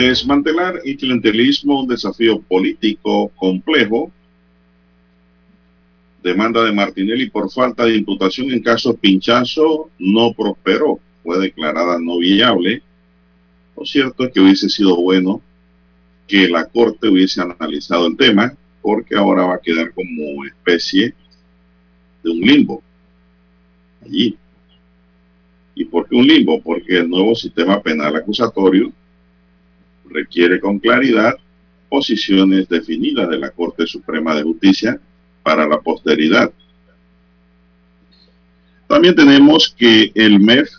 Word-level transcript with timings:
Desmantelar 0.00 0.80
el 0.84 0.96
clientelismo, 0.96 1.80
un 1.80 1.88
desafío 1.88 2.40
político 2.42 3.32
complejo. 3.34 4.12
Demanda 6.22 6.62
de 6.62 6.72
Martinelli 6.72 7.28
por 7.28 7.50
falta 7.50 7.84
de 7.84 7.96
imputación 7.96 8.52
en 8.52 8.62
caso 8.62 8.96
pinchazo 8.96 9.90
no 9.98 10.32
prosperó, 10.34 11.00
fue 11.24 11.40
declarada 11.40 11.98
no 11.98 12.18
viable. 12.18 12.80
Lo 13.76 13.84
cierto 13.84 14.24
es 14.24 14.32
que 14.32 14.40
hubiese 14.40 14.68
sido 14.68 14.94
bueno 14.94 15.42
que 16.28 16.48
la 16.48 16.66
Corte 16.66 17.08
hubiese 17.08 17.40
analizado 17.40 18.06
el 18.06 18.16
tema, 18.16 18.54
porque 18.80 19.16
ahora 19.16 19.46
va 19.46 19.54
a 19.56 19.60
quedar 19.60 19.92
como 19.92 20.44
especie 20.44 21.12
de 22.22 22.30
un 22.30 22.40
limbo 22.40 22.82
allí. 24.00 24.36
¿Y 25.74 25.84
por 25.86 26.08
qué 26.08 26.14
un 26.14 26.26
limbo? 26.28 26.62
Porque 26.62 26.98
el 26.98 27.10
nuevo 27.10 27.34
sistema 27.34 27.82
penal 27.82 28.14
acusatorio 28.14 28.92
requiere 30.10 30.60
con 30.60 30.78
claridad 30.78 31.34
posiciones 31.88 32.68
definidas 32.68 33.28
de 33.30 33.38
la 33.38 33.50
Corte 33.50 33.86
Suprema 33.86 34.34
de 34.34 34.42
Justicia 34.42 35.00
para 35.42 35.66
la 35.66 35.80
posteridad. 35.80 36.52
También 38.86 39.14
tenemos 39.14 39.74
que 39.76 40.12
el 40.14 40.40
MEF 40.40 40.70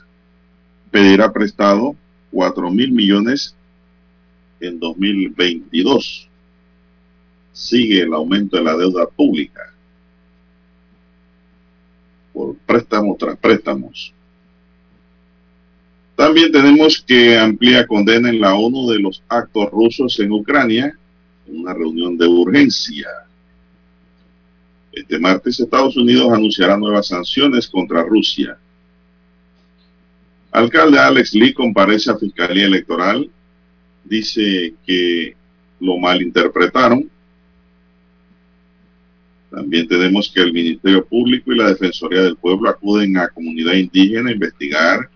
pedirá 0.91 1.31
prestado 1.31 1.95
4 2.31 2.69
mil 2.71 2.91
millones 2.91 3.55
en 4.59 4.80
2022. 4.80 6.27
Sigue 7.52 8.02
el 8.02 8.14
aumento 8.14 8.58
de 8.58 8.64
la 8.64 8.77
deuda 8.77 9.08
pública 9.08 9.73
por 12.33 12.55
préstamos 12.58 13.17
tras 13.17 13.38
préstamos. 13.38 14.14
También 16.20 16.52
tenemos 16.52 17.02
que 17.08 17.38
amplía 17.38 17.88
condena 17.88 18.28
en 18.28 18.42
la 18.42 18.53
ONU 18.53 18.89
de 18.89 19.00
los 19.00 19.23
actos 19.30 19.72
rusos 19.72 20.20
en 20.20 20.34
Ucrania, 20.34 20.94
en 21.48 21.61
una 21.61 21.73
reunión 21.73 22.17
de 22.17 22.28
urgencia. 22.28 23.08
Este 24.92 25.17
martes 25.17 25.61
Estados 25.61 25.95
Unidos 25.95 26.30
anunciará 26.33 26.76
nuevas 26.76 27.08
sanciones 27.08 27.70
contra 27.70 28.04
Rusia. 28.04 28.58
Alcalde 30.52 30.99
Alex 30.99 31.33
Lee 31.36 31.54
comparece 31.54 32.11
a 32.11 32.17
Fiscalía 32.17 32.66
Electoral, 32.66 33.30
dice 34.04 34.73
que 34.86 35.38
lo 35.80 35.98
malinterpretaron. 35.99 37.10
También 39.49 39.88
tenemos 39.88 40.30
que 40.36 40.42
el 40.42 40.52
Ministerio 40.52 41.05
Público 41.05 41.54
y 41.54 41.58
la 41.58 41.70
Defensoría 41.70 42.23
del 42.23 42.36
Pueblo 42.36 42.70
acuden 42.70 43.16
a 43.16 43.30
comunidad 43.30 43.76
indígena 43.76 44.32
a 44.32 44.33
investigar 44.33 45.10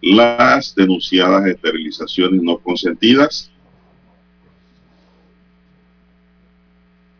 las 0.00 0.74
denunciadas 0.74 1.46
esterilizaciones 1.46 2.42
no 2.42 2.58
consentidas, 2.58 3.50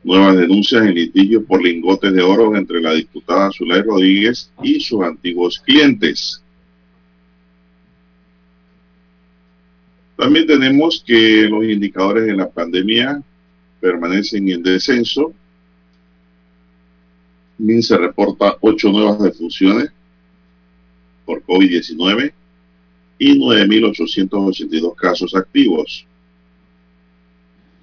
nuevas 0.05 0.37
denuncias 0.37 0.83
en 0.83 0.95
litigio 0.95 1.45
por 1.45 1.63
lingotes 1.63 2.13
de 2.13 2.23
oro 2.23 2.57
entre 2.57 2.81
la 2.81 2.93
diputada 2.93 3.51
Zulay 3.53 3.83
Rodríguez 3.83 4.51
y 4.63 4.81
sus 4.81 5.03
antiguos 5.03 5.59
clientes. 5.59 6.43
También 10.17 10.47
tenemos 10.47 11.03
que 11.07 11.43
los 11.49 11.65
indicadores 11.65 12.27
de 12.27 12.35
la 12.35 12.49
pandemia 12.49 13.23
permanecen 13.81 14.49
en 14.49 14.63
descenso. 14.63 15.33
MIN 17.59 17.83
se 17.83 17.97
reporta 17.97 18.57
ocho 18.61 18.91
nuevas 18.91 19.21
defunciones 19.21 19.91
por 21.25 21.43
COVID-19 21.45 22.33
y 23.19 23.39
9.882 23.39 24.95
casos 24.95 25.35
activos. 25.35 26.07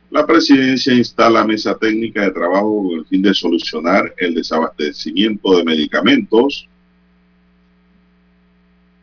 La 0.10 0.26
presidencia 0.26 0.94
instala 0.94 1.44
mesa 1.44 1.78
técnica 1.78 2.22
de 2.22 2.32
trabajo 2.32 2.84
con 2.88 3.00
el 3.00 3.06
fin 3.06 3.22
de 3.22 3.34
solucionar 3.34 4.14
el 4.18 4.34
desabastecimiento 4.34 5.58
de 5.58 5.66
medicamentos, 5.66 6.70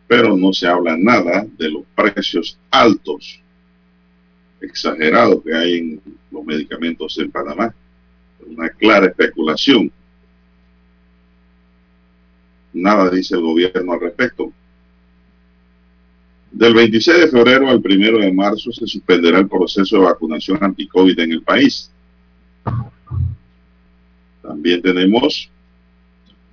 pero 0.08 0.36
no 0.36 0.52
se 0.52 0.66
habla 0.66 0.96
nada 0.96 1.46
de 1.58 1.70
los 1.70 1.82
precios 1.94 2.58
altos, 2.70 3.40
exagerados 4.60 5.42
que 5.42 5.54
hay 5.54 5.74
en 5.74 6.02
los 6.30 6.44
medicamentos 6.44 7.18
en 7.18 7.30
Panamá. 7.30 7.74
Una 8.46 8.70
clara 8.70 9.06
especulación. 9.06 9.92
Nada 12.72 13.10
dice 13.10 13.34
el 13.34 13.42
gobierno 13.42 13.92
al 13.92 14.00
respecto. 14.00 14.52
Del 16.52 16.74
26 16.74 17.18
de 17.18 17.28
febrero 17.28 17.70
al 17.70 17.78
1 17.78 18.18
de 18.18 18.30
marzo 18.30 18.70
se 18.72 18.86
suspenderá 18.86 19.38
el 19.38 19.48
proceso 19.48 19.96
de 19.96 20.04
vacunación 20.04 20.58
anti-COVID 20.60 21.18
en 21.18 21.32
el 21.32 21.42
país. 21.42 21.90
También 24.42 24.82
tenemos 24.82 25.50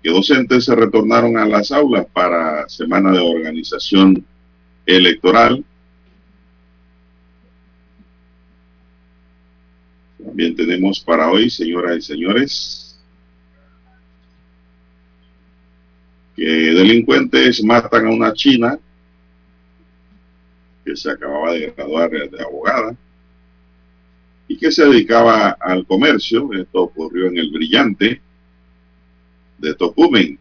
que 0.02 0.10
docentes 0.10 0.64
se 0.64 0.74
retornaron 0.74 1.36
a 1.36 1.46
las 1.46 1.74
aulas 1.74 2.06
para 2.14 2.70
semana 2.70 3.12
de 3.12 3.20
organización 3.20 4.26
electoral. 4.86 5.66
También 10.24 10.56
tenemos 10.56 11.02
para 11.02 11.30
hoy, 11.30 11.50
señoras 11.50 11.98
y 11.98 12.02
señores, 12.02 13.00
que 16.38 16.46
delincuentes 16.46 17.62
matan 17.62 18.08
a 18.08 18.12
una 18.12 18.32
china 18.32 18.80
que 20.90 20.96
se 20.96 21.12
acababa 21.12 21.54
de 21.54 21.68
graduar 21.68 22.10
de 22.10 22.42
abogada 22.42 22.96
y 24.48 24.58
que 24.58 24.72
se 24.72 24.86
dedicaba 24.86 25.50
al 25.60 25.86
comercio. 25.86 26.52
Esto 26.54 26.82
ocurrió 26.82 27.28
en 27.28 27.38
el 27.38 27.52
brillante 27.52 28.20
de 29.60 29.76
Tocumen. 29.76 30.40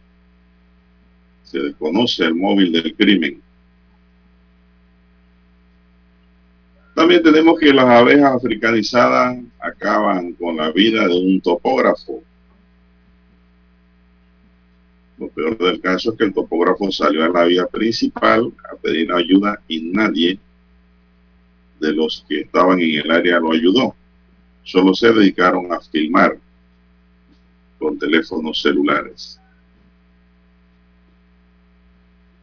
Se 1.43 1.59
desconoce 1.59 2.25
el 2.25 2.33
móvil 2.33 2.71
del 2.71 2.95
crimen. 2.95 3.41
También 6.95 7.21
tenemos 7.21 7.59
que 7.59 7.71
las 7.71 7.85
abejas 7.85 8.33
africanizadas 8.33 9.37
acaban 9.59 10.33
con 10.33 10.57
la 10.57 10.71
vida 10.71 11.07
de 11.07 11.15
un 11.15 11.39
topógrafo. 11.41 12.23
Lo 15.19 15.27
peor 15.27 15.57
del 15.57 15.81
caso 15.81 16.11
es 16.11 16.17
que 16.17 16.23
el 16.23 16.33
topógrafo 16.33 16.89
salió 16.91 17.25
a 17.25 17.29
la 17.29 17.43
vía 17.43 17.67
principal 17.67 18.53
a 18.71 18.75
pedir 18.77 19.11
ayuda 19.11 19.61
y 19.67 19.81
nadie 19.81 20.39
de 21.79 21.91
los 21.91 22.25
que 22.27 22.41
estaban 22.41 22.79
en 22.79 23.01
el 23.01 23.11
área 23.11 23.39
lo 23.39 23.51
ayudó. 23.51 23.95
Solo 24.63 24.93
se 24.93 25.11
dedicaron 25.11 25.71
a 25.73 25.81
filmar 25.81 26.37
con 27.77 27.99
teléfonos 27.99 28.61
celulares. 28.61 29.39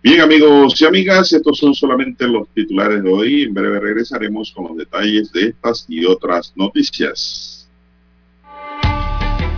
Bien 0.03 0.21
amigos 0.21 0.81
y 0.81 0.85
amigas, 0.85 1.33
estos 1.33 1.59
son 1.59 1.75
solamente 1.75 2.29
los 2.29 2.49
titulares 2.51 3.03
de 3.03 3.11
hoy. 3.11 3.43
En 3.43 3.55
breve 3.55 3.81
regresaremos 3.81 4.53
con 4.53 4.69
los 4.69 4.77
detalles 4.77 5.33
de 5.33 5.49
estas 5.49 5.87
y 5.89 6.05
otras 6.05 6.53
noticias. 6.55 7.69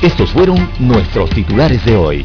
Estos 0.00 0.30
fueron 0.30 0.70
nuestros 0.78 1.28
titulares 1.30 1.84
de 1.84 1.96
hoy. 1.96 2.24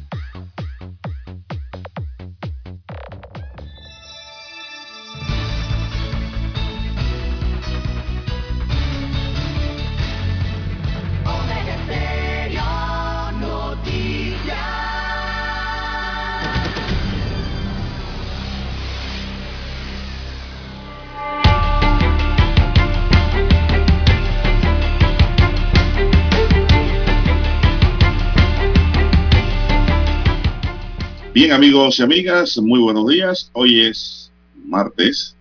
Bien 31.41 31.53
amigos 31.53 31.97
y 31.97 32.03
amigas, 32.03 32.55
muy 32.59 32.79
buenos 32.79 33.07
días. 33.07 33.49
Hoy 33.53 33.81
es 33.81 34.31
martes 34.63 35.35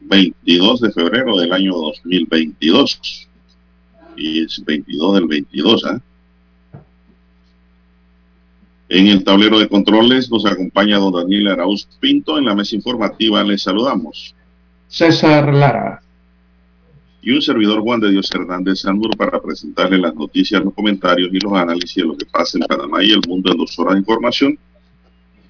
22 0.00 0.80
de 0.80 0.90
febrero 0.90 1.36
del 1.36 1.52
año 1.52 1.72
2022. 1.72 3.28
Y 4.16 4.42
es 4.42 4.60
22 4.64 5.14
del 5.14 5.26
22. 5.28 5.84
¿eh? 5.84 6.00
En 8.88 9.06
el 9.06 9.22
tablero 9.22 9.60
de 9.60 9.68
controles 9.68 10.28
nos 10.28 10.44
acompaña 10.46 10.98
don 10.98 11.12
Daniel 11.12 11.46
Arauz 11.46 11.86
Pinto. 12.00 12.36
En 12.36 12.46
la 12.46 12.56
mesa 12.56 12.74
informativa 12.74 13.44
les 13.44 13.62
saludamos. 13.62 14.34
César 14.88 15.54
Lara 15.54 16.02
y 17.22 17.30
un 17.30 17.40
servidor 17.40 17.80
Juan 17.82 18.00
de 18.00 18.10
Dios 18.10 18.28
Hernández 18.34 18.80
Sandur 18.80 19.16
para 19.16 19.40
presentarle 19.40 19.96
las 19.98 20.14
noticias, 20.16 20.60
los 20.64 20.74
comentarios 20.74 21.30
y 21.32 21.38
los 21.38 21.52
análisis 21.52 21.94
de 21.94 22.02
lo 22.02 22.16
que 22.16 22.26
pasa 22.26 22.58
en 22.58 22.64
Panamá 22.64 23.04
y 23.04 23.12
el 23.12 23.20
mundo 23.28 23.52
en 23.52 23.58
dos 23.58 23.78
horas 23.78 23.94
de 23.94 24.00
información. 24.00 24.58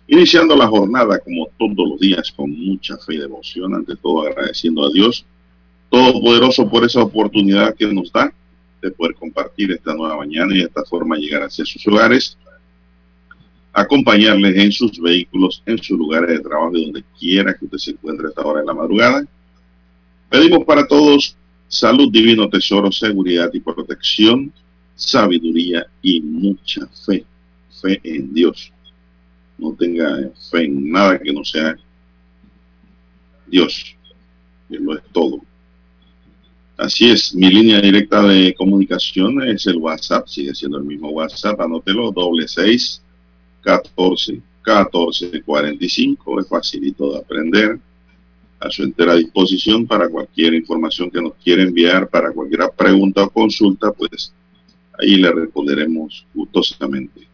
Iniciando 0.07 0.57
la 0.57 0.67
jornada 0.67 1.19
como 1.21 1.49
todos 1.59 1.89
los 1.89 2.01
días 2.01 2.33
con 2.33 2.51
mucha 2.51 2.97
fe 2.99 3.15
y 3.15 3.19
devoción, 3.19 3.75
ante 3.75 3.97
todo 3.97 4.27
agradeciendo 4.27 4.85
a 4.85 4.91
Dios 4.91 5.25
Todopoderoso 5.93 6.71
por 6.71 6.87
esa 6.87 7.03
oportunidad 7.03 7.75
que 7.75 7.87
nos 7.87 8.11
da 8.11 8.33
de 8.81 8.91
poder 8.91 9.15
compartir 9.15 9.73
esta 9.73 9.93
nueva 9.95 10.17
mañana 10.17 10.55
y 10.55 10.61
de 10.61 10.65
esta 10.65 10.83
forma 10.85 11.19
llegar 11.19 11.43
hacia 11.43 11.67
sus 11.67 11.87
hogares, 11.87 12.39
acompañarles 13.75 14.57
en 14.57 14.73
sus 14.73 14.99
vehículos, 14.99 15.63
en 15.67 15.77
sus 15.77 15.99
lugares 15.99 16.31
de 16.31 16.41
trabajo, 16.41 16.73
donde 16.73 17.05
quiera 17.21 17.53
que 17.53 17.67
usted 17.67 17.77
se 17.77 17.91
encuentre 17.91 18.25
a 18.25 18.31
esta 18.31 18.41
hora 18.41 18.61
de 18.61 18.67
la 18.67 18.73
madrugada. 18.73 19.23
Pedimos 20.31 20.65
para 20.65 20.87
todos 20.87 21.37
salud, 21.69 22.11
divino 22.11 22.49
tesoro, 22.49 22.91
seguridad 22.91 23.51
y 23.53 23.61
protección, 23.61 24.51
sabiduría 24.95 25.87
y 26.01 26.23
mucha 26.23 26.87
fe, 27.05 27.23
fe 27.83 28.01
en 28.03 28.33
Dios. 28.33 28.73
No 29.59 29.75
tenga 29.75 30.31
fe 30.51 30.65
en 30.65 30.91
nada 30.91 31.19
que 31.19 31.33
no 31.33 31.45
sea 31.45 31.77
Dios, 33.47 33.97
que 34.69 34.79
lo 34.79 34.97
es 34.97 35.03
todo. 35.13 35.41
Así 36.77 37.11
es, 37.11 37.35
mi 37.35 37.49
línea 37.49 37.81
directa 37.81 38.23
de 38.23 38.55
comunicación 38.55 39.43
es 39.47 39.67
el 39.67 39.77
WhatsApp, 39.77 40.27
sigue 40.27 40.55
siendo 40.55 40.79
el 40.79 40.85
mismo 40.85 41.11
WhatsApp, 41.11 41.61
anótelo, 41.61 42.11
doble 42.11 42.49
seis, 42.49 43.03
catorce, 43.61 44.41
catorce, 44.63 45.43
cuarenta 45.43 45.85
y 45.85 45.89
cinco, 45.89 46.41
es 46.41 46.49
facilito 46.49 47.13
de 47.13 47.19
aprender 47.19 47.79
a 48.59 48.71
su 48.71 48.85
entera 48.85 49.15
disposición 49.15 49.87
para 49.87 50.09
cualquier 50.09 50.55
información 50.55 51.11
que 51.11 51.21
nos 51.21 51.35
quiera 51.35 51.63
enviar, 51.63 52.09
para 52.09 52.33
cualquier 52.33 52.71
pregunta 52.77 53.25
o 53.25 53.31
consulta, 53.31 53.93
pues 53.93 54.33
ahí 54.99 55.17
le 55.17 55.31
responderemos 55.31 56.25
gustosamente. 56.33 57.32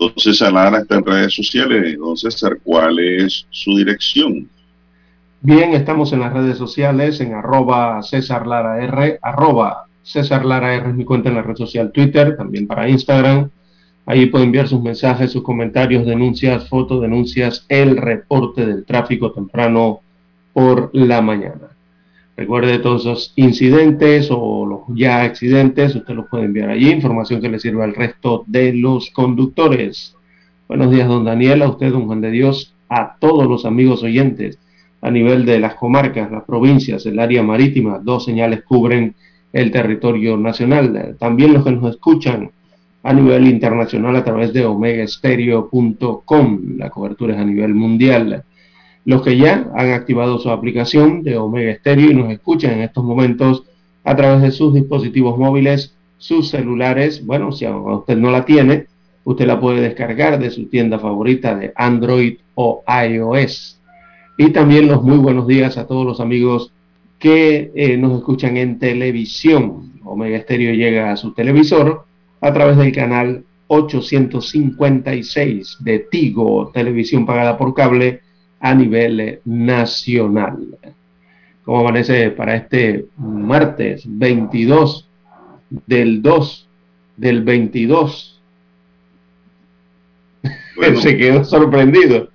Don 0.00 0.14
César 0.16 0.50
Lara 0.50 0.78
está 0.78 0.96
en 0.96 1.04
redes 1.04 1.34
sociales. 1.34 1.98
Don 1.98 2.16
César, 2.16 2.58
¿cuál 2.64 2.98
es 2.98 3.46
su 3.50 3.76
dirección? 3.76 4.48
Bien, 5.42 5.74
estamos 5.74 6.14
en 6.14 6.20
las 6.20 6.32
redes 6.32 6.56
sociales, 6.56 7.20
en 7.20 7.34
arroba 7.34 8.02
César 8.02 8.46
Lara 8.46 8.82
R, 8.82 9.18
arroba 9.20 9.84
César 10.02 10.46
Lara 10.46 10.74
R 10.74 10.88
es 10.88 10.94
mi 10.94 11.04
cuenta 11.04 11.28
en 11.28 11.34
la 11.34 11.42
red 11.42 11.54
social 11.54 11.92
Twitter, 11.92 12.34
también 12.34 12.66
para 12.66 12.88
Instagram. 12.88 13.50
Ahí 14.06 14.24
puede 14.24 14.44
enviar 14.44 14.68
sus 14.68 14.80
mensajes, 14.80 15.32
sus 15.32 15.42
comentarios, 15.42 16.06
denuncias, 16.06 16.66
fotos, 16.66 17.02
denuncias, 17.02 17.66
el 17.68 17.98
reporte 17.98 18.64
del 18.64 18.86
tráfico 18.86 19.32
temprano 19.32 20.00
por 20.54 20.88
la 20.94 21.20
mañana. 21.20 21.69
Recuerde 22.40 22.78
todos 22.78 23.02
esos 23.02 23.32
incidentes 23.36 24.28
o 24.30 24.64
los 24.64 24.80
ya 24.98 25.20
accidentes, 25.24 25.94
usted 25.94 26.14
los 26.14 26.26
puede 26.30 26.46
enviar 26.46 26.70
allí, 26.70 26.88
información 26.88 27.42
que 27.42 27.50
le 27.50 27.58
sirva 27.58 27.84
al 27.84 27.94
resto 27.94 28.44
de 28.46 28.72
los 28.72 29.10
conductores. 29.10 30.16
Buenos 30.66 30.90
días, 30.90 31.06
don 31.06 31.26
Daniel, 31.26 31.60
a 31.60 31.68
usted, 31.68 31.92
don 31.92 32.06
Juan 32.06 32.22
de 32.22 32.30
Dios, 32.30 32.74
a 32.88 33.16
todos 33.20 33.46
los 33.46 33.66
amigos 33.66 34.02
oyentes 34.02 34.58
a 35.02 35.10
nivel 35.10 35.44
de 35.44 35.58
las 35.58 35.74
comarcas, 35.74 36.32
las 36.32 36.44
provincias, 36.44 37.04
el 37.04 37.18
área 37.18 37.42
marítima, 37.42 38.00
dos 38.02 38.24
señales 38.24 38.62
cubren 38.62 39.14
el 39.52 39.70
territorio 39.70 40.38
nacional. 40.38 41.16
También 41.18 41.52
los 41.52 41.62
que 41.62 41.72
nos 41.72 41.90
escuchan 41.90 42.50
a 43.02 43.12
nivel 43.12 43.48
internacional 43.48 44.16
a 44.16 44.24
través 44.24 44.54
de 44.54 44.64
omegaestereo.com, 44.64 46.60
la 46.78 46.88
cobertura 46.88 47.34
es 47.34 47.40
a 47.40 47.44
nivel 47.44 47.74
mundial 47.74 48.44
los 49.04 49.22
que 49.22 49.36
ya 49.36 49.70
han 49.74 49.92
activado 49.92 50.38
su 50.38 50.50
aplicación 50.50 51.22
de 51.22 51.36
Omega 51.36 51.74
Stereo 51.76 52.10
y 52.10 52.14
nos 52.14 52.30
escuchan 52.30 52.72
en 52.72 52.82
estos 52.82 53.04
momentos 53.04 53.64
a 54.04 54.14
través 54.16 54.42
de 54.42 54.50
sus 54.50 54.74
dispositivos 54.74 55.38
móviles, 55.38 55.94
sus 56.18 56.50
celulares. 56.50 57.24
Bueno, 57.24 57.52
si 57.52 57.66
usted 57.66 58.16
no 58.16 58.30
la 58.30 58.44
tiene, 58.44 58.86
usted 59.24 59.46
la 59.46 59.58
puede 59.60 59.80
descargar 59.80 60.38
de 60.38 60.50
su 60.50 60.66
tienda 60.66 60.98
favorita 60.98 61.54
de 61.54 61.72
Android 61.76 62.36
o 62.54 62.82
iOS. 62.86 63.80
Y 64.36 64.50
también 64.50 64.88
los 64.88 65.02
muy 65.02 65.16
buenos 65.18 65.46
días 65.46 65.78
a 65.78 65.86
todos 65.86 66.04
los 66.06 66.20
amigos 66.20 66.72
que 67.18 67.70
eh, 67.74 67.96
nos 67.96 68.18
escuchan 68.18 68.56
en 68.56 68.78
televisión. 68.78 69.92
Omega 70.04 70.40
Stereo 70.40 70.74
llega 70.74 71.12
a 71.12 71.16
su 71.16 71.32
televisor 71.32 72.04
a 72.40 72.52
través 72.52 72.76
del 72.78 72.92
canal 72.92 73.44
856 73.66 75.78
de 75.80 75.98
Tigo, 76.00 76.70
televisión 76.72 77.26
pagada 77.26 77.56
por 77.56 77.72
cable 77.74 78.20
a 78.60 78.74
nivel 78.74 79.40
nacional. 79.44 80.78
¿Cómo 81.64 81.80
amanece 81.80 82.30
para 82.30 82.56
este 82.56 83.06
martes 83.16 84.02
22 84.06 85.08
del 85.86 86.22
2 86.22 86.68
del 87.16 87.42
22? 87.42 88.40
Se 91.02 91.16
quedó 91.16 91.44
sorprendido. 91.44 92.30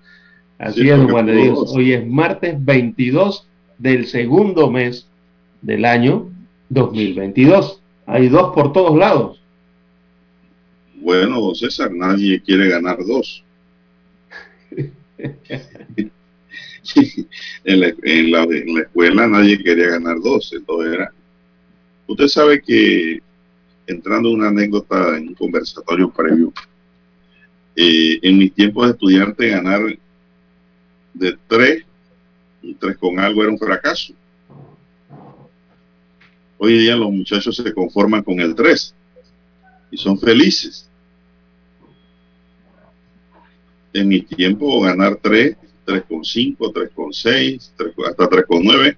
Así 0.58 0.90
es, 0.90 1.00
Juan 1.12 1.26
de 1.28 1.36
Dios. 1.36 1.74
Hoy 1.76 1.94
es 1.94 2.08
martes 2.08 2.64
22 2.64 3.48
del 3.78 4.08
segundo 4.08 4.72
mes 4.72 5.08
del 5.62 5.86
año 5.86 6.30
2022. 6.70 7.82
Hay 8.06 8.30
dos 8.30 8.54
por 8.54 8.72
todos 8.72 8.98
lados. 8.98 9.42
Bueno, 10.96 11.54
César, 11.54 11.92
nadie 11.92 12.42
quiere 12.42 12.70
ganar 12.70 12.98
dos. 13.06 13.44
en, 17.64 18.32
la, 18.32 18.48
escuela 18.82 19.28
nadie 19.28 19.62
quería 19.62 19.90
ganar 19.90 20.20
12, 20.20 20.62
todo 20.62 20.92
era. 20.92 21.12
Usted 22.08 22.28
sabe 22.28 22.62
que, 22.62 23.22
entrando 23.88 24.30
en 24.30 24.36
una 24.36 24.50
anécdota 24.50 25.18
en 25.18 25.30
un 25.30 25.36
conversatorio 25.36 26.12
previo, 26.12 26.54
eh, 27.76 28.20
en 28.22 28.38
mis 28.38 28.54
tiempos 28.54 28.86
de 28.86 28.92
estudiante 28.94 29.50
ganar 29.50 29.82
de 31.14 31.38
3, 31.48 31.86
un 32.64 32.78
3 32.78 32.98
con 32.98 33.20
algo 33.20 33.42
era 33.42 33.52
un 33.52 33.60
fracaso. 33.60 34.14
Hoy 36.58 36.80
día 36.80 36.96
los 36.96 37.12
muchachos 37.12 37.56
se 37.56 37.74
conforman 37.74 38.24
con 38.24 38.40
el 38.40 38.56
3 38.56 38.96
y 39.92 39.98
son 39.98 40.20
felices. 40.20 40.90
En 43.94 44.08
mi 44.08 44.22
tiempo 44.22 44.82
ganar 44.82 45.18
3 45.22 45.58
3,5, 45.86 46.58
3,6, 46.58 47.72
hasta 48.08 48.30
3,9 48.30 48.98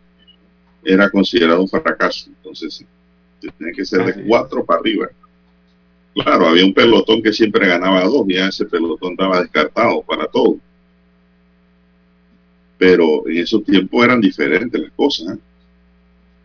era 0.84 1.10
considerado 1.10 1.62
un 1.62 1.67
fracaso. 1.67 2.29
Entonces, 2.29 2.86
tenía 3.39 3.74
que 3.74 3.86
ser 3.86 4.06
de 4.06 4.24
4 4.25 4.65
para 4.65 4.79
arriba. 4.79 5.10
Claro, 6.13 6.48
había 6.48 6.65
un 6.65 6.74
pelotón 6.74 7.22
que 7.22 7.32
siempre 7.32 7.67
ganaba 7.67 8.03
dos, 8.06 8.25
y 8.27 8.34
ya 8.34 8.48
ese 8.48 8.65
pelotón 8.65 9.12
estaba 9.12 9.41
descartado 9.41 10.01
para 10.01 10.25
todo. 10.27 10.58
Pero 12.77 13.27
en 13.27 13.38
esos 13.38 13.63
tiempos 13.63 14.03
eran 14.03 14.22
diferentes 14.22 14.82
las 14.82 14.91
cosas. 14.91 15.36
¿eh? 15.36 15.39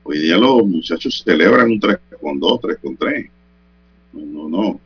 Hoy 0.03 0.19
día 0.19 0.37
los 0.37 0.67
muchachos 0.67 1.23
celebran 1.25 1.71
un 1.71 1.81
3 1.81 1.99
con 2.21 2.39
2, 2.39 2.61
3 2.61 2.79
con 2.83 2.97
3. 2.97 3.31
No, 4.13 4.21
no, 4.21 4.49
no. 4.49 4.81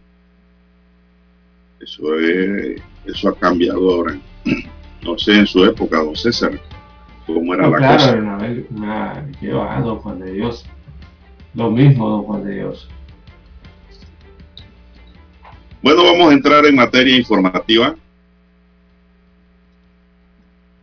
Eso, 1.80 2.18
es, 2.20 2.80
eso 3.06 3.28
ha 3.28 3.38
cambiado 3.38 3.92
ahora. 3.92 4.20
No 5.06 5.16
sé 5.16 5.38
en 5.38 5.46
su 5.46 5.64
época, 5.64 5.98
don 5.98 6.16
César, 6.16 6.60
cómo 7.26 7.54
era 7.54 7.68
la 7.68 7.76
claro, 7.76 7.94
cosa. 7.94 8.14
Qué 9.40 9.52
va, 9.52 9.80
don 9.80 9.98
Juan 9.98 10.18
de 10.18 10.32
Dios. 10.32 10.66
Lo 11.54 11.70
mismo, 11.70 12.08
don 12.08 12.24
Juan 12.24 12.44
de 12.44 12.56
Dios. 12.56 12.88
Bueno, 15.80 16.02
vamos 16.02 16.30
a 16.30 16.32
entrar 16.34 16.66
en 16.66 16.74
materia 16.74 17.16
informativa. 17.16 17.94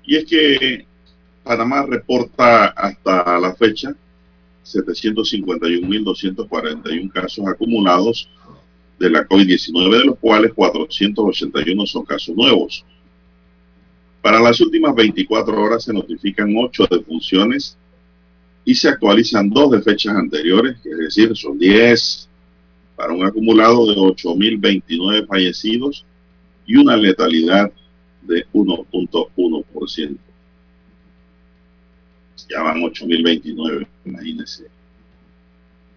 Y 0.06 0.16
es 0.16 0.24
que 0.26 0.86
Panamá 1.44 1.86
reporta 1.86 2.68
hasta 2.68 3.38
la 3.40 3.54
fecha 3.56 3.94
751.241 4.64 7.12
casos 7.12 7.46
acumulados 7.46 8.30
de 9.00 9.10
la 9.10 9.28
COVID-19, 9.28 9.98
de 9.98 10.06
los 10.06 10.18
cuales 10.20 10.54
481 10.54 11.86
son 11.86 12.06
casos 12.06 12.34
nuevos. 12.38 12.86
Para 14.24 14.40
las 14.40 14.62
últimas 14.62 14.96
24 14.96 15.62
horas 15.62 15.84
se 15.84 15.92
notifican 15.92 16.56
8 16.56 16.88
defunciones 16.90 17.78
y 18.64 18.74
se 18.74 18.88
actualizan 18.88 19.50
2 19.50 19.72
de 19.72 19.82
fechas 19.82 20.16
anteriores, 20.16 20.78
es 20.86 20.98
decir, 20.98 21.36
son 21.36 21.60
10 21.60 22.30
para 22.96 23.12
un 23.12 23.26
acumulado 23.26 23.86
de 23.86 23.98
8.029 23.98 25.28
fallecidos 25.28 26.06
y 26.66 26.78
una 26.78 26.96
letalidad 26.96 27.70
de 28.22 28.46
1.1%. 28.54 30.18
Ya 32.50 32.62
van 32.62 32.80
8.029, 32.80 33.86
imagínense, 34.06 34.68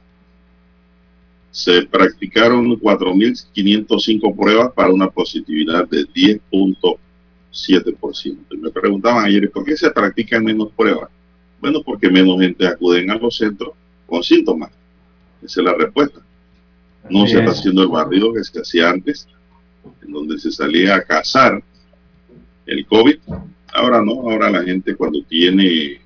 Se 1.49 1.81
practicaron 1.83 2.79
4.505 2.79 4.35
pruebas 4.35 4.71
para 4.73 4.91
una 4.91 5.09
positividad 5.09 5.87
de 5.87 6.05
10.7%. 6.05 8.37
Me 8.59 8.69
preguntaban 8.71 9.25
ayer, 9.25 9.49
¿por 9.51 9.65
qué 9.65 9.77
se 9.77 9.91
practican 9.91 10.43
menos 10.43 10.71
pruebas? 10.71 11.09
Bueno, 11.59 11.83
porque 11.83 12.09
menos 12.09 12.39
gente 12.39 12.65
acuden 12.67 13.11
a 13.11 13.15
los 13.15 13.37
centros 13.37 13.73
con 14.05 14.23
síntomas. 14.23 14.71
Esa 15.41 15.61
es 15.61 15.65
la 15.65 15.73
respuesta. 15.75 16.22
No 17.09 17.27
se 17.27 17.39
está 17.39 17.51
haciendo 17.51 17.83
el 17.83 17.89
barrido 17.89 18.33
que 18.33 18.43
se 18.43 18.59
hacía 18.59 18.89
antes, 18.89 19.27
en 20.01 20.11
donde 20.11 20.39
se 20.39 20.51
salía 20.51 20.95
a 20.95 21.03
cazar 21.03 21.61
el 22.65 22.85
COVID. 22.85 23.17
Ahora 23.73 24.01
no, 24.01 24.13
ahora 24.13 24.49
la 24.49 24.63
gente 24.63 24.95
cuando 24.95 25.23
tiene 25.23 25.99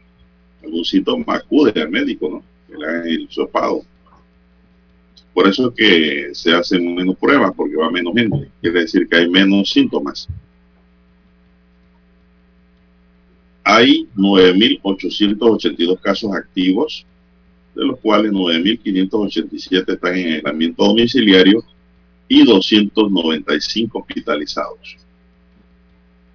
algún 0.63 0.85
síntoma 0.85 1.35
acude 1.35 1.79
al 1.81 1.89
médico, 1.89 2.29
¿no? 2.29 2.43
Que 2.67 2.77
le 2.77 2.85
hagan 2.85 3.07
el 3.07 3.27
sopado. 3.29 3.81
Por 5.33 5.47
eso 5.47 5.69
es 5.69 5.75
que 5.75 6.29
se 6.33 6.51
hacen 6.53 6.95
menos 6.95 7.15
pruebas, 7.15 7.51
porque 7.55 7.75
va 7.75 7.91
menos 7.91 8.13
gente. 8.15 8.49
Quiere 8.59 8.81
decir 8.81 9.07
que 9.07 9.17
hay 9.17 9.29
menos 9.29 9.69
síntomas. 9.69 10.27
Hay 13.63 14.07
9.882 14.15 15.99
casos 15.99 16.33
activos, 16.33 17.05
de 17.77 17.86
los 17.86 18.00
cuales 18.00 18.31
9.587 18.31 19.93
están 19.93 20.17
en 20.17 20.34
aislamiento 20.34 20.84
domiciliario 20.84 21.63
y 22.27 22.43
295 22.43 24.00
hospitalizados. 24.00 24.98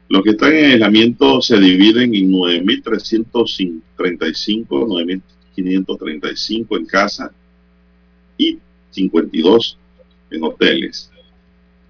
Los 0.09 0.23
que 0.23 0.31
están 0.31 0.55
en 0.55 0.67
aislamiento 0.67 1.43
se 1.43 1.59
dividen 1.59 2.15
en 2.15 2.31
9.335, 2.31 5.21
9.535 5.57 6.79
en 6.79 6.87
casa 6.87 7.33
y 8.39 8.59
52 8.91 9.77
en 10.31 10.45
hoteles. 10.45 11.11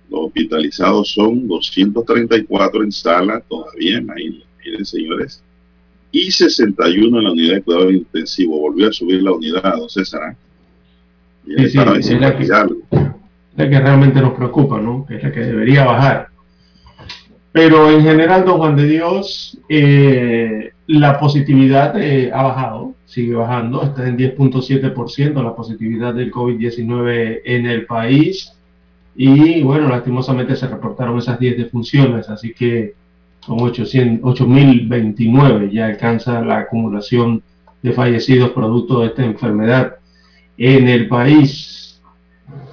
Los 0.09 0.21
hospitalizados 0.27 1.11
son 1.11 1.47
234 1.47 2.85
en 2.85 2.93
sala, 2.93 3.41
todavía, 3.41 4.01
miren 4.01 4.87
señores, 4.87 5.43
y 6.13 6.31
61 6.31 7.19
en 7.19 7.25
la 7.25 7.33
unidad 7.33 7.55
de 7.55 7.63
cuidado 7.63 7.91
intensivo. 7.91 8.61
Volvió 8.61 8.89
a 8.89 8.93
subir 8.93 9.23
la 9.23 9.33
unidad, 9.33 9.77
don 9.77 9.89
César. 9.89 10.37
Y 11.47 11.67
sí, 11.67 11.79
es 11.79 12.21
la 12.21 12.37
que, 12.37 12.47
la 12.47 13.71
que 13.71 13.81
realmente 13.81 14.21
nos 14.21 14.35
preocupa, 14.35 14.81
¿no? 14.81 15.07
Es 15.09 15.23
la 15.23 15.33
que 15.33 15.41
debería 15.41 15.85
bajar. 15.85 16.29
Pero 17.51 17.91
en 17.91 18.03
general, 18.03 18.45
don 18.45 18.59
Juan 18.59 18.77
de 18.77 18.87
Dios, 18.87 19.59
eh, 19.69 20.73
la 20.87 21.19
positividad 21.19 22.01
eh, 22.01 22.31
ha 22.33 22.43
bajado, 22.43 22.95
sigue 23.05 23.35
bajando, 23.35 23.83
está 23.83 24.07
en 24.07 24.17
10.7% 24.17 25.43
la 25.43 25.55
positividad 25.55 26.15
del 26.15 26.31
COVID-19 26.31 27.41
en 27.45 27.67
el 27.67 27.87
país. 27.87 28.53
Y 29.15 29.63
bueno, 29.63 29.89
lastimosamente 29.89 30.57
se 30.57 30.69
reportaron 30.69 31.19
esas 31.19 31.39
10 31.39 31.59
defunciones, 31.59 32.31
así 32.31 32.55
que 32.55 32.95
con 33.47 33.59
8.029 33.59 35.71
ya 35.71 35.87
alcanza 35.87 36.43
la 36.43 36.59
acumulación 36.59 37.43
de 37.83 37.93
fallecidos 37.93 38.51
producto 38.51 39.01
de 39.01 39.09
esta 39.09 39.25
enfermedad 39.25 39.97
en 40.57 40.89
el 40.89 41.09
país. 41.09 42.01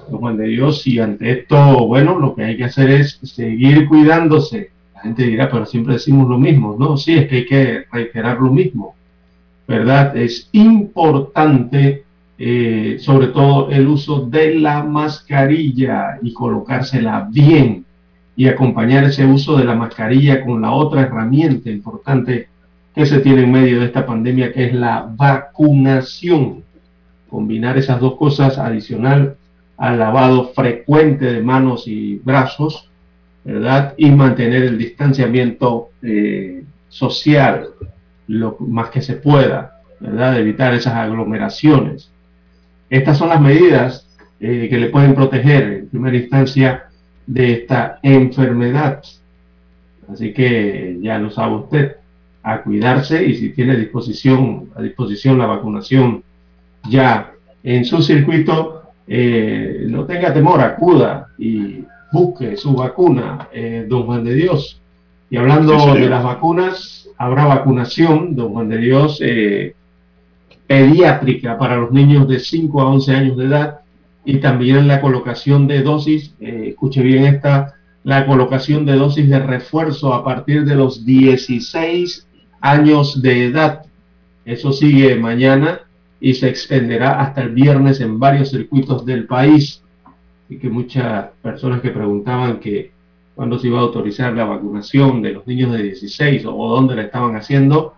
Juan 0.08 0.36
de 0.36 0.48
Dios, 0.48 0.86
y 0.86 0.98
ante 0.98 1.30
esto, 1.30 1.86
bueno, 1.86 2.18
lo 2.18 2.34
que 2.34 2.44
hay 2.44 2.56
que 2.56 2.64
hacer 2.64 2.90
es 2.90 3.20
seguir 3.22 3.86
cuidándose. 3.86 4.70
La 4.94 5.02
gente 5.02 5.24
dirá, 5.24 5.48
pero 5.48 5.66
siempre 5.66 5.94
decimos 5.94 6.28
lo 6.28 6.36
mismo. 6.36 6.76
No, 6.78 6.96
sí, 6.96 7.14
es 7.14 7.28
que 7.28 7.36
hay 7.36 7.46
que 7.46 7.84
reiterar 7.92 8.40
lo 8.40 8.50
mismo, 8.50 8.96
¿verdad? 9.68 10.16
Es 10.16 10.48
importante, 10.52 12.04
eh, 12.38 12.96
sobre 12.98 13.28
todo, 13.28 13.70
el 13.70 13.86
uso 13.86 14.26
de 14.26 14.56
la 14.56 14.82
mascarilla 14.82 16.18
y 16.20 16.32
colocársela 16.32 17.28
bien 17.30 17.84
y 18.40 18.48
acompañar 18.48 19.04
ese 19.04 19.26
uso 19.26 19.58
de 19.58 19.66
la 19.66 19.74
mascarilla 19.74 20.42
con 20.42 20.62
la 20.62 20.72
otra 20.72 21.02
herramienta 21.02 21.68
importante 21.68 22.48
que 22.94 23.04
se 23.04 23.20
tiene 23.20 23.42
en 23.42 23.52
medio 23.52 23.80
de 23.80 23.84
esta 23.84 24.06
pandemia, 24.06 24.50
que 24.50 24.64
es 24.64 24.72
la 24.72 25.06
vacunación. 25.14 26.64
Combinar 27.28 27.76
esas 27.76 28.00
dos 28.00 28.16
cosas 28.16 28.56
adicional 28.56 29.36
al 29.76 29.98
lavado 29.98 30.52
frecuente 30.54 31.30
de 31.30 31.42
manos 31.42 31.86
y 31.86 32.16
brazos, 32.24 32.88
¿verdad? 33.44 33.92
Y 33.98 34.10
mantener 34.10 34.62
el 34.62 34.78
distanciamiento 34.78 35.90
eh, 36.00 36.64
social 36.88 37.66
lo 38.26 38.56
más 38.60 38.88
que 38.88 39.02
se 39.02 39.16
pueda, 39.16 39.82
¿verdad? 40.00 40.38
evitar 40.38 40.72
esas 40.72 40.94
aglomeraciones. 40.94 42.10
Estas 42.88 43.18
son 43.18 43.28
las 43.28 43.40
medidas 43.42 44.08
eh, 44.40 44.66
que 44.70 44.78
le 44.78 44.88
pueden 44.88 45.14
proteger 45.14 45.62
en 45.64 45.88
primera 45.90 46.16
instancia 46.16 46.84
de 47.30 47.52
esta 47.52 48.00
enfermedad. 48.02 49.02
Así 50.12 50.32
que 50.32 50.98
ya 51.00 51.18
lo 51.18 51.30
sabe 51.30 51.54
usted, 51.56 51.96
a 52.42 52.62
cuidarse 52.62 53.24
y 53.24 53.36
si 53.36 53.50
tiene 53.50 53.76
disposición, 53.76 54.70
a 54.74 54.82
disposición 54.82 55.38
la 55.38 55.46
vacunación 55.46 56.24
ya 56.88 57.32
en 57.62 57.84
su 57.84 58.02
circuito, 58.02 58.82
eh, 59.06 59.84
no 59.86 60.06
tenga 60.06 60.32
temor, 60.32 60.60
acuda 60.60 61.28
y 61.38 61.84
busque 62.10 62.56
su 62.56 62.74
vacuna, 62.74 63.48
eh, 63.52 63.86
don 63.88 64.06
Juan 64.06 64.24
de 64.24 64.34
Dios. 64.34 64.80
Y 65.28 65.36
hablando 65.36 65.94
de 65.94 66.08
las 66.08 66.24
vacunas, 66.24 67.08
habrá 67.16 67.44
vacunación, 67.44 68.34
don 68.34 68.52
Juan 68.52 68.68
de 68.70 68.78
Dios, 68.78 69.20
eh, 69.22 69.74
pediátrica 70.66 71.58
para 71.58 71.76
los 71.76 71.92
niños 71.92 72.26
de 72.26 72.40
5 72.40 72.80
a 72.80 72.86
11 72.86 73.14
años 73.14 73.36
de 73.36 73.44
edad 73.44 73.79
y 74.24 74.38
también 74.38 74.86
la 74.86 75.00
colocación 75.00 75.66
de 75.66 75.82
dosis, 75.82 76.34
escuche 76.40 77.02
bien 77.02 77.24
esta, 77.24 77.74
la 78.04 78.26
colocación 78.26 78.84
de 78.84 78.96
dosis 78.96 79.28
de 79.28 79.38
refuerzo 79.38 80.14
a 80.14 80.24
partir 80.24 80.64
de 80.64 80.74
los 80.74 81.04
16 81.04 82.26
años 82.60 83.22
de 83.22 83.46
edad. 83.46 83.82
Eso 84.44 84.72
sigue 84.72 85.16
mañana 85.16 85.80
y 86.20 86.34
se 86.34 86.48
extenderá 86.48 87.20
hasta 87.20 87.42
el 87.42 87.50
viernes 87.50 88.00
en 88.00 88.18
varios 88.18 88.50
circuitos 88.50 89.04
del 89.06 89.26
país. 89.26 89.82
Y 90.48 90.58
que 90.58 90.68
muchas 90.68 91.30
personas 91.42 91.80
que 91.80 91.90
preguntaban 91.90 92.58
que 92.58 92.92
cuándo 93.34 93.58
se 93.58 93.68
iba 93.68 93.78
a 93.78 93.82
autorizar 93.82 94.34
la 94.34 94.44
vacunación 94.44 95.22
de 95.22 95.32
los 95.32 95.46
niños 95.46 95.72
de 95.72 95.82
16 95.82 96.44
o, 96.46 96.74
dónde 96.74 96.96
la 96.96 97.02
estaban 97.02 97.36
haciendo, 97.36 97.94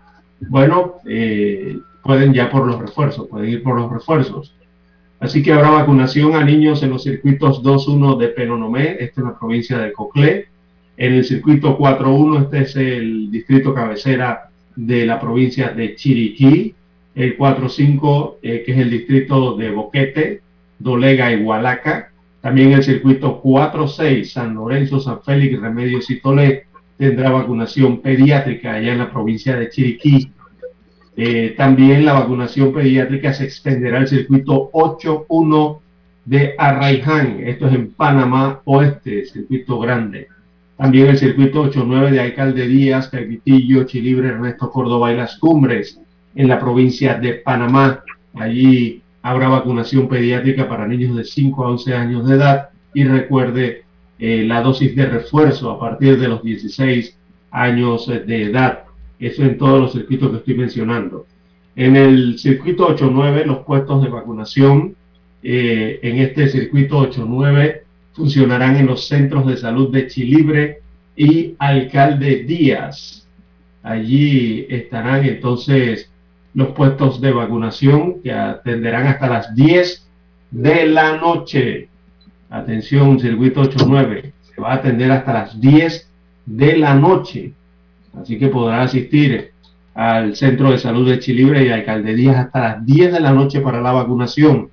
bueno, 0.49 0.95
eh, 1.05 1.77
pueden 2.03 2.33
ya 2.33 2.49
por 2.49 2.67
los 2.67 2.79
refuerzos, 2.79 3.27
pueden 3.27 3.49
ir 3.49 3.63
por 3.63 3.75
los 3.75 3.91
refuerzos. 3.91 4.53
Así 5.23 5.41
que 5.41 5.53
habrá 5.53 5.69
vacunación 5.69 6.35
a 6.35 6.43
niños 6.43 6.83
en 6.83 6.89
los 6.89 7.03
circuitos 7.03 7.63
2.1 7.63 8.17
de 8.17 8.27
Penonomé, 8.27 8.97
esto 8.99 9.21
es 9.21 9.27
la 9.27 9.39
provincia 9.39 9.77
de 9.77 9.93
Coclé. 9.93 10.47
En 10.97 11.13
el 11.13 11.23
circuito 11.23 11.77
4.1, 11.77 12.43
este 12.43 12.59
es 12.59 12.75
el 12.75 13.31
distrito 13.31 13.73
cabecera 13.73 14.49
de 14.75 15.05
la 15.05 15.21
provincia 15.21 15.69
de 15.69 15.95
Chiriquí. 15.95 16.75
El 17.15 17.37
4.5, 17.37 18.35
eh, 18.41 18.63
que 18.65 18.73
es 18.73 18.77
el 18.77 18.89
distrito 18.89 19.55
de 19.55 19.71
Boquete, 19.71 20.41
Dolega 20.77 21.31
y 21.31 21.41
Hualaca. 21.41 22.11
También 22.41 22.73
el 22.73 22.83
circuito 22.83 23.41
4.6, 23.41 24.25
San 24.25 24.55
Lorenzo, 24.55 24.99
San 24.99 25.21
Félix, 25.23 25.57
Remedios 25.57 26.09
y 26.09 26.19
Tolé, 26.19 26.65
tendrá 26.97 27.31
vacunación 27.31 28.01
pediátrica 28.01 28.73
allá 28.73 28.91
en 28.91 28.99
la 28.99 29.09
provincia 29.09 29.55
de 29.55 29.69
Chiriquí. 29.69 30.32
Eh, 31.15 31.53
también 31.55 32.05
la 32.05 32.13
vacunación 32.13 32.73
pediátrica 32.73 33.33
se 33.33 33.45
extenderá 33.45 33.99
al 33.99 34.07
circuito 34.07 34.71
8.1 34.71 35.79
de 36.25 36.55
Arraiján, 36.57 37.41
esto 37.43 37.67
es 37.67 37.73
en 37.73 37.91
Panamá 37.91 38.61
Oeste, 38.65 39.25
circuito 39.25 39.79
grande. 39.79 40.27
También 40.77 41.07
el 41.07 41.17
circuito 41.17 41.65
8.9 41.65 42.11
de 42.11 42.19
Alcalderías, 42.19 43.09
Caquitillo, 43.09 43.83
Chilibre, 43.83 44.29
Ernesto 44.29 44.71
Córdoba 44.71 45.11
y 45.11 45.17
Las 45.17 45.37
Cumbres, 45.37 45.99
en 46.35 46.47
la 46.47 46.59
provincia 46.59 47.15
de 47.15 47.35
Panamá. 47.35 48.03
Allí 48.33 49.01
habrá 49.21 49.49
vacunación 49.49 50.07
pediátrica 50.07 50.67
para 50.67 50.87
niños 50.87 51.15
de 51.15 51.23
5 51.23 51.63
a 51.63 51.69
11 51.69 51.93
años 51.93 52.27
de 52.27 52.35
edad 52.35 52.69
y 52.93 53.03
recuerde 53.03 53.83
eh, 54.17 54.43
la 54.47 54.61
dosis 54.61 54.95
de 54.95 55.05
refuerzo 55.05 55.71
a 55.71 55.79
partir 55.79 56.19
de 56.19 56.27
los 56.27 56.41
16 56.41 57.17
años 57.51 58.07
de 58.07 58.43
edad. 58.43 58.82
Eso 59.19 59.43
en 59.43 59.57
todos 59.57 59.79
los 59.79 59.93
circuitos 59.93 60.31
que 60.31 60.37
estoy 60.37 60.55
mencionando. 60.55 61.25
En 61.75 61.95
el 61.95 62.37
circuito 62.37 62.87
8.9, 62.95 63.45
los 63.45 63.59
puestos 63.59 64.03
de 64.03 64.09
vacunación 64.09 64.95
eh, 65.41 65.99
en 66.03 66.19
este 66.19 66.47
circuito 66.47 67.01
8.9 67.09 67.81
funcionarán 68.13 68.77
en 68.77 68.85
los 68.85 69.07
centros 69.07 69.47
de 69.47 69.57
salud 69.57 69.91
de 69.91 70.07
Chilibre 70.07 70.79
y 71.15 71.55
Alcalde 71.59 72.43
Díaz. 72.43 73.27
Allí 73.81 74.65
estarán 74.69 75.25
entonces 75.25 76.09
los 76.53 76.69
puestos 76.69 77.19
de 77.19 77.31
vacunación 77.31 78.21
que 78.21 78.31
atenderán 78.31 79.07
hasta 79.07 79.27
las 79.27 79.55
10 79.55 80.07
de 80.51 80.85
la 80.87 81.17
noche. 81.17 81.89
Atención, 82.49 83.19
circuito 83.19 83.61
89, 83.61 84.31
se 84.43 84.61
va 84.61 84.73
a 84.73 84.75
atender 84.75 85.11
hasta 85.11 85.33
las 85.33 85.59
10 85.59 86.09
de 86.45 86.77
la 86.77 86.93
noche. 86.93 87.53
Así 88.19 88.37
que 88.37 88.47
podrá 88.47 88.83
asistir 88.83 89.51
al 89.93 90.35
Centro 90.35 90.71
de 90.71 90.77
Salud 90.77 91.09
de 91.09 91.19
Chilibre 91.19 91.65
y 91.65 91.69
Alcaldías 91.69 92.37
hasta 92.37 92.59
las 92.59 92.85
10 92.85 93.13
de 93.13 93.19
la 93.19 93.31
noche 93.31 93.61
para 93.61 93.81
la 93.81 93.91
vacunación. 93.91 94.69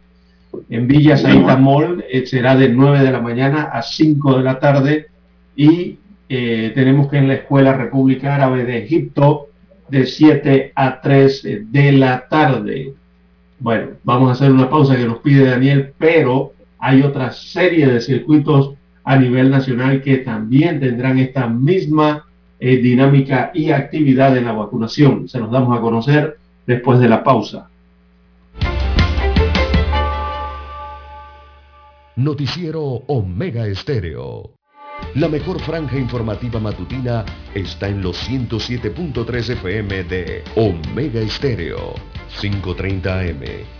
En 0.68 0.88
Villa 0.88 1.16
Saita 1.16 1.56
Mall 1.56 2.04
eh, 2.10 2.26
será 2.26 2.56
de 2.56 2.68
9 2.68 3.00
de 3.00 3.12
la 3.12 3.20
mañana 3.20 3.64
a 3.64 3.82
5 3.82 4.38
de 4.38 4.42
la 4.42 4.58
tarde 4.58 5.06
y 5.54 5.98
eh, 6.28 6.72
tenemos 6.74 7.08
que 7.08 7.18
en 7.18 7.28
la 7.28 7.34
Escuela 7.34 7.74
República 7.74 8.34
Árabe 8.34 8.64
de 8.64 8.78
Egipto 8.84 9.48
de 9.88 10.06
7 10.06 10.72
a 10.74 11.00
3 11.00 11.46
de 11.70 11.92
la 11.92 12.26
tarde. 12.28 12.94
Bueno, 13.58 13.88
vamos 14.04 14.28
a 14.28 14.32
hacer 14.32 14.50
una 14.50 14.70
pausa 14.70 14.96
que 14.96 15.04
nos 15.06 15.18
pide 15.18 15.44
Daniel, 15.44 15.92
pero 15.98 16.52
hay 16.78 17.02
otra 17.02 17.30
serie 17.32 17.86
de 17.86 18.00
circuitos 18.00 18.74
a 19.04 19.16
nivel 19.16 19.50
nacional 19.50 20.02
que 20.02 20.18
también 20.18 20.80
tendrán 20.80 21.18
esta 21.18 21.46
misma 21.46 22.24
eh, 22.60 22.76
dinámica 22.76 23.50
y 23.54 23.70
actividad 23.70 24.36
en 24.36 24.44
la 24.44 24.52
vacunación. 24.52 25.28
Se 25.28 25.38
los 25.38 25.50
damos 25.50 25.76
a 25.76 25.80
conocer 25.80 26.38
después 26.66 27.00
de 27.00 27.08
la 27.08 27.24
pausa. 27.24 27.68
Noticiero 32.16 32.82
Omega 33.06 33.66
Estéreo. 33.66 34.50
La 35.14 35.28
mejor 35.28 35.58
franja 35.60 35.96
informativa 35.96 36.60
matutina 36.60 37.24
está 37.54 37.88
en 37.88 38.02
los 38.02 38.28
107.3 38.28 39.50
FM 39.54 40.04
de 40.04 40.44
Omega 40.54 41.20
Estéreo, 41.20 41.94
530 42.40 43.20
AM. 43.20 43.79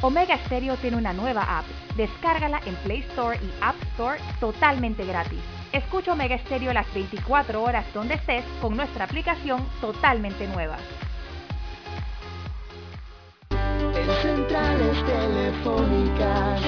Omega 0.00 0.38
Stereo 0.46 0.76
tiene 0.76 0.96
una 0.96 1.12
nueva 1.12 1.58
app. 1.58 1.64
Descárgala 1.96 2.60
en 2.66 2.74
Play 2.76 3.00
Store 3.10 3.36
y 3.36 3.50
App 3.60 3.74
Store 3.92 4.20
totalmente 4.38 5.04
gratis. 5.04 5.40
Escucha 5.72 6.12
Omega 6.12 6.38
Stereo 6.38 6.72
las 6.72 6.92
24 6.94 7.62
horas 7.62 7.84
donde 7.92 8.14
estés 8.14 8.44
con 8.60 8.76
nuestra 8.76 9.04
aplicación 9.04 9.66
totalmente 9.80 10.46
nueva. 10.46 10.76
En 13.50 14.10
centrales 14.22 15.04
telefónicas, 15.04 16.62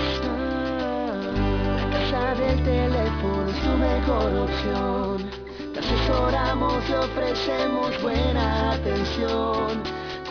la 1.77 1.90
casa 1.90 2.35
del 2.35 2.64
teléfono 2.64 3.49
es 3.49 3.61
tu 3.61 3.77
mejor 3.77 4.35
opción 4.35 5.51
asesoramos 5.81 6.88
y 6.88 6.93
ofrecemos 6.93 8.03
buena 8.03 8.73
atención. 8.73 9.83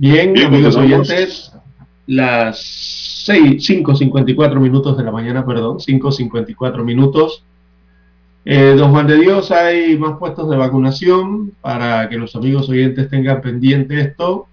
Bien, 0.00 0.32
amigos 0.38 0.76
oyentes, 0.76 1.52
las 2.06 3.26
5.54 3.28 4.60
minutos 4.60 4.96
de 4.96 5.02
la 5.02 5.10
mañana, 5.10 5.44
perdón, 5.44 5.78
5.54 5.78 6.84
minutos. 6.84 7.42
Eh, 8.44 8.76
don 8.78 8.92
Juan 8.92 9.08
de 9.08 9.18
Dios, 9.18 9.50
hay 9.50 9.98
más 9.98 10.16
puestos 10.20 10.48
de 10.48 10.56
vacunación 10.56 11.50
para 11.60 12.08
que 12.08 12.16
los 12.16 12.36
amigos 12.36 12.68
oyentes 12.68 13.10
tengan 13.10 13.40
pendiente 13.40 14.00
esto. 14.00 14.46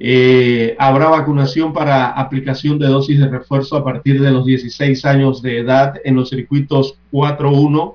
Eh, 0.00 0.74
habrá 0.80 1.08
vacunación 1.08 1.72
para 1.72 2.08
aplicación 2.08 2.76
de 2.80 2.88
dosis 2.88 3.20
de 3.20 3.28
refuerzo 3.28 3.76
a 3.76 3.84
partir 3.84 4.20
de 4.20 4.32
los 4.32 4.44
16 4.44 5.04
años 5.04 5.40
de 5.40 5.60
edad 5.60 5.94
en 6.04 6.16
los 6.16 6.30
circuitos 6.30 6.98
4.1 7.12 7.94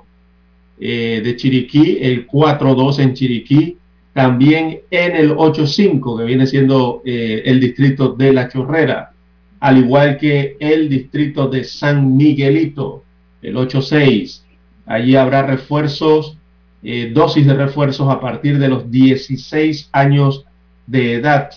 eh, 0.80 1.22
de 1.26 1.36
Chiriquí, 1.36 1.98
el 2.00 2.26
4.2 2.26 3.00
en 3.00 3.14
Chiriquí, 3.16 3.79
también 4.20 4.82
en 4.92 5.16
el 5.16 5.32
85, 5.32 6.18
que 6.18 6.26
viene 6.26 6.46
siendo 6.46 7.02
eh, 7.06 7.42
el 7.46 7.62
distrito 7.62 8.16
de 8.16 8.34
La 8.34 8.50
Chorrera, 8.50 9.14
al 9.62 9.78
igual 9.78 10.18
que 10.18 10.58
el 10.60 10.90
distrito 10.90 11.48
de 11.48 11.64
San 11.64 12.18
Miguelito, 12.18 13.06
el 13.42 13.56
86. 13.56 14.44
Allí 14.86 15.16
habrá 15.16 15.44
refuerzos, 15.44 16.38
eh, 16.84 17.12
dosis 17.14 17.48
de 17.48 17.54
refuerzos 17.54 18.10
a 18.10 18.20
partir 18.20 18.60
de 18.60 18.68
los 18.68 18.92
16 18.92 19.88
años 19.94 20.44
de 20.86 21.14
edad. 21.14 21.52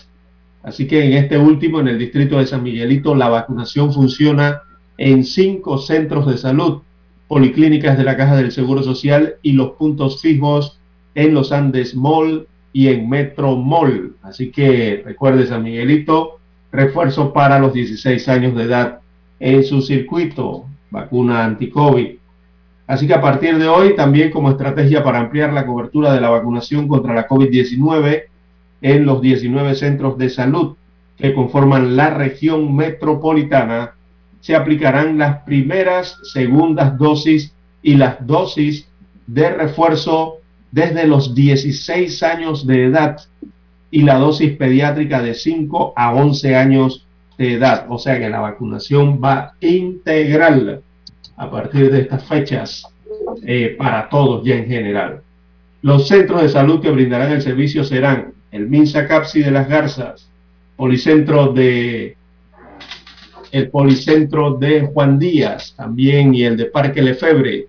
Así 0.63 0.87
que 0.87 1.03
en 1.03 1.17
este 1.21 1.37
último, 1.37 1.81
en 1.81 1.89
el 1.89 1.99
distrito 1.99 2.37
de 2.37 2.47
San 2.47 2.63
Miguelito, 2.63 3.13
la 3.13 3.27
vacunación 3.27 3.91
funciona 3.91 4.61
en 4.97 5.25
cinco 5.25 5.79
centros 5.79 6.27
de 6.27 6.37
salud, 6.37 6.81
policlínicas 7.27 7.97
de 7.97 8.05
la 8.05 8.15
Caja 8.15 8.37
del 8.37 8.53
Seguro 8.53 8.83
Social 8.83 9.35
y 9.41 9.51
los 9.51 9.71
puntos 9.71 10.21
fijos 10.21 10.79
en 11.13 11.33
los 11.33 11.51
Andes 11.51 11.93
Mall 11.93 12.47
y 12.73 12.87
en 12.87 13.07
Metro 13.07 13.55
Mall. 13.55 14.15
Así 14.23 14.51
que 14.51 15.03
recuerde 15.05 15.47
San 15.47 15.63
Miguelito, 15.63 16.39
refuerzo 16.71 17.31
para 17.31 17.59
los 17.59 17.73
16 17.73 18.27
años 18.27 18.55
de 18.55 18.63
edad 18.63 18.99
en 19.39 19.63
su 19.63 19.81
circuito, 19.81 20.65
vacuna 20.89 21.45
anti-COVID. 21.45 22.15
Así 22.87 23.07
que 23.07 23.13
a 23.13 23.21
partir 23.21 23.57
de 23.57 23.67
hoy, 23.67 23.95
también 23.95 24.31
como 24.31 24.49
estrategia 24.49 25.03
para 25.03 25.19
ampliar 25.19 25.53
la 25.53 25.65
cobertura 25.65 26.13
de 26.13 26.19
la 26.19 26.29
vacunación 26.29 26.87
contra 26.87 27.13
la 27.13 27.27
COVID-19 27.27 28.23
en 28.81 29.05
los 29.05 29.21
19 29.21 29.75
centros 29.75 30.17
de 30.17 30.29
salud 30.29 30.75
que 31.17 31.33
conforman 31.33 31.95
la 31.95 32.09
región 32.09 32.75
metropolitana, 32.75 33.93
se 34.41 34.55
aplicarán 34.55 35.17
las 35.17 35.43
primeras, 35.43 36.17
segundas 36.33 36.97
dosis 36.97 37.53
y 37.81 37.95
las 37.95 38.25
dosis 38.25 38.89
de 39.27 39.49
refuerzo 39.51 40.39
desde 40.73 41.05
los 41.05 41.35
16 41.35 42.23
años 42.23 42.65
de 42.65 42.85
edad 42.85 43.17
y 43.91 44.01
la 44.01 44.15
dosis 44.15 44.57
pediátrica 44.57 45.21
de 45.21 45.35
5 45.35 45.93
a 45.95 46.15
11 46.15 46.55
años 46.55 47.05
de 47.37 47.53
edad. 47.53 47.85
O 47.89 47.99
sea 47.99 48.17
que 48.19 48.27
la 48.27 48.39
vacunación 48.39 49.21
va 49.23 49.53
integral 49.61 50.81
a 51.37 51.51
partir 51.51 51.91
de 51.91 51.99
estas 52.01 52.25
fechas 52.25 52.87
eh, 53.45 53.75
para 53.77 54.09
todos 54.09 54.43
ya 54.43 54.55
en 54.55 54.65
general. 54.65 55.21
Los 55.83 56.07
centros 56.07 56.41
de 56.41 56.49
salud 56.49 56.81
que 56.81 56.89
brindarán 56.89 57.31
el 57.31 57.43
servicio 57.43 57.83
serán 57.83 58.33
el 58.51 58.67
Minsa 58.67 59.07
Capsi 59.07 59.41
de 59.41 59.51
las 59.51 59.69
Garzas, 59.69 60.27
el 63.51 63.69
Policentro 63.69 64.53
de 64.57 64.89
Juan 64.91 65.19
Díaz 65.19 65.75
también 65.77 66.33
y 66.33 66.45
el 66.45 66.57
de 66.57 66.65
Parque 66.65 67.03
Lefebre, 67.03 67.67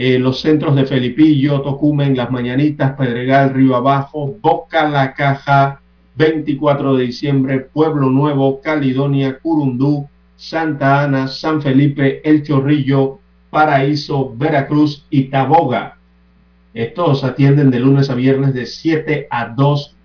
eh, 0.00 0.16
los 0.16 0.40
centros 0.40 0.76
de 0.76 0.86
Felipillo, 0.86 1.60
Tocumen, 1.60 2.16
Las 2.16 2.30
Mañanitas, 2.30 2.92
Pedregal, 2.92 3.52
Río 3.52 3.74
Abajo, 3.74 4.32
Boca 4.40 4.88
La 4.88 5.12
Caja, 5.12 5.80
24 6.14 6.94
de 6.94 7.06
diciembre, 7.06 7.58
Pueblo 7.58 8.08
Nuevo, 8.08 8.60
Caledonia, 8.60 9.40
Curundú, 9.40 10.08
Santa 10.36 11.02
Ana, 11.02 11.26
San 11.26 11.60
Felipe, 11.60 12.20
El 12.22 12.44
Chorrillo, 12.44 13.18
Paraíso, 13.50 14.32
Veracruz 14.36 15.04
y 15.10 15.24
Taboga. 15.24 15.96
Estos 16.74 17.24
atienden 17.24 17.72
de 17.72 17.80
lunes 17.80 18.08
a 18.08 18.14
viernes 18.14 18.54
de 18.54 18.66
7 18.66 19.26
a 19.28 19.48
2 19.48 19.96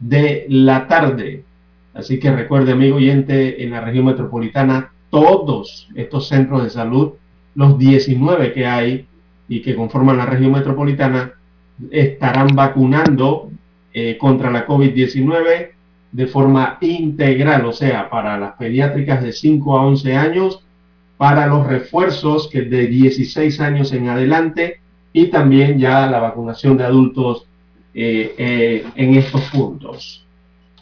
de 0.00 0.46
la 0.48 0.88
tarde. 0.88 1.44
Así 1.92 2.18
que 2.18 2.32
recuerde, 2.32 2.72
amigo 2.72 2.96
oyente, 2.96 3.62
en 3.62 3.72
la 3.72 3.82
región 3.82 4.06
metropolitana, 4.06 4.92
todos 5.10 5.90
estos 5.94 6.28
centros 6.28 6.64
de 6.64 6.70
salud, 6.70 7.12
los 7.54 7.78
19 7.78 8.54
que 8.54 8.66
hay, 8.66 9.06
y 9.48 9.62
que 9.62 9.74
conforman 9.74 10.16
la 10.16 10.26
región 10.26 10.52
metropolitana 10.52 11.32
estarán 11.90 12.48
vacunando 12.54 13.50
eh, 13.92 14.16
contra 14.18 14.50
la 14.50 14.66
COVID-19 14.66 15.70
de 16.12 16.26
forma 16.26 16.78
integral, 16.80 17.64
o 17.64 17.72
sea, 17.72 18.10
para 18.10 18.38
las 18.38 18.52
pediátricas 18.52 19.22
de 19.22 19.32
5 19.32 19.78
a 19.78 19.86
11 19.86 20.16
años, 20.16 20.64
para 21.16 21.46
los 21.46 21.66
refuerzos 21.66 22.48
que 22.48 22.62
de 22.62 22.86
16 22.86 23.60
años 23.60 23.92
en 23.92 24.08
adelante 24.08 24.80
y 25.12 25.26
también 25.26 25.78
ya 25.78 26.06
la 26.06 26.20
vacunación 26.20 26.76
de 26.76 26.84
adultos 26.84 27.46
eh, 27.94 28.34
eh, 28.38 28.84
en 28.94 29.14
estos 29.14 29.42
puntos. 29.50 30.26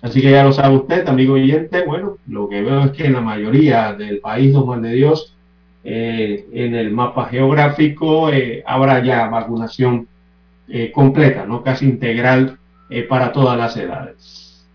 Así 0.03 0.23
que 0.23 0.31
ya 0.31 0.45
lo 0.45 0.53
sabe 0.53 0.77
usted, 0.77 1.07
amigo 1.09 1.35
oyente, 1.35 1.85
bueno, 1.85 2.17
lo 2.27 2.49
que 2.49 2.63
veo 2.63 2.85
es 2.85 2.91
que 2.93 3.07
en 3.07 3.13
la 3.13 3.21
mayoría 3.21 3.93
del 3.93 4.21
país, 4.21 4.53
don 4.53 4.65
Juan 4.65 4.83
de 4.83 4.93
Dios, 4.93 5.37
eh, 5.83 6.47
en 6.53 6.75
el 6.75 6.91
mapa 6.91 7.27
geográfico, 7.27 8.31
eh, 8.31 8.63
habrá 8.67 9.03
ya 9.03 9.29
vacunación 9.29 10.07
eh, 10.69 10.93
completa, 10.93 11.47
¿no? 11.47 11.63
casi 11.63 11.87
integral 11.87 12.59
para 13.09 13.31
todas 13.31 13.57
las 13.57 13.77
edades. 13.77 14.67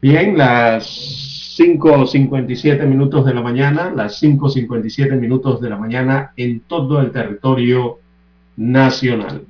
Bien, 0.00 0.38
las 0.38 0.86
5.57 1.58 2.86
minutos 2.86 3.26
de 3.26 3.34
la 3.34 3.42
mañana, 3.42 3.92
las 3.94 4.22
5.57 4.22 5.20
minutos 5.20 5.60
de 5.60 5.68
la 5.68 5.76
mañana 5.76 6.32
en 6.38 6.60
todo 6.60 6.98
el 7.02 7.12
territorio 7.12 7.98
nacional. 8.56 9.42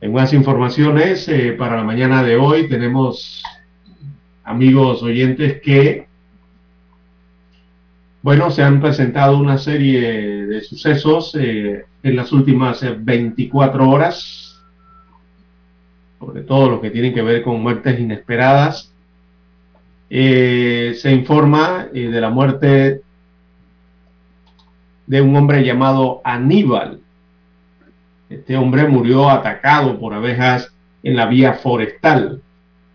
En 0.00 0.12
más 0.12 0.32
informaciones, 0.32 1.28
para 1.58 1.78
la 1.78 1.82
mañana 1.82 2.22
de 2.22 2.36
hoy 2.36 2.68
tenemos 2.68 3.42
amigos 4.44 5.02
oyentes, 5.02 5.60
que, 5.60 6.06
bueno, 8.22 8.50
se 8.50 8.62
han 8.62 8.80
presentado 8.80 9.38
una 9.38 9.58
serie 9.58 10.46
de 10.46 10.60
sucesos 10.60 11.34
eh, 11.34 11.84
en 12.02 12.16
las 12.16 12.32
últimas 12.32 12.84
24 13.04 13.88
horas, 13.88 14.62
sobre 16.18 16.42
todo 16.42 16.70
lo 16.70 16.80
que 16.80 16.90
tienen 16.90 17.14
que 17.14 17.22
ver 17.22 17.42
con 17.42 17.60
muertes 17.60 17.98
inesperadas. 17.98 18.92
Eh, 20.10 20.94
se 20.98 21.10
informa 21.10 21.88
eh, 21.94 22.08
de 22.08 22.20
la 22.20 22.30
muerte 22.30 23.02
de 25.06 25.20
un 25.20 25.34
hombre 25.36 25.64
llamado 25.64 26.20
Aníbal. 26.24 27.00
Este 28.28 28.56
hombre 28.56 28.86
murió 28.86 29.28
atacado 29.30 29.98
por 29.98 30.14
abejas 30.14 30.72
en 31.02 31.16
la 31.16 31.26
vía 31.26 31.54
forestal. 31.54 32.40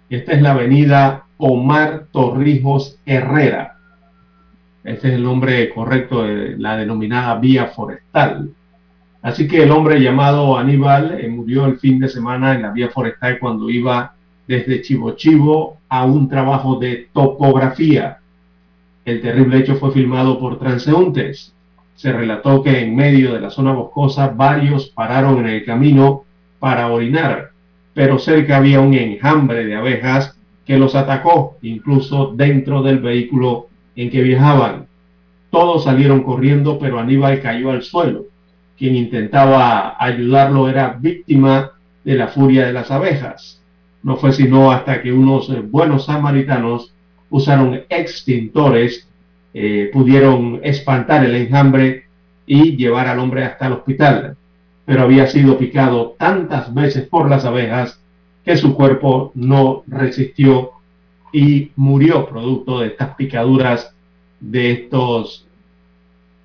Esta 0.10 0.34
es 0.34 0.42
la 0.42 0.52
avenida 0.52 1.27
Omar 1.38 2.06
Torrijos 2.12 2.98
Herrera. 3.06 3.78
Este 4.84 5.10
es 5.10 5.14
el 5.16 5.24
nombre 5.24 5.70
correcto 5.70 6.24
de 6.24 6.58
la 6.58 6.78
denominada 6.78 7.36
vía 7.36 7.68
forestal. 7.68 8.50
Así 9.22 9.48
que 9.48 9.64
el 9.64 9.72
hombre 9.72 10.00
llamado 10.00 10.58
Aníbal 10.58 11.20
eh, 11.20 11.28
murió 11.28 11.66
el 11.66 11.78
fin 11.78 12.00
de 12.00 12.08
semana 12.08 12.56
en 12.56 12.62
la 12.62 12.72
vía 12.72 12.90
forestal 12.90 13.40
cuando 13.40 13.70
iba 13.70 14.14
desde 14.48 14.82
Chivo 14.82 15.12
Chivo 15.12 15.78
a 15.90 16.06
un 16.06 16.30
trabajo 16.30 16.80
de 16.80 17.10
topografía. 17.14 18.20
El 19.04 19.22
terrible 19.22 19.58
hecho 19.60 19.76
fue 19.76 19.92
filmado 19.92 20.40
por 20.40 20.58
transeúntes. 20.58 21.54
Se 21.96 22.14
relató 22.14 22.64
que 22.64 22.80
en 22.80 22.96
medio 22.96 23.34
de 23.34 23.42
la 23.42 23.50
zona 23.50 23.74
boscosa 23.74 24.30
varios 24.30 24.88
pararon 24.88 25.40
en 25.40 25.48
el 25.48 25.66
camino 25.66 26.24
para 26.60 26.88
orinar, 26.92 27.52
pero 27.94 28.20
cerca 28.20 28.58
había 28.58 28.80
un 28.80 28.94
enjambre 28.94 29.66
de 29.66 29.76
abejas 29.76 30.37
que 30.68 30.78
los 30.78 30.96
atacó, 30.96 31.58
incluso 31.62 32.34
dentro 32.36 32.84
del 32.84 33.00
vehículo 33.00 33.68
en 33.96 34.10
que 34.12 34.22
viajaban. 34.22 34.86
Todos 35.50 35.86
salieron 35.86 36.24
corriendo, 36.24 36.78
pero 36.78 37.00
Aníbal 37.00 37.42
cayó 37.42 37.72
al 37.72 37.84
suelo. 37.84 38.26
Quien 38.78 38.98
intentaba 38.98 39.96
ayudarlo 39.98 40.68
era 40.68 40.98
víctima 41.00 41.72
de 42.04 42.16
la 42.16 42.28
furia 42.28 42.68
de 42.68 42.74
las 42.74 42.92
abejas. 42.92 43.62
No 44.04 44.18
fue 44.18 44.34
sino 44.34 44.70
hasta 44.70 45.02
que 45.02 45.14
unos 45.14 45.50
buenos 45.72 46.06
samaritanos 46.06 46.94
usaron 47.30 47.82
extintores, 47.88 49.08
eh, 49.54 49.90
pudieron 49.94 50.60
espantar 50.64 51.24
el 51.24 51.36
enjambre 51.36 52.04
y 52.46 52.76
llevar 52.76 53.08
al 53.08 53.20
hombre 53.20 53.46
hasta 53.46 53.68
el 53.68 53.74
hospital. 53.74 54.36
Pero 54.86 55.04
había 55.04 55.28
sido 55.28 55.58
picado 55.58 56.16
tantas 56.20 56.74
veces 56.74 57.08
por 57.08 57.30
las 57.30 57.46
abejas 57.46 58.02
que 58.48 58.56
su 58.56 58.74
cuerpo 58.74 59.34
no 59.36 59.84
resistió 59.88 60.72
y 61.34 61.70
murió 61.76 62.26
producto 62.26 62.80
de 62.80 62.88
estas 62.88 63.14
picaduras 63.16 63.94
de 64.40 64.72
estos 64.72 65.46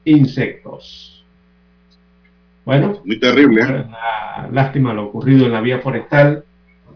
insectos. 0.04 1.24
Bueno, 2.64 3.00
muy 3.04 3.20
terrible. 3.20 3.62
¿eh? 3.62 3.84
lástima 4.50 4.92
lo 4.92 5.04
ocurrido 5.04 5.46
en 5.46 5.52
la 5.52 5.60
vía 5.60 5.78
forestal, 5.78 6.42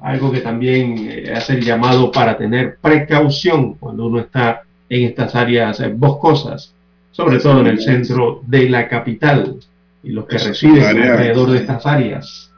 algo 0.01 0.33
que 0.33 0.41
también 0.41 1.09
eh, 1.09 1.33
hace 1.33 1.53
el 1.53 1.65
llamado 1.65 2.11
para 2.11 2.37
tener 2.37 2.79
precaución 2.79 3.75
cuando 3.75 4.07
uno 4.07 4.19
está 4.19 4.63
en 4.89 5.05
estas 5.05 5.37
áreas 5.37 5.79
eh, 5.79 5.93
boscosas, 5.95 6.75
sobre 7.13 7.39
todo 7.39 7.61
en 7.61 7.69
el 7.69 7.81
centro 7.81 8.41
de 8.45 8.69
la 8.69 8.89
capital 8.89 9.55
y 10.03 10.11
los 10.11 10.27
que 10.27 10.39
residen 10.39 10.83
alrededor 10.83 11.53
de 11.53 11.59
estas 11.59 11.87
áreas. 11.87 12.51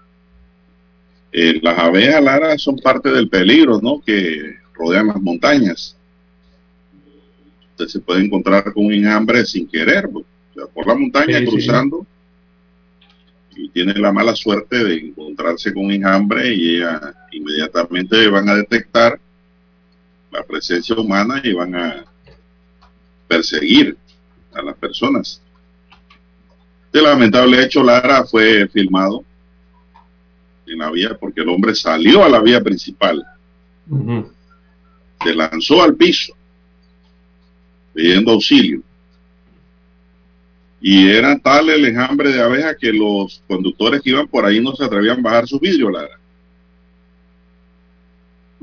Eh, 1.32 1.60
las 1.62 1.78
abejas, 1.78 2.22
Lara, 2.22 2.58
son 2.58 2.78
parte 2.78 3.10
del 3.10 3.28
peligro, 3.28 3.80
¿no? 3.82 4.00
Que 4.00 4.56
rodean 4.74 5.08
las 5.08 5.20
montañas. 5.20 5.96
Usted 7.72 7.86
se 7.86 8.00
puede 8.00 8.24
encontrar 8.24 8.72
con 8.72 8.86
un 8.86 8.92
enjambre 8.92 9.44
sin 9.44 9.68
querer, 9.68 10.08
pues, 10.10 10.24
por 10.74 10.86
la 10.86 10.94
montaña 10.94 11.44
cruzando. 11.44 12.06
y 13.56 13.68
tiene 13.70 13.92
la 13.94 14.12
mala 14.12 14.36
suerte 14.36 14.84
de 14.84 14.94
encontrarse 14.98 15.74
con 15.74 15.90
enjambre 15.90 16.54
y 16.54 16.76
ella 16.76 17.12
inmediatamente 17.32 18.28
van 18.28 18.48
a 18.48 18.54
detectar 18.54 19.18
la 20.30 20.44
presencia 20.44 20.94
humana 20.94 21.40
y 21.42 21.52
van 21.52 21.74
a 21.74 22.04
perseguir 23.26 23.96
a 24.54 24.62
las 24.62 24.76
personas. 24.76 25.42
Este 26.86 27.02
lamentable 27.02 27.62
hecho, 27.62 27.82
Lara, 27.82 28.24
fue 28.24 28.68
filmado 28.68 29.24
en 30.70 30.78
la 30.78 30.90
vía 30.90 31.16
porque 31.18 31.40
el 31.40 31.48
hombre 31.48 31.74
salió 31.74 32.24
a 32.24 32.28
la 32.28 32.40
vía 32.40 32.62
principal, 32.62 33.24
se 35.22 35.34
lanzó 35.34 35.82
al 35.82 35.94
piso 35.94 36.34
pidiendo 37.94 38.32
auxilio. 38.32 38.82
Y 40.80 41.08
era 41.08 41.36
tal 41.38 41.68
el 41.70 41.84
enjambre 41.84 42.30
de 42.30 42.40
abejas 42.40 42.76
que 42.78 42.92
los 42.92 43.42
conductores 43.48 44.00
que 44.00 44.10
iban 44.10 44.28
por 44.28 44.44
ahí 44.44 44.60
no 44.60 44.76
se 44.76 44.84
atrevían 44.84 45.18
a 45.18 45.22
bajar 45.22 45.48
su 45.48 45.58
vidrio, 45.58 45.90
Lara. 45.90 46.18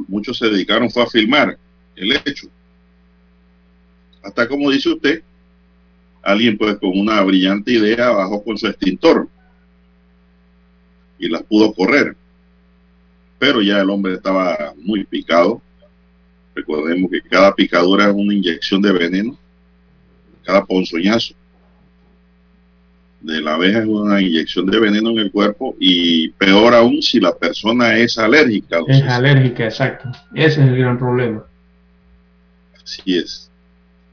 Muchos 0.07 0.37
se 0.37 0.47
dedicaron 0.47 0.89
fue 0.89 1.03
a 1.03 1.07
filmar 1.07 1.57
el 1.95 2.11
hecho. 2.13 2.47
Hasta 4.23 4.47
como 4.47 4.71
dice 4.71 4.89
usted, 4.89 5.23
alguien 6.21 6.57
pues 6.57 6.77
con 6.77 6.97
una 6.97 7.21
brillante 7.21 7.71
idea 7.71 8.09
bajó 8.11 8.43
con 8.43 8.57
su 8.57 8.67
extintor 8.67 9.27
y 11.19 11.30
las 11.30 11.43
pudo 11.43 11.73
correr. 11.73 12.15
Pero 13.39 13.62
ya 13.62 13.82
el 13.82 13.89
hombre 13.89 14.15
estaba 14.15 14.73
muy 14.78 15.04
picado. 15.04 15.62
Recordemos 16.54 17.12
que 17.12 17.21
cada 17.21 17.54
picadura 17.54 18.08
es 18.08 18.13
una 18.13 18.34
inyección 18.34 18.82
de 18.82 18.91
veneno, 18.91 19.38
cada 20.43 20.63
ponzoñazo 20.63 21.36
de 23.25 23.41
la 23.41 23.56
abeja 23.56 23.80
es 23.80 23.86
una 23.88 24.21
inyección 24.21 24.67
de 24.67 24.80
veneno 24.80 25.10
en 25.10 25.17
el 25.17 25.32
cuerpo 25.32 25.75
y 25.80 26.30
peor 26.30 26.75
aún 26.75 27.01
si 27.01 27.19
la 27.19 27.36
persona 27.36 27.97
es 27.97 28.19
alérgica. 28.19 28.80
Es 28.88 29.01
alérgica, 29.04 29.65
exacto. 29.65 30.12
Ese 30.34 30.62
es 30.62 30.67
el 30.67 30.78
gran 30.78 30.97
problema. 30.99 31.43
Así 32.84 33.17
es. 33.17 33.49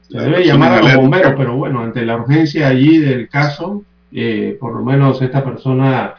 Se 0.09 0.17
debe 0.17 0.43
llamar 0.45 0.73
a 0.73 0.81
los 0.81 0.95
bomberos, 0.95 1.33
pero 1.37 1.55
bueno, 1.55 1.81
ante 1.81 2.03
la 2.03 2.17
urgencia 2.17 2.67
allí 2.67 2.97
del 2.97 3.29
caso, 3.29 3.83
eh, 4.11 4.57
por 4.59 4.73
lo 4.73 4.83
menos 4.83 5.21
esta 5.21 5.43
persona 5.43 6.15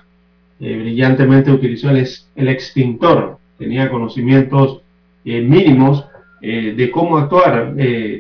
eh, 0.61 0.77
brillantemente 0.77 1.51
utilizó 1.51 1.91
el, 1.91 2.49
extintor, 2.49 3.39
tenía 3.59 3.91
conocimientos 3.91 4.83
eh, 5.25 5.41
mínimos 5.41 6.07
de 6.41 6.91
cómo 6.93 7.17
actuar 7.17 7.73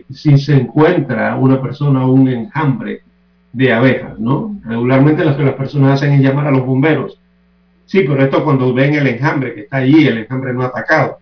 si 0.08 0.38
se 0.38 0.54
encuentra 0.54 1.36
una 1.36 1.60
persona 1.60 2.06
un 2.06 2.26
enjambre 2.26 3.02
de 3.52 3.72
abejas, 3.72 4.18
¿no? 4.18 4.58
Regularmente 4.64 5.24
lo 5.24 5.36
que 5.36 5.44
las 5.44 5.54
personas 5.54 5.94
hacen 5.94 6.14
es 6.14 6.22
llamar 6.22 6.46
a 6.46 6.50
los 6.50 6.64
bomberos. 6.64 7.20
Sí, 7.86 8.00
pero 8.00 8.22
esto 8.22 8.42
cuando 8.44 8.72
ven 8.74 8.94
el 8.94 9.06
enjambre 9.06 9.54
que 9.54 9.60
está 9.62 9.78
allí, 9.78 10.06
el 10.06 10.18
enjambre 10.18 10.52
no 10.52 10.62
ha 10.62 10.66
atacado. 10.66 11.18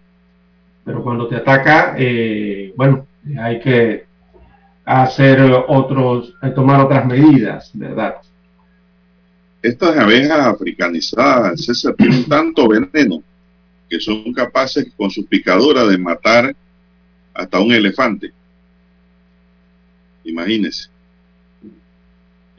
Pero 0.85 1.03
cuando 1.03 1.29
te 1.29 1.37
ataca, 1.37 1.95
eh, 1.99 2.73
bueno, 2.77 3.07
hay 3.39 3.61
que 3.61 4.07
hacer 4.85 5.41
otros, 5.69 6.35
tomar 6.55 6.81
otras 6.81 7.07
medidas, 7.07 7.71
¿verdad? 7.75 8.17
Estas 9.63 9.97
abejas 9.97 10.41
africanizadas, 10.41 11.65
César, 11.65 11.95
tienen 11.95 12.25
tanto 12.25 12.67
veneno 12.67 13.23
que 13.89 14.01
son 14.01 14.33
capaces 14.33 14.93
con 14.97 15.11
su 15.11 15.25
picadura 15.25 15.85
de 15.85 15.99
matar 15.99 16.57
hasta 17.33 17.61
un 17.61 17.73
elefante. 17.73 18.33
Imagínense 20.25 20.89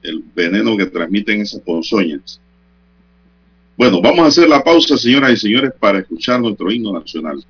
el 0.02 0.24
veneno 0.36 0.78
que 0.78 0.86
transmiten 0.86 1.42
esas 1.42 1.62
ponzoñas. 1.62 2.40
Bueno, 3.76 4.02
vamos 4.02 4.20
a 4.20 4.28
hacer 4.28 4.48
la 4.48 4.64
pausa, 4.64 4.98
señoras 4.98 5.32
y 5.34 5.38
señores, 5.38 5.72
para 5.80 6.00
escuchar 6.00 6.40
nuestro 6.40 6.72
himno 6.72 6.94
nacional. 6.94 7.44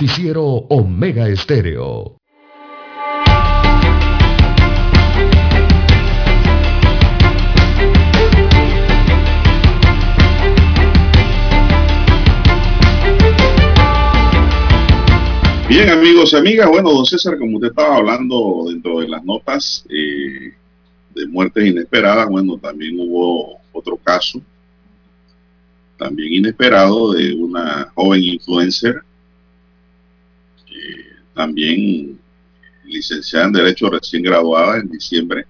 Noticiero 0.00 0.42
Omega 0.42 1.28
Estéreo. 1.28 2.16
Bien, 15.68 15.90
amigos 15.90 16.32
y 16.32 16.36
amigas, 16.36 16.66
bueno, 16.70 16.92
don 16.92 17.04
César, 17.04 17.36
como 17.36 17.56
usted 17.58 17.68
estaba 17.68 17.96
hablando 17.96 18.64
dentro 18.70 19.00
de 19.00 19.08
las 19.08 19.22
notas 19.22 19.84
eh, 19.90 20.54
de 21.14 21.26
muertes 21.26 21.66
inesperadas, 21.66 22.26
bueno, 22.26 22.56
también 22.56 22.98
hubo 22.98 23.58
otro 23.70 23.98
caso, 23.98 24.40
también 25.98 26.32
inesperado, 26.32 27.12
de 27.12 27.34
una 27.34 27.92
joven 27.94 28.24
influencer, 28.24 29.02
también 31.40 32.18
licenciada 32.84 33.46
en 33.46 33.52
Derecho 33.52 33.88
recién 33.88 34.22
graduada 34.22 34.78
en 34.78 34.90
diciembre, 34.90 35.46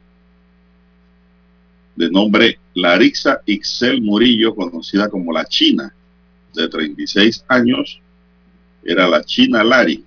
de 1.97 2.11
nombre 2.11 2.59
Larixa 2.75 3.41
Ixel 3.45 4.01
Murillo, 4.01 4.55
conocida 4.55 5.09
como 5.09 5.33
la 5.33 5.45
China, 5.45 5.93
de 6.55 6.69
36 6.69 7.45
años, 7.49 8.01
era 8.85 9.09
la 9.09 9.23
China 9.25 9.65
Lari 9.65 10.05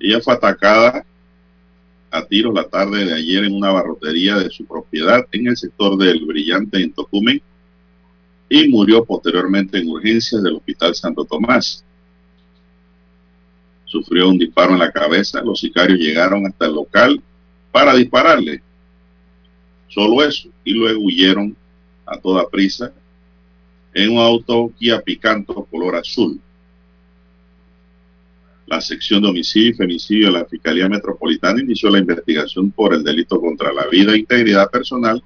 ella 0.00 0.20
fue 0.20 0.34
atacada 0.34 1.04
a 2.10 2.26
tiros 2.26 2.54
la 2.54 2.68
tarde 2.68 3.06
de 3.06 3.14
ayer 3.14 3.44
en 3.44 3.54
una 3.54 3.70
barrotería 3.70 4.36
de 4.36 4.50
su 4.50 4.66
propiedad 4.66 5.26
en 5.32 5.48
el 5.48 5.56
sector 5.56 5.96
del 5.96 6.24
Brillante 6.26 6.78
en 6.80 6.92
Tocumen 6.92 7.40
y 8.48 8.68
murió 8.68 9.04
posteriormente 9.04 9.78
en 9.78 9.88
urgencias 9.88 10.42
del 10.42 10.56
Hospital 10.56 10.94
Santo 10.94 11.24
Tomás. 11.24 11.84
Sufrió 13.94 14.28
un 14.28 14.38
disparo 14.38 14.72
en 14.72 14.80
la 14.80 14.90
cabeza. 14.90 15.40
Los 15.44 15.60
sicarios 15.60 16.00
llegaron 16.00 16.44
hasta 16.44 16.66
el 16.66 16.72
local 16.72 17.22
para 17.70 17.94
dispararle. 17.94 18.60
Solo 19.86 20.24
eso. 20.24 20.48
Y 20.64 20.72
luego 20.72 21.00
huyeron 21.00 21.56
a 22.04 22.18
toda 22.18 22.48
prisa 22.48 22.92
en 23.94 24.10
un 24.10 24.18
auto 24.18 24.72
Kia 24.76 25.00
Picanto 25.00 25.64
color 25.70 25.94
azul. 25.94 26.40
La 28.66 28.80
sección 28.80 29.22
de 29.22 29.28
homicidio 29.28 29.70
y 29.70 29.74
femicidio 29.74 30.26
de 30.26 30.40
la 30.40 30.44
Fiscalía 30.44 30.88
Metropolitana 30.88 31.60
inició 31.60 31.88
la 31.88 32.00
investigación 32.00 32.72
por 32.72 32.94
el 32.94 33.04
delito 33.04 33.40
contra 33.40 33.72
la 33.72 33.86
vida 33.86 34.12
e 34.12 34.18
integridad 34.18 34.68
personal 34.72 35.22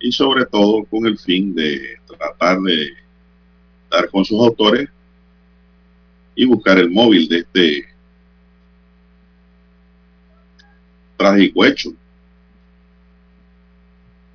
y 0.00 0.10
sobre 0.10 0.46
todo 0.46 0.82
con 0.82 1.06
el 1.06 1.16
fin 1.16 1.54
de 1.54 1.98
tratar 2.08 2.60
de 2.60 2.88
dar 3.88 4.10
con 4.10 4.24
sus 4.24 4.40
autores 4.40 4.88
y 6.38 6.44
buscar 6.44 6.78
el 6.78 6.88
móvil 6.88 7.28
de 7.28 7.38
este 7.38 7.84
trágico 11.16 11.64
hecho. 11.64 11.92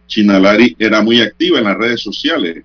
Chinalari 0.05 0.75
era 0.77 1.01
muy 1.01 1.21
activa 1.21 1.59
en 1.59 1.63
las 1.63 1.77
redes 1.77 2.01
sociales. 2.01 2.61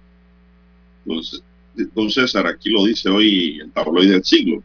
Entonces, 1.77 2.35
aquí 2.35 2.69
lo 2.71 2.85
dice 2.85 3.09
hoy 3.09 3.61
el 3.61 3.71
tabloide 3.71 4.15
del 4.15 4.25
siglo 4.25 4.61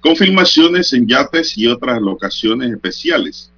Confirmaciones 0.00 0.92
en 0.92 1.08
yates 1.08 1.58
y 1.58 1.66
otras 1.66 2.00
locaciones 2.00 2.70
especiales. 2.70 3.50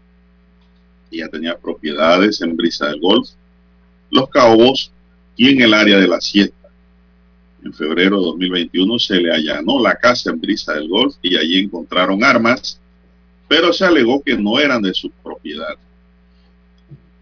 Ella 1.10 1.28
tenía 1.28 1.58
propiedades 1.58 2.40
en 2.40 2.56
Brisa 2.56 2.86
del 2.86 3.00
Golf, 3.00 3.28
Los 4.10 4.30
Cabos 4.30 4.90
y 5.36 5.50
en 5.50 5.60
el 5.60 5.74
área 5.74 5.98
de 5.98 6.08
la 6.08 6.22
Siesta. 6.22 6.57
En 7.64 7.72
febrero 7.72 8.18
de 8.18 8.26
2021 8.26 8.98
se 8.98 9.16
le 9.16 9.32
allanó 9.32 9.80
la 9.80 9.96
casa 9.96 10.30
en 10.30 10.40
Brisa 10.40 10.74
del 10.74 10.88
Golf 10.88 11.16
y 11.22 11.36
allí 11.36 11.58
encontraron 11.58 12.22
armas, 12.22 12.80
pero 13.48 13.72
se 13.72 13.84
alegó 13.84 14.22
que 14.22 14.36
no 14.36 14.58
eran 14.58 14.82
de 14.82 14.94
su 14.94 15.10
propiedad. 15.10 15.74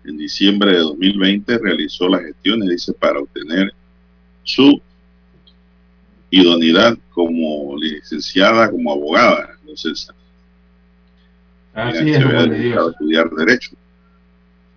En 0.05 0.19
diciembre 0.19 0.73
de 0.73 0.79
2020 0.79 1.59
realizó 1.59 2.09
las 2.09 2.23
gestiones, 2.23 2.69
dice, 2.69 2.93
para 2.93 3.21
obtener 3.21 3.73
su 4.45 4.81
idoneidad 6.31 6.97
como 7.13 7.77
licenciada, 7.77 8.71
como 8.71 8.93
abogada. 8.93 9.57
Entonces, 9.61 10.09
Así 11.77 12.11
es, 12.11 12.25
estudiar 12.25 13.31
Derecho. 13.31 13.77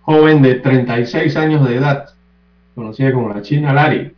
Joven 0.02 0.42
de 0.42 0.56
36 0.56 1.34
años 1.36 1.66
de 1.66 1.76
edad, 1.76 2.10
conocida 2.74 3.12
como 3.12 3.32
la 3.32 3.40
China 3.40 3.72
Lari. 3.72 4.12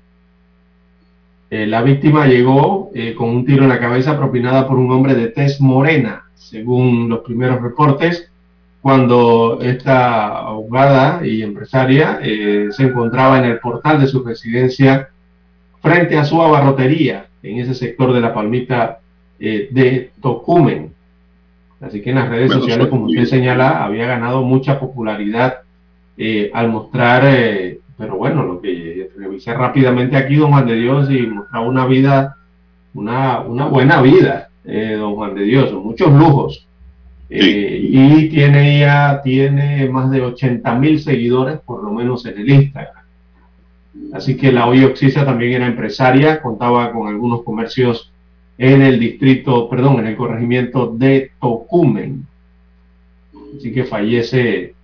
Eh, 1.53 1.67
la 1.67 1.83
víctima 1.83 2.27
llegó 2.27 2.91
eh, 2.95 3.13
con 3.15 3.29
un 3.29 3.45
tiro 3.45 3.65
en 3.65 3.69
la 3.69 3.79
cabeza 3.79 4.17
propinada 4.17 4.67
por 4.67 4.79
un 4.79 4.91
hombre 4.91 5.15
de 5.15 5.27
tez 5.27 5.61
morena, 5.61 6.25
según 6.35 7.11
los 7.11 7.21
primeros 7.21 7.61
reportes, 7.61 8.33
cuando 8.81 9.59
esta 9.61 10.39
abogada 10.39 11.27
y 11.27 11.43
empresaria 11.43 12.21
eh, 12.23 12.69
se 12.71 12.85
encontraba 12.85 13.39
en 13.39 13.45
el 13.45 13.59
portal 13.59 14.01
de 14.01 14.07
su 14.07 14.25
residencia 14.25 15.11
frente 15.83 16.17
a 16.17 16.25
su 16.25 16.41
abarrotería 16.41 17.27
en 17.43 17.59
ese 17.59 17.75
sector 17.75 18.15
de 18.15 18.23
la 18.23 18.33
palmita 18.33 19.01
de 19.39 20.11
Tocumen. 20.23 20.95
Así 21.83 22.01
que 22.01 22.11
en 22.11 22.17
las 22.17 22.31
redes 22.31 22.51
sociales, 22.51 22.87
como 22.87 23.07
usted 23.07 23.27
señala, 23.27 23.85
había 23.85 24.07
ganado 24.07 24.43
mucha 24.43 24.81
popularidad 24.81 25.59
al 26.55 26.69
mostrar, 26.71 27.25
pero 27.99 28.17
bueno, 28.17 28.43
lo 28.45 28.61
que 28.63 29.02
revisé 29.17 29.55
rápidamente 29.55 30.17
aquí, 30.17 30.37
don 30.37 30.51
Juan 30.51 30.67
de 30.67 30.75
Dios, 30.75 31.11
y 31.11 31.27
mostraba 31.27 31.67
una 31.67 31.87
vida, 31.87 32.37
una, 32.95 33.41
una 33.41 33.67
buena 33.67 34.01
vida, 34.03 34.49
don 34.65 35.15
Juan 35.15 35.35
de 35.35 35.43
Dios, 35.43 35.73
muchos 35.73 36.13
lujos. 36.13 36.67
y 37.29 38.29
tiene 38.29 38.81
ya 38.81 39.21
tiene 39.23 39.89
más 39.89 40.11
de 40.11 40.21
80 40.21 40.75
mil 40.75 41.01
seguidores, 41.01 41.61
por 41.61 41.83
lo 41.83 41.93
menos 41.93 42.27
en 42.27 42.39
el 42.39 42.51
Instagram. 42.51 43.03
Así 44.13 44.37
que 44.37 44.53
la 44.53 44.67
Oxisa 44.67 45.25
también 45.25 45.53
era 45.53 45.67
empresaria, 45.67 46.41
contaba 46.41 46.93
con 46.93 47.09
algunos 47.09 47.43
comercios 47.43 48.13
en 48.59 48.83
el 48.83 48.99
distrito, 49.01 49.69
perdón, 49.69 50.01
en 50.01 50.07
el 50.07 50.17
corregimiento 50.17 50.87
de 50.87 51.33
Tocumen. 51.41 52.27
Así 53.57 53.73
que 53.73 53.85
fallece 53.85 54.75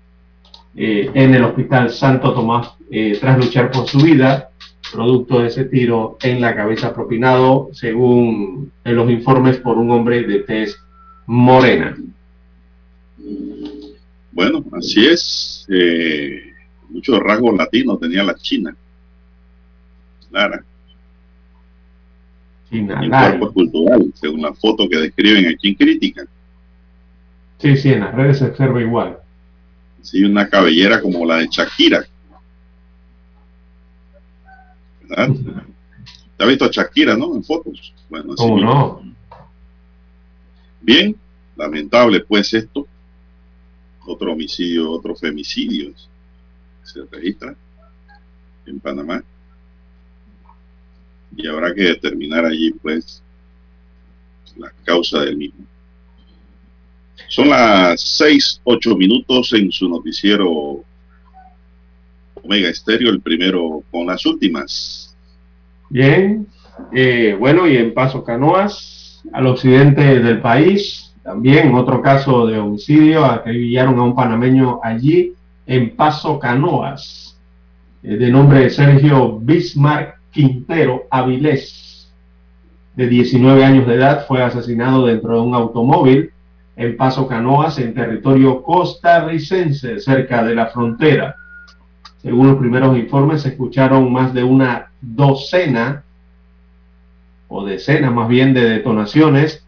eh, 0.76 1.10
en 1.14 1.34
el 1.34 1.44
hospital 1.44 1.90
Santo 1.90 2.32
Tomás 2.32 2.74
eh, 2.90 3.18
tras 3.20 3.38
luchar 3.38 3.70
por 3.70 3.86
su 3.86 3.98
vida, 3.98 4.50
producto 4.92 5.40
de 5.40 5.48
ese 5.48 5.64
tiro 5.64 6.16
en 6.22 6.40
la 6.40 6.54
cabeza 6.54 6.94
propinado, 6.94 7.68
según 7.72 8.72
en 8.84 8.96
los 8.96 9.10
informes 9.10 9.58
por 9.58 9.78
un 9.78 9.90
hombre 9.90 10.22
de 10.22 10.40
tez 10.40 10.76
morena. 11.26 11.96
Bueno, 14.32 14.64
así 14.72 15.06
es. 15.06 15.66
Eh, 15.68 16.52
muchos 16.88 17.18
rasgos 17.20 17.56
latinos 17.56 18.00
tenía 18.00 18.24
la 18.24 18.34
China. 18.34 18.74
Lara. 20.30 20.64
El 22.70 22.86
cuerpo 22.86 23.52
cultural, 23.52 24.12
según 24.14 24.42
la 24.42 24.52
foto 24.52 24.88
que 24.88 24.98
describen 24.98 25.46
aquí 25.46 25.68
en 25.68 25.74
Crítica. 25.74 26.26
Sí, 27.58 27.76
sí, 27.76 27.92
en 27.92 28.00
las 28.00 28.14
redes 28.14 28.38
se 28.38 28.44
observa 28.44 28.80
igual. 28.80 29.18
Sí, 30.02 30.22
una 30.22 30.48
cabellera 30.48 31.00
como 31.00 31.24
la 31.24 31.38
de 31.38 31.48
Shakira. 31.50 32.04
¿Verdad? 35.08 35.30
¿Te 36.36 36.44
ha 36.44 36.46
visto 36.46 36.64
a 36.64 36.70
Shakira, 36.70 37.16
no? 37.16 37.34
En 37.34 37.42
fotos. 37.42 37.94
Bueno, 38.08 38.34
así 38.34 38.46
no? 38.46 39.02
Bien, 40.80 41.16
lamentable 41.56 42.20
pues 42.20 42.54
esto. 42.54 42.86
Otro 44.06 44.32
homicidio, 44.32 44.90
otro 44.90 45.14
femicidio 45.14 45.92
se 46.82 47.04
registra 47.10 47.54
en 48.64 48.80
Panamá 48.80 49.22
y 51.36 51.46
habrá 51.46 51.74
que 51.74 51.82
determinar 51.82 52.44
allí 52.46 52.70
pues 52.70 53.22
la 54.56 54.72
causa 54.84 55.20
del 55.20 55.36
mismo. 55.36 55.66
Son 57.28 57.48
las 57.50 58.00
seis, 58.00 58.60
ocho 58.64 58.96
minutos 58.96 59.52
en 59.52 59.70
su 59.70 59.88
noticiero 59.88 60.84
Omega 62.48 62.70
Estéreo, 62.70 63.10
el 63.10 63.20
primero 63.20 63.82
con 63.90 64.06
las 64.06 64.24
últimas. 64.24 65.14
Bien, 65.90 66.46
eh, 66.94 67.36
bueno, 67.38 67.68
y 67.68 67.76
en 67.76 67.92
Paso 67.92 68.24
Canoas, 68.24 69.22
al 69.34 69.46
occidente 69.48 70.18
del 70.20 70.40
país, 70.40 71.14
también 71.22 71.74
otro 71.74 72.00
caso 72.00 72.46
de 72.46 72.58
homicidio, 72.58 73.26
acribillaron 73.26 73.98
a 73.98 74.02
un 74.02 74.14
panameño 74.14 74.80
allí 74.82 75.34
en 75.66 75.94
Paso 75.94 76.38
Canoas, 76.38 77.38
eh, 78.02 78.16
de 78.16 78.30
nombre 78.30 78.70
Sergio 78.70 79.38
Bismarck 79.38 80.18
Quintero 80.30 81.02
Avilés, 81.10 82.10
de 82.96 83.08
19 83.08 83.62
años 83.62 83.86
de 83.86 83.94
edad, 83.94 84.26
fue 84.26 84.42
asesinado 84.42 85.04
dentro 85.04 85.34
de 85.34 85.40
un 85.42 85.54
automóvil 85.54 86.30
en 86.76 86.96
Paso 86.96 87.28
Canoas, 87.28 87.78
en 87.78 87.92
territorio 87.92 88.62
costarricense, 88.62 90.00
cerca 90.00 90.42
de 90.42 90.54
la 90.54 90.68
frontera. 90.68 91.36
Según 92.22 92.48
los 92.48 92.58
primeros 92.58 92.96
informes, 92.96 93.42
se 93.42 93.50
escucharon 93.50 94.12
más 94.12 94.34
de 94.34 94.42
una 94.42 94.90
docena 95.00 96.02
o 97.48 97.64
decenas 97.64 98.12
más 98.12 98.28
bien 98.28 98.54
de 98.54 98.68
detonaciones. 98.68 99.64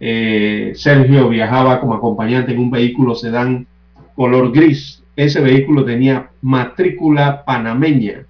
Eh, 0.00 0.72
Sergio 0.74 1.28
viajaba 1.28 1.80
como 1.80 1.94
acompañante 1.94 2.52
en 2.52 2.58
un 2.58 2.70
vehículo 2.70 3.14
sedán 3.14 3.66
color 4.14 4.52
gris. 4.52 5.02
Ese 5.16 5.40
vehículo 5.40 5.84
tenía 5.84 6.30
matrícula 6.42 7.44
panameña. 7.44 8.26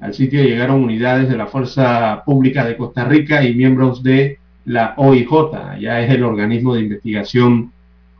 Al 0.00 0.14
sitio 0.14 0.42
llegaron 0.42 0.82
unidades 0.82 1.28
de 1.28 1.36
la 1.36 1.46
Fuerza 1.46 2.22
Pública 2.24 2.64
de 2.64 2.76
Costa 2.76 3.04
Rica 3.04 3.44
y 3.44 3.54
miembros 3.54 4.02
de 4.02 4.38
la 4.64 4.94
OIJ, 4.96 5.78
ya 5.80 6.00
es 6.00 6.10
el 6.10 6.22
organismo 6.22 6.74
de 6.74 6.82
investigación 6.82 7.72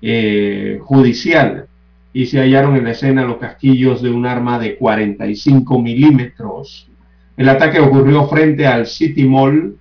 eh, 0.03 0.78
judicial, 0.83 1.66
y 2.13 2.27
se 2.27 2.41
hallaron 2.41 2.77
en 2.77 2.85
la 2.85 2.91
escena 2.91 3.25
los 3.25 3.39
casquillos 3.39 4.03
de 4.03 4.11
un 4.11 4.27
arma 4.27 4.59
de 4.59 4.77
45 4.77 5.81
milímetros. 5.81 6.89
El 7.37 7.49
ataque 7.49 7.81
ocurrió 7.81 8.27
frente 8.27 8.67
al 8.67 8.87
City 8.87 9.25
Mall, 9.25 9.77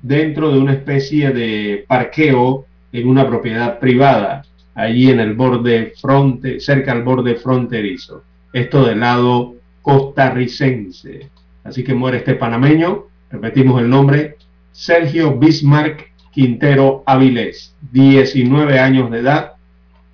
dentro 0.00 0.52
de 0.52 0.58
una 0.58 0.72
especie 0.72 1.30
de 1.30 1.84
parqueo 1.86 2.66
en 2.92 3.08
una 3.08 3.26
propiedad 3.26 3.78
privada, 3.78 4.44
allí 4.74 5.10
en 5.10 5.20
el 5.20 5.34
borde 5.34 5.92
fronte, 6.00 6.60
cerca 6.60 6.92
al 6.92 7.02
borde 7.02 7.36
fronterizo. 7.36 8.24
Esto 8.52 8.84
del 8.84 9.00
lado 9.00 9.54
costarricense. 9.80 11.30
Así 11.64 11.84
que 11.84 11.94
muere 11.94 12.18
este 12.18 12.34
panameño, 12.34 13.06
repetimos 13.30 13.80
el 13.80 13.88
nombre, 13.88 14.36
Sergio 14.72 15.38
Bismarck 15.38 16.12
Quintero 16.32 17.02
Avilés, 17.06 17.74
19 17.92 18.78
años 18.78 19.10
de 19.10 19.18
edad, 19.18 19.51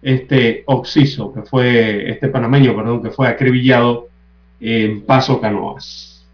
este 0.03 0.63
Oxiso, 0.67 1.33
que 1.33 1.43
fue, 1.43 2.11
este 2.11 2.29
panameño, 2.29 2.77
perdón, 2.77 3.03
que 3.03 3.11
fue 3.11 3.29
acribillado 3.29 4.09
en 4.61 5.03
Paso 5.03 5.41
Canoas. 5.41 6.27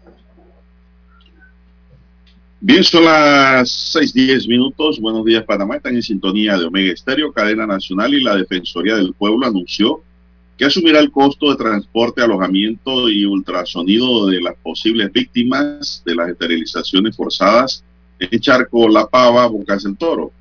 Bien, 2.59 2.83
son 2.83 3.05
las 3.05 3.69
6:10 3.93 4.47
minutos. 4.47 4.99
Buenos 4.99 5.23
días, 5.23 5.43
Panamá. 5.43 5.75
Están 5.75 5.95
en 5.95 6.01
sintonía 6.01 6.57
de 6.57 6.65
Omega 6.65 6.93
Estéreo, 6.93 7.31
cadena 7.31 7.67
nacional 7.67 8.13
y 8.13 8.23
la 8.23 8.35
Defensoría 8.35 8.95
del 8.95 9.13
Pueblo 9.13 9.45
anunció 9.45 10.01
que 10.57 10.65
asumirá 10.65 10.99
el 10.99 11.11
costo 11.11 11.49
de 11.49 11.57
transporte, 11.57 12.21
alojamiento 12.21 13.09
y 13.09 13.25
ultrasonido 13.25 14.27
de 14.27 14.41
las 14.41 14.55
posibles 14.55 15.11
víctimas 15.11 16.01
de 16.05 16.15
las 16.15 16.29
esterilizaciones 16.29 17.15
forzadas 17.15 17.83
en 18.19 18.39
Charco, 18.39 18.87
La 18.87 19.05
Pava, 19.05 19.45
Bocas 19.47 19.83
del 19.83 19.97
Toro. 19.97 20.31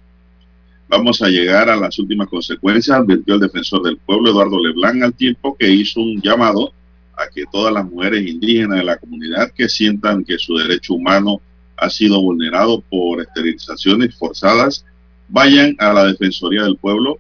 Vamos 0.97 1.21
a 1.23 1.29
llegar 1.29 1.69
a 1.69 1.75
las 1.75 1.99
últimas 1.99 2.29
consecuencias, 2.29 2.97
advirtió 2.97 3.35
el 3.35 3.41
defensor 3.41 3.83
del 3.83 3.97
pueblo 3.97 4.31
Eduardo 4.31 4.63
Leblanc 4.63 5.03
al 5.03 5.13
tiempo 5.13 5.57
que 5.59 5.69
hizo 5.69 5.99
un 6.01 6.23
llamado 6.23 6.73
a 7.17 7.27
que 7.35 7.43
todas 7.51 7.75
las 7.75 7.85
mujeres 7.85 8.25
indígenas 8.25 8.79
de 8.79 8.85
la 8.85 8.97
comunidad 8.97 9.51
que 9.51 9.69
sientan 9.69 10.25
que 10.25 10.39
su 10.39 10.57
derecho 10.57 10.95
humano 10.95 11.41
ha 11.77 11.91
sido 11.91 12.23
vulnerado 12.23 12.81
por 12.81 13.21
esterilizaciones 13.21 14.15
forzadas 14.15 14.85
vayan 15.27 15.75
a 15.81 15.93
la 15.93 16.05
Defensoría 16.05 16.63
del 16.63 16.77
Pueblo 16.77 17.19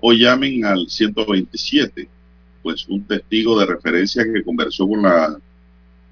o 0.00 0.14
llamen 0.14 0.64
al 0.64 0.88
127 0.88 2.08
pues 2.62 2.88
un 2.88 3.04
testigo 3.04 3.60
de 3.60 3.66
referencia 3.66 4.24
que 4.24 4.42
conversó 4.42 4.88
con 4.88 5.02
la, 5.02 5.36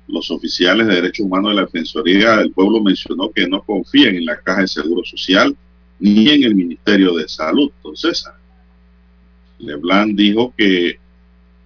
los 0.09 0.31
oficiales 0.31 0.87
de 0.87 0.97
derechos 0.97 1.25
humanos 1.25 1.53
de 1.53 1.55
la 1.55 1.63
Defensoría 1.63 2.37
del 2.37 2.53
Pueblo 2.53 2.83
mencionó 2.83 3.31
que 3.31 3.49
no 3.49 3.63
confían 3.63 4.15
en 4.15 4.27
la 4.27 4.39
Caja 4.39 4.61
de 4.61 4.69
Seguro 4.69 5.03
Social 5.07 5.57
ni 5.99 6.29
en 6.29 6.45
el 6.45 6.55
Ministerio 6.55 7.15
de 7.15 7.29
Salud. 7.29 7.71
Entonces, 7.77 8.25
Leblanc 9.59 10.15
dijo 10.17 10.55
que 10.57 10.99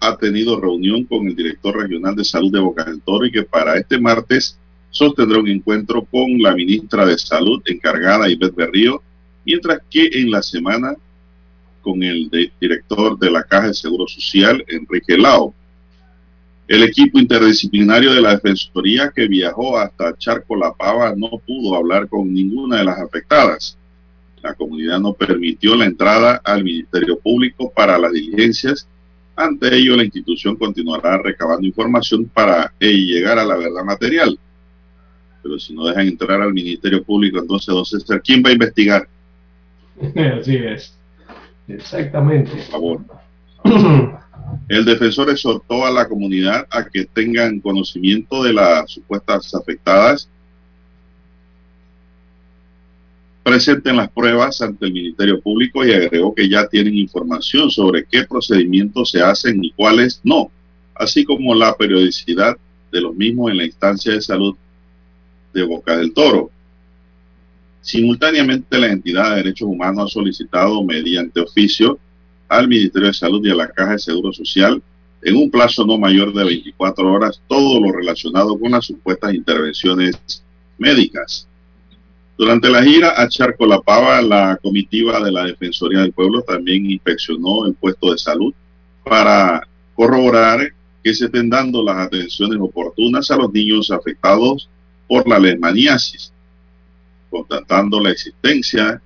ha 0.01 0.17
tenido 0.17 0.61
reunión 0.61 1.05
con 1.05 1.29
el 1.29 1.37
director 1.37 1.77
regional 1.77 2.17
de 2.17 2.25
salud 2.25 2.53
de 2.53 2.59
Boca 2.59 2.85
del 2.85 3.01
Toro 3.03 3.25
y 3.25 3.31
que 3.31 3.45
para 3.45 3.77
este 3.77 3.99
martes 3.99 4.59
sostendrá 4.91 5.39
un 5.39 5.49
encuentro 5.49 6.05
con 6.05 6.39
la 6.41 6.55
ministra 6.55 7.07
de 7.07 7.17
Salud 7.19 7.63
encargada, 7.67 8.29
Ivette 8.29 8.55
Berrío, 8.55 9.03
mientras 9.45 9.81
que 9.89 10.09
en 10.13 10.31
la 10.31 10.43
semana 10.43 10.95
con 11.83 12.03
el 12.03 12.31
director 12.61 13.19
de 13.19 13.31
la 13.31 13.43
Caja 13.43 13.69
de 13.69 13.75
Seguro 13.75 14.07
Social, 14.07 14.65
Enrique 14.69 15.19
Lao. 15.19 15.55
El 16.69 16.85
equipo 16.85 17.19
interdisciplinario 17.19 18.13
de 18.13 18.23
la 18.23 18.35
Defensoría 18.35 19.13
que 19.15 19.27
viajó 19.27 19.77
hasta 19.77 20.17
Charco 20.17 20.57
La 20.57 20.73
Pava 20.73 21.15
no 21.17 21.31
pudo 21.45 21.75
hablar 21.75 22.09
con 22.09 22.33
ninguna 22.33 22.79
de 22.79 22.85
las 22.85 22.99
afectadas. 22.99 23.77
La 24.43 24.55
comunidad 24.55 24.99
no 24.99 25.13
permitió 25.13 25.77
la 25.77 25.87
entrada 25.87 26.41
al 26.45 26.65
Ministerio 26.65 27.19
Público 27.19 27.73
para 27.75 27.99
las 27.99 28.13
diligencias. 28.13 28.89
Ante 29.37 29.75
ello, 29.75 29.97
la 29.97 30.05
institución 30.05 30.57
continuará 30.57 31.19
recabando 31.19 31.67
información 31.67 32.25
para 32.27 32.73
llegar 32.79 33.39
a 33.39 33.45
la 33.45 33.57
verdad 33.57 33.85
material. 33.85 34.39
Pero 35.43 35.59
si 35.59 35.75
no 35.75 35.87
dejan 35.87 36.09
entrar 36.09 36.41
al 36.41 36.53
Ministerio 36.53 37.03
Público, 37.03 37.39
entonces, 37.39 37.69
entonces 37.69 38.21
¿quién 38.25 38.43
va 38.45 38.51
a 38.51 38.53
investigar? 38.53 39.09
Así 40.41 40.57
es. 40.57 40.97
Exactamente. 41.69 42.51
Por 42.51 42.63
favor. 42.63 43.01
El 44.69 44.85
defensor 44.85 45.31
exhortó 45.31 45.87
a 45.87 45.91
la 45.91 46.09
comunidad 46.09 46.67
a 46.71 46.85
que 46.85 47.05
tengan 47.05 47.61
conocimiento 47.61 48.43
de 48.43 48.53
las 48.53 48.91
supuestas 48.91 49.55
afectadas, 49.55 50.29
presenten 53.43 53.97
las 53.97 54.11
pruebas 54.11 54.61
ante 54.63 54.87
el 54.87 54.93
Ministerio 54.93 55.41
Público 55.41 55.85
y 55.85 55.93
agregó 55.93 56.35
que 56.35 56.49
ya 56.49 56.69
tienen 56.69 56.97
información 56.97 57.71
sobre 57.71 58.05
qué 58.05 58.25
procedimientos 58.25 59.11
se 59.11 59.21
hacen 59.21 59.65
y 59.65 59.73
cuáles 59.73 60.21
no, 60.23 60.51
así 60.95 61.25
como 61.25 61.55
la 61.55 61.75
periodicidad 61.75 62.57
de 62.91 63.01
los 63.01 63.15
mismos 63.15 63.51
en 63.51 63.59
la 63.59 63.65
instancia 63.65 64.13
de 64.13 64.21
salud 64.21 64.55
de 65.53 65.63
Boca 65.65 65.97
del 65.97 66.13
Toro. 66.13 66.51
Simultáneamente, 67.81 68.79
la 68.79 68.89
entidad 68.89 69.31
de 69.31 69.37
derechos 69.37 69.69
humanos 69.69 70.05
ha 70.05 70.15
solicitado 70.15 70.85
mediante 70.85 71.41
oficio 71.41 71.99
al 72.49 72.69
Ministerio 72.69 73.09
de 73.09 73.15
Salud 73.15 73.45
y 73.45 73.51
a 73.51 73.57
la 73.57 73.69
Caja 73.69 73.93
de 73.93 73.99
Seguro 73.99 74.33
Social 74.33 74.81
en 75.23 75.37
un 75.37 75.51
plazo 75.51 75.85
no 75.87 75.99
mayor 75.99 76.33
de 76.33 76.45
24 76.45 77.13
horas 77.13 77.41
todo 77.49 77.81
lo 77.81 77.93
relacionado 77.93 78.59
con 78.59 78.73
las 78.73 78.87
supuestas 78.87 79.35
intervenciones 79.35 80.45
médicas. 80.79 81.49
Durante 82.43 82.71
la 82.71 82.83
gira 82.83 83.23
a 83.23 83.29
Charco 83.29 83.67
La 83.67 84.59
comitiva 84.61 85.21
de 85.21 85.31
la 85.31 85.45
Defensoría 85.45 86.01
del 86.01 86.13
Pueblo 86.13 86.43
también 86.43 86.91
inspeccionó 86.91 87.67
el 87.67 87.75
puesto 87.75 88.11
de 88.11 88.19
salud 88.19 88.53
para 89.05 89.65
corroborar 89.95 90.73
que 91.05 91.15
se 91.15 91.27
estén 91.27 91.49
dando 91.49 91.85
las 91.85 91.99
atenciones 91.99 92.59
oportunas 92.61 93.31
a 93.31 93.37
los 93.37 93.53
niños 93.53 93.93
afectados 93.93 94.69
por 95.07 95.29
la 95.29 95.39
leishmaniasis 95.39 96.33
constatando 97.31 98.01
la 98.01 98.11
existencia 98.11 99.01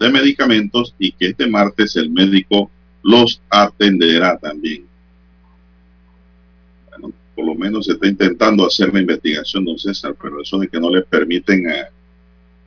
de 0.00 0.08
medicamentos 0.08 0.94
y 0.98 1.12
que 1.12 1.26
este 1.26 1.46
martes 1.46 1.94
el 1.96 2.08
médico 2.08 2.70
los 3.02 3.42
atenderá 3.50 4.38
también. 4.38 4.86
Bueno, 6.88 7.12
por 7.36 7.44
lo 7.44 7.54
menos 7.54 7.84
se 7.84 7.92
está 7.92 8.06
intentando 8.06 8.66
hacer 8.66 8.94
la 8.94 9.00
investigación, 9.00 9.66
don 9.66 9.78
César, 9.78 10.16
pero 10.18 10.40
eso 10.40 10.56
de 10.56 10.68
que 10.68 10.80
no 10.80 10.88
le 10.88 11.02
permiten 11.02 11.66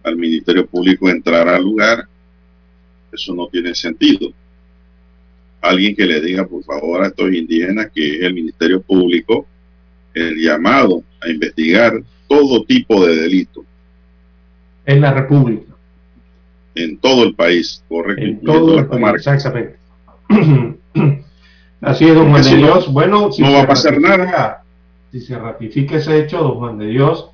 al 0.03 0.15
Ministerio 0.17 0.65
Público 0.65 1.09
entrar 1.09 1.47
al 1.47 1.63
lugar, 1.63 2.07
eso 3.11 3.33
no 3.35 3.47
tiene 3.47 3.75
sentido. 3.75 4.31
Alguien 5.61 5.95
que 5.95 6.05
le 6.05 6.21
diga, 6.21 6.47
por 6.47 6.63
favor, 6.63 7.03
a 7.03 7.07
estos 7.07 7.31
indígenas 7.33 7.91
que 7.93 8.15
es 8.17 8.23
el 8.23 8.33
Ministerio 8.33 8.81
Público 8.81 9.45
el 10.13 10.35
llamado 10.37 11.03
a 11.21 11.29
investigar 11.29 12.01
todo 12.27 12.63
tipo 12.65 13.05
de 13.05 13.15
delito 13.15 13.63
en 14.85 15.01
la 15.01 15.13
República. 15.13 15.73
En 16.75 16.97
todo 16.97 17.23
el 17.23 17.35
país, 17.35 17.83
correcto. 17.87 18.23
En 18.23 18.41
todo 18.41 18.79
el 18.79 18.87
país, 18.87 19.27
exactamente. 19.27 19.75
Así 21.81 22.07
es, 22.07 22.15
don 22.15 22.29
Juan 22.29 22.43
de 22.43 22.55
Dios. 22.55 22.93
bueno, 22.93 23.31
si 23.31 23.41
no 23.41 23.51
va 23.53 23.61
a 23.63 23.67
pasar 23.67 23.99
nada. 23.99 24.63
Si 25.11 25.19
se 25.19 25.37
ratifica 25.37 25.97
ese 25.97 26.19
hecho, 26.19 26.37
don 26.37 26.59
Juan 26.59 26.77
de 26.77 26.87
Dios, 26.87 27.30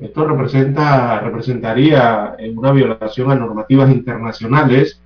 esto 0.00 0.26
representa, 0.26 1.20
representaría 1.20 2.34
una 2.54 2.72
violación 2.72 3.30
a 3.30 3.34
normativas 3.34 3.90
internacionales, 3.90 5.00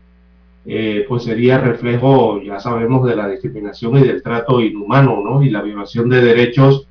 eh, 0.66 1.04
pues 1.08 1.24
sería 1.24 1.58
reflejo, 1.58 2.40
ya 2.40 2.58
sabemos, 2.58 3.06
de 3.06 3.16
la 3.16 3.28
discriminación 3.28 3.98
y 3.98 4.02
del 4.02 4.22
trato 4.22 4.62
inhumano, 4.62 5.20
¿no? 5.22 5.42
Y 5.42 5.50
la 5.50 5.60
violación 5.60 6.08
de 6.08 6.22
derechos 6.22 6.86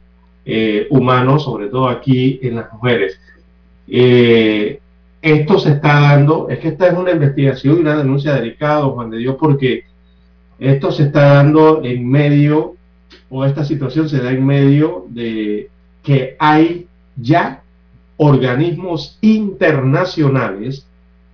eh, 0.45 0.85
humanos, 0.91 1.45
sobre 1.45 1.67
todo 1.67 1.87
aquí 1.87 2.39
en 2.43 2.55
las 2.57 2.71
mujeres. 2.71 3.19
Eh, 3.87 4.79
esto 5.21 5.57
se 5.57 5.71
está 5.71 6.01
dando, 6.01 6.49
es 6.49 6.59
que 6.59 6.67
esta 6.67 6.87
es 6.87 6.97
una 6.97 7.11
investigación 7.11 7.77
y 7.77 7.79
una 7.79 7.95
denuncia 7.95 8.33
delicada, 8.33 8.83
Juan 8.83 9.09
de 9.09 9.19
Dios, 9.19 9.37
porque 9.39 9.85
esto 10.59 10.91
se 10.91 11.03
está 11.03 11.35
dando 11.35 11.81
en 11.83 12.07
medio, 12.07 12.75
o 13.29 13.45
esta 13.45 13.63
situación 13.63 14.07
se 14.07 14.19
da 14.19 14.31
en 14.31 14.45
medio 14.45 15.05
de 15.09 15.69
que 16.03 16.35
hay 16.37 16.87
ya 17.15 17.62
organismos 18.23 19.17
internacionales 19.21 20.85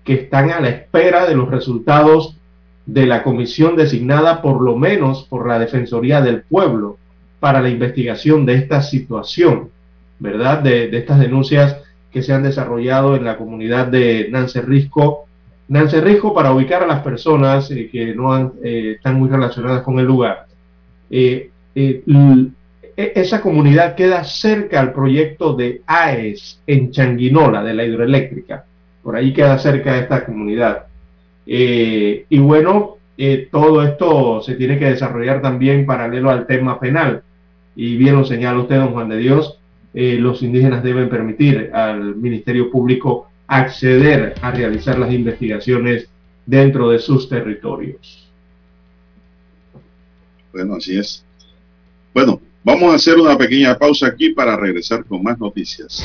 que 0.04 0.14
están 0.14 0.50
a 0.52 0.60
la 0.60 0.70
espera 0.70 1.28
de 1.28 1.36
los 1.36 1.50
resultados 1.50 2.36
de 2.86 3.06
la 3.06 3.22
comisión 3.22 3.76
designada 3.76 4.42
por 4.42 4.62
lo 4.62 4.76
menos 4.76 5.24
por 5.30 5.48
la 5.48 5.60
Defensoría 5.60 6.22
del 6.22 6.42
Pueblo 6.42 6.98
para 7.40 7.62
la 7.62 7.70
investigación 7.70 8.46
de 8.46 8.56
esta 8.56 8.82
situación, 8.82 9.70
¿verdad? 10.18 10.64
De, 10.64 10.90
estas 10.98 11.20
denuncias 11.20 11.78
que 12.12 12.24
se 12.24 12.34
han 12.34 12.44
desarrollado 12.44 13.16
en 13.16 13.24
la 13.24 13.38
comunidad 13.38 13.88
de 13.88 14.28
Nance 14.32 14.62
Risco. 14.62 15.26
Nance 15.68 16.02
Risco, 16.02 16.34
para 16.34 16.52
ubicar 16.52 16.82
a 16.82 16.88
las 16.88 17.02
personas 17.02 17.70
eh, 17.70 17.88
que 17.92 18.16
no 18.16 18.54
eh, 18.64 18.94
están 18.98 19.20
muy 19.20 19.30
relacionadas 19.30 19.84
con 19.84 20.00
el 20.00 20.06
lugar, 20.06 20.48
e, 21.12 21.52
esa 23.00 23.42
comunidad 23.42 23.96
queda 23.96 24.24
cerca 24.24 24.80
al 24.80 24.92
proyecto 24.92 25.54
de 25.56 25.82
AES 25.86 26.62
en 26.68 26.92
Changuinola, 26.92 27.64
de 27.64 27.74
la 27.74 27.86
hidroeléctrica. 27.86 28.66
Por 29.02 29.16
ahí 29.16 29.32
queda 29.32 29.58
cerca 29.58 29.94
de 29.94 30.02
esta 30.02 30.26
comunidad. 30.26 30.86
y 31.46 32.38
bueno, 32.40 32.98
todo 33.52 33.84
esto 33.84 34.42
se 34.42 34.56
tiene 34.56 34.78
que 34.78 34.86
desarrollar 34.86 35.42
también 35.42 35.86
paralelo 35.86 36.30
al 36.30 36.46
tema 36.46 36.80
penal. 36.80 37.24
Y 37.76 37.96
bien 37.96 38.16
lo 38.16 38.26
señala 38.26 38.60
usted, 38.60 38.76
don 38.76 38.92
Juan 38.92 39.10
de 39.10 39.18
Dios, 39.18 39.60
eh, 39.94 40.18
los 40.20 40.44
indígenas 40.44 40.84
deben 40.84 41.10
permitir 41.10 41.72
al 41.74 42.16
Ministerio 42.16 42.70
Público 42.70 43.30
acceder 43.48 44.36
a 44.42 44.52
realizar 44.52 45.00
las 45.00 45.12
investigaciones 45.12 46.08
dentro 46.46 46.90
de 46.90 47.00
sus 47.00 47.28
territorios. 47.28 48.30
Bueno, 50.52 50.76
así 50.76 50.98
es. 50.98 51.24
Bueno, 52.14 52.40
vamos 52.64 52.92
a 52.92 52.96
hacer 52.96 53.18
una 53.18 53.38
pequeña 53.38 53.78
pausa 53.78 54.08
aquí 54.08 54.32
para 54.32 54.56
regresar 54.56 55.06
con 55.06 55.24
más 55.24 55.40
noticias. 55.40 56.04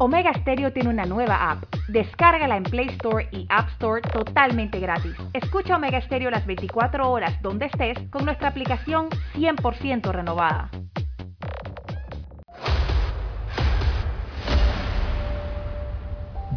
Omega 0.00 0.32
Stereo 0.32 0.72
tiene 0.72 0.90
una 0.90 1.06
nueva 1.06 1.50
app. 1.50 1.64
Descárgala 1.88 2.56
en 2.56 2.62
Play 2.62 2.86
Store 2.90 3.28
y 3.32 3.46
App 3.48 3.68
Store 3.70 4.00
totalmente 4.00 4.78
gratis. 4.78 5.12
Escucha 5.32 5.74
Omega 5.74 6.00
Stereo 6.00 6.30
las 6.30 6.46
24 6.46 7.10
horas 7.10 7.42
donde 7.42 7.66
estés 7.66 7.98
con 8.10 8.24
nuestra 8.24 8.48
aplicación 8.48 9.08
100% 9.34 10.12
renovada. 10.12 10.70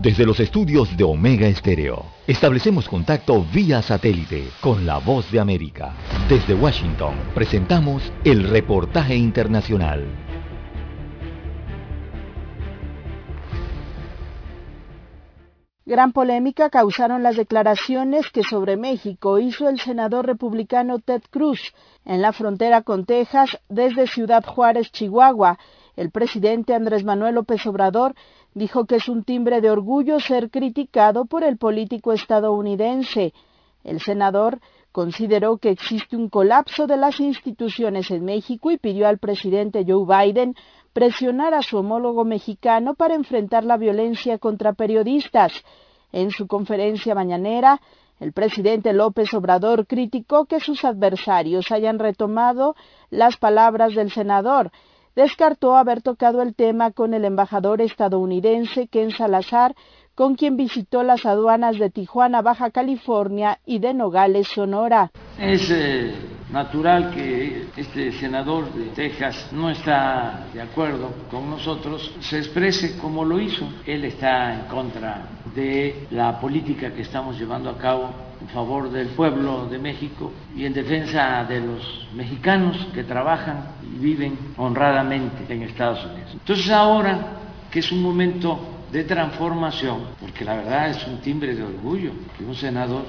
Desde 0.02 0.26
los 0.26 0.39
estudios 0.39 0.97
de 0.97 1.04
Omega 1.04 1.47
Stereo, 1.54 2.04
establecemos 2.26 2.89
contacto 2.89 3.45
vía 3.54 3.84
satélite 3.84 4.49
con 4.60 4.84
la 4.84 4.97
voz 4.97 5.32
de 5.32 5.39
América. 5.39 5.93
Desde 6.28 6.56
Washington, 6.56 7.14
presentamos 7.36 8.12
el 8.24 8.49
reportaje 8.49 9.16
internacional. 9.16 10.08
Gran 15.86 16.14
polémica 16.14 16.72
causaron 16.72 17.22
las 17.22 17.36
declaraciones 17.36 18.30
que 18.32 18.41
sobre 18.41 18.78
México 18.78 19.38
hizo 19.38 19.70
el 19.70 19.80
senador 19.80 20.26
republicano 20.26 20.97
Ted 20.97 21.22
Cruz 21.30 21.74
en 22.06 22.24
la 22.24 22.34
frontera 22.34 22.82
con 22.82 23.06
Texas 23.06 23.60
desde 23.70 24.08
Ciudad 24.08 24.43
Juárez, 24.43 24.91
Chihuahua. 24.91 25.60
El 25.95 26.10
presidente 26.10 26.74
Andrés 26.74 27.04
Manuel 27.04 27.36
López 27.36 27.66
Obrador 27.68 28.16
dijo 28.54 28.86
que 28.86 28.95
es 28.97 29.08
un 29.08 29.24
timbre 29.24 29.62
de 29.62 29.72
orgullo 29.72 30.20
ser 30.20 30.49
criticado 30.49 31.26
por 31.26 31.43
el 31.43 31.58
político 31.58 32.14
estadounidense. 32.14 33.34
El 33.84 33.99
senador 33.99 34.60
consideró 34.91 35.58
que 35.58 35.70
existe 35.70 36.18
un 36.18 36.30
colapso 36.30 36.86
de 36.86 36.97
las 36.97 37.20
instituciones 37.20 38.12
en 38.12 38.26
México 38.26 38.72
y 38.72 38.78
pidió 38.78 39.08
al 39.08 39.18
presidente 39.18 39.86
Joe 39.88 40.06
Biden 40.06 40.56
presionar 40.93 41.54
a 41.54 41.62
su 41.62 41.78
homólogo 41.78 42.26
mexicano 42.26 42.95
para 42.95 43.16
enfrentar 43.16 43.64
la 43.64 43.78
violencia 43.78 44.38
contra 44.38 44.74
periodistas. 44.74 45.54
En 46.12 46.32
su 46.32 46.47
conferencia 46.47 47.16
mañanera, 47.16 47.80
el 48.20 48.34
presidente 48.34 48.93
López 48.93 49.34
Obrador 49.34 49.88
criticó 49.88 50.45
que 50.45 50.60
sus 50.60 50.84
adversarios 50.84 51.72
hayan 51.72 51.97
retomado 51.97 52.76
las 53.10 53.38
palabras 53.38 53.95
del 53.95 54.12
senador. 54.12 54.72
Descartó 55.16 55.76
haber 55.76 56.01
tocado 56.01 56.41
el 56.41 56.55
tema 56.55 56.91
con 56.91 57.14
el 57.14 57.26
embajador 57.26 57.82
estadounidense 57.82 58.88
Ken 58.88 59.12
Salazar, 59.12 59.76
con 60.16 60.36
quien 60.36 60.55
visitó 60.55 61.03
las 61.03 61.26
aduanas 61.26 61.80
de 61.80 61.89
Tijuana, 61.89 62.41
Baja 62.41 62.70
California 62.70 63.59
y 63.66 63.80
de 63.80 63.93
Nogales, 63.93 64.47
Sonora. 64.47 65.12
Es 65.39 65.70
eh, 65.72 66.14
natural 66.51 67.12
que 67.14 67.68
este 67.76 68.12
senador 68.14 68.72
de 68.74 68.86
Texas 68.89 69.49
no 69.51 69.70
está 69.70 70.45
de 70.53 70.62
acuerdo 70.62 71.09
con 71.30 71.49
nosotros, 71.49 72.14
se 72.20 72.38
exprese 72.38 72.97
como 72.97 73.26
lo 73.26 73.39
hizo. 73.39 73.68
Él 73.86 74.05
está 74.05 74.53
en 74.53 74.68
contra 74.68 75.26
de 75.56 76.08
la 76.12 76.39
política 76.39 76.93
que 76.93 77.02
estamos 77.02 77.38
llevando 77.38 77.70
a 77.70 77.78
cabo 77.78 78.10
en 78.41 78.47
favor 78.49 78.89
del 78.89 79.10
pueblo 79.10 79.68
de 79.68 79.78
México 79.78 80.32
y 80.56 80.66
en 80.66 80.74
defensa 80.74 81.43
de 81.45 81.60
los 81.62 82.08
mexicanos 82.16 82.88
que 82.93 83.04
trabajan 83.04 83.76
y 83.84 83.99
viven 83.99 84.38
honradamente 84.58 85.45
en 85.54 85.64
Estados 85.64 86.06
Unidos. 86.06 86.32
Entonces 86.34 86.70
ahora 86.70 87.38
que 87.70 87.80
es 87.80 87.91
un 87.91 88.02
momento 88.02 88.60
de 88.91 89.04
transformación, 89.06 89.99
porque 90.20 90.43
la 90.43 90.56
verdad 90.56 90.89
es 90.89 91.08
un 91.08 91.20
timbre 91.22 91.56
de 91.56 91.64
orgullo 91.64 92.12
que 92.38 92.43
un 92.43 92.56
senador 92.56 93.04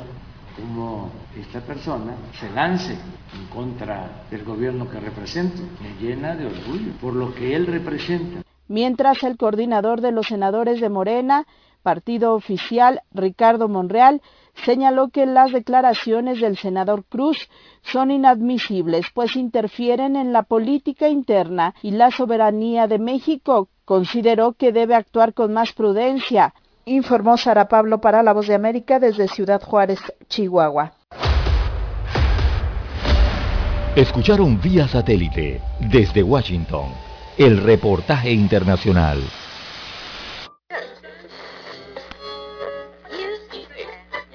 como 0.55 1.11
esta 1.36 1.61
persona 1.61 2.14
se 2.38 2.51
lance 2.51 2.93
en 2.93 3.47
contra 3.47 4.24
del 4.30 4.45
gobierno 4.45 4.88
que 4.88 5.01
represento. 5.01 5.62
Me 5.80 5.95
llena 6.01 6.36
de 6.36 6.47
orgullo 6.47 6.93
por 7.01 7.14
lo 7.14 7.34
que 7.34 7.57
él 7.57 7.66
representa. 7.66 8.43
Mientras 8.68 9.22
el 9.24 9.36
coordinador 9.36 10.01
de 10.01 10.12
los 10.12 10.28
senadores 10.28 10.80
de 10.80 10.88
Morena, 10.88 11.47
partido 11.83 12.35
oficial, 12.35 13.03
Ricardo 13.12 13.68
Monreal, 13.68 14.22
señaló 14.64 15.09
que 15.09 15.26
las 15.26 15.53
declaraciones 15.53 16.41
del 16.41 16.57
senador 16.57 17.05
Cruz 17.05 17.49
son 17.83 18.11
inadmisibles, 18.11 19.07
pues 19.12 19.37
interfieren 19.37 20.16
en 20.16 20.33
la 20.33 20.45
política 20.45 21.09
interna 21.09 21.74
y 21.83 21.91
la 21.91 22.11
soberanía 22.11 22.87
de 22.87 22.99
México. 22.99 23.68
Consideró 23.85 24.53
que 24.53 24.72
debe 24.72 24.95
actuar 24.95 25.35
con 25.35 25.53
más 25.53 25.72
prudencia. 25.72 26.55
Informó 26.85 27.37
Sara 27.37 27.68
Pablo 27.68 28.01
para 28.01 28.22
La 28.22 28.33
Voz 28.33 28.47
de 28.47 28.55
América 28.55 28.99
desde 28.99 29.28
Ciudad 29.28 29.62
Juárez, 29.62 30.01
Chihuahua. 30.28 30.93
Escucharon 33.95 34.59
vía 34.61 34.89
satélite 34.89 35.61
desde 35.78 36.22
Washington 36.22 36.87
el 37.37 37.59
reportaje 37.62 38.30
internacional. 38.33 39.22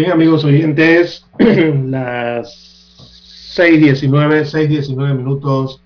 Bien, 0.00 0.12
amigos 0.12 0.46
oyentes, 0.46 1.26
las 1.38 3.52
6.19, 3.54 4.46
6.19 4.46 5.14
minutos 5.14 5.82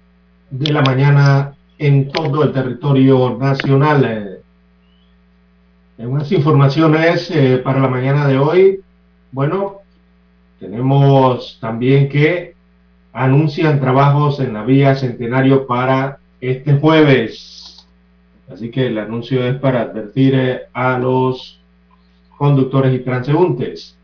de 0.53 0.73
la 0.73 0.83
mañana 0.83 1.57
en 1.79 2.13
todo 2.13 2.45
el 2.45 2.53
territorio 2.53 3.37
nacional. 3.37 4.39
En 5.99 6.09
unas 6.09 6.31
informaciones 6.31 7.29
eh, 7.33 7.59
para 7.59 7.81
la 7.81 7.89
mañana 7.89 8.29
de 8.29 8.39
hoy, 8.39 8.81
bueno, 9.33 9.79
tenemos 10.61 11.59
también 11.61 12.09
que 12.09 12.55
anuncian 13.13 13.81
trabajos 13.81 14.39
en 14.39 14.53
la 14.53 14.63
vía 14.63 14.95
Centenario 14.95 15.67
para 15.67 16.21
este 16.41 16.75
jueves. 16.75 17.85
Así 18.49 18.71
que 18.71 18.87
el 18.87 18.99
anuncio 18.99 19.45
es 19.45 19.57
para 19.57 19.81
advertir 19.81 20.37
eh, 20.37 20.61
a 20.73 21.01
los 21.01 21.61
conductores 22.39 22.95
y 22.95 23.01
transeúntes. 23.01 23.99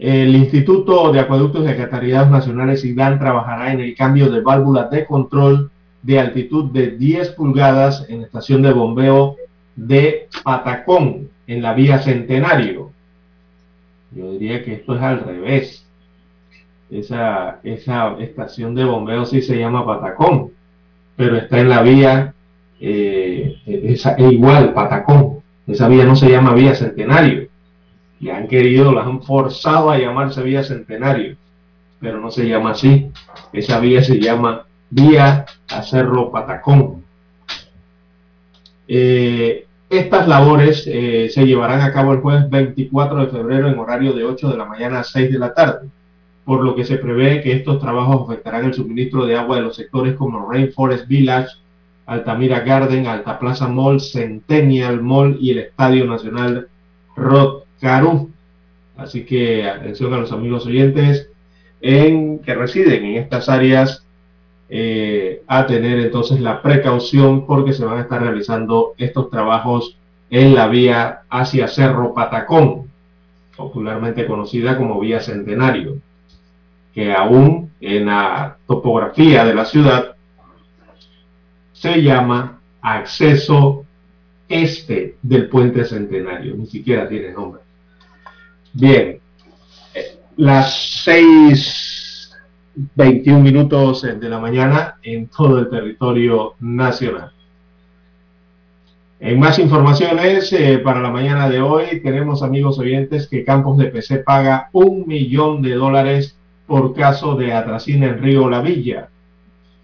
El 0.00 0.34
Instituto 0.34 1.12
de 1.12 1.20
Acueductos 1.20 1.62
y 1.62 1.68
Alcantarillado 1.68 2.30
Nacionales, 2.30 2.86
IDAN, 2.86 3.18
trabajará 3.18 3.70
en 3.70 3.80
el 3.80 3.94
cambio 3.94 4.30
de 4.30 4.40
válvulas 4.40 4.90
de 4.90 5.04
control 5.04 5.70
de 6.02 6.18
altitud 6.18 6.70
de 6.72 6.92
10 6.92 7.32
pulgadas 7.32 8.06
en 8.08 8.20
la 8.20 8.26
estación 8.26 8.62
de 8.62 8.72
bombeo 8.72 9.36
de 9.76 10.28
Patacón, 10.42 11.28
en 11.46 11.60
la 11.60 11.74
vía 11.74 11.98
Centenario. 11.98 12.92
Yo 14.12 14.32
diría 14.32 14.64
que 14.64 14.72
esto 14.72 14.96
es 14.96 15.02
al 15.02 15.20
revés. 15.20 15.86
Esa, 16.90 17.60
esa 17.62 18.16
estación 18.20 18.74
de 18.74 18.86
bombeo 18.86 19.26
sí 19.26 19.42
se 19.42 19.58
llama 19.58 19.84
Patacón, 19.84 20.50
pero 21.14 21.36
está 21.36 21.60
en 21.60 21.68
la 21.68 21.82
vía, 21.82 22.32
eh, 22.80 23.54
esa, 23.66 24.18
igual, 24.18 24.72
Patacón. 24.72 25.40
Esa 25.66 25.88
vía 25.88 26.06
no 26.06 26.16
se 26.16 26.30
llama 26.30 26.54
vía 26.54 26.74
Centenario 26.74 27.49
y 28.20 28.28
han 28.28 28.46
querido, 28.46 28.92
las 28.92 29.06
han 29.06 29.22
forzado 29.22 29.90
a 29.90 29.98
llamarse 29.98 30.42
vía 30.42 30.62
centenario, 30.62 31.36
pero 31.98 32.20
no 32.20 32.30
se 32.30 32.46
llama 32.46 32.72
así. 32.72 33.10
Esa 33.52 33.80
vía 33.80 34.04
se 34.04 34.20
llama 34.20 34.66
vía 34.90 35.46
a 35.68 35.82
Cerro 35.82 36.30
Patacón. 36.30 37.02
Eh, 38.86 39.66
estas 39.88 40.28
labores 40.28 40.84
eh, 40.86 41.30
se 41.30 41.46
llevarán 41.46 41.80
a 41.80 41.92
cabo 41.92 42.12
el 42.12 42.20
jueves 42.20 42.50
24 42.50 43.24
de 43.24 43.32
febrero 43.32 43.68
en 43.68 43.78
horario 43.78 44.12
de 44.12 44.24
8 44.24 44.50
de 44.50 44.58
la 44.58 44.66
mañana 44.66 45.00
a 45.00 45.04
6 45.04 45.32
de 45.32 45.38
la 45.38 45.54
tarde, 45.54 45.88
por 46.44 46.62
lo 46.62 46.74
que 46.74 46.84
se 46.84 46.98
prevé 46.98 47.40
que 47.40 47.52
estos 47.52 47.80
trabajos 47.80 48.28
afectarán 48.28 48.66
el 48.66 48.74
suministro 48.74 49.24
de 49.24 49.36
agua 49.36 49.56
de 49.56 49.62
los 49.62 49.76
sectores 49.76 50.14
como 50.14 50.50
Rainforest 50.50 51.08
Village, 51.08 51.48
Altamira 52.04 52.60
Garden, 52.60 53.06
Alta 53.06 53.38
Plaza 53.38 53.66
Mall, 53.66 54.00
Centennial 54.00 55.00
Mall 55.00 55.38
y 55.40 55.52
el 55.52 55.58
Estadio 55.60 56.04
Nacional 56.04 56.68
Rod 57.16 57.62
caro. 57.80 58.28
Así 58.96 59.24
que 59.24 59.68
atención 59.68 60.12
a 60.12 60.18
los 60.18 60.32
amigos 60.32 60.66
oyentes 60.66 61.28
en 61.80 62.40
que 62.40 62.54
residen 62.54 63.04
en 63.04 63.16
estas 63.16 63.48
áreas 63.48 64.04
eh, 64.68 65.42
a 65.46 65.66
tener 65.66 65.98
entonces 65.98 66.40
la 66.40 66.62
precaución 66.62 67.46
porque 67.46 67.72
se 67.72 67.84
van 67.84 67.98
a 67.98 68.02
estar 68.02 68.22
realizando 68.22 68.94
estos 68.98 69.30
trabajos 69.30 69.96
en 70.30 70.54
la 70.54 70.68
vía 70.68 71.22
hacia 71.28 71.66
Cerro 71.66 72.14
Patacón, 72.14 72.88
popularmente 73.56 74.26
conocida 74.26 74.76
como 74.76 75.00
vía 75.00 75.20
Centenario, 75.20 75.98
que 76.94 77.12
aún 77.12 77.72
en 77.80 78.06
la 78.06 78.58
topografía 78.66 79.44
de 79.44 79.54
la 79.54 79.64
ciudad 79.64 80.14
se 81.72 82.02
llama 82.02 82.60
acceso 82.80 83.84
este 84.48 85.16
del 85.22 85.48
puente 85.48 85.84
Centenario, 85.84 86.54
ni 86.54 86.66
siquiera 86.66 87.08
tiene 87.08 87.32
nombre. 87.32 87.59
Bien, 88.72 89.18
las 90.36 91.04
6.21 91.04 93.40
minutos 93.40 94.02
de 94.02 94.28
la 94.28 94.38
mañana 94.38 94.94
en 95.02 95.26
todo 95.26 95.58
el 95.58 95.68
territorio 95.68 96.54
nacional. 96.60 97.32
En 99.18 99.40
más 99.40 99.58
informaciones, 99.58 100.52
eh, 100.52 100.78
para 100.78 101.00
la 101.00 101.10
mañana 101.10 101.50
de 101.50 101.60
hoy 101.60 102.00
tenemos 102.00 102.44
amigos 102.44 102.78
oyentes 102.78 103.26
que 103.26 103.44
Campos 103.44 103.76
de 103.76 103.86
PC 103.86 104.18
paga 104.18 104.68
un 104.72 105.04
millón 105.06 105.62
de 105.62 105.74
dólares 105.74 106.38
por 106.66 106.94
caso 106.94 107.34
de 107.34 107.52
atracina 107.52 108.06
en 108.06 108.22
Río 108.22 108.48
La 108.48 108.60
Villa. 108.60 109.08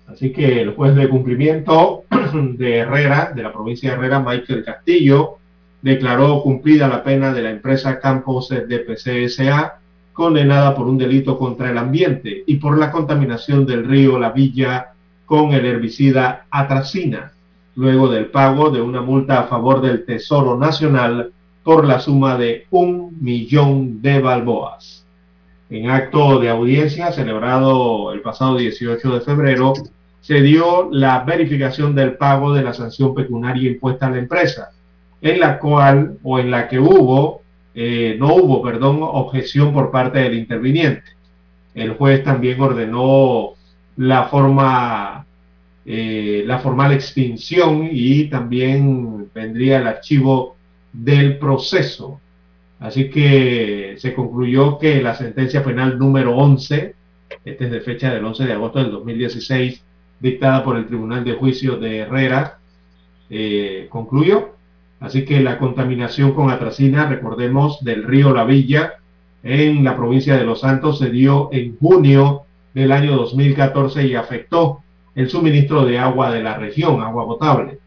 Así 0.07 0.33
que 0.33 0.63
el 0.63 0.75
juez 0.75 0.95
de 0.95 1.09
cumplimiento 1.09 2.05
de 2.33 2.77
Herrera, 2.77 3.33
de 3.35 3.43
la 3.43 3.53
provincia 3.53 3.91
de 3.91 3.97
Herrera, 3.97 4.21
Michael 4.21 4.65
Castillo, 4.65 5.39
declaró 5.83 6.43
cumplida 6.43 6.89
la 6.89 7.03
pena 7.03 7.33
de 7.33 7.43
la 7.43 7.51
empresa 7.51 8.01
Campos 8.01 8.49
de 8.49 8.79
PCSA, 8.79 9.81
condenada 10.13 10.75
por 10.75 10.89
un 10.89 10.97
delito 10.97 11.39
contra 11.39 11.71
el 11.71 11.79
ambiente 11.79 12.43
y 12.47 12.57
por 12.57 12.79
la 12.79 12.91
contaminación 12.91 13.67
del 13.67 13.85
río 13.85 14.19
La 14.19 14.31
Villa 14.31 14.93
con 15.27 15.53
el 15.53 15.67
herbicida 15.67 16.47
atracina, 16.51 17.33
luego 17.75 18.09
del 18.09 18.27
pago 18.27 18.71
de 18.71 18.81
una 18.81 19.03
multa 19.03 19.41
a 19.41 19.45
favor 19.45 19.83
del 19.83 20.05
Tesoro 20.07 20.57
Nacional 20.57 21.33
por 21.63 21.85
la 21.85 22.01
suma 22.01 22.39
de 22.39 22.67
un 22.71 23.19
millón 23.21 24.01
de 24.01 24.21
balboas. 24.21 25.05
En 25.69 25.91
acto 25.91 26.39
de 26.39 26.49
audiencia 26.49 27.11
celebrado 27.11 28.13
el 28.13 28.21
pasado 28.23 28.57
18 28.57 29.15
de 29.15 29.21
febrero, 29.21 29.75
se 30.21 30.41
dio 30.41 30.89
la 30.93 31.25
verificación 31.25 31.95
del 31.95 32.17
pago 32.17 32.55
de 32.55 32.63
la 32.63 32.73
sanción 32.73 33.15
pecuniaria 33.15 33.71
impuesta 33.71 34.07
a 34.07 34.11
la 34.11 34.19
empresa, 34.19 34.71
en 35.27 35.41
la 35.41 35.59
cual 35.59 36.19
o 36.23 36.39
en 36.39 36.51
la 36.51 36.69
que 36.69 36.79
hubo, 36.79 37.43
eh, 37.75 38.17
no 38.19 38.35
hubo, 38.35 38.63
perdón, 38.63 39.01
objeción 39.03 39.73
por 39.73 39.91
parte 39.91 40.19
del 40.21 40.35
interviniente. 40.35 41.05
El 41.75 41.95
juez 41.95 42.25
también 42.25 42.61
ordenó 42.61 43.51
la 43.97 44.25
forma, 44.25 45.27
eh, 45.85 46.43
la 46.47 46.59
formal 46.59 46.93
extinción 46.93 47.89
y 47.91 48.25
también 48.29 49.31
vendría 49.35 49.79
el 49.79 49.87
archivo 49.87 50.57
del 50.93 51.39
proceso. 51.39 52.21
Así 52.79 53.11
que 53.11 53.97
se 53.99 54.15
concluyó 54.15 54.79
que 54.79 55.03
la 55.03 55.15
sentencia 55.15 55.65
penal 55.65 55.99
número 55.99 56.37
11, 56.37 56.95
este 57.45 57.65
es 57.65 57.71
de 57.71 57.81
fecha 57.81 58.13
del 58.13 58.25
11 58.25 58.45
de 58.45 58.53
agosto 58.53 58.79
del 58.79 58.91
2016, 58.91 59.83
dictada 60.21 60.65
por 60.65 60.77
el 60.77 60.87
Tribunal 60.87 61.25
de 61.25 61.35
Juicio 61.35 61.77
de 61.77 61.99
Herrera, 61.99 62.59
eh, 63.29 63.87
concluyó 63.91 64.56
Así 65.07 65.25
que 65.25 65.41
la 65.41 65.59
contaminación 65.59 66.33
con 66.35 66.51
atracina, 66.51 67.07
recordemos, 67.07 67.85
del 67.85 68.03
río 68.03 68.35
La 68.35 68.43
Villa 68.43 68.95
en 69.45 69.85
la 69.85 69.97
provincia 69.97 70.37
de 70.37 70.45
Los 70.45 70.63
Santos 70.63 70.99
se 70.99 71.11
dio 71.11 71.49
en 71.53 71.77
junio 71.79 72.43
del 72.75 72.91
año 72.91 73.15
2014 73.15 74.05
y 74.05 74.17
afectó 74.17 74.81
el 75.15 75.31
suministro 75.31 75.85
de 75.85 76.01
agua 76.01 76.33
de 76.33 76.43
la 76.43 76.59
región, 76.59 77.01
agua 77.01 77.25
potable. 77.25 77.79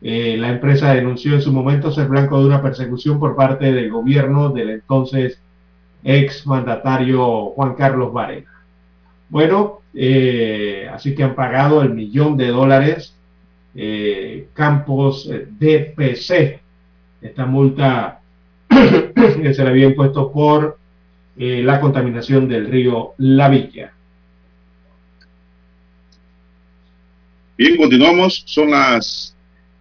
Eh, 0.00 0.36
la 0.38 0.48
empresa 0.48 0.94
denunció 0.94 1.34
en 1.34 1.42
su 1.42 1.52
momento 1.52 1.92
ser 1.92 2.08
blanco 2.08 2.40
de 2.40 2.46
una 2.46 2.62
persecución 2.62 3.20
por 3.20 3.36
parte 3.36 3.70
del 3.70 3.90
gobierno 3.90 4.48
del 4.48 4.70
entonces 4.70 5.42
ex 6.02 6.46
mandatario 6.46 7.50
Juan 7.50 7.74
Carlos 7.74 8.14
Varela. 8.14 8.50
Bueno, 9.28 9.80
eh, 9.92 10.88
así 10.90 11.14
que 11.14 11.22
han 11.22 11.34
pagado 11.34 11.82
el 11.82 11.90
millón 11.90 12.38
de 12.38 12.48
dólares 12.48 13.14
eh, 13.74 14.48
campos 14.54 15.28
eh, 15.30 15.46
DPC. 15.48 16.61
Esta 17.22 17.46
multa 17.46 18.20
que 18.68 19.54
se 19.54 19.62
le 19.62 19.70
había 19.70 19.86
impuesto 19.86 20.32
por 20.32 20.78
eh, 21.36 21.62
la 21.62 21.80
contaminación 21.80 22.48
del 22.48 22.68
río 22.68 23.14
La 23.18 23.48
Villa. 23.48 23.92
Bien, 27.56 27.76
continuamos. 27.76 28.42
Son 28.46 28.70
las 28.70 29.36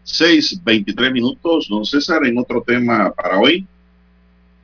6.23 0.05 1.11
minutos. 1.11 1.67
Don 1.67 1.83
César, 1.83 2.25
en 2.25 2.37
otro 2.37 2.61
tema 2.61 3.11
para 3.11 3.39
hoy. 3.39 3.65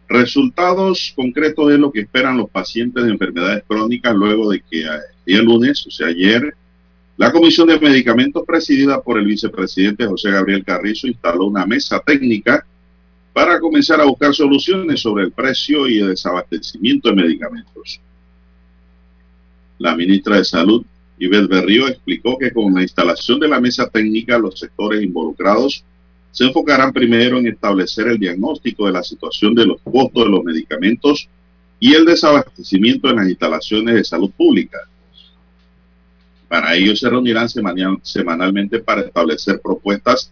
Resultados 0.08 1.14
concretos 1.16 1.70
de 1.70 1.78
lo 1.78 1.92
que 1.92 2.02
esperan 2.02 2.38
los 2.38 2.50
pacientes 2.50 3.04
de 3.04 3.12
enfermedades 3.12 3.64
crónicas 3.68 4.16
luego 4.16 4.52
de 4.52 4.62
que 4.62 4.84
el 4.84 5.02
día 5.26 5.42
lunes, 5.42 5.86
o 5.86 5.92
sea, 5.92 6.08
ayer, 6.08 6.56
la 7.18 7.32
Comisión 7.32 7.68
de 7.68 7.80
Medicamentos, 7.80 8.44
presidida 8.46 9.02
por 9.02 9.18
el 9.18 9.26
vicepresidente 9.26 10.06
José 10.06 10.30
Gabriel 10.30 10.64
Carrizo, 10.64 11.08
instaló 11.08 11.46
una 11.46 11.66
mesa 11.66 12.00
técnica 12.00 12.64
para 13.34 13.60
comenzar 13.60 14.00
a 14.00 14.06
buscar 14.06 14.36
soluciones 14.36 15.02
sobre 15.02 15.24
el 15.26 15.32
precio 15.32 15.88
y 15.88 15.98
el 15.98 16.10
desabastecimiento 16.10 17.10
de 17.10 17.16
medicamentos. 17.16 18.00
La 19.80 19.96
ministra 19.96 20.38
de 20.38 20.46
Salud, 20.46 20.86
Ivette 21.18 21.48
Berrío, 21.48 21.88
explicó 21.88 22.38
que 22.38 22.52
con 22.52 22.72
la 22.76 22.84
instalación 22.84 23.40
de 23.40 23.48
la 23.48 23.60
mesa 23.60 23.90
técnica, 23.90 24.38
los 24.38 24.60
sectores 24.60 25.02
involucrados 25.02 25.84
se 26.32 26.44
enfocarán 26.44 26.94
primero 26.94 27.40
en 27.40 27.48
establecer 27.48 28.08
el 28.10 28.20
diagnóstico 28.20 28.86
de 28.86 28.92
la 28.92 29.02
situación 29.02 29.56
de 29.56 29.66
los 29.66 29.82
costos 29.82 30.24
de 30.24 30.30
los 30.30 30.44
medicamentos 30.44 31.28
y 31.80 31.96
el 31.96 32.06
desabastecimiento 32.06 33.10
en 33.10 33.16
las 33.16 33.28
instalaciones 33.28 33.96
de 33.96 34.04
salud 34.04 34.30
pública 34.38 34.78
para 36.48 36.76
ello 36.76 36.96
se 36.96 37.10
reunirán 37.10 37.50
semanalmente 37.50 38.80
para 38.80 39.02
establecer 39.02 39.60
propuestas 39.62 40.32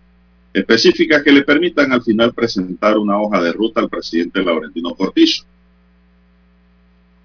específicas 0.54 1.22
que 1.22 1.32
le 1.32 1.44
permitan 1.44 1.92
al 1.92 2.02
final 2.02 2.34
presentar 2.34 2.98
una 2.98 3.20
hoja 3.20 3.42
de 3.42 3.52
ruta 3.52 3.82
al 3.82 3.90
presidente 3.90 4.42
Laurentino 4.42 4.96
Cortizo. 4.96 5.44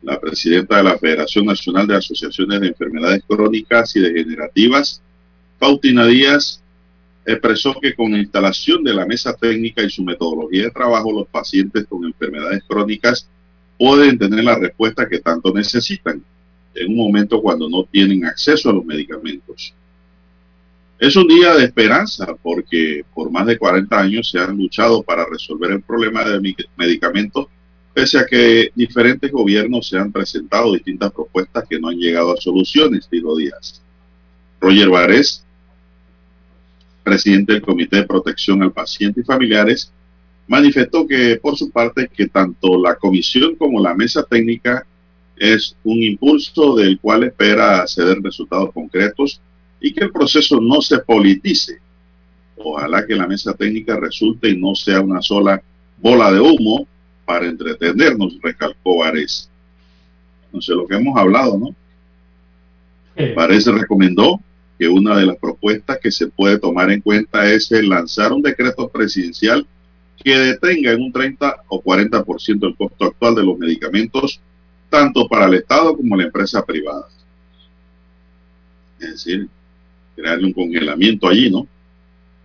La 0.03 0.19
presidenta 0.19 0.79
de 0.79 0.83
la 0.83 0.99
Federación 0.99 1.47
Nacional 1.47 1.87
de 1.87 1.97
Asociaciones 1.97 2.61
de 2.61 2.69
Enfermedades 2.69 3.23
Crónicas 3.29 3.95
y 3.95 4.01
Degenerativas, 4.01 5.01
Fautina 5.59 6.07
Díaz, 6.07 6.61
expresó 7.25 7.75
que 7.81 7.95
con 7.95 8.11
la 8.11 8.19
instalación 8.19 8.83
de 8.83 8.95
la 8.95 9.07
mesa 9.07 9.35
técnica 9.35 9.83
y 9.83 9.91
su 9.91 10.03
metodología 10.03 10.65
de 10.65 10.71
trabajo, 10.71 11.13
los 11.13 11.29
pacientes 11.29 11.87
con 11.87 12.05
enfermedades 12.05 12.65
crónicas 12.67 13.29
pueden 13.79 14.19
tener 14.19 14.43
la 14.43 14.59
respuesta 14.59 15.09
que 15.09 15.21
tanto 15.21 15.53
necesitan 15.53 16.23
en 16.75 16.91
un 16.91 16.97
momento 16.97 17.41
cuando 17.41 17.69
no 17.69 17.85
tienen 17.85 18.25
acceso 18.25 18.71
a 18.71 18.73
los 18.73 18.85
medicamentos. 18.85 19.75
Es 20.99 21.17
un 21.17 21.27
día 21.27 21.55
de 21.55 21.65
esperanza 21.65 22.37
porque 22.43 23.05
por 23.15 23.31
más 23.31 23.47
de 23.47 23.57
40 23.57 23.99
años 23.99 24.31
se 24.31 24.39
han 24.39 24.57
luchado 24.57 25.03
para 25.03 25.25
resolver 25.25 25.71
el 25.71 25.83
problema 25.83 26.25
de 26.25 26.55
medicamentos, 26.77 27.47
pese 27.95 28.19
a 28.19 28.27
que 28.27 28.71
diferentes 28.75 29.33
gobiernos 29.33 29.89
se 29.89 29.97
han 29.97 30.13
presentado 30.13 30.75
distintas 30.75 31.11
propuestas 31.13 31.65
que 31.69 31.81
no 31.81 31.89
han 31.89 31.97
llegado 31.97 32.33
a 32.33 32.41
soluciones, 32.41 33.09
dijo 33.11 33.35
Díaz. 33.37 33.83
Roger 34.61 34.91
Varés, 34.91 35.43
presidente 37.03 37.55
del 37.55 37.63
Comité 37.63 37.97
de 37.97 38.07
Protección 38.07 38.63
al 38.63 38.73
Paciente 38.73 39.23
y 39.23 39.25
Familiares, 39.25 39.91
manifestó 40.47 41.07
que 41.07 41.37
por 41.37 41.57
su 41.57 41.71
parte 41.71 42.11
que 42.15 42.29
tanto 42.29 42.77
la 42.77 42.97
comisión 42.97 43.55
como 43.57 43.81
la 43.81 43.95
mesa 43.95 44.23
técnica 44.23 44.87
es 45.41 45.75
un 45.85 46.03
impulso 46.03 46.77
del 46.77 47.01
cual 47.01 47.25
espera 47.25 47.87
ceder 47.87 48.19
resultados 48.23 48.73
concretos 48.75 49.41
y 49.81 49.91
que 49.95 50.05
el 50.05 50.13
proceso 50.13 50.61
no 50.61 50.83
se 50.83 50.99
politice. 50.99 51.79
Ojalá 52.59 53.07
que 53.07 53.17
la 53.17 53.27
mesa 53.27 53.55
técnica 53.55 53.97
resulte 53.97 54.51
y 54.51 54.57
no 54.59 54.75
sea 54.75 55.01
una 55.01 55.23
sola 55.23 55.63
bola 55.97 56.31
de 56.31 56.41
humo 56.41 56.87
para 57.25 57.47
entretenernos, 57.47 58.39
recalcó 58.43 58.99
Vares. 58.99 59.49
No 60.53 60.61
sé 60.61 60.75
lo 60.75 60.87
que 60.87 60.97
hemos 60.97 61.17
hablado, 61.17 61.59
¿no? 61.59 61.75
Vares 63.35 63.67
recomendó 63.67 64.41
que 64.79 64.89
una 64.89 65.17
de 65.17 65.25
las 65.25 65.37
propuestas 65.39 65.99
que 66.03 66.11
se 66.11 66.27
puede 66.27 66.59
tomar 66.59 66.91
en 66.91 67.01
cuenta 67.01 67.51
es 67.51 67.73
el 67.73 67.89
lanzar 67.89 68.33
un 68.33 68.43
decreto 68.43 68.89
presidencial 68.89 69.67
que 70.23 70.39
detenga 70.39 70.93
en 70.93 71.01
un 71.01 71.13
30 71.13 71.63
o 71.69 71.83
40% 71.83 72.67
el 72.67 72.77
costo 72.77 73.07
actual 73.07 73.35
de 73.35 73.45
los 73.45 73.59
medicamentos, 73.59 74.41
tanto 74.91 75.27
para 75.27 75.47
el 75.47 75.55
Estado 75.55 75.97
como 75.97 76.17
la 76.17 76.25
empresa 76.25 76.65
privada. 76.65 77.09
Es 78.99 79.11
decir, 79.13 79.49
crearle 80.15 80.47
un 80.47 80.53
congelamiento 80.53 81.29
allí, 81.29 81.51
¿no? 81.51 81.67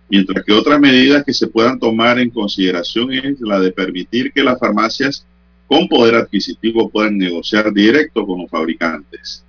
Mientras 0.08 0.44
que 0.44 0.52
otras 0.52 0.80
medidas 0.80 1.24
que 1.24 1.34
se 1.34 1.48
puedan 1.48 1.78
tomar 1.78 2.18
en 2.18 2.30
consideración 2.30 3.12
es 3.12 3.40
la 3.40 3.58
de 3.58 3.72
permitir 3.72 4.32
que 4.32 4.44
las 4.44 4.58
farmacias 4.58 5.26
con 5.66 5.88
poder 5.88 6.14
adquisitivo 6.14 6.88
puedan 6.88 7.18
negociar 7.18 7.72
directo 7.72 8.24
con 8.24 8.42
los 8.42 8.50
fabricantes. 8.50 9.44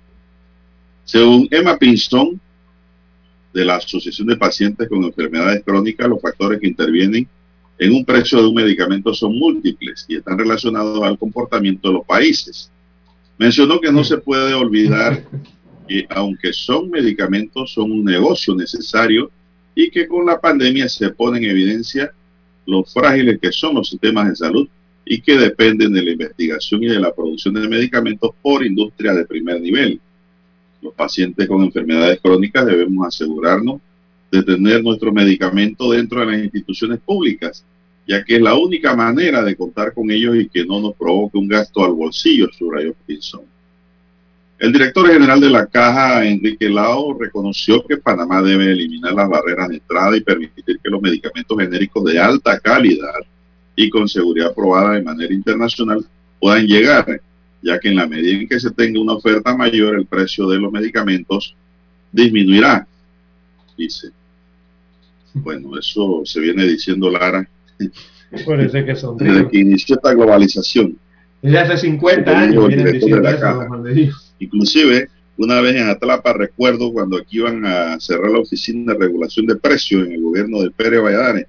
Según 1.04 1.48
Emma 1.50 1.78
Pinson, 1.78 2.40
de 3.54 3.64
la 3.64 3.76
Asociación 3.76 4.26
de 4.26 4.36
Pacientes 4.36 4.88
con 4.88 5.04
Enfermedades 5.04 5.62
Crónicas, 5.64 6.08
los 6.08 6.20
factores 6.20 6.60
que 6.60 6.66
intervienen 6.66 7.28
en 7.78 7.92
un 7.92 8.04
precio 8.04 8.42
de 8.42 8.48
un 8.48 8.54
medicamento 8.54 9.14
son 9.14 9.38
múltiples 9.38 10.04
y 10.08 10.16
están 10.16 10.38
relacionados 10.38 11.02
al 11.02 11.18
comportamiento 11.18 11.88
de 11.88 11.94
los 11.94 12.06
países. 12.06 12.70
Mencionó 13.38 13.80
que 13.80 13.92
no 13.92 14.04
se 14.04 14.18
puede 14.18 14.52
olvidar 14.54 15.24
que 15.88 16.06
aunque 16.10 16.52
son 16.52 16.90
medicamentos, 16.90 17.72
son 17.72 17.92
un 17.92 18.04
negocio 18.04 18.54
necesario 18.54 19.30
y 19.74 19.90
que 19.90 20.06
con 20.06 20.26
la 20.26 20.40
pandemia 20.40 20.88
se 20.88 21.10
pone 21.10 21.38
en 21.38 21.44
evidencia 21.44 22.12
los 22.66 22.92
frágiles 22.92 23.38
que 23.40 23.50
son 23.52 23.76
los 23.76 23.88
sistemas 23.88 24.28
de 24.28 24.36
salud 24.36 24.68
y 25.06 25.22
que 25.22 25.38
dependen 25.38 25.92
de 25.92 26.02
la 26.02 26.10
investigación 26.10 26.82
y 26.82 26.88
de 26.88 27.00
la 27.00 27.14
producción 27.14 27.54
de 27.54 27.66
medicamentos 27.66 28.32
por 28.42 28.64
industria 28.64 29.14
de 29.14 29.24
primer 29.24 29.60
nivel. 29.60 29.98
Los 30.82 30.92
pacientes 30.92 31.48
con 31.48 31.62
enfermedades 31.62 32.20
crónicas 32.20 32.66
debemos 32.66 33.06
asegurarnos 33.06 33.80
de 34.30 34.42
tener 34.42 34.82
nuestro 34.82 35.10
medicamento 35.12 35.90
dentro 35.90 36.20
de 36.20 36.26
las 36.26 36.44
instituciones 36.44 36.98
públicas, 37.00 37.64
ya 38.08 38.24
que 38.24 38.36
es 38.36 38.40
la 38.40 38.54
única 38.54 38.96
manera 38.96 39.42
de 39.42 39.54
contar 39.54 39.92
con 39.92 40.10
ellos 40.10 40.34
y 40.34 40.48
que 40.48 40.64
no 40.64 40.80
nos 40.80 40.94
provoque 40.94 41.36
un 41.36 41.46
gasto 41.46 41.84
al 41.84 41.92
bolsillo, 41.92 42.48
subrayó 42.50 42.94
Pinson. 43.06 43.42
El 44.58 44.72
director 44.72 45.06
general 45.06 45.38
de 45.40 45.50
la 45.50 45.66
Caja, 45.66 46.24
Enrique 46.24 46.70
Lao, 46.70 47.12
reconoció 47.18 47.84
que 47.86 47.98
Panamá 47.98 48.40
debe 48.40 48.72
eliminar 48.72 49.12
las 49.12 49.28
barreras 49.28 49.68
de 49.68 49.74
entrada 49.74 50.16
y 50.16 50.22
permitir 50.22 50.80
que 50.82 50.90
los 50.90 51.02
medicamentos 51.02 51.58
genéricos 51.58 52.02
de 52.04 52.18
alta 52.18 52.58
calidad 52.58 53.20
y 53.76 53.90
con 53.90 54.08
seguridad 54.08 54.48
aprobada 54.48 54.94
de 54.94 55.02
manera 55.02 55.32
internacional 55.34 56.04
puedan 56.40 56.66
llegar, 56.66 57.20
ya 57.62 57.78
que 57.78 57.88
en 57.88 57.96
la 57.96 58.06
medida 58.06 58.38
en 58.38 58.48
que 58.48 58.58
se 58.58 58.70
tenga 58.70 59.00
una 59.00 59.12
oferta 59.12 59.54
mayor, 59.54 59.96
el 59.96 60.06
precio 60.06 60.48
de 60.48 60.58
los 60.58 60.72
medicamentos 60.72 61.54
disminuirá, 62.10 62.88
dice. 63.76 64.08
Bueno, 65.34 65.78
eso 65.78 66.22
se 66.24 66.40
viene 66.40 66.64
diciendo 66.64 67.10
Lara. 67.10 67.46
Parece 68.46 68.84
que 68.84 68.94
son 68.94 69.16
desde 69.16 69.48
que 69.48 69.58
inició 69.58 69.96
esta 69.96 70.12
globalización. 70.12 70.96
Desde 71.40 71.58
hace 71.58 71.78
50 71.78 72.38
años 72.38 72.68
vienen 72.68 72.92
diciendo 72.92 73.28
eso, 73.28 74.14
Inclusive, 74.40 75.08
una 75.36 75.60
vez 75.60 75.76
en 75.76 75.88
Atlapa, 75.88 76.32
recuerdo 76.32 76.92
cuando 76.92 77.16
aquí 77.16 77.38
iban 77.38 77.64
a 77.64 77.98
cerrar 78.00 78.30
la 78.30 78.40
oficina 78.40 78.92
de 78.92 78.98
regulación 78.98 79.46
de 79.46 79.56
precios 79.56 80.06
en 80.06 80.12
el 80.12 80.22
gobierno 80.22 80.62
de 80.62 80.70
Pérez 80.70 81.00
Valladares, 81.00 81.46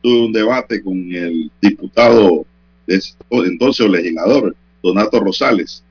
tuve 0.00 0.26
un 0.26 0.32
debate 0.32 0.82
con 0.82 0.96
el 1.12 1.50
diputado 1.60 2.46
de 2.86 3.00
entonces, 3.30 3.86
el 3.86 3.92
legislador, 3.92 4.56
Donato 4.82 5.20
Rosales, 5.20 5.84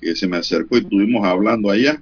que 0.00 0.14
se 0.14 0.26
me 0.26 0.36
acercó 0.36 0.76
y 0.76 0.80
estuvimos 0.80 1.24
hablando 1.24 1.70
allá. 1.70 2.00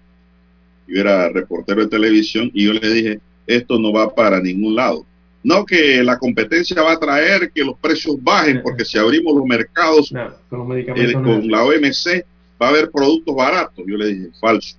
Yo 0.87 1.01
era 1.01 1.29
reportero 1.29 1.83
de 1.83 1.89
televisión 1.89 2.51
y 2.53 2.65
yo 2.65 2.73
le 2.75 2.93
dije, 2.93 3.21
esto 3.47 3.79
no 3.79 3.93
va 3.93 4.15
para 4.15 4.41
ningún 4.41 4.75
lado. 4.75 5.07
No 5.45 5.67
que 5.67 6.03
la 6.03 6.19
competencia 6.19 6.83
va 6.83 6.93
a 6.93 6.99
traer 6.99 7.53
que 7.53 7.63
los 7.63 7.79
precios 7.79 8.17
bajen, 8.21 8.63
porque 8.63 8.83
si 8.85 8.97
abrimos 8.97 9.37
los 9.37 9.45
mercados 9.45 10.11
con, 10.49 10.79
eh, 10.79 11.13
con 11.13 11.51
la 11.51 11.65
OMC, 11.65 12.25
va 12.61 12.69
a 12.69 12.71
haber 12.71 12.91
productos 12.91 13.37
baratos. 13.37 13.85
Yo 13.87 13.97
le 13.99 14.07
dije, 14.07 14.31
falso. 14.41 14.77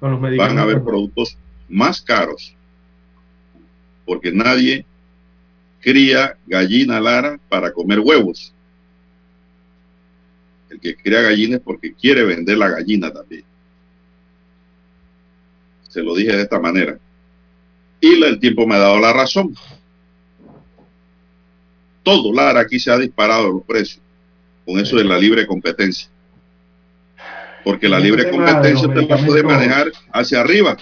Van 0.00 0.58
a 0.58 0.62
haber 0.62 0.82
productos 0.82 1.36
más 1.68 2.00
caros. 2.00 2.54
Porque 4.06 4.30
nadie 4.30 4.86
cría 5.80 6.36
gallina 6.46 7.00
lara 7.00 7.40
para 7.48 7.72
comer 7.72 7.98
huevos. 7.98 8.54
El 10.70 10.78
que 10.78 10.96
cría 10.96 11.22
gallina 11.22 11.56
es 11.56 11.62
porque 11.62 11.92
quiere 11.92 12.22
vender 12.22 12.56
la 12.56 12.70
gallina 12.70 13.12
también. 13.12 13.44
Se 15.88 16.02
lo 16.02 16.14
dije 16.14 16.36
de 16.36 16.42
esta 16.42 16.60
manera. 16.60 16.98
Y 18.02 18.20
el 18.20 18.40
tiempo 18.40 18.66
me 18.66 18.74
ha 18.74 18.78
dado 18.78 18.98
la 18.98 19.12
razón. 19.12 19.54
Todo 22.02 22.34
Lara 22.34 22.60
aquí 22.60 22.80
se 22.80 22.90
ha 22.90 22.98
disparado 22.98 23.48
los 23.48 23.62
precios 23.62 24.02
con 24.66 24.80
eso 24.80 24.96
de 24.96 25.04
la 25.04 25.16
libre 25.16 25.46
competencia. 25.46 26.08
Porque 27.64 27.88
la 27.88 28.00
libre 28.00 28.28
competencia 28.28 28.88
usted 28.88 29.08
la 29.08 29.16
puede 29.18 29.44
manejar 29.44 29.92
hacia 30.12 30.40
arriba. 30.40 30.76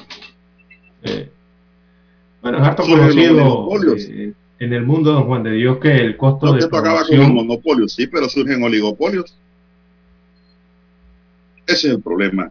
Bueno, 2.40 2.58
es 2.58 2.64
harto 2.66 2.84
conocido 2.84 3.68
eh, 3.86 4.32
en 4.58 4.72
el 4.72 4.82
mundo, 4.82 5.12
don 5.12 5.26
Juan 5.26 5.42
de 5.42 5.52
Dios, 5.52 5.76
que 5.76 5.94
el 5.94 6.16
costo 6.16 6.46
no, 6.46 6.52
de 6.54 6.64
acaba 6.64 7.04
con 7.04 7.18
los 7.18 7.28
monopolios, 7.28 7.92
sí, 7.92 8.06
pero 8.06 8.30
surgen 8.30 8.62
oligopolios. 8.62 9.36
Ese 11.66 11.88
es 11.88 11.94
el 11.94 12.00
problema 12.00 12.50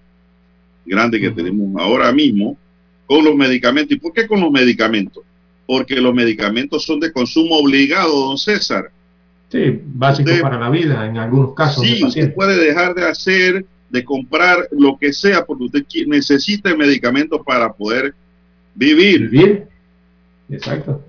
grande 0.85 1.19
que 1.19 1.31
tenemos 1.31 1.81
ahora 1.81 2.11
mismo 2.11 2.55
con 3.09 3.25
los 3.25 3.35
medicamentos. 3.35 3.97
¿Y 3.97 3.99
por 3.99 4.13
qué 4.13 4.27
con 4.27 4.39
los 4.39 4.51
medicamentos? 4.51 5.23
Porque 5.65 5.95
los 5.95 6.13
medicamentos 6.13 6.85
son 6.85 6.99
de 6.99 7.11
consumo 7.11 7.55
obligado, 7.55 8.27
don 8.27 8.37
César. 8.37 8.91
Sí, 9.51 9.81
básico 9.83 10.29
para 10.43 10.59
la 10.59 10.69
vida 10.69 11.07
en 11.07 11.17
algunos 11.17 11.55
casos. 11.55 11.83
Sí, 11.83 12.03
usted 12.03 12.35
puede 12.35 12.63
dejar 12.63 12.93
de 12.93 13.05
hacer, 13.05 13.65
de 13.89 14.05
comprar 14.05 14.67
lo 14.71 14.95
que 14.99 15.11
sea, 15.11 15.43
porque 15.43 15.63
usted 15.63 15.85
necesita 16.05 16.69
el 16.69 16.77
medicamento 16.77 17.43
para 17.43 17.73
poder 17.73 18.13
vivir. 18.75 19.27
Vivir. 19.27 19.65
Exacto. 20.47 21.03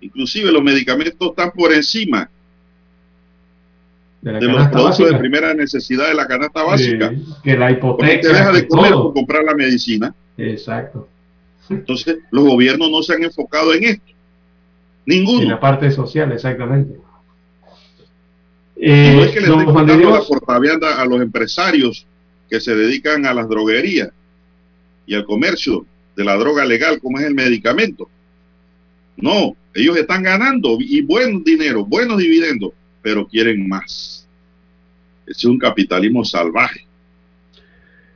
Inclusive 0.00 0.52
los 0.52 0.62
medicamentos 0.62 1.30
están 1.30 1.50
por 1.50 1.72
encima 1.72 2.30
de, 4.20 4.40
los 4.40 4.68
productos 4.68 5.10
de 5.10 5.18
primera 5.18 5.52
necesidad 5.52 6.06
de 6.06 6.14
la 6.14 6.28
canasta 6.28 6.62
básica. 6.62 7.12
que 7.42 7.56
la 7.56 7.72
hipoteca. 7.72 8.14
Usted 8.14 8.28
deja 8.28 8.52
de 8.52 8.68
comer 8.68 8.92
por 8.92 9.14
comprar 9.14 9.42
la 9.42 9.54
medicina. 9.54 10.14
Exacto. 10.36 11.08
Entonces, 11.68 12.18
los 12.30 12.44
gobiernos 12.44 12.90
no 12.90 13.02
se 13.02 13.14
han 13.14 13.24
enfocado 13.24 13.72
en 13.74 13.84
esto. 13.84 14.12
Ninguno. 15.06 15.42
En 15.42 15.48
la 15.48 15.60
parte 15.60 15.90
social, 15.90 16.32
exactamente. 16.32 16.98
Eh, 18.76 19.12
no 19.14 19.24
es 19.24 19.30
que 19.30 19.40
le 19.40 19.46
estén 19.46 19.74
dando 19.74 20.10
la 20.10 20.22
portavianda 20.22 21.00
a 21.00 21.06
los 21.06 21.20
empresarios 21.20 22.06
que 22.50 22.60
se 22.60 22.74
dedican 22.74 23.26
a 23.26 23.34
las 23.34 23.48
droguerías 23.48 24.10
y 25.06 25.14
al 25.14 25.24
comercio 25.24 25.86
de 26.16 26.24
la 26.24 26.36
droga 26.36 26.64
legal, 26.64 27.00
como 27.00 27.18
es 27.18 27.26
el 27.26 27.34
medicamento. 27.34 28.08
No, 29.16 29.56
ellos 29.74 29.96
están 29.96 30.22
ganando 30.22 30.78
y 30.80 31.02
buen 31.02 31.44
dinero, 31.44 31.84
buenos 31.84 32.18
dividendos, 32.18 32.72
pero 33.02 33.26
quieren 33.26 33.68
más. 33.68 34.26
Es 35.26 35.44
un 35.44 35.58
capitalismo 35.58 36.24
salvaje, 36.24 36.86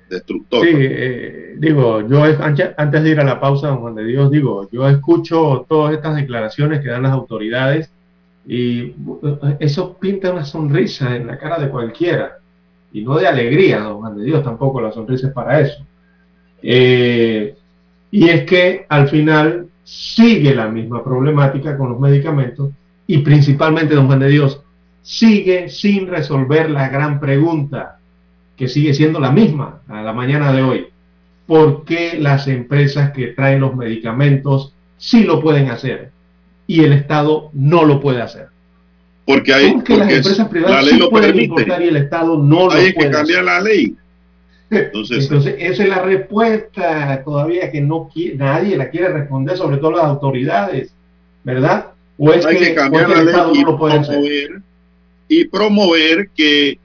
destructor. 0.09 0.65
Sí, 0.65 0.71
eh, 0.73 1.55
digo, 1.59 2.07
yo 2.09 2.23
antes 2.25 3.03
de 3.03 3.11
ir 3.11 3.21
a 3.21 3.25
la 3.25 3.41
pausa, 3.41 3.69
don 3.69 3.79
Juan 3.79 3.95
de 3.95 4.05
Dios, 4.05 4.31
digo, 4.31 4.69
yo 4.71 4.89
escucho 4.89 5.65
todas 5.69 5.95
estas 5.95 6.17
declaraciones 6.17 6.81
que 6.81 6.89
dan 6.89 7.03
las 7.03 7.13
autoridades 7.13 7.91
y 8.47 8.95
eso 9.59 9.97
pinta 9.99 10.33
una 10.33 10.45
sonrisa 10.45 11.17
en 11.17 11.27
la 11.27 11.39
cara 11.39 11.59
de 11.59 11.69
cualquiera. 11.69 12.39
Y 12.93 13.03
no 13.03 13.17
de 13.19 13.27
alegría, 13.27 13.81
don 13.81 13.99
Juan 13.99 14.17
de 14.17 14.25
Dios, 14.25 14.43
tampoco 14.45 14.81
la 14.81 14.93
sonrisa 14.93 15.27
es 15.29 15.33
para 15.33 15.61
eso. 15.61 15.85
Eh, 16.63 17.55
Y 18.11 18.29
es 18.29 18.45
que 18.45 18.87
al 18.89 19.09
final 19.09 19.67
sigue 19.83 20.55
la 20.55 20.69
misma 20.69 21.03
problemática 21.05 21.77
con 21.77 21.91
los 21.91 22.01
medicamentos 22.01 22.71
y 23.07 23.19
principalmente, 23.19 23.95
don 23.95 24.07
Juan 24.07 24.21
de 24.21 24.29
Dios, 24.29 24.63
sigue 25.03 25.69
sin 25.69 26.09
resolver 26.09 26.71
la 26.71 26.89
gran 26.89 27.21
pregunta 27.21 27.96
que 28.57 28.69
sigue 28.69 28.95
siendo 28.95 29.21
la 29.21 29.31
misma 29.31 29.83
a 29.89 30.03
la 30.03 30.13
mañana 30.13 30.53
de 30.53 30.63
hoy. 30.63 30.87
¿Por 31.47 31.85
qué 31.85 32.19
las 32.19 32.49
empresas 32.49 33.13
que 33.13 33.29
traen 33.29 33.61
los 33.61 33.77
medicamentos 33.77 34.75
sí 34.97 35.25
lo 35.25 35.41
pueden 35.41 35.69
hacer 35.71 36.11
y 36.67 36.83
el 36.85 36.93
Estado 36.93 37.51
no 37.53 37.85
lo 37.85 38.01
puede 38.01 38.23
hacer? 38.23 38.49
Porque 39.25 39.53
hay 39.55 39.81
que 39.83 39.97
las 39.97 40.11
empresas 40.11 40.49
privadas 40.49 40.77
la 40.77 40.83
ley 40.83 40.99
lo 40.99 41.11
pueden 41.11 41.31
permite. 41.31 41.45
importar 41.45 41.83
y 41.83 41.89
el 41.89 41.97
Estado 41.97 42.39
no 42.39 42.71
hay 42.71 42.93
lo 42.93 42.95
que 42.95 42.95
puede 42.95 43.11
cambiar 43.11 43.41
hacer. 43.41 43.45
la 43.45 43.61
ley. 43.61 43.97
Entonces, 44.71 45.25
Entonces, 45.25 45.55
esa 45.59 45.83
es 45.85 45.89
la 45.89 46.03
respuesta 46.03 47.23
todavía 47.25 47.71
que 47.71 47.81
no 47.81 48.09
quiere, 48.13 48.37
nadie 48.37 48.77
la 48.77 48.91
quiere 48.91 49.09
responder, 49.11 49.57
sobre 49.57 49.77
todo 49.79 49.93
las 49.93 50.05
autoridades, 50.07 50.93
¿verdad? 51.45 51.93
O 52.19 52.33
es 52.33 52.45
hay 52.47 52.57
que, 52.57 52.65
que 52.67 52.75
cambiar 52.75 53.07
que 53.07 53.15
la 53.15 53.25
ley 53.25 53.35
y 53.55 53.63
no 53.63 53.79
promover, 53.79 54.63
y 55.29 55.45
promover 55.47 56.31
que 56.35 56.79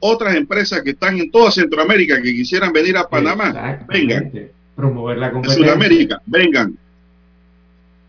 otras 0.00 0.34
empresas 0.34 0.82
que 0.82 0.90
están 0.90 1.18
en 1.18 1.30
toda 1.30 1.50
Centroamérica 1.50 2.20
que 2.22 2.32
quisieran 2.34 2.72
venir 2.72 2.96
a 2.96 3.08
Panamá, 3.08 3.80
vengan. 3.88 4.32
Promover 4.76 5.18
la 5.18 5.26
En 5.26 5.32
competencia. 5.32 5.64
Sudamérica, 5.66 6.22
vengan. 6.26 6.76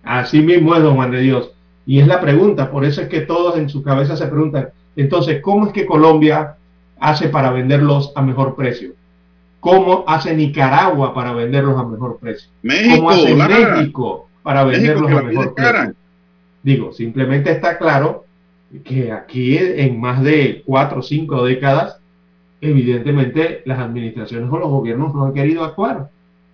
Así 0.03 0.41
mismo 0.41 0.75
es, 0.75 0.83
don 0.83 0.95
Juan 0.95 1.11
de 1.11 1.21
Dios. 1.21 1.51
Y 1.85 1.99
es 1.99 2.07
la 2.07 2.21
pregunta, 2.21 2.69
por 2.69 2.85
eso 2.85 3.01
es 3.01 3.09
que 3.09 3.21
todos 3.21 3.57
en 3.57 3.69
su 3.69 3.81
cabeza 3.81 4.15
se 4.15 4.27
preguntan, 4.27 4.69
entonces, 4.95 5.41
¿cómo 5.41 5.67
es 5.67 5.73
que 5.73 5.85
Colombia 5.85 6.55
hace 6.99 7.29
para 7.29 7.51
venderlos 7.51 8.11
a 8.15 8.21
mejor 8.21 8.55
precio? 8.55 8.93
¿Cómo 9.59 10.05
hace 10.07 10.35
Nicaragua 10.35 11.13
para 11.13 11.33
venderlos 11.33 11.79
a 11.79 11.83
mejor 11.83 12.19
precio? 12.19 12.49
México, 12.61 12.95
¿Cómo 12.97 13.09
hace. 13.09 13.35
México 13.35 14.29
para 14.43 14.63
venderlos 14.63 15.11
a 15.11 15.21
mejor 15.21 15.55
cara. 15.55 15.79
precio? 15.79 15.95
Digo, 16.63 16.93
simplemente 16.93 17.51
está 17.51 17.77
claro 17.77 18.25
que 18.83 19.11
aquí 19.11 19.57
en 19.57 19.99
más 19.99 20.23
de 20.23 20.61
cuatro 20.65 20.99
o 20.99 21.03
cinco 21.03 21.43
décadas, 21.45 21.99
evidentemente 22.61 23.61
las 23.65 23.79
administraciones 23.79 24.49
o 24.51 24.57
los 24.59 24.69
gobiernos 24.69 25.13
no 25.13 25.25
han 25.25 25.33
querido 25.33 25.63
actuar. 25.63 26.09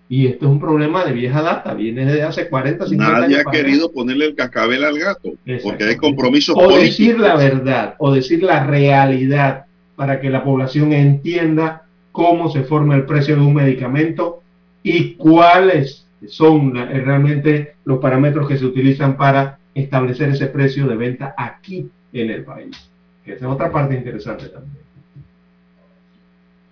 Y 0.08 0.28
esto 0.28 0.46
es 0.46 0.52
un 0.52 0.60
problema 0.60 1.04
de 1.04 1.14
vieja 1.14 1.42
data, 1.42 1.74
viene 1.74 2.06
desde 2.06 2.22
hace 2.22 2.48
40, 2.48 2.86
50 2.86 3.12
Nadie 3.12 3.26
años. 3.26 3.40
ha 3.40 3.44
para 3.44 3.58
acá. 3.58 3.66
querido 3.66 3.92
ponerle 3.92 4.26
el 4.28 4.36
cascabel 4.36 4.84
al 4.84 5.00
gato, 5.00 5.32
porque 5.64 5.84
hay 5.84 5.96
compromisos 5.98 6.56
o 6.56 6.60
políticos. 6.60 6.98
decir 6.98 7.20
la 7.20 7.36
verdad 7.36 7.96
o 7.98 8.14
decir 8.14 8.44
la 8.44 8.66
realidad 8.66 9.66
para 9.96 10.22
que 10.22 10.30
la 10.30 10.44
población 10.44 10.94
entienda 10.94 11.84
cómo 12.12 12.50
se 12.52 12.64
forma 12.64 12.96
el 12.96 13.06
precio 13.06 13.36
de 13.36 13.42
un 13.42 13.56
medicamento 13.56 14.42
y 14.84 15.16
cuáles 15.16 16.06
son 16.28 16.76
realmente 16.76 17.74
los 17.84 17.98
parámetros 18.00 18.48
que 18.48 18.58
se 18.58 18.66
utilizan 18.66 19.18
para 19.18 19.58
establecer 19.74 20.30
ese 20.30 20.46
precio 20.48 20.88
de 20.88 20.96
venta 20.96 21.34
aquí 21.38 21.90
en 22.22 22.30
el 22.30 22.44
país. 22.44 22.76
Que 23.24 23.34
esa 23.34 23.46
es 23.46 23.52
otra 23.52 23.72
parte 23.72 23.96
interesante 23.96 24.48
también. 24.48 24.86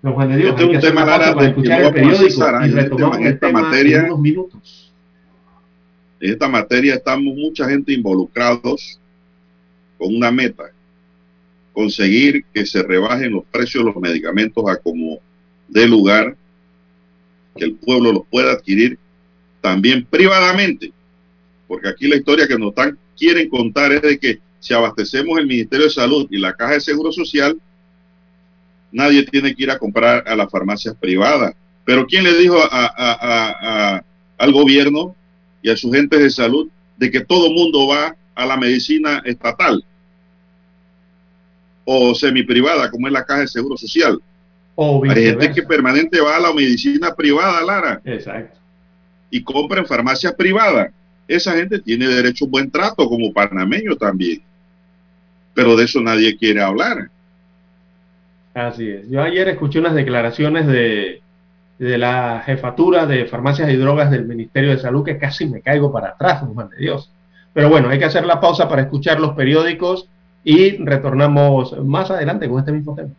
Don 0.02 0.14
Juan 0.14 0.30
de 0.30 0.38
Dios, 0.38 0.50
Este 0.50 0.64
hay 0.64 0.66
es 0.66 0.70
que 0.70 0.72
un 0.72 0.78
hacer 0.78 0.89
tema, 0.89 1.06
Lara, 1.06 1.34
para 1.34 1.48
escuchar 1.48 1.82
el 1.82 1.94
periódico 1.94 2.24
y 2.26 2.28
este 2.28 2.72
retomamos 2.82 3.18
el 3.20 3.28
esta 3.28 3.48
tema 3.48 3.62
materia. 3.62 4.00
en 4.00 4.06
unos 4.06 4.20
minutos. 4.20 4.94
En 6.20 6.32
esta 6.32 6.48
materia 6.48 6.96
estamos 6.96 7.36
mucha 7.36 7.70
gente 7.70 7.94
involucrados 7.94 9.00
con 9.98 10.16
una 10.16 10.32
meta, 10.32 10.72
conseguir 11.74 12.44
que 12.54 12.66
se 12.66 12.84
rebajen 12.84 13.32
los 13.32 13.46
precios 13.46 13.84
de 13.84 13.91
los 13.91 14.02
medicamentos 14.02 14.64
a 14.70 14.78
como 14.78 15.20
de 15.68 15.88
lugar, 15.88 16.36
que 17.56 17.66
el 17.66 17.76
pueblo 17.76 18.12
los 18.12 18.28
pueda 18.28 18.52
adquirir 18.52 18.98
también 19.62 20.06
privadamente, 20.06 20.91
porque 21.68 21.88
aquí 21.88 22.08
la 22.08 22.18
historia 22.18 22.48
que 22.48 22.58
nos 22.58 22.70
están, 22.70 22.98
quieren 23.18 23.50
contar 23.50 23.91
es 23.94 24.02
de 24.02 24.20
que 24.20 24.39
si 24.64 24.74
abastecemos 24.74 25.38
el 25.38 25.45
Ministerio 25.45 25.88
de 25.88 25.91
Salud 25.91 26.26
y 26.32 26.38
la 26.38 26.53
Caja 26.53 26.76
de 26.76 26.80
Seguro 26.80 27.11
Social, 27.11 27.59
nadie 28.93 29.26
tiene 29.26 29.53
que 29.53 29.64
ir 29.64 29.70
a 29.72 29.78
comprar 29.78 30.24
a 30.26 30.38
las 30.38 30.49
farmacias 30.49 30.95
privadas. 30.95 31.53
Pero 31.84 32.07
¿quién 32.07 32.24
le 32.24 32.34
dijo 32.38 32.57
a- 32.57 32.68
a- 32.72 32.88
a- 32.95 33.95
a- 33.97 34.03
al 34.38 34.51
gobierno 34.53 35.14
y 35.61 35.70
a 35.70 35.76
sus 35.76 35.91
gentes 35.93 36.18
de 36.18 36.30
salud 36.30 36.70
de 36.95 37.11
que 37.11 37.20
todo 37.20 37.51
mundo 37.51 37.88
va 37.89 38.16
a 38.34 38.45
la 38.45 38.55
medicina 38.55 39.22
estatal 39.26 39.84
o 41.84 42.16
semiprivada, 42.16 42.89
como 42.89 43.07
es 43.07 43.14
la 43.14 43.26
Caja 43.26 43.41
de 43.41 43.47
Seguro 43.49 43.76
Social? 43.76 44.18
O 44.76 45.03
Hay 45.03 45.24
gente 45.26 45.51
que 45.51 45.64
permanente 45.64 46.22
va 46.22 46.38
a 46.38 46.39
la 46.39 46.53
medicina 46.53 47.14
privada, 47.14 47.61
Lara, 47.66 48.01
Exacto. 48.05 48.57
y 49.30 49.43
compra 49.43 49.82
en 49.82 49.86
farmacias 49.86 50.34
privadas. 50.36 50.89
Esa 51.28 51.51
gente 51.53 51.80
tiene 51.80 52.07
derecho 52.07 52.45
a 52.45 52.47
un 52.47 52.51
buen 52.51 52.72
trato 52.72 53.07
como 53.09 53.32
panameño 53.34 53.95
también. 53.97 54.41
Pero 55.54 55.76
de 55.76 55.86
eso 55.86 56.01
nadie 56.01 56.38
quiere 56.38 56.62
hablar. 56.62 57.10
Así 58.54 58.89
es. 58.89 59.10
Yo 59.10 59.22
ayer 59.22 59.47
escuché 59.49 59.80
unas 59.80 59.95
declaraciones 59.95 60.68
de, 60.68 61.22
de 61.80 61.97
la 61.97 62.43
jefatura 62.45 63.06
de 63.06 63.26
farmacias 63.26 63.70
y 63.70 63.76
drogas 63.76 64.12
del 64.12 64.26
Ministerio 64.26 64.72
de 64.72 64.80
Salud 64.80 65.04
que 65.04 65.18
casi 65.18 65.45
me 65.45 65.62
caigo 65.62 65.91
para 65.91 66.10
atrás, 66.10 66.43
Juan 66.54 66.70
de 66.70 66.78
Dios. 66.78 67.12
Pero 67.54 67.70
bueno, 67.70 67.89
hay 67.89 67.99
que 67.99 68.06
hacer 68.06 68.26
la 68.26 68.39
pausa 68.39 68.68
para 68.68 68.84
escuchar 68.84 69.20
los 69.20 69.34
periódicos 69.34 70.08
y 70.43 70.78
retornamos 70.84 71.78
más 71.84 72.12
adelante 72.12 72.49
con 72.49 72.60
este 72.60 72.72
mismo 72.72 72.95
tema. 72.95 73.12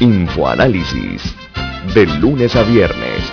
Infoanálisis. 0.00 1.34
De 1.94 2.06
lunes 2.20 2.54
a 2.54 2.62
viernes, 2.62 3.32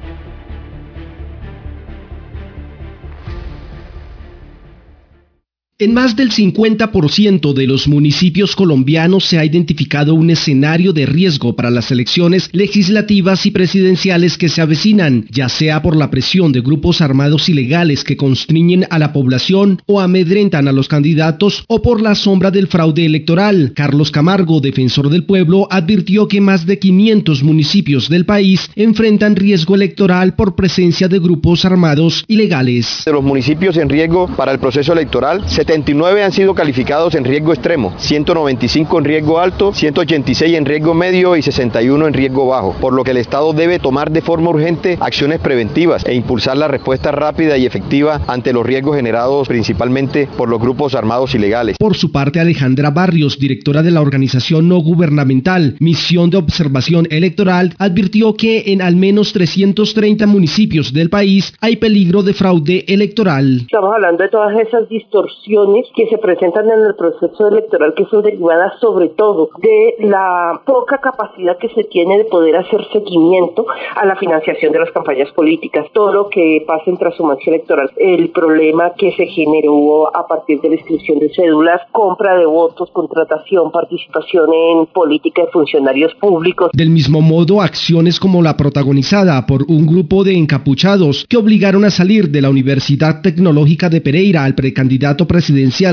En 5.81 5.95
más 5.95 6.15
del 6.15 6.29
50% 6.29 7.53
de 7.53 7.65
los 7.65 7.87
municipios 7.87 8.55
colombianos 8.55 9.25
se 9.25 9.39
ha 9.39 9.45
identificado 9.45 10.13
un 10.13 10.29
escenario 10.29 10.93
de 10.93 11.07
riesgo 11.07 11.55
para 11.55 11.71
las 11.71 11.89
elecciones 11.89 12.51
legislativas 12.51 13.47
y 13.47 13.49
presidenciales 13.49 14.37
que 14.37 14.47
se 14.47 14.61
avecinan, 14.61 15.25
ya 15.31 15.49
sea 15.49 15.81
por 15.81 15.95
la 15.95 16.11
presión 16.11 16.51
de 16.51 16.61
grupos 16.61 17.01
armados 17.01 17.49
ilegales 17.49 18.03
que 18.03 18.15
constriñen 18.15 18.85
a 18.91 18.99
la 18.99 19.11
población 19.11 19.81
o 19.87 19.99
amedrentan 19.99 20.67
a 20.67 20.71
los 20.71 20.87
candidatos 20.87 21.63
o 21.67 21.81
por 21.81 21.99
la 21.99 22.13
sombra 22.13 22.51
del 22.51 22.67
fraude 22.67 23.03
electoral. 23.03 23.73
Carlos 23.75 24.11
Camargo, 24.11 24.59
defensor 24.59 25.09
del 25.09 25.25
pueblo, 25.25 25.67
advirtió 25.71 26.27
que 26.27 26.41
más 26.41 26.67
de 26.67 26.77
500 26.77 27.41
municipios 27.41 28.07
del 28.07 28.27
país 28.27 28.69
enfrentan 28.75 29.35
riesgo 29.35 29.73
electoral 29.73 30.35
por 30.35 30.55
presencia 30.55 31.07
de 31.07 31.17
grupos 31.17 31.65
armados 31.65 32.23
ilegales. 32.27 33.01
De 33.03 33.13
los 33.13 33.23
municipios 33.23 33.77
en 33.77 33.89
riesgo 33.89 34.27
para 34.37 34.51
el 34.51 34.59
proceso 34.59 34.93
electoral, 34.93 35.43
79 35.71 36.21
han 36.21 36.33
sido 36.33 36.53
calificados 36.53 37.15
en 37.15 37.23
riesgo 37.23 37.53
extremo, 37.53 37.93
195 37.95 38.97
en 38.97 39.05
riesgo 39.05 39.39
alto, 39.39 39.71
186 39.73 40.57
en 40.57 40.65
riesgo 40.65 40.93
medio 40.93 41.37
y 41.37 41.41
61 41.41 42.07
en 42.07 42.13
riesgo 42.13 42.45
bajo, 42.45 42.75
por 42.81 42.91
lo 42.91 43.05
que 43.05 43.11
el 43.11 43.17
Estado 43.17 43.53
debe 43.53 43.79
tomar 43.79 44.11
de 44.11 44.21
forma 44.21 44.49
urgente 44.49 44.97
acciones 44.99 45.39
preventivas 45.39 46.05
e 46.05 46.13
impulsar 46.13 46.57
la 46.57 46.67
respuesta 46.67 47.13
rápida 47.13 47.57
y 47.57 47.65
efectiva 47.65 48.19
ante 48.27 48.51
los 48.51 48.65
riesgos 48.65 48.97
generados 48.97 49.47
principalmente 49.47 50.27
por 50.35 50.49
los 50.49 50.59
grupos 50.59 50.93
armados 50.93 51.35
ilegales. 51.35 51.77
Por 51.79 51.95
su 51.95 52.11
parte, 52.11 52.41
Alejandra 52.41 52.89
Barrios, 52.89 53.39
directora 53.39 53.81
de 53.81 53.91
la 53.91 54.01
organización 54.01 54.67
no 54.67 54.79
gubernamental 54.79 55.77
Misión 55.79 56.31
de 56.31 56.37
Observación 56.37 57.07
Electoral, 57.09 57.75
advirtió 57.77 58.33
que 58.33 58.73
en 58.73 58.81
al 58.81 58.97
menos 58.97 59.31
330 59.31 60.27
municipios 60.27 60.91
del 60.91 61.09
país 61.09 61.53
hay 61.61 61.77
peligro 61.77 62.23
de 62.23 62.33
fraude 62.33 62.83
electoral. 62.89 63.61
Estamos 63.61 63.93
hablando 63.95 64.21
de 64.21 64.29
todas 64.29 64.59
esas 64.59 64.89
distorsiones 64.89 65.60
que 65.95 66.07
se 66.07 66.17
presentan 66.17 66.69
en 66.69 66.85
el 66.85 66.95
proceso 66.95 67.47
electoral 67.47 67.93
que 67.95 68.05
son 68.05 68.23
derivadas 68.23 68.79
sobre 68.79 69.09
todo 69.09 69.49
de 69.61 69.95
la 69.99 70.59
poca 70.65 70.99
capacidad 70.99 71.57
que 71.57 71.69
se 71.69 71.83
tiene 71.83 72.17
de 72.17 72.25
poder 72.25 72.55
hacer 72.55 72.81
seguimiento 72.91 73.65
a 73.95 74.05
la 74.05 74.15
financiación 74.15 74.71
de 74.71 74.79
las 74.79 74.91
campañas 74.91 75.31
políticas, 75.33 75.85
todo 75.93 76.13
lo 76.13 76.29
que 76.29 76.63
pasa 76.65 76.83
en 76.87 76.97
transhumancia 76.97 77.53
electoral, 77.53 77.91
el 77.97 78.29
problema 78.29 78.93
que 78.97 79.11
se 79.13 79.27
generó 79.27 80.15
a 80.15 80.27
partir 80.27 80.59
de 80.61 80.69
la 80.69 80.75
inscripción 80.75 81.19
de 81.19 81.31
cédulas, 81.33 81.81
compra 81.91 82.35
de 82.37 82.45
votos, 82.45 82.89
contratación, 82.91 83.71
participación 83.71 84.49
en 84.53 84.85
política 84.87 85.43
de 85.43 85.51
funcionarios 85.51 86.13
públicos. 86.15 86.71
Del 86.73 86.89
mismo 86.89 87.21
modo, 87.21 87.61
acciones 87.61 88.19
como 88.19 88.41
la 88.41 88.57
protagonizada 88.57 89.45
por 89.45 89.63
un 89.67 89.85
grupo 89.85 90.23
de 90.23 90.35
encapuchados 90.35 91.25
que 91.29 91.37
obligaron 91.37 91.85
a 91.85 91.91
salir 91.91 92.29
de 92.29 92.41
la 92.41 92.49
Universidad 92.49 93.21
Tecnológica 93.21 93.89
de 93.89 94.01
Pereira 94.01 94.43
al 94.43 94.55
precandidato 94.55 95.27
presidencial 95.27 95.40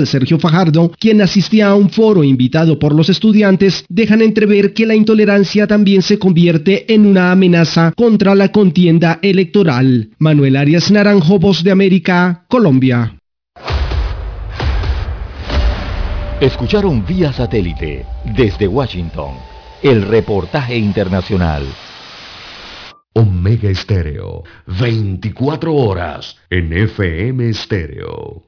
Sergio 0.07 0.38
Fajardo, 0.38 0.92
quien 0.99 1.20
asistía 1.20 1.68
a 1.68 1.74
un 1.74 1.90
foro 1.90 2.24
invitado 2.24 2.78
por 2.78 2.94
los 2.94 3.09
estudiantes, 3.09 3.84
dejan 3.88 4.22
entrever 4.22 4.72
que 4.72 4.86
la 4.86 4.94
intolerancia 4.94 5.66
también 5.66 6.03
se 6.03 6.18
convierte 6.18 6.92
en 6.92 7.07
una 7.07 7.32
amenaza 7.32 7.92
contra 7.96 8.34
la 8.34 8.53
contienda 8.53 9.18
electoral. 9.22 10.11
Manuel 10.18 10.57
Arias 10.57 10.90
Naranjo, 10.90 11.38
Voz 11.38 11.62
de 11.62 11.70
América, 11.70 12.44
Colombia. 12.49 13.14
Escucharon 16.40 17.05
vía 17.05 17.32
satélite 17.32 18.07
desde 18.36 18.68
Washington 18.68 19.32
el 19.82 20.03
reportaje 20.03 20.76
internacional. 20.76 21.64
Omega 23.14 23.68
Estéreo, 23.70 24.44
24 24.66 25.74
horas 25.74 26.36
en 26.51 26.72
FM 26.72 27.49
Estéreo. 27.49 28.47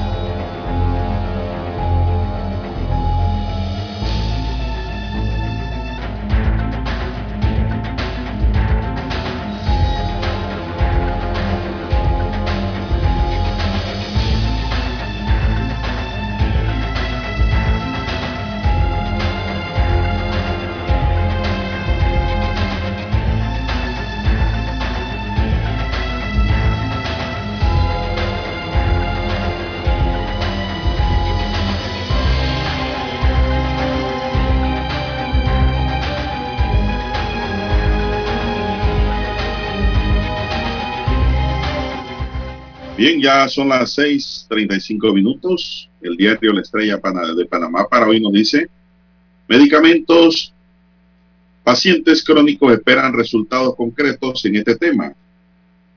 Bien, 43.01 43.19
ya 43.19 43.49
son 43.49 43.69
las 43.69 43.97
6:35 43.97 45.11
minutos. 45.11 45.89
El 46.03 46.15
diario 46.15 46.53
La 46.53 46.61
Estrella 46.61 47.01
de 47.35 47.45
Panamá 47.47 47.87
para 47.89 48.07
hoy 48.07 48.19
nos 48.19 48.31
dice, 48.31 48.69
medicamentos, 49.47 50.53
pacientes 51.63 52.23
crónicos 52.23 52.71
esperan 52.71 53.13
resultados 53.13 53.75
concretos 53.75 54.45
en 54.45 54.57
este 54.57 54.75
tema. 54.75 55.15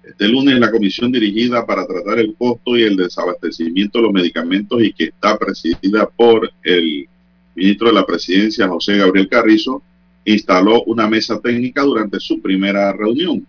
Este 0.02 0.26
lunes 0.28 0.58
la 0.58 0.70
comisión 0.70 1.12
dirigida 1.12 1.66
para 1.66 1.86
tratar 1.86 2.20
el 2.20 2.34
costo 2.36 2.74
y 2.74 2.84
el 2.84 2.96
desabastecimiento 2.96 3.98
de 3.98 4.04
los 4.04 4.12
medicamentos 4.14 4.82
y 4.82 4.90
que 4.90 5.04
está 5.04 5.36
presidida 5.36 6.08
por 6.08 6.50
el 6.62 7.06
ministro 7.54 7.88
de 7.88 7.94
la 7.96 8.06
presidencia, 8.06 8.66
José 8.66 8.96
Gabriel 8.96 9.28
Carrizo, 9.28 9.82
instaló 10.24 10.82
una 10.84 11.06
mesa 11.06 11.38
técnica 11.38 11.82
durante 11.82 12.18
su 12.18 12.40
primera 12.40 12.94
reunión. 12.94 13.46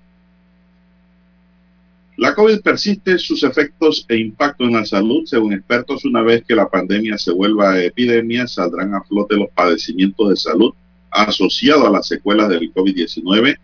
La 2.18 2.34
COVID 2.34 2.61
persiste 2.61 3.18
sus 3.18 3.43
efectos 3.43 4.05
e 4.07 4.16
impacto 4.16 4.63
en 4.63 4.74
la 4.74 4.86
salud. 4.86 5.26
Según 5.26 5.53
expertos, 5.53 6.05
una 6.05 6.22
vez 6.22 6.45
que 6.45 6.55
la 6.55 6.70
pandemia 6.70 7.18
se 7.18 7.32
vuelva 7.32 7.82
epidemia, 7.82 8.47
saldrán 8.47 8.93
a 8.93 9.03
flote 9.03 9.36
los 9.36 9.49
padecimientos 9.49 10.30
de 10.30 10.36
salud 10.38 10.74
asociados 11.11 11.86
a 11.86 11.89
las 11.89 12.07
secuelas 12.07 12.49
del 12.49 12.74
COVID-19, 12.74 13.57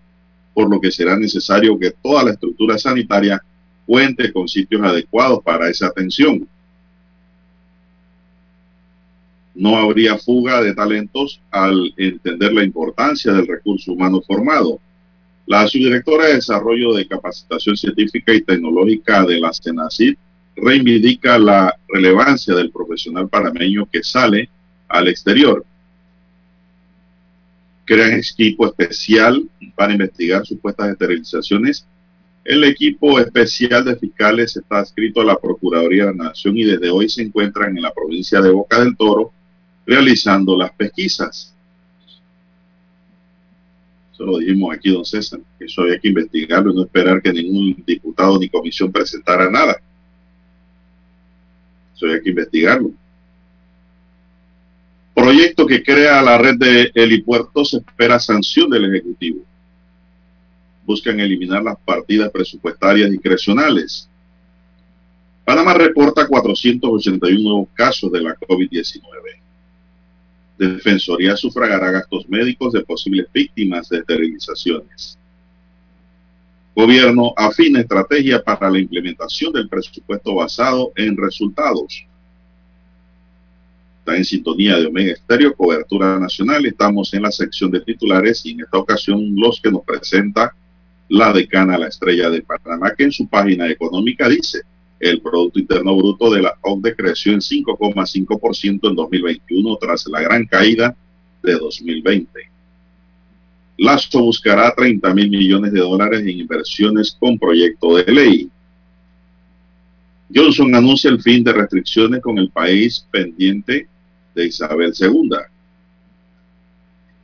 por 0.54 0.70
lo 0.70 0.80
que 0.80 0.92
será 0.92 1.18
necesario 1.18 1.78
que 1.78 1.92
toda 1.92 2.24
la 2.24 2.32
estructura 2.32 2.78
sanitaria 2.78 3.42
cuente 3.86 4.32
con 4.32 4.48
sitios 4.48 4.82
adecuados 4.82 5.42
para 5.44 5.70
esa 5.70 5.88
atención. 5.88 6.48
No 9.54 9.78
habría 9.78 10.18
fuga 10.18 10.62
de 10.62 10.74
talentos 10.74 11.42
al 11.52 11.94
entender 11.98 12.54
la 12.54 12.64
importancia 12.64 13.34
del 13.34 13.48
recurso 13.48 13.94
humano 13.94 14.22
formado 14.22 14.80
la 15.46 15.68
subdirectora 15.68 16.28
de 16.28 16.36
Desarrollo 16.36 16.94
de 16.94 17.08
Capacitación 17.08 17.76
Científica 17.76 18.34
y 18.34 18.42
Tecnológica 18.42 19.26
de 19.26 19.40
la 19.40 19.52
CENACID 19.52 20.16
reivindica 20.56 21.38
la 21.40 21.76
relevancia 21.88 22.54
del 22.56 22.72
profesional 22.72 23.28
panameño 23.28 23.88
que 23.92 24.04
sale 24.04 24.50
al 24.88 25.08
exterior. 25.08 25.66
Crean 27.86 28.20
equipo 28.20 28.68
especial 28.68 29.44
para 29.76 29.94
investigar 29.94 30.46
supuestas 30.46 30.92
esterilizaciones. 30.92 31.86
El 32.44 32.64
equipo 32.64 33.20
especial 33.20 33.84
de 33.84 33.96
fiscales 33.96 34.56
está 34.56 34.80
adscrito 34.80 35.22
a 35.22 35.26
la 35.26 35.38
Procuraduría 35.38 36.06
de 36.06 36.16
la 36.16 36.26
Nación 36.26 36.58
y 36.58 36.64
desde 36.64 36.90
hoy 36.90 37.10
se 37.10 37.22
encuentran 37.24 37.76
en 37.76 37.84
la 37.84 37.94
provincia 37.94 38.42
de 38.42 38.52
Boca 38.52 38.80
del 38.80 38.96
Toro 38.96 39.32
realizando 39.86 40.56
las 40.58 40.72
pesquisas 40.72 41.54
lo 44.26 44.38
dijimos 44.38 44.76
aquí, 44.76 44.92
don 44.92 45.06
César, 45.06 45.40
eso 45.60 45.82
había 45.82 46.00
que 46.00 46.10
investigarlo 46.10 46.72
y 46.72 46.76
no 46.76 46.84
esperar 46.84 47.22
que 47.22 47.34
ningún 47.34 47.84
diputado 47.86 48.38
ni 48.40 48.50
comisión 48.50 48.92
presentara 48.92 49.50
nada. 49.50 49.82
Eso 51.96 52.06
había 52.06 52.22
que 52.22 52.30
investigarlo. 52.30 52.92
Proyecto 55.14 55.66
que 55.66 55.84
crea 55.84 56.22
la 56.22 56.38
red 56.38 56.56
de 56.58 56.92
helipuertos 56.96 57.74
espera 57.74 58.20
sanción 58.20 58.70
del 58.70 58.86
Ejecutivo. 58.86 59.44
Buscan 60.86 61.20
eliminar 61.20 61.64
las 61.64 61.78
partidas 61.80 62.32
presupuestarias 62.32 63.12
discrecionales. 63.12 64.10
Panamá 65.46 65.74
reporta 65.74 66.28
481 66.28 67.42
nuevos 67.42 67.70
casos 67.74 68.12
de 68.12 68.22
la 68.22 68.36
COVID-19. 68.36 69.41
Defensoría 70.68 71.36
sufragará 71.36 71.90
gastos 71.90 72.30
médicos 72.30 72.72
de 72.74 72.82
posibles 72.82 73.26
víctimas 73.34 73.90
de 73.90 73.98
esterilizaciones. 73.98 75.18
Gobierno 76.76 77.34
afina 77.36 77.82
estrategia 77.82 78.44
para 78.44 78.70
la 78.70 78.78
implementación 78.78 79.52
del 79.54 79.68
presupuesto 79.68 80.36
basado 80.36 80.92
en 80.96 81.18
resultados. 81.18 82.06
Está 84.00 84.16
en 84.16 84.24
sintonía 84.24 84.78
de 84.78 84.86
Omega 84.86 85.14
Estéreo, 85.14 85.56
cobertura 85.56 86.20
nacional. 86.20 86.64
Estamos 86.68 87.12
en 87.16 87.24
la 87.24 87.32
sección 87.32 87.72
de 87.72 87.82
titulares 87.82 88.46
y 88.46 88.52
en 88.52 88.62
esta 88.62 88.78
ocasión 88.78 89.36
los 89.36 89.60
que 89.60 89.72
nos 89.72 89.84
presenta 89.84 90.56
la 91.10 91.34
decana 91.34 91.76
La 91.76 91.88
Estrella 91.88 92.30
de 92.30 92.44
Panamá, 92.44 92.94
que 92.96 93.06
en 93.06 93.12
su 93.12 93.28
página 93.28 93.68
económica 93.68 94.30
dice 94.30 94.62
el 95.02 95.20
Producto 95.20 95.60
Interno 95.60 95.96
Bruto 95.96 96.30
de 96.30 96.44
la 96.44 96.56
OCDE 96.62 96.96
creció 96.96 97.34
en 97.34 97.40
5,5% 97.40 98.90
en 98.90 98.96
2021 98.96 99.76
tras 99.78 100.06
la 100.08 100.22
gran 100.22 100.46
caída 100.46 100.96
de 101.42 101.54
2020. 101.54 102.30
Lazo 103.78 104.22
buscará 104.22 104.72
30 104.76 105.12
mil 105.16 105.32
millones 105.32 105.74
de 105.74 105.80
dólares 105.80 106.22
en 106.22 106.40
inversiones 106.40 107.18
con 107.20 107.40
proyecto 107.40 107.98
de 107.98 108.12
ley. 108.12 108.50
Johnson 110.34 110.76
anuncia 110.76 111.10
el 111.10 111.20
fin 111.20 111.44
de 111.44 111.52
restricciones 111.52 112.22
con 112.22 112.38
el 112.38 112.52
país 112.52 113.04
pendiente 113.10 113.88
de 114.36 114.46
Isabel 114.46 114.94
II. 114.98 115.32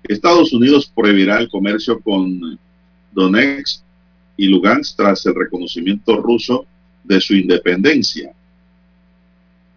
Estados 0.04 0.52
Unidos 0.52 0.92
prohibirá 0.94 1.38
el 1.38 1.48
comercio 1.48 2.00
con 2.00 2.58
Donetsk 3.12 3.84
y 4.36 4.48
Lugansk 4.48 4.98
tras 4.98 5.26
el 5.28 5.36
reconocimiento 5.36 6.18
ruso 6.18 6.66
de 7.08 7.22
su 7.22 7.36
independencia. 7.36 8.32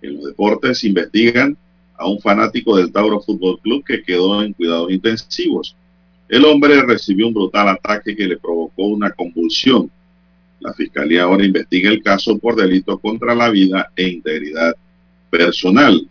En 0.02 0.16
los 0.16 0.26
deportes 0.26 0.82
investigan 0.84 1.56
a 1.96 2.08
un 2.08 2.20
fanático 2.20 2.76
del 2.76 2.90
Tauro 2.90 3.20
Fútbol 3.20 3.60
Club 3.60 3.84
que 3.84 4.02
quedó 4.02 4.42
en 4.42 4.52
cuidados 4.54 4.90
intensivos. 4.90 5.76
El 6.28 6.44
hombre 6.44 6.80
recibió 6.82 7.28
un 7.28 7.34
brutal 7.34 7.68
ataque 7.68 8.16
que 8.16 8.26
le 8.26 8.38
provocó 8.38 8.84
una 8.84 9.10
convulsión. 9.10 9.90
La 10.60 10.72
fiscalía 10.72 11.24
ahora 11.24 11.44
investiga 11.44 11.90
el 11.90 12.02
caso 12.02 12.38
por 12.38 12.56
delito 12.56 12.98
contra 12.98 13.34
la 13.34 13.50
vida 13.50 13.90
e 13.96 14.08
integridad 14.08 14.74
personal. 15.30 16.08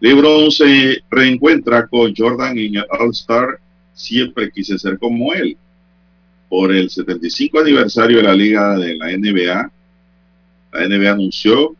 LeBron 0.00 0.50
se 0.50 1.02
reencuentra 1.10 1.86
con 1.86 2.14
Jordan 2.14 2.58
en 2.58 2.76
el 2.76 2.86
All-Star. 2.90 3.58
Siempre 3.94 4.50
quise 4.50 4.78
ser 4.78 4.98
como 4.98 5.32
él. 5.32 5.56
Por 6.48 6.72
el 6.72 6.88
75 6.90 7.60
aniversario 7.60 8.18
de 8.18 8.22
la 8.22 8.34
liga 8.34 8.76
de 8.78 8.96
la 8.96 9.06
NBA, 9.16 9.70
la 10.72 10.88
NBA 10.88 11.12
anunció 11.12 11.74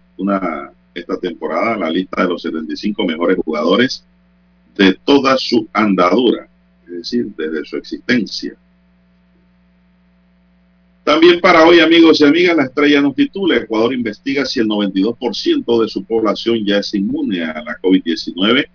esta 0.95 1.19
temporada 1.19 1.77
la 1.77 1.91
lista 1.91 2.23
de 2.23 2.29
los 2.29 2.43
75 2.43 3.05
mejores 3.05 3.37
jugadores 3.45 4.05
de 4.77 4.95
toda 5.05 5.37
su 5.39 5.69
andadura, 5.73 6.49
es 6.87 6.93
decir, 6.93 7.27
desde 7.37 7.65
su 7.65 7.77
existencia. 7.77 8.57
También 11.05 11.41
para 11.41 11.65
hoy, 11.65 11.79
amigos 11.79 12.21
y 12.21 12.25
amigas, 12.25 12.57
la 12.57 12.65
estrella 12.65 13.01
nos 13.01 13.15
titula, 13.15 13.57
Ecuador 13.57 13.95
investiga 13.95 14.45
si 14.45 14.59
el 14.59 14.67
92% 14.67 15.83
de 15.83 15.89
su 15.89 16.03
población 16.03 16.65
ya 16.65 16.79
es 16.79 16.93
inmune 16.95 17.45
a 17.45 17.63
la 17.63 17.79
COVID-19. 17.81 18.67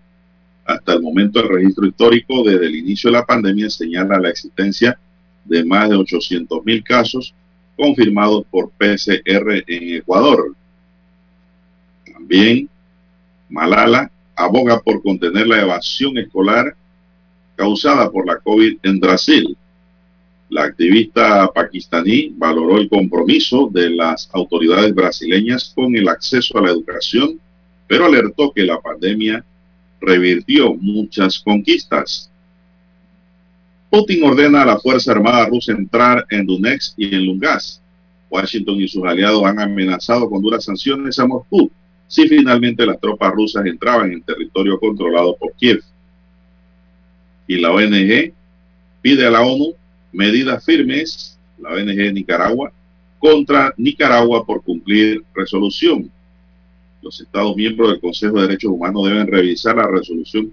Hasta 0.63 0.93
el 0.93 1.01
momento, 1.01 1.41
el 1.41 1.49
registro 1.49 1.85
histórico 1.85 2.43
desde 2.43 2.67
el 2.67 2.75
inicio 2.77 3.09
de 3.09 3.17
la 3.17 3.25
pandemia 3.25 3.69
señala 3.69 4.17
la 4.17 4.29
existencia 4.29 4.91
de 4.91 5.10
más 5.65 5.89
de 5.89 5.95
800 5.95 6.65
mil 6.65 6.83
casos 6.83 7.33
confirmados 7.75 8.45
por 8.49 8.69
PCR 8.71 9.63
en 9.67 9.95
Ecuador. 9.95 10.55
También 12.13 12.69
Malala 13.49 14.09
aboga 14.35 14.79
por 14.79 15.01
contener 15.03 15.47
la 15.47 15.61
evasión 15.61 16.17
escolar 16.17 16.75
causada 17.55 18.09
por 18.09 18.25
la 18.25 18.37
COVID 18.37 18.77
en 18.83 18.99
Brasil. 18.99 19.57
La 20.49 20.63
activista 20.63 21.47
pakistaní 21.53 22.33
valoró 22.35 22.77
el 22.77 22.89
compromiso 22.89 23.69
de 23.71 23.89
las 23.89 24.29
autoridades 24.33 24.93
brasileñas 24.93 25.71
con 25.75 25.95
el 25.95 26.07
acceso 26.07 26.57
a 26.57 26.61
la 26.61 26.71
educación, 26.71 27.39
pero 27.87 28.05
alertó 28.05 28.51
que 28.51 28.63
la 28.63 28.79
pandemia 28.79 29.45
revirtió 29.99 30.73
muchas 30.73 31.39
conquistas. 31.39 32.30
Putin 33.91 34.23
ordena 34.23 34.61
a 34.61 34.65
la 34.65 34.79
Fuerza 34.79 35.11
Armada 35.11 35.45
rusa 35.47 35.73
entrar 35.73 36.25
en 36.29 36.45
Donetsk 36.45 36.93
y 36.95 37.13
en 37.13 37.25
Lungas. 37.25 37.81
Washington 38.29 38.79
y 38.79 38.87
sus 38.87 39.03
aliados 39.03 39.43
han 39.43 39.59
amenazado 39.59 40.29
con 40.29 40.41
duras 40.41 40.63
sanciones 40.63 41.19
a 41.19 41.27
Moscú 41.27 41.69
si 42.07 42.25
finalmente 42.25 42.85
las 42.85 43.01
tropas 43.01 43.33
rusas 43.33 43.65
entraban 43.65 44.13
en 44.13 44.21
territorio 44.21 44.79
controlado 44.79 45.35
por 45.35 45.51
Kiev. 45.55 45.81
Y 47.47 47.57
la 47.57 47.71
ONG 47.71 48.31
pide 49.01 49.27
a 49.27 49.29
la 49.29 49.41
ONU 49.41 49.73
medidas 50.13 50.63
firmes, 50.63 51.37
la 51.59 51.71
ONG 51.71 52.13
Nicaragua, 52.13 52.71
contra 53.19 53.73
Nicaragua 53.75 54.45
por 54.45 54.63
cumplir 54.63 55.21
resolución. 55.35 56.09
Los 57.01 57.19
Estados 57.19 57.57
miembros 57.57 57.89
del 57.89 57.99
Consejo 57.99 58.37
de 58.37 58.43
Derechos 58.43 58.71
Humanos 58.71 59.03
deben 59.03 59.27
revisar 59.27 59.75
la 59.75 59.87
resolución 59.87 60.49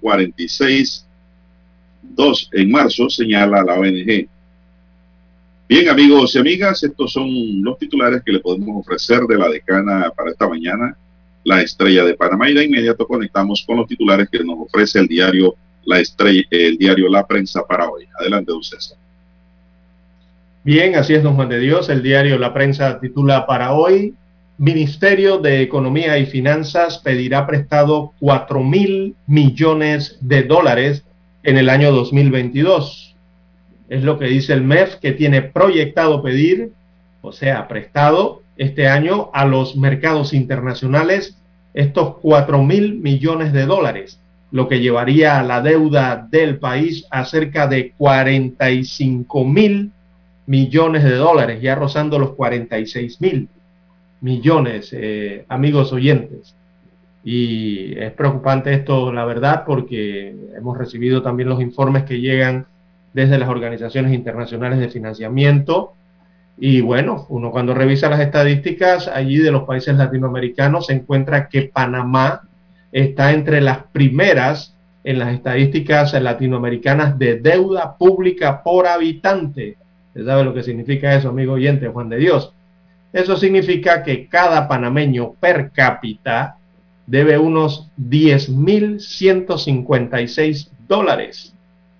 46.2 2.17 2.49
en 2.53 2.71
marzo, 2.71 3.09
señala 3.09 3.63
la 3.63 3.75
ONG. 3.75 4.29
Bien, 5.69 5.89
amigos 5.91 6.35
y 6.35 6.39
amigas, 6.39 6.83
estos 6.83 7.13
son 7.13 7.29
los 7.63 7.79
titulares 7.79 8.23
que 8.25 8.33
le 8.33 8.41
podemos 8.41 8.81
ofrecer 8.81 9.21
de 9.23 9.37
la 9.37 9.49
decana 9.49 10.11
para 10.17 10.31
esta 10.31 10.49
mañana, 10.49 10.97
la 11.45 11.61
estrella 11.61 12.05
de 12.05 12.15
Panamá. 12.15 12.49
Y 12.49 12.55
de 12.55 12.65
inmediato 12.65 13.07
conectamos 13.07 13.65
con 13.67 13.77
los 13.77 13.87
titulares 13.87 14.29
que 14.31 14.43
nos 14.43 14.57
ofrece 14.59 14.99
el 14.99 15.07
diario 15.07 15.55
La 15.85 16.01
Estrella, 16.01 16.43
el 16.51 16.79
diario 16.79 17.09
La 17.09 17.27
Prensa 17.27 17.67
para 17.67 17.89
hoy. 17.89 18.07
Adelante, 18.19 18.51
don 18.51 18.63
César. 18.63 18.97
Bien, 20.65 20.97
así 20.97 21.15
es, 21.15 21.23
don 21.23 21.35
Juan 21.35 21.49
de 21.49 21.61
Dios. 21.61 21.89
El 21.89 22.03
diario 22.03 22.39
La 22.39 22.55
Prensa 22.55 22.99
titula 22.99 23.47
para 23.47 23.73
hoy, 23.73 24.15
Ministerio 24.59 25.39
de 25.39 25.63
Economía 25.63 26.19
y 26.19 26.27
Finanzas 26.27 26.99
pedirá 26.99 27.47
prestado 27.47 28.13
4 28.21 28.65
mil 28.65 29.15
millones 29.27 30.19
de 30.21 30.43
dólares 30.43 31.05
en 31.43 31.59
el 31.59 31.69
año 31.69 31.93
2022. 31.93 33.17
Es 33.89 34.03
lo 34.03 34.19
que 34.19 34.27
dice 34.27 34.53
el 34.53 34.63
MEF 34.63 34.97
que 34.97 35.13
tiene 35.13 35.43
proyectado 35.43 36.23
pedir, 36.23 36.73
o 37.23 37.33
sea, 37.33 37.69
prestado 37.69 38.43
este 38.57 38.89
año 38.89 39.31
a 39.33 39.45
los 39.45 39.77
mercados 39.77 40.33
internacionales 40.33 41.37
estos 41.75 42.17
4 42.21 42.63
mil 42.65 42.97
millones 42.97 43.53
de 43.53 43.67
dólares, 43.67 44.21
lo 44.51 44.69
que 44.69 44.81
llevaría 44.81 45.39
a 45.39 45.43
la 45.43 45.61
deuda 45.61 46.27
del 46.31 46.59
país 46.59 47.07
a 47.11 47.25
cerca 47.25 47.67
de 47.67 47.93
45 47.93 49.45
mil 49.45 49.93
millones 50.47 51.05
de 51.05 51.15
dólares, 51.15 51.63
ya 51.63 51.75
rozando 51.75 52.19
los 52.19 52.31
46 52.31 53.21
mil 53.21 53.49
millones, 54.21 54.91
eh, 54.93 55.45
amigos 55.49 55.93
oyentes. 55.93 56.55
Y 57.25 57.99
es 57.99 58.13
preocupante 58.13 58.73
esto, 58.73 59.13
la 59.13 59.25
verdad, 59.25 59.65
porque 59.67 60.35
hemos 60.57 60.79
recibido 60.79 61.23
también 61.23 61.49
los 61.49 61.61
informes 61.61 62.05
que 62.05 62.21
llegan 62.21 62.67
desde 63.13 63.39
las 63.39 63.49
organizaciones 63.49 64.13
internacionales 64.13 64.79
de 64.79 64.89
financiamiento. 64.89 65.93
Y 66.57 66.81
bueno, 66.81 67.27
uno 67.29 67.51
cuando 67.51 67.75
revisa 67.75 68.09
las 68.09 68.21
estadísticas 68.21 69.09
allí 69.09 69.39
de 69.39 69.53
los 69.53 69.65
países 69.65 69.97
latinoamericanos 69.97 70.87
se 70.87 70.95
encuentra 70.95 71.49
que 71.49 71.63
Panamá 71.63 72.43
está 72.93 73.33
entre 73.33 73.61
las 73.61 73.85
primeras 73.93 74.75
en 75.05 75.19
las 75.19 75.33
estadísticas 75.33 76.13
latinoamericanas 76.21 77.19
de 77.19 77.37
deuda 77.37 77.97
pública 77.97 78.63
por 78.63 78.87
habitante 78.87 79.77
sabe 80.25 80.45
lo 80.45 80.55
que 80.55 80.63
significa 80.63 81.15
eso, 81.15 81.29
amigo 81.29 81.55
oyente, 81.55 81.89
Juan 81.89 82.09
de 82.09 82.19
Dios? 82.19 82.53
Eso 83.13 83.37
significa 83.37 84.03
que 84.03 84.29
cada 84.29 84.69
panameño 84.69 85.33
per 85.41 85.71
cápita 85.71 86.58
debe 87.09 87.39
unos 87.39 87.89
10.156 87.99 90.69
dólares. 90.87 91.55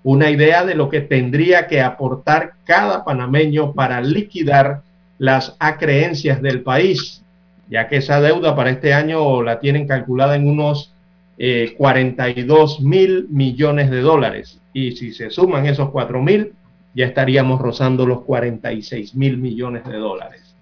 Una 0.05 0.31
idea 0.31 0.65
de 0.65 0.75
lo 0.75 0.89
que 0.91 1.01
tendría 1.01 1.67
que 1.67 1.81
aportar 1.81 2.53
cada 2.65 3.05
panameño 3.05 3.73
para 3.73 4.03
liquidar 4.03 4.83
las 5.19 5.57
acreencias 5.59 6.43
del 6.43 6.63
país, 6.63 7.25
ya 7.69 7.89
que 7.89 7.97
esa 7.97 8.21
deuda 8.21 8.55
para 8.55 8.71
este 8.71 8.95
año 8.95 9.43
la 9.43 9.59
tienen 9.61 9.89
calculada 9.89 10.37
en 10.37 10.47
unos 10.47 10.93
42 11.77 12.79
eh, 12.79 12.83
mil 12.83 13.27
millones 13.31 13.91
de 13.91 14.01
dólares. 14.01 14.61
Y 14.75 14.93
si 14.93 15.13
se 15.13 15.31
suman 15.31 15.67
esos 15.67 15.91
4 15.91 16.23
mil, 16.23 16.53
ya 16.95 17.07
estaríamos 17.07 17.61
rozando 17.61 18.07
los 18.07 18.23
46 18.23 19.15
mil 19.15 19.37
millones 19.39 19.85
de 19.87 19.97
dólares. 19.97 20.55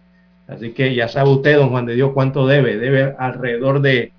Así 0.46 0.70
que 0.70 0.94
ya 0.94 1.08
sabe 1.08 1.30
usted, 1.30 1.56
don 1.56 1.70
Juan 1.70 1.86
de 1.86 1.96
Dios, 1.96 2.12
cuánto 2.14 2.46
debe. 2.46 2.76
Debe 2.76 3.16
alrededor 3.18 3.80
de 3.80 4.12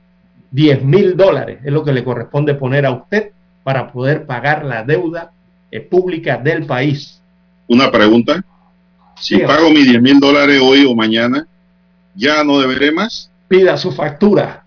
10 0.51 0.83
mil 0.83 1.17
dólares. 1.17 1.59
Es 1.63 1.71
lo 1.71 1.83
que 1.83 1.93
le 1.93 2.03
corresponde 2.03 2.55
poner 2.55 2.85
a 2.85 2.91
usted 2.91 3.31
para 3.63 3.91
poder 3.91 4.25
pagar 4.25 4.65
la 4.65 4.83
deuda 4.83 5.31
eh, 5.71 5.81
pública 5.81 6.37
del 6.37 6.65
país. 6.65 7.21
Una 7.67 7.91
pregunta. 7.91 8.43
Si 9.19 9.39
pago 9.39 9.69
mis 9.71 9.85
10 9.85 10.01
mil 10.01 10.19
dólares 10.19 10.61
hoy 10.61 10.85
o 10.85 10.95
mañana, 10.95 11.47
¿ya 12.15 12.43
no 12.43 12.59
deberé 12.59 12.91
más? 12.91 13.31
Pida 13.47 13.77
su 13.77 13.91
factura. 13.91 14.63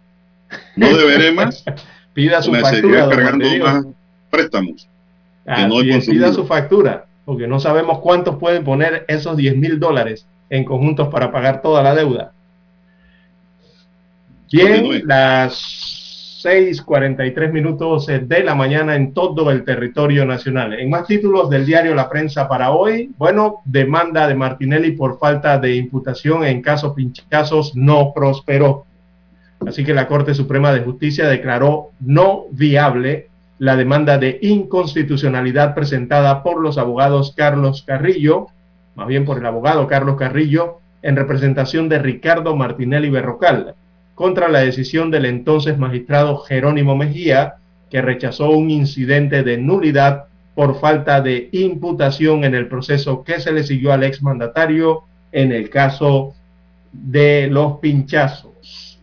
¿No 0.77 0.97
deberé 0.97 1.33
más? 1.33 1.65
pida 2.15 2.43
su 2.43 2.53
factura. 2.53 3.09
cargando 3.09 3.47
más 3.59 3.85
préstamos. 4.31 4.89
pida 6.07 6.33
su 6.33 6.45
factura 6.47 7.07
porque 7.31 7.47
no 7.47 7.61
sabemos 7.61 8.01
cuántos 8.01 8.39
pueden 8.39 8.65
poner 8.65 9.05
esos 9.07 9.37
10 9.37 9.57
mil 9.57 9.79
dólares 9.79 10.27
en 10.49 10.65
conjuntos 10.65 11.09
para 11.09 11.31
pagar 11.31 11.63
toda 11.63 11.81
la 11.81 11.95
deuda. 11.95 12.33
Bien, 14.53 15.07
las 15.07 16.41
6:43 16.43 17.53
minutos 17.53 18.07
de 18.07 18.43
la 18.43 18.57
mañana 18.57 18.97
en 18.97 19.15
todo 19.15 19.49
el 19.53 19.63
territorio 19.63 20.27
nacional. 20.27 20.75
En 20.75 20.91
más 20.91 21.07
títulos 21.07 21.49
del 21.51 21.65
diario 21.65 21.95
La 21.95 22.09
Prensa 22.09 22.49
para 22.49 22.73
hoy, 22.73 23.13
bueno, 23.17 23.61
demanda 23.65 24.27
de 24.27 24.35
Martinelli 24.35 24.93
por 24.93 25.21
falta 25.21 25.59
de 25.59 25.77
imputación 25.77 26.45
en 26.45 26.63
casos 26.63 26.95
pinchazos 26.95 27.77
no 27.77 28.13
prosperó. 28.13 28.87
Así 29.65 29.85
que 29.85 29.95
la 29.95 30.09
Corte 30.09 30.35
Suprema 30.35 30.73
de 30.73 30.81
Justicia 30.81 31.29
declaró 31.29 31.91
no 32.01 32.47
viable 32.51 33.29
la 33.59 33.77
demanda 33.77 34.19
de 34.19 34.39
inconstitucionalidad 34.43 35.75
presentada 35.75 36.43
por 36.43 36.61
los 36.61 36.77
abogados 36.77 37.35
Carlos 37.37 37.85
Carrillo, 37.87 38.49
más 38.97 39.07
bien 39.07 39.25
por 39.25 39.39
el 39.39 39.47
abogado 39.47 39.87
Carlos 39.87 40.17
Carrillo, 40.17 40.79
en 41.03 41.15
representación 41.15 41.89
de 41.89 41.99
Ricardo 41.99 42.57
Martinelli 42.57 43.11
Berrocal, 43.11 43.75
contra 44.21 44.51
la 44.51 44.59
decisión 44.59 45.11
del 45.11 45.25
entonces 45.25 45.79
magistrado 45.79 46.37
Jerónimo 46.37 46.95
Mejía 46.95 47.55
que 47.89 48.03
rechazó 48.03 48.51
un 48.51 48.69
incidente 48.69 49.43
de 49.43 49.57
nulidad 49.57 50.27
por 50.55 50.79
falta 50.79 51.23
de 51.23 51.49
imputación 51.53 52.45
en 52.45 52.55
el 52.55 52.69
proceso 52.69 53.25
que 53.25 53.41
se 53.41 53.51
le 53.51 53.65
siguió 53.65 53.95
al 53.95 54.05
exmandatario 54.05 55.05
en 55.33 55.53
el 55.53 55.71
caso 55.71 56.35
de 56.93 57.49
los 57.51 57.79
pinchazos. 57.79 59.01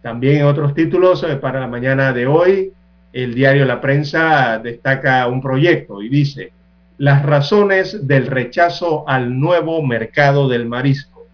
También 0.00 0.36
en 0.36 0.44
otros 0.44 0.74
títulos 0.74 1.24
eh, 1.24 1.34
para 1.34 1.58
la 1.58 1.66
mañana 1.66 2.12
de 2.12 2.28
hoy, 2.28 2.72
el 3.12 3.34
diario 3.34 3.64
La 3.64 3.80
Prensa 3.80 4.60
destaca 4.60 5.26
un 5.26 5.42
proyecto 5.42 6.00
y 6.02 6.08
dice, 6.08 6.52
las 6.98 7.24
razones 7.24 8.06
del 8.06 8.28
rechazo 8.28 9.08
al 9.08 9.40
nuevo 9.40 9.82
mercado 9.82 10.48
del 10.48 10.66
marisco. 10.66 11.26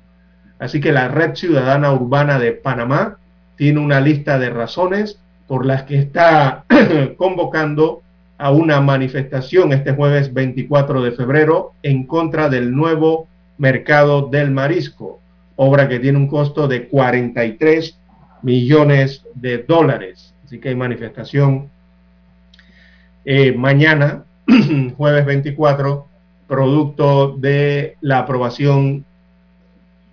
Así 0.58 0.80
que 0.80 0.92
la 0.92 1.08
Red 1.08 1.34
Ciudadana 1.34 1.92
Urbana 1.92 2.38
de 2.38 2.52
Panamá 2.52 3.17
tiene 3.58 3.80
una 3.80 4.00
lista 4.00 4.38
de 4.38 4.48
razones 4.48 5.18
por 5.46 5.66
las 5.66 5.82
que 5.82 5.98
está 5.98 6.64
convocando 7.18 8.02
a 8.38 8.52
una 8.52 8.80
manifestación 8.80 9.72
este 9.72 9.92
jueves 9.92 10.32
24 10.32 11.02
de 11.02 11.10
febrero 11.10 11.72
en 11.82 12.06
contra 12.06 12.48
del 12.48 12.74
nuevo 12.74 13.26
mercado 13.58 14.28
del 14.28 14.52
marisco, 14.52 15.20
obra 15.56 15.88
que 15.88 15.98
tiene 15.98 16.18
un 16.18 16.28
costo 16.28 16.68
de 16.68 16.86
43 16.86 17.98
millones 18.42 19.24
de 19.34 19.58
dólares. 19.58 20.32
Así 20.44 20.60
que 20.60 20.68
hay 20.68 20.76
manifestación 20.76 21.68
eh, 23.24 23.52
mañana, 23.52 24.24
jueves 24.96 25.26
24, 25.26 26.06
producto 26.46 27.36
de 27.36 27.96
la 28.00 28.20
aprobación 28.20 29.04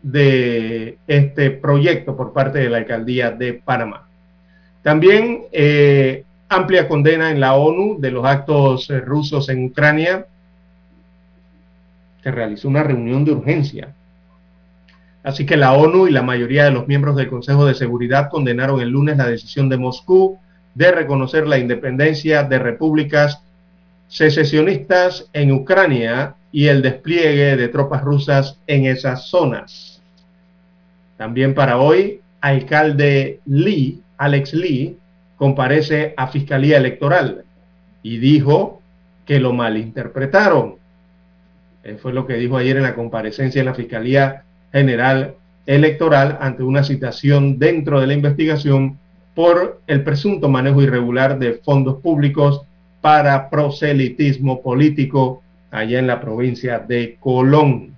de 0.06 1.00
este 1.08 1.50
proyecto 1.50 2.16
por 2.16 2.32
parte 2.32 2.60
de 2.60 2.70
la 2.70 2.78
alcaldía 2.78 3.32
de 3.32 3.54
Panamá. 3.54 4.08
También 4.84 5.46
eh, 5.52 6.24
amplia 6.48 6.88
condena 6.88 7.32
en 7.32 7.40
la 7.40 7.56
ONU 7.56 8.00
de 8.00 8.12
los 8.12 8.24
actos 8.24 8.88
rusos 9.04 9.50
en 9.50 9.66
Ucrania. 9.66 10.28
Se 12.22 12.30
realizó 12.30 12.68
una 12.68 12.84
reunión 12.84 13.26
de 13.26 13.32
urgencia. 13.32 13.96
Así 15.24 15.44
que 15.44 15.58
la 15.58 15.74
ONU 15.74 16.06
y 16.06 16.12
la 16.12 16.22
mayoría 16.22 16.66
de 16.66 16.72
los 16.72 16.88
miembros 16.88 17.16
del 17.16 17.28
Consejo 17.28 17.66
de 17.66 17.74
Seguridad 17.74 18.30
condenaron 18.30 18.82
el 18.82 18.90
lunes 18.90 19.18
la 19.18 19.28
decisión 19.28 19.70
de 19.70 19.78
Moscú 19.78 20.38
de 20.76 20.92
reconocer 20.92 21.48
la 21.48 21.58
independencia 21.58 22.44
de 22.44 22.60
repúblicas 22.60 23.42
secesionistas 24.08 25.28
en 25.34 25.52
Ucrania 25.52 26.36
y 26.52 26.68
el 26.68 26.84
despliegue 26.84 27.58
de 27.58 27.68
tropas 27.70 28.04
rusas 28.04 28.60
en 28.68 28.86
esas 28.86 29.26
zonas. 29.30 29.95
También 31.18 31.54
para 31.54 31.78
hoy, 31.80 32.22
alcalde 32.42 33.40
Lee, 33.46 34.02
Alex 34.18 34.54
Lee, 34.54 34.98
comparece 35.38 36.14
a 36.18 36.28
Fiscalía 36.28 36.78
Electoral 36.78 37.44
y 38.04 38.18
dijo 38.18 38.82
que 39.26 39.40
lo 39.40 39.54
malinterpretaron. 39.54 40.76
Eh, 41.84 41.98
fue 42.02 42.14
lo 42.14 42.26
que 42.26 42.36
dijo 42.36 42.58
ayer 42.58 42.78
en 42.78 42.84
la 42.84 42.96
comparecencia 42.96 43.60
en 43.60 43.66
la 43.66 43.74
Fiscalía 43.74 44.44
General 44.72 45.36
Electoral 45.66 46.38
ante 46.42 46.64
una 46.64 46.84
citación 46.84 47.58
dentro 47.58 48.00
de 48.00 48.08
la 48.08 48.14
investigación 48.14 49.00
por 49.34 49.82
el 49.88 50.04
presunto 50.04 50.48
manejo 50.48 50.82
irregular 50.82 51.40
de 51.40 51.54
fondos 51.56 52.02
públicos 52.02 52.62
para 53.02 53.50
proselitismo 53.50 54.62
político 54.62 55.44
allá 55.72 56.00
en 56.00 56.08
la 56.08 56.22
provincia 56.22 56.80
de 56.80 57.18
Colón. 57.20 57.95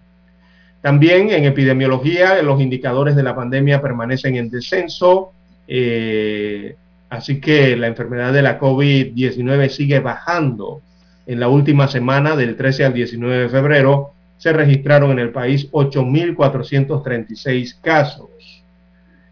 También 0.82 1.32
en 1.32 1.46
epidemiología, 1.46 2.42
los 2.42 2.62
indicadores 2.62 3.16
de 3.16 3.24
la 3.24 3.36
pandemia 3.36 3.82
permanecen 3.82 4.36
en 4.36 4.50
descenso. 4.50 5.32
Eh, 5.68 6.76
Así 7.10 7.40
que 7.40 7.78
la 7.78 7.88
enfermedad 7.88 8.34
de 8.34 8.42
la 8.42 8.60
COVID-19 8.60 9.70
sigue 9.70 10.00
bajando. 10.00 10.82
En 11.26 11.40
la 11.40 11.48
última 11.48 11.88
semana, 11.88 12.36
del 12.36 12.58
13 12.58 12.86
al 12.86 12.94
19 12.94 13.44
de 13.44 13.50
febrero, 13.50 14.12
se 14.38 14.54
registraron 14.54 15.12
en 15.12 15.20
el 15.20 15.32
país 15.32 15.72
8.436 15.72 17.80
casos. 17.82 18.30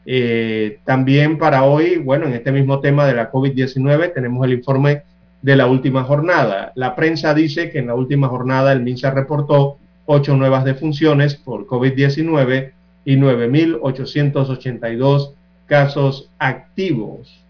Eh, 0.06 0.80
también 0.86 1.38
para 1.38 1.64
hoy, 1.64 1.98
bueno, 1.98 2.28
en 2.28 2.34
este 2.34 2.52
mismo 2.52 2.80
tema 2.80 3.08
de 3.08 3.16
la 3.16 3.32
COVID-19 3.32 4.14
tenemos 4.14 4.46
el 4.46 4.54
informe 4.54 5.04
de 5.42 5.56
la 5.56 5.68
última 5.68 6.04
jornada. 6.04 6.72
La 6.76 6.96
prensa 6.96 7.34
dice 7.34 7.70
que 7.70 7.80
en 7.80 7.88
la 7.88 7.96
última 7.96 8.28
jornada 8.28 8.72
el 8.72 8.82
MINSA 8.82 9.12
reportó 9.12 9.78
ocho 10.06 10.36
nuevas 10.36 10.66
defunciones 10.66 11.36
por 11.36 11.68
COVID-19 11.68 12.72
y 13.06 13.16
9.882 13.16 15.32
casos 15.66 16.30
activos. 16.40 17.42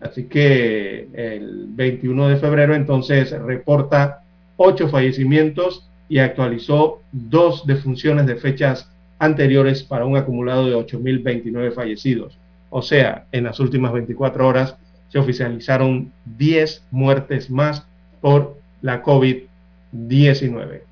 Así 0.00 0.24
que 0.24 1.08
el 1.12 1.66
21 1.70 2.28
de 2.28 2.36
febrero 2.36 2.74
entonces 2.74 3.30
reporta 3.32 4.22
ocho 4.56 4.88
fallecimientos 4.88 5.88
y 6.08 6.18
actualizó 6.18 7.02
dos 7.12 7.66
defunciones 7.66 8.26
de 8.26 8.36
fechas 8.36 8.90
anteriores 9.18 9.82
para 9.82 10.06
un 10.06 10.16
acumulado 10.16 10.66
de 10.66 10.76
8.029 10.76 11.72
fallecidos. 11.72 12.38
O 12.70 12.82
sea, 12.82 13.26
en 13.32 13.44
las 13.44 13.60
últimas 13.60 13.92
24 13.92 14.46
horas 14.46 14.76
se 15.08 15.18
oficializaron 15.18 16.12
10 16.36 16.84
muertes 16.90 17.50
más 17.50 17.84
por 18.20 18.58
la 18.82 19.02
COVID-19. 19.02 20.82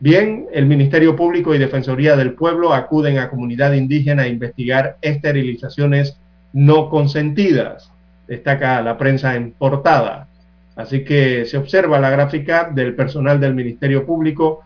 Bien, 0.00 0.46
el 0.52 0.66
Ministerio 0.66 1.14
Público 1.14 1.54
y 1.54 1.58
Defensoría 1.58 2.16
del 2.16 2.32
Pueblo 2.32 2.72
acuden 2.72 3.18
a 3.18 3.30
comunidad 3.30 3.74
indígena 3.74 4.22
a 4.22 4.28
investigar 4.28 4.96
esterilizaciones 5.02 6.16
no 6.52 6.90
consentidas 6.90 7.92
destaca 8.30 8.80
la 8.80 8.96
prensa 8.96 9.34
en 9.34 9.50
portada. 9.50 10.28
Así 10.76 11.04
que 11.04 11.44
se 11.46 11.58
observa 11.58 11.98
la 11.98 12.10
gráfica 12.10 12.70
del 12.72 12.94
personal 12.94 13.40
del 13.40 13.54
Ministerio 13.54 14.06
Público 14.06 14.62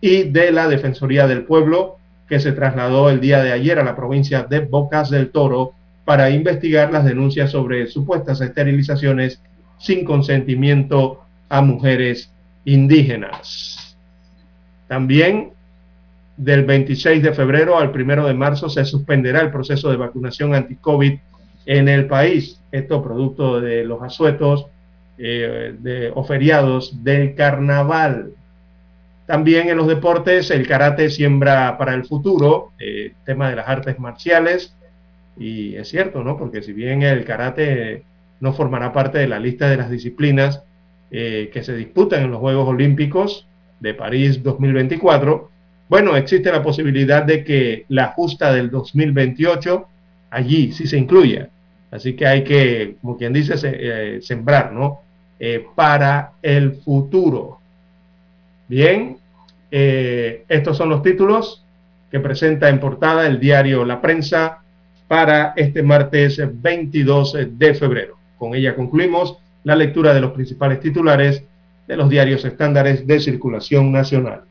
y 0.00 0.24
de 0.24 0.50
la 0.50 0.66
Defensoría 0.66 1.28
del 1.28 1.44
Pueblo 1.44 1.98
que 2.28 2.40
se 2.40 2.50
trasladó 2.50 3.08
el 3.08 3.20
día 3.20 3.44
de 3.44 3.52
ayer 3.52 3.78
a 3.78 3.84
la 3.84 3.94
provincia 3.94 4.42
de 4.42 4.58
Bocas 4.58 5.08
del 5.08 5.30
Toro 5.30 5.72
para 6.04 6.30
investigar 6.30 6.92
las 6.92 7.04
denuncias 7.04 7.52
sobre 7.52 7.86
supuestas 7.86 8.40
esterilizaciones 8.40 9.40
sin 9.78 10.04
consentimiento 10.04 11.22
a 11.48 11.62
mujeres 11.62 12.32
indígenas. 12.64 13.85
También 14.88 15.52
del 16.36 16.64
26 16.64 17.22
de 17.22 17.32
febrero 17.32 17.78
al 17.78 17.90
1 17.90 18.26
de 18.26 18.34
marzo 18.34 18.68
se 18.68 18.84
suspenderá 18.84 19.40
el 19.40 19.50
proceso 19.50 19.90
de 19.90 19.96
vacunación 19.96 20.54
anti-COVID 20.54 21.18
en 21.66 21.88
el 21.88 22.06
país. 22.06 22.60
Esto 22.70 23.02
producto 23.02 23.60
de 23.60 23.84
los 23.84 24.02
asuetos 24.02 24.66
eh, 25.18 26.10
o 26.14 26.24
feriados 26.24 27.02
del 27.02 27.34
carnaval. 27.34 28.32
También 29.26 29.68
en 29.68 29.76
los 29.76 29.88
deportes, 29.88 30.50
el 30.50 30.68
karate 30.68 31.10
siembra 31.10 31.76
para 31.78 31.94
el 31.94 32.04
futuro, 32.04 32.72
eh, 32.78 33.12
tema 33.24 33.50
de 33.50 33.56
las 33.56 33.68
artes 33.68 33.98
marciales. 33.98 34.74
Y 35.38 35.74
es 35.74 35.88
cierto, 35.88 36.22
¿no? 36.22 36.36
Porque 36.36 36.62
si 36.62 36.72
bien 36.72 37.02
el 37.02 37.24
karate 37.24 38.04
no 38.40 38.52
formará 38.52 38.92
parte 38.92 39.18
de 39.18 39.26
la 39.26 39.40
lista 39.40 39.68
de 39.68 39.76
las 39.76 39.90
disciplinas 39.90 40.62
eh, 41.10 41.50
que 41.52 41.62
se 41.64 41.74
disputan 41.74 42.24
en 42.24 42.30
los 42.30 42.40
Juegos 42.40 42.68
Olímpicos 42.68 43.45
de 43.80 43.94
París 43.94 44.42
2024, 44.42 45.50
bueno, 45.88 46.16
existe 46.16 46.50
la 46.50 46.62
posibilidad 46.62 47.22
de 47.22 47.44
que 47.44 47.84
la 47.88 48.08
justa 48.08 48.52
del 48.52 48.70
2028 48.70 49.86
allí 50.30 50.72
sí 50.72 50.86
se 50.86 50.98
incluya. 50.98 51.48
Así 51.90 52.14
que 52.14 52.26
hay 52.26 52.42
que, 52.42 52.96
como 53.00 53.16
quien 53.16 53.32
dice, 53.32 53.54
eh, 53.62 54.18
sembrar, 54.20 54.72
¿no? 54.72 55.00
Eh, 55.38 55.64
para 55.74 56.32
el 56.42 56.76
futuro. 56.76 57.60
Bien, 58.68 59.18
eh, 59.70 60.44
estos 60.48 60.76
son 60.76 60.88
los 60.88 61.02
títulos 61.02 61.62
que 62.10 62.20
presenta 62.20 62.68
en 62.68 62.80
portada 62.80 63.26
el 63.26 63.38
diario 63.38 63.84
La 63.84 64.00
Prensa 64.00 64.58
para 65.06 65.52
este 65.56 65.82
martes 65.82 66.40
22 66.60 67.36
de 67.52 67.74
febrero. 67.74 68.16
Con 68.38 68.54
ella 68.54 68.74
concluimos 68.74 69.38
la 69.62 69.76
lectura 69.76 70.12
de 70.12 70.20
los 70.20 70.32
principales 70.32 70.80
titulares 70.80 71.44
de 71.86 71.96
los 71.96 72.08
diarios 72.08 72.44
estándares 72.44 73.06
de 73.06 73.20
circulación 73.20 73.92
nacional. 73.92 74.44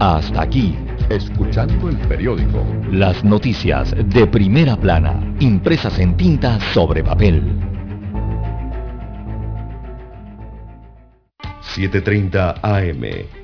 Hasta 0.00 0.42
aquí 0.42 0.76
escuchando 1.08 1.88
el 1.88 1.96
periódico. 2.08 2.64
Las 2.90 3.24
noticias 3.24 3.94
de 4.06 4.26
primera 4.26 4.76
plana, 4.76 5.34
impresas 5.40 5.98
en 5.98 6.16
tinta 6.16 6.58
sobre 6.72 7.02
papel. 7.02 7.42
7.30 11.74 12.60
AM. 12.62 13.43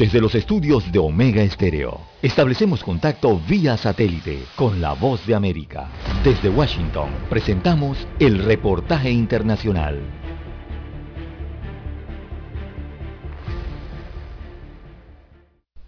Desde 0.00 0.18
los 0.18 0.34
estudios 0.34 0.90
de 0.90 0.98
Omega 0.98 1.42
Estéreo, 1.42 2.00
establecemos 2.22 2.82
contacto 2.82 3.38
vía 3.46 3.76
satélite 3.76 4.44
con 4.56 4.80
la 4.80 4.94
voz 4.94 5.26
de 5.26 5.34
América. 5.34 5.90
Desde 6.24 6.48
Washington, 6.48 7.10
presentamos 7.28 7.98
el 8.18 8.42
reportaje 8.42 9.10
internacional. 9.10 10.00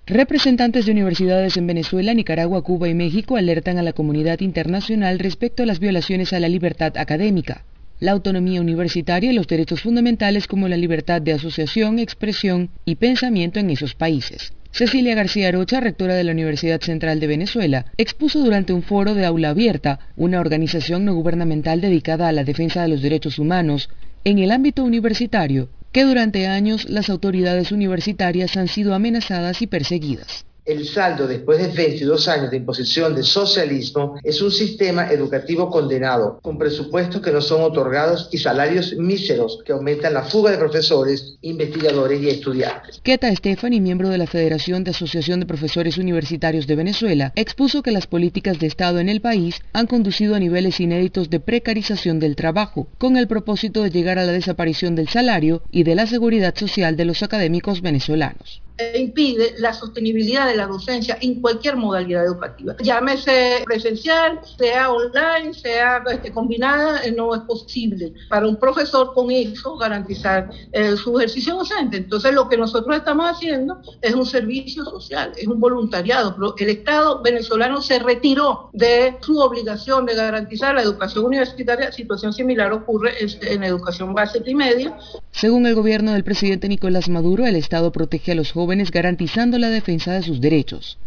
Representantes 0.04 0.84
de 0.84 0.92
universidades 0.92 1.56
en 1.56 1.66
Venezuela, 1.66 2.12
Nicaragua, 2.12 2.60
Cuba 2.60 2.90
y 2.90 2.94
México 2.94 3.36
alertan 3.36 3.78
a 3.78 3.82
la 3.82 3.94
comunidad 3.94 4.40
internacional 4.40 5.20
respecto 5.20 5.62
a 5.62 5.66
las 5.66 5.78
violaciones 5.78 6.34
a 6.34 6.40
la 6.40 6.50
libertad 6.50 6.98
académica, 6.98 7.64
la 8.02 8.10
autonomía 8.10 8.60
universitaria 8.60 9.30
y 9.30 9.34
los 9.34 9.46
derechos 9.46 9.80
fundamentales 9.80 10.48
como 10.48 10.66
la 10.66 10.76
libertad 10.76 11.22
de 11.22 11.34
asociación, 11.34 12.00
expresión 12.00 12.70
y 12.84 12.96
pensamiento 12.96 13.60
en 13.60 13.70
esos 13.70 13.94
países. 13.94 14.52
Cecilia 14.72 15.14
García 15.14 15.52
Rocha, 15.52 15.78
rectora 15.78 16.14
de 16.14 16.24
la 16.24 16.32
Universidad 16.32 16.80
Central 16.80 17.20
de 17.20 17.28
Venezuela, 17.28 17.86
expuso 17.96 18.40
durante 18.40 18.72
un 18.72 18.82
foro 18.82 19.14
de 19.14 19.24
aula 19.24 19.50
abierta, 19.50 20.00
una 20.16 20.40
organización 20.40 21.04
no 21.04 21.14
gubernamental 21.14 21.80
dedicada 21.80 22.26
a 22.26 22.32
la 22.32 22.42
defensa 22.42 22.82
de 22.82 22.88
los 22.88 23.02
derechos 23.02 23.38
humanos, 23.38 23.88
en 24.24 24.40
el 24.40 24.50
ámbito 24.50 24.82
universitario, 24.82 25.68
que 25.92 26.02
durante 26.02 26.48
años 26.48 26.90
las 26.90 27.08
autoridades 27.08 27.70
universitarias 27.70 28.56
han 28.56 28.66
sido 28.66 28.94
amenazadas 28.96 29.62
y 29.62 29.68
perseguidas. 29.68 30.44
El 30.64 30.86
saldo 30.86 31.26
después 31.26 31.58
de 31.58 31.66
22 31.66 32.28
años 32.28 32.52
de 32.52 32.58
imposición 32.58 33.16
de 33.16 33.24
socialismo 33.24 34.14
es 34.22 34.40
un 34.40 34.52
sistema 34.52 35.10
educativo 35.10 35.68
condenado, 35.68 36.38
con 36.40 36.56
presupuestos 36.56 37.20
que 37.20 37.32
no 37.32 37.40
son 37.40 37.62
otorgados 37.62 38.28
y 38.30 38.38
salarios 38.38 38.94
míseros 38.96 39.58
que 39.66 39.72
aumentan 39.72 40.14
la 40.14 40.22
fuga 40.22 40.52
de 40.52 40.58
profesores, 40.58 41.36
investigadores 41.42 42.22
y 42.22 42.28
estudiantes. 42.28 43.00
Keta 43.02 43.34
Stefani, 43.34 43.80
miembro 43.80 44.08
de 44.08 44.18
la 44.18 44.28
Federación 44.28 44.84
de 44.84 44.92
Asociación 44.92 45.40
de 45.40 45.46
Profesores 45.46 45.98
Universitarios 45.98 46.68
de 46.68 46.76
Venezuela, 46.76 47.32
expuso 47.34 47.82
que 47.82 47.90
las 47.90 48.06
políticas 48.06 48.60
de 48.60 48.68
Estado 48.68 49.00
en 49.00 49.08
el 49.08 49.20
país 49.20 49.62
han 49.72 49.88
conducido 49.88 50.36
a 50.36 50.38
niveles 50.38 50.78
inéditos 50.78 51.28
de 51.28 51.40
precarización 51.40 52.20
del 52.20 52.36
trabajo, 52.36 52.86
con 52.98 53.16
el 53.16 53.26
propósito 53.26 53.82
de 53.82 53.90
llegar 53.90 54.20
a 54.20 54.26
la 54.26 54.32
desaparición 54.32 54.94
del 54.94 55.08
salario 55.08 55.64
y 55.72 55.82
de 55.82 55.96
la 55.96 56.06
seguridad 56.06 56.56
social 56.56 56.96
de 56.96 57.04
los 57.04 57.24
académicos 57.24 57.80
venezolanos 57.80 58.62
e 58.78 58.98
impide 58.98 59.54
la 59.58 59.72
sostenibilidad 59.72 60.46
de 60.46 60.56
la 60.56 60.66
docencia 60.66 61.18
en 61.20 61.40
cualquier 61.40 61.76
modalidad 61.76 62.24
educativa. 62.24 62.74
Llámese 62.80 63.62
presencial, 63.64 64.40
sea 64.58 64.90
online, 64.90 65.54
sea 65.54 66.02
este, 66.10 66.32
combinada, 66.32 67.04
eh, 67.04 67.12
no 67.12 67.34
es 67.34 67.42
posible 67.42 68.12
para 68.28 68.46
un 68.46 68.56
profesor 68.56 69.12
con 69.14 69.30
eso 69.30 69.76
garantizar 69.76 70.50
eh, 70.72 70.96
su 70.96 71.18
ejercicio 71.18 71.56
docente. 71.56 71.98
Entonces 71.98 72.32
lo 72.34 72.48
que 72.48 72.56
nosotros 72.56 72.96
estamos 72.96 73.26
haciendo 73.30 73.80
es 74.00 74.14
un 74.14 74.26
servicio 74.26 74.84
social, 74.84 75.32
es 75.36 75.46
un 75.46 75.60
voluntariado. 75.60 76.34
Pero 76.34 76.54
el 76.56 76.70
Estado 76.70 77.22
venezolano 77.22 77.82
se 77.82 77.98
retiró 77.98 78.70
de 78.72 79.16
su 79.20 79.38
obligación 79.38 80.06
de 80.06 80.14
garantizar 80.14 80.74
la 80.74 80.82
educación 80.82 81.26
universitaria. 81.26 81.92
Situación 81.92 82.32
similar 82.32 82.72
ocurre 82.72 83.12
en 83.42 83.62
educación 83.64 84.14
básica 84.14 84.48
y 84.48 84.54
media. 84.54 84.96
Según 85.30 85.66
el 85.66 85.74
gobierno 85.74 86.12
del 86.12 86.24
presidente 86.24 86.68
Nicolás 86.68 87.08
Maduro, 87.08 87.46
el 87.46 87.56
Estado 87.56 87.92
protege 87.92 88.32
a 88.32 88.34
los 88.34 88.52
jóvenes 88.52 88.61
garantizando 88.90 89.58
la 89.58 89.68
defensa 89.68 90.12
de 90.12 90.22
sus 90.22 90.40
derechos. 90.40 90.98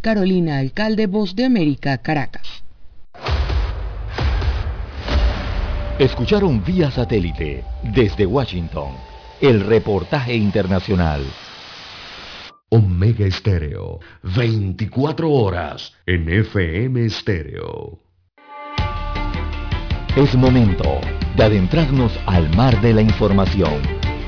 Carolina 0.00 0.58
Alcalde, 0.58 1.06
Voz 1.06 1.34
de 1.34 1.44
América, 1.44 1.98
Caracas. 1.98 2.62
Escucharon 5.98 6.62
vía 6.64 6.90
satélite 6.90 7.64
desde 7.82 8.24
Washington 8.24 8.92
el 9.40 9.60
reportaje 9.60 10.34
internacional. 10.34 11.22
Omega 12.70 13.26
Estéreo, 13.26 13.98
24 14.22 15.30
horas 15.30 15.94
en 16.06 16.28
FM 16.28 17.06
Estéreo. 17.06 17.98
Es 20.16 20.34
momento 20.34 21.00
de 21.36 21.44
adentrarnos 21.44 22.12
al 22.26 22.54
mar 22.54 22.80
de 22.80 22.92
la 22.92 23.02
información 23.02 23.97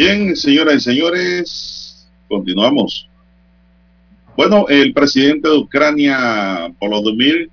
Bien, 0.00 0.36
señoras 0.36 0.76
y 0.76 0.80
señores, 0.92 2.08
continuamos. 2.28 3.08
Bueno, 4.36 4.66
el 4.68 4.94
presidente 4.94 5.48
de 5.48 5.56
Ucrania, 5.56 6.72
Volodymyr 6.78 7.50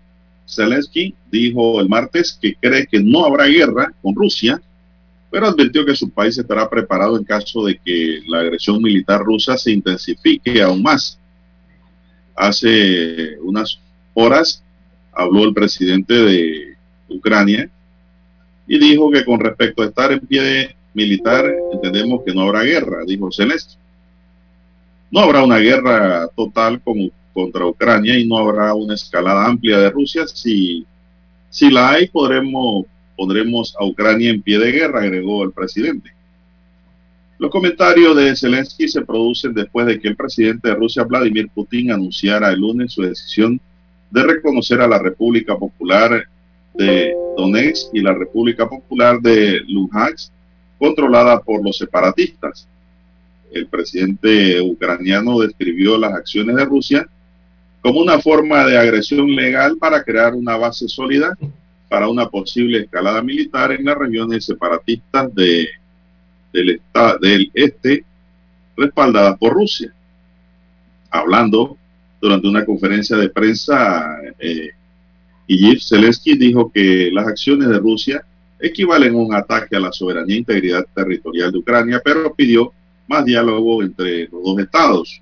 Zelensky, 0.48 1.16
dijo 1.32 1.82
el 1.82 1.90
martes 1.90 2.38
que 2.40 2.54
cree 2.54 2.86
que 2.86 3.00
no 3.00 3.26
habrá 3.26 3.46
guerra 3.46 3.92
con 4.00 4.14
Rusia, 4.14 4.62
pero 5.32 5.48
advirtió 5.48 5.84
que 5.88 5.96
su 5.96 6.12
país 6.12 6.38
estará 6.38 6.70
preparado 6.70 7.18
en 7.18 7.24
caso 7.24 7.66
de 7.66 7.80
que 7.84 8.20
la 8.28 8.42
agresión 8.42 8.80
militar 8.80 9.22
rusa 9.22 9.58
se 9.58 9.72
intensifique 9.72 10.62
aún 10.62 10.84
más. 10.84 11.18
Hace 12.36 13.40
unas 13.40 13.80
horas 14.14 14.64
habló 15.12 15.46
el 15.46 15.54
presidente 15.56 16.14
de 16.14 16.76
Ucrania 17.10 17.68
y 18.68 18.78
dijo 18.78 19.10
que 19.10 19.26
con 19.26 19.40
respecto 19.40 19.82
a 19.82 19.88
estar 19.88 20.12
en 20.12 20.20
pie 20.20 20.44
de 20.44 20.76
militar, 20.96 21.46
entendemos 21.72 22.24
que 22.26 22.34
no 22.34 22.42
habrá 22.42 22.64
guerra, 22.64 23.04
dijo 23.06 23.30
Zelensky. 23.32 23.76
No 25.12 25.20
habrá 25.20 25.44
una 25.44 25.60
guerra 25.60 26.28
total 26.36 26.82
contra 27.34 27.66
Ucrania 27.66 28.18
y 28.18 28.28
no 28.28 28.38
habrá 28.38 28.74
una 28.74 28.96
escalada 28.96 29.46
amplia 29.46 29.78
de 29.78 29.90
Rusia. 29.92 30.26
Si, 30.26 30.86
si 31.50 31.70
la 31.70 31.92
hay, 31.92 32.08
podremos, 32.08 32.86
pondremos 33.16 33.76
a 33.80 33.86
Ucrania 33.86 34.32
en 34.32 34.42
pie 34.42 34.58
de 34.58 34.72
guerra, 34.72 35.02
agregó 35.02 35.44
el 35.44 35.52
presidente. 35.52 36.12
Los 37.38 37.52
comentarios 37.52 38.16
de 38.16 38.36
Zelensky 38.36 38.88
se 38.88 39.02
producen 39.02 39.54
después 39.54 39.86
de 39.86 40.00
que 40.00 40.08
el 40.08 40.16
presidente 40.16 40.70
de 40.70 40.76
Rusia, 40.76 41.04
Vladimir 41.04 41.50
Putin, 41.54 41.92
anunciara 41.92 42.50
el 42.50 42.62
lunes 42.62 42.94
su 42.94 43.02
decisión 43.02 43.60
de 44.10 44.24
reconocer 44.24 44.80
a 44.80 44.88
la 44.88 45.00
República 45.00 45.58
Popular 45.58 46.24
de 46.74 47.14
Donetsk 47.38 47.94
y 47.94 48.02
la 48.02 48.14
República 48.14 48.68
Popular 48.68 49.20
de 49.20 49.62
Luhansk 49.68 50.32
controlada 50.78 51.40
por 51.40 51.64
los 51.64 51.78
separatistas. 51.78 52.68
El 53.52 53.68
presidente 53.68 54.60
ucraniano 54.62 55.40
describió 55.40 55.98
las 55.98 56.14
acciones 56.14 56.56
de 56.56 56.66
Rusia 56.66 57.08
como 57.82 58.02
una 58.02 58.20
forma 58.20 58.66
de 58.66 58.78
agresión 58.78 59.36
legal 59.36 59.78
para 59.78 60.04
crear 60.04 60.34
una 60.34 60.58
base 60.58 60.88
sólida 60.88 61.38
para 61.88 62.10
una 62.10 62.28
posible 62.28 62.80
escalada 62.80 63.22
militar 63.22 63.72
en 63.72 63.86
las 63.86 63.98
regiones 63.98 64.46
separatistas 64.46 65.34
de, 65.36 65.68
del, 66.52 67.52
este 67.54 68.04
respaldadas 68.76 69.38
por 69.38 69.54
Rusia. 69.54 69.94
Hablando 71.10 71.78
durante 72.20 72.48
una 72.48 72.66
conferencia 72.66 73.16
de 73.18 73.30
prensa, 73.30 74.18
eh, 74.40 74.72
Zelensky 75.80 76.36
dijo 76.38 76.72
que 76.72 77.10
las 77.14 77.28
acciones 77.28 77.70
de 77.70 77.78
Rusia 77.78 78.26
equivalen 78.60 79.14
a 79.14 79.18
un 79.18 79.34
ataque 79.34 79.76
a 79.76 79.80
la 79.80 79.92
soberanía 79.92 80.36
e 80.36 80.40
integridad 80.40 80.86
territorial 80.94 81.52
de 81.52 81.58
Ucrania, 81.58 82.02
pero 82.04 82.34
pidió 82.34 82.72
más 83.08 83.26
diálogo 83.26 83.84
entre 83.84 84.28
los 84.30 84.44
dos 84.44 84.60
estados. 84.60 85.22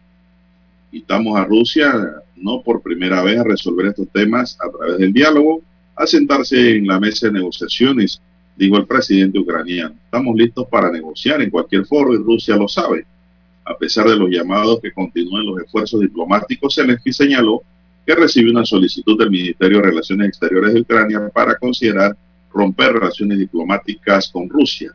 Invitamos 0.91 1.37
a 1.39 1.45
Rusia, 1.45 1.93
no 2.35 2.61
por 2.61 2.81
primera 2.81 3.23
vez, 3.23 3.39
a 3.39 3.43
resolver 3.43 3.87
estos 3.87 4.07
temas 4.09 4.57
a 4.61 4.69
través 4.69 4.97
del 4.99 5.11
diálogo, 5.11 5.61
a 5.95 6.05
sentarse 6.05 6.75
en 6.75 6.87
la 6.87 6.99
mesa 6.99 7.27
de 7.27 7.33
negociaciones, 7.33 8.21
dijo 8.55 8.77
el 8.77 8.85
presidente 8.85 9.39
ucraniano. 9.39 9.95
Estamos 10.05 10.35
listos 10.35 10.67
para 10.69 10.91
negociar 10.91 11.41
en 11.41 11.49
cualquier 11.49 11.85
foro 11.85 12.13
y 12.13 12.17
Rusia 12.17 12.55
lo 12.55 12.67
sabe. 12.67 13.05
A 13.65 13.77
pesar 13.77 14.07
de 14.07 14.15
los 14.15 14.29
llamados 14.29 14.79
que 14.81 14.91
continúen 14.91 15.45
los 15.45 15.61
esfuerzos 15.63 16.01
diplomáticos, 16.01 16.75
Zelensky 16.75 17.13
señaló 17.13 17.61
que 18.05 18.15
recibió 18.15 18.51
una 18.51 18.65
solicitud 18.65 19.17
del 19.17 19.31
Ministerio 19.31 19.77
de 19.77 19.83
Relaciones 19.83 20.27
Exteriores 20.27 20.73
de 20.73 20.81
Ucrania 20.81 21.29
para 21.33 21.57
considerar 21.57 22.15
romper 22.53 22.93
relaciones 22.93 23.37
diplomáticas 23.37 24.29
con 24.29 24.49
Rusia. 24.49 24.91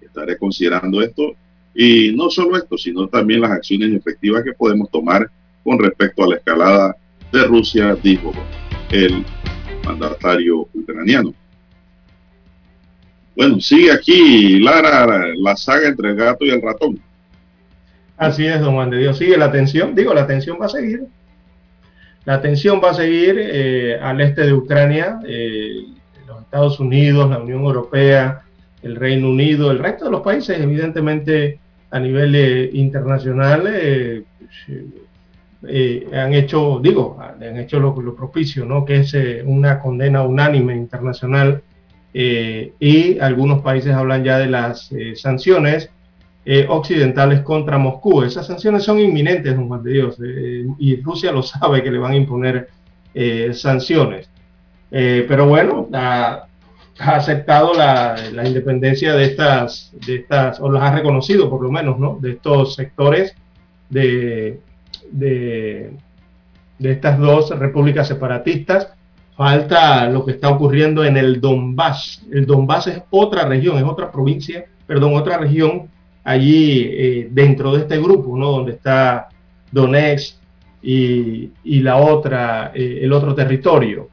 Estaré 0.00 0.38
considerando 0.38 1.02
esto 1.02 1.34
y 1.74 2.12
no 2.16 2.30
solo 2.30 2.56
esto, 2.56 2.78
sino 2.78 3.08
también 3.08 3.40
las 3.40 3.50
acciones 3.50 3.92
efectivas 3.92 4.42
que 4.42 4.52
podemos 4.52 4.90
tomar 4.90 5.30
con 5.62 5.78
respecto 5.78 6.24
a 6.24 6.28
la 6.28 6.36
escalada 6.36 6.96
de 7.32 7.44
Rusia, 7.44 7.96
dijo 8.02 8.32
el 8.90 9.24
mandatario 9.84 10.68
ucraniano. 10.72 11.34
Bueno, 13.36 13.60
sigue 13.60 13.92
aquí, 13.92 14.58
Lara, 14.60 15.26
la 15.36 15.56
saga 15.56 15.88
entre 15.88 16.10
el 16.10 16.16
gato 16.16 16.44
y 16.46 16.50
el 16.50 16.62
ratón. 16.62 16.98
Así 18.16 18.46
es, 18.46 18.60
don 18.60 18.74
Juan 18.74 18.88
de 18.88 18.98
Dios. 18.98 19.18
Sigue 19.18 19.36
la 19.36 19.52
tensión, 19.52 19.94
digo, 19.94 20.14
la 20.14 20.26
tensión 20.26 20.56
va 20.60 20.66
a 20.66 20.70
seguir. 20.70 21.04
La 22.24 22.40
tensión 22.40 22.80
va 22.82 22.90
a 22.90 22.94
seguir 22.94 23.36
eh, 23.38 23.98
al 24.00 24.20
este 24.20 24.42
de 24.42 24.54
Ucrania, 24.54 25.20
eh, 25.26 25.84
Estados 26.56 26.80
Unidos, 26.80 27.30
la 27.30 27.38
Unión 27.38 27.62
Europea, 27.62 28.42
el 28.82 28.96
Reino 28.96 29.30
Unido, 29.30 29.70
el 29.70 29.78
resto 29.78 30.06
de 30.06 30.10
los 30.10 30.22
países, 30.22 30.58
evidentemente 30.58 31.58
a 31.90 32.00
nivel 32.00 32.34
eh, 32.34 32.70
internacional, 32.72 34.24
han 36.12 36.34
hecho, 36.34 36.80
digo, 36.82 37.18
han 37.20 37.58
hecho 37.58 37.80
lo, 37.80 38.00
lo 38.00 38.14
propicio, 38.14 38.64
¿no? 38.64 38.84
Que 38.84 39.00
es 39.00 39.14
una 39.44 39.80
condena 39.80 40.22
unánime 40.22 40.74
internacional 40.74 41.62
y 42.12 43.18
algunos 43.18 43.62
países 43.62 43.92
hablan 43.92 44.24
ya 44.24 44.38
de 44.38 44.46
las 44.46 44.90
sanciones 45.14 45.90
eh, 46.48 46.64
occidentales 46.68 47.40
contra 47.40 47.76
Moscú. 47.76 48.22
Esas 48.22 48.46
sanciones 48.46 48.84
son 48.84 49.00
inminentes, 49.00 49.56
don 49.56 49.66
Juan 49.66 49.82
de 49.82 49.92
Dios, 49.92 50.16
eh, 50.24 50.64
y 50.78 50.94
Rusia 51.02 51.32
lo 51.32 51.42
sabe 51.42 51.82
que 51.82 51.90
le 51.90 51.98
van 51.98 52.12
a 52.12 52.16
imponer 52.16 52.68
eh, 54.90 55.24
pero 55.28 55.46
bueno, 55.46 55.88
ha, 55.92 56.46
aceptado 56.98 57.74
la, 57.74 58.16
independencia 58.44 59.14
de 59.14 59.24
estas, 59.24 59.92
de 60.06 60.16
estas, 60.16 60.60
o 60.60 60.70
las 60.70 60.82
ha 60.82 60.94
reconocido 60.94 61.50
por 61.50 61.62
lo 61.62 61.70
menos, 61.70 61.98
¿no? 61.98 62.18
De 62.20 62.32
estos 62.32 62.74
sectores 62.74 63.34
de, 63.90 64.60
de, 65.10 65.92
de 66.78 66.92
estas 66.92 67.18
dos 67.18 67.50
repúblicas 67.58 68.08
separatistas. 68.08 68.88
Falta 69.36 70.08
lo 70.08 70.24
que 70.24 70.32
está 70.32 70.48
ocurriendo 70.48 71.04
en 71.04 71.18
el 71.18 71.40
Donbass. 71.40 72.22
El 72.32 72.46
Donbass 72.46 72.86
es 72.86 73.02
otra 73.10 73.44
región, 73.44 73.76
es 73.76 73.84
otra 73.84 74.10
provincia, 74.10 74.64
perdón, 74.86 75.14
otra 75.14 75.36
región 75.36 75.90
allí 76.24 76.88
eh, 76.90 77.28
dentro 77.30 77.72
de 77.72 77.82
este 77.82 77.98
grupo, 77.98 78.36
¿no? 78.36 78.50
Donde 78.50 78.72
está 78.72 79.28
Donetsk 79.70 80.36
y, 80.82 81.50
la 81.64 81.96
otra, 81.96 82.72
eh, 82.74 83.00
el 83.02 83.12
otro 83.12 83.34
territorio. 83.34 84.08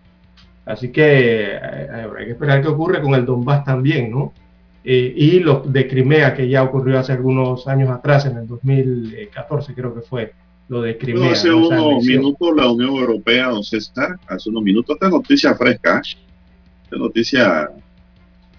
Así 0.66 0.92
que 0.92 1.56
eh, 1.56 2.08
hay 2.18 2.26
que 2.26 2.32
esperar 2.32 2.62
qué 2.62 2.68
ocurre 2.70 3.02
con 3.02 3.14
el 3.16 3.26
Donbass 3.26 3.64
también, 3.64 4.12
¿no? 4.12 4.34
y 4.86 5.40
lo 5.40 5.62
de 5.62 5.88
Crimea, 5.88 6.34
que 6.34 6.50
ya 6.50 6.62
ocurrió 6.62 7.00
hace 7.00 7.14
algunos 7.14 7.70
años 7.70 7.90
atrás, 7.90 8.26
en 8.26 8.36
el 8.36 8.48
2014 8.48 9.74
creo 9.74 9.96
que 9.96 10.02
fue, 10.02 10.34
lo 10.68 10.82
de 10.82 10.98
Crimea. 10.98 11.32
hace 11.32 11.54
unos 11.54 12.04
minutos 12.04 12.54
la 12.54 12.70
Unión 12.70 12.96
Europea, 12.96 13.48
don 13.48 13.64
César, 13.64 14.20
hace 14.28 14.50
unos 14.50 14.62
minutos, 14.62 14.96
esta 14.96 15.10
noticia 15.10 15.56
fresca, 15.56 16.02
esta 16.84 16.98
noticia 16.98 17.70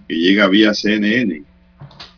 que 0.08 0.14
llega 0.14 0.48
vía 0.48 0.72
CNN, 0.72 1.42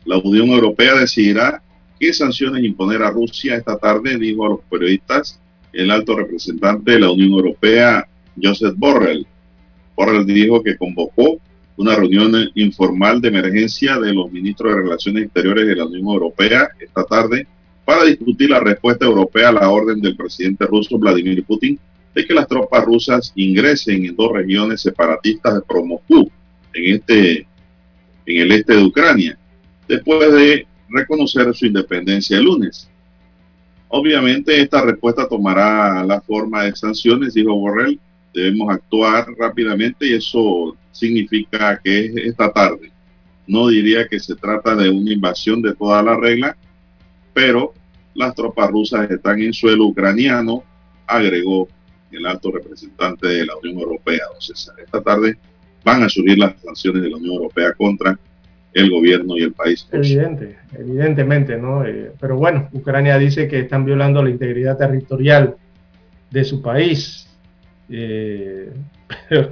la 0.05 0.19
Unión 0.19 0.49
Europea 0.49 0.95
decidirá 0.95 1.63
qué 1.99 2.13
sanciones 2.13 2.65
imponer 2.65 3.03
a 3.03 3.11
Rusia 3.11 3.57
esta 3.57 3.77
tarde, 3.77 4.19
dijo 4.19 4.47
a 4.47 4.51
los 4.51 4.61
periodistas 4.71 5.41
el 5.73 5.91
alto 5.91 6.17
representante 6.17 6.93
de 6.93 7.01
la 7.01 7.11
Unión 7.11 7.33
Europea, 7.33 8.07
Joseph 8.41 8.75
Borrell. 8.77 9.27
Borrell 9.97 10.27
dijo 10.27 10.63
que 10.63 10.77
convocó 10.77 11.41
una 11.77 11.97
reunión 11.97 12.33
informal 12.55 13.21
de 13.21 13.29
emergencia 13.29 13.99
de 13.99 14.15
los 14.15 14.31
ministros 14.31 14.75
de 14.75 14.83
Relaciones 14.83 15.25
Exteriores 15.25 15.67
de 15.67 15.77
la 15.77 15.87
Unión 15.87 16.07
Europea 16.07 16.69
esta 16.79 17.05
tarde 17.05 17.47
para 17.85 18.05
discutir 18.05 18.51
la 18.51 18.61
respuesta 18.61 19.05
europea 19.05 19.49
a 19.49 19.53
la 19.53 19.71
orden 19.71 20.01
del 20.01 20.17
presidente 20.17 20.67
ruso 20.67 20.99
Vladimir 20.99 21.45
Putin 21.45 21.79
de 22.15 22.27
que 22.27 22.35
las 22.35 22.49
tropas 22.49 22.85
rusas 22.85 23.33
ingresen 23.37 24.07
en 24.07 24.17
dos 24.17 24.33
regiones 24.33 24.81
separatistas 24.81 25.55
de 25.55 25.61
Promoscú, 25.63 26.31
en 26.75 26.95
este 26.95 27.47
en 28.27 28.43
el 28.43 28.53
este 28.53 28.75
de 28.75 28.85
Ucrania 28.85 29.39
después 29.87 30.33
de 30.33 30.67
reconocer 30.89 31.55
su 31.55 31.67
independencia 31.67 32.39
el 32.39 32.45
lunes. 32.45 32.89
Obviamente 33.89 34.61
esta 34.61 34.83
respuesta 34.83 35.29
tomará 35.29 36.05
la 36.05 36.21
forma 36.21 36.65
de 36.65 36.75
sanciones, 36.75 37.35
dijo 37.35 37.55
Borrell. 37.55 38.01
Debemos 38.37 38.69
actuar 38.69 39.27
rápidamente 39.39 40.07
y 40.07 40.13
eso 40.13 40.77
significa 40.93 41.81
que 41.83 42.05
es 42.05 42.17
esta 42.17 42.53
tarde. 42.53 42.93
No 43.47 43.69
diría 43.69 44.07
que 44.07 44.21
se 44.21 44.37
trata 44.37 44.77
de 44.77 44.91
una 44.91 45.11
invasión 45.11 45.63
de 45.63 45.75
toda 45.75 46.03
la 46.03 46.19
regla, 46.19 46.55
pero 47.33 47.73
las 48.15 48.35
tropas 48.35 48.71
rusas 48.71 49.11
están 49.11 49.41
en 49.41 49.55
suelo 49.55 49.87
ucraniano, 49.87 50.65
agregó 51.07 51.67
el 52.13 52.27
alto 52.27 52.53
representante 52.53 53.27
de 53.27 53.47
la 53.47 53.57
Unión 53.57 53.81
Europea, 53.81 54.25
don 54.31 54.41
César. 54.43 54.75
Esta 54.85 55.01
tarde 55.01 55.39
van 55.83 56.03
a 56.03 56.09
subir 56.11 56.37
las 56.37 56.61
sanciones 56.61 57.05
de 57.05 57.09
la 57.09 57.17
Unión 57.17 57.37
Europea 57.37 57.73
contra 57.73 58.19
el 58.75 58.91
gobierno 58.91 59.39
y 59.39 59.45
el 59.45 59.53
país. 59.55 59.89
Evidente, 59.93 60.59
evidentemente, 60.79 61.57
¿no? 61.57 61.87
Eh, 61.87 62.13
pero 62.21 62.37
bueno, 62.37 62.69
Ucrania 62.73 63.17
dice 63.17 63.49
que 63.49 63.61
están 63.61 63.87
violando 63.87 64.23
la 64.23 64.29
integridad 64.29 64.77
territorial 64.77 65.57
de 66.31 66.45
su 66.45 66.61
país. 66.61 67.26
Eh, 67.89 68.73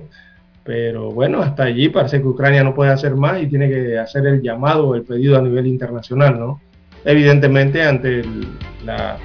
pero, 0.64 1.10
bueno, 1.10 1.40
hasta 1.40 1.64
allí 1.64 1.88
parece 1.88 2.20
que 2.20 2.28
Ucrania 2.28 2.64
no 2.64 2.74
puede 2.74 2.90
hacer 2.90 3.14
más 3.14 3.42
y 3.42 3.46
tiene 3.46 3.68
que 3.68 3.98
hacer 3.98 4.26
el 4.26 4.42
llamado 4.42 4.94
el 4.94 5.02
pedido 5.02 5.38
a 5.38 5.42
nivel 5.42 5.66
internacional, 5.66 6.38
¿no? 6.38 6.60
Evidentemente 7.04 7.82
ante 7.82 8.20
el, 8.20 8.48
la, 8.84 9.18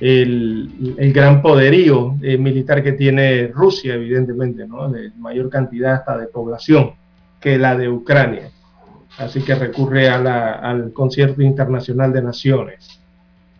el, 0.00 1.12
gran 1.14 1.40
poderío 1.40 2.16
eh, 2.22 2.36
militar 2.36 2.82
que 2.82 2.92
tiene 2.92 3.46
Rusia, 3.48 3.94
evidentemente, 3.94 4.66
¿no? 4.66 4.88
De 4.88 5.12
mayor 5.16 5.48
cantidad 5.48 5.94
hasta 5.94 6.18
de 6.18 6.26
población 6.26 6.92
que 7.40 7.58
la 7.58 7.76
de 7.76 7.88
Ucrania 7.88 8.50
así 9.18 9.40
que 9.40 9.54
recurre 9.54 10.08
al 10.08 10.92
concierto 10.92 11.42
internacional 11.42 12.12
de 12.12 12.22
naciones. 12.22 13.00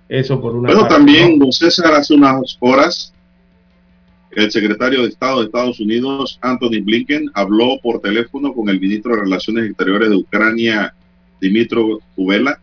Eso 0.09 0.41
por 0.41 0.55
una 0.55 0.73
Bueno, 0.73 0.87
también, 0.87 1.39
don 1.39 1.51
César, 1.51 1.93
hace 1.95 2.15
unas 2.15 2.57
horas, 2.61 3.13
el 4.37 4.51
secretario 4.51 5.01
de 5.01 5.09
Estado 5.09 5.41
de 5.41 5.47
Estados 5.47 5.81
Unidos, 5.81 6.39
Anthony 6.43 6.83
Blinken, 6.83 7.31
habló 7.33 7.81
por 7.83 8.01
teléfono 8.03 8.53
con 8.53 8.69
el 8.69 8.79
ministro 8.79 9.15
de 9.15 9.23
Relaciones 9.23 9.65
Exteriores 9.65 10.11
de 10.11 10.17
Ucrania, 10.17 10.95
Dimitro 11.41 12.01
Kubela, 12.15 12.61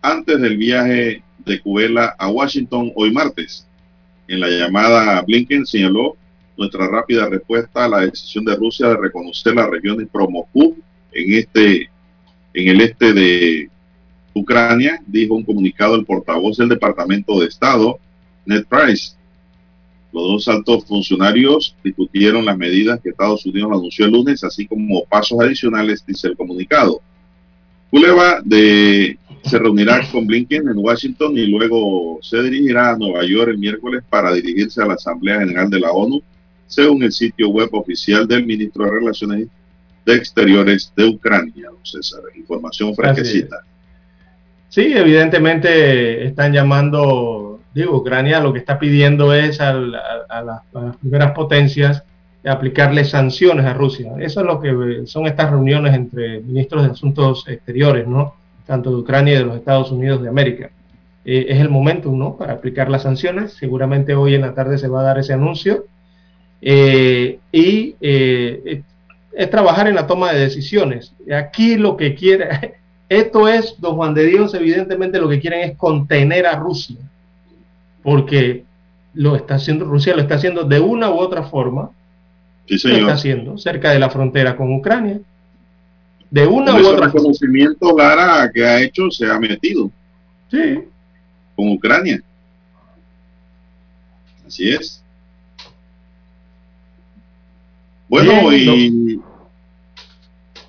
antes 0.00 0.40
del 0.40 0.56
viaje 0.56 1.24
de 1.44 1.60
Kubela 1.60 2.14
a 2.16 2.28
Washington 2.28 2.92
hoy 2.94 3.10
martes. 3.10 3.66
En 4.28 4.38
la 4.38 4.48
llamada, 4.48 5.20
Blinken 5.22 5.66
señaló 5.66 6.16
nuestra 6.56 6.86
rápida 6.86 7.28
respuesta 7.28 7.86
a 7.86 7.88
la 7.88 8.00
decisión 8.02 8.44
de 8.44 8.54
Rusia 8.54 8.86
de 8.86 8.96
reconocer 8.96 9.56
las 9.56 9.68
regiones 9.68 10.06
Promoscú 10.12 10.76
en 11.10 11.34
este 11.34 11.90
en 12.54 12.68
el 12.68 12.80
este 12.80 13.12
de 13.12 13.68
Ucrania, 14.32 15.02
dijo 15.08 15.34
un 15.34 15.42
comunicado 15.42 15.96
el 15.96 16.04
portavoz 16.04 16.56
del 16.56 16.68
Departamento 16.68 17.40
de 17.40 17.48
Estado, 17.48 17.98
Ned 18.46 18.64
Price. 18.68 19.16
Los 20.14 20.28
dos 20.28 20.48
altos 20.48 20.84
funcionarios 20.84 21.74
discutieron 21.82 22.44
las 22.44 22.56
medidas 22.56 23.00
que 23.00 23.08
Estados 23.08 23.44
Unidos 23.46 23.72
anunció 23.72 24.04
el 24.06 24.12
lunes, 24.12 24.44
así 24.44 24.64
como 24.64 25.04
pasos 25.06 25.40
adicionales, 25.40 26.04
dice 26.06 26.28
el 26.28 26.36
comunicado. 26.36 27.00
Kuleva 27.90 28.40
de, 28.44 29.18
se 29.42 29.58
reunirá 29.58 30.08
con 30.12 30.24
Blinken 30.24 30.68
en 30.68 30.78
Washington 30.78 31.36
y 31.36 31.46
luego 31.48 32.20
se 32.22 32.40
dirigirá 32.44 32.92
a 32.92 32.96
Nueva 32.96 33.24
York 33.24 33.50
el 33.50 33.58
miércoles 33.58 34.04
para 34.08 34.32
dirigirse 34.32 34.80
a 34.80 34.86
la 34.86 34.94
Asamblea 34.94 35.40
General 35.40 35.68
de 35.68 35.80
la 35.80 35.90
ONU, 35.90 36.22
según 36.68 37.02
el 37.02 37.10
sitio 37.10 37.48
web 37.48 37.70
oficial 37.72 38.28
del 38.28 38.46
ministro 38.46 38.84
de 38.84 38.92
Relaciones 38.92 39.48
de 40.06 40.14
Exteriores 40.14 40.92
de 40.96 41.06
Ucrania, 41.06 41.70
César. 41.82 42.20
Información 42.36 42.94
fresquecita. 42.94 43.56
Sí, 44.68 44.92
evidentemente 44.92 46.24
están 46.24 46.52
llamando, 46.52 47.43
digo, 47.74 47.96
Ucrania 47.96 48.40
lo 48.40 48.52
que 48.52 48.60
está 48.60 48.78
pidiendo 48.78 49.34
es 49.34 49.60
a, 49.60 49.74
las 49.74 50.96
primeras 51.00 51.32
potencias 51.32 52.02
aplicarle 52.46 53.04
sanciones 53.04 53.64
a 53.66 53.72
Rusia. 53.72 54.12
Eso 54.20 54.40
es 54.40 54.46
lo 54.46 54.60
que 54.60 55.02
son 55.06 55.26
estas 55.26 55.50
reuniones 55.50 55.94
entre 55.94 56.40
ministros 56.40 56.84
de 56.84 56.90
Asuntos 56.90 57.44
Exteriores, 57.48 58.06
¿no? 58.06 58.34
Tanto 58.66 58.90
de 58.90 58.96
Ucrania 58.96 59.34
y 59.34 59.38
de 59.38 59.44
los 59.44 59.56
Estados 59.56 59.90
Unidos 59.90 60.22
de 60.22 60.28
América. 60.28 60.70
Eh, 61.24 61.46
es 61.48 61.58
el 61.58 61.70
momento, 61.70 62.10
¿no? 62.10 62.36
Para 62.36 62.54
aplicar 62.54 62.90
las 62.90 63.02
sanciones. 63.02 63.54
Seguramente 63.54 64.14
hoy 64.14 64.34
en 64.34 64.42
la 64.42 64.54
tarde 64.54 64.76
se 64.76 64.88
va 64.88 65.00
a 65.00 65.04
dar 65.04 65.18
ese 65.18 65.32
anuncio. 65.32 65.86
Eh, 66.60 67.38
y 67.50 67.96
eh, 68.00 68.82
es 69.32 69.50
trabajar 69.50 69.88
en 69.88 69.94
la 69.94 70.06
toma 70.06 70.32
de 70.32 70.40
decisiones. 70.40 71.14
Aquí 71.34 71.76
lo 71.76 71.96
que 71.96 72.14
quiere, 72.14 72.76
esto 73.08 73.48
es, 73.48 73.80
don 73.80 73.96
Juan 73.96 74.14
de 74.14 74.26
Dios, 74.26 74.54
evidentemente 74.54 75.18
lo 75.18 75.28
que 75.28 75.40
quieren 75.40 75.60
es 75.60 75.76
contener 75.76 76.46
a 76.46 76.56
Rusia, 76.56 76.96
porque 78.04 78.64
lo 79.14 79.34
está 79.34 79.56
haciendo, 79.56 79.86
Rusia 79.86 80.14
lo 80.14 80.22
está 80.22 80.36
haciendo 80.36 80.62
de 80.62 80.78
una 80.78 81.10
u 81.10 81.14
otra 81.14 81.42
forma, 81.42 81.90
sí, 82.68 82.78
señor. 82.78 82.98
lo 82.98 83.02
está 83.04 83.14
haciendo 83.14 83.58
cerca 83.58 83.90
de 83.90 83.98
la 83.98 84.10
frontera 84.10 84.56
con 84.56 84.72
Ucrania. 84.72 85.18
De 86.30 86.46
una 86.46 86.74
u 86.74 86.86
otra 86.86 87.06
reconocimiento 87.06 87.96
Lara 87.96 88.50
que 88.52 88.64
ha 88.64 88.82
hecho 88.82 89.10
se 89.10 89.26
ha 89.26 89.38
metido. 89.40 89.90
Sí. 90.50 90.80
Con 91.56 91.70
Ucrania. 91.70 92.22
Así 94.46 94.68
es. 94.68 95.02
Bueno, 98.08 98.52
y 98.52 99.18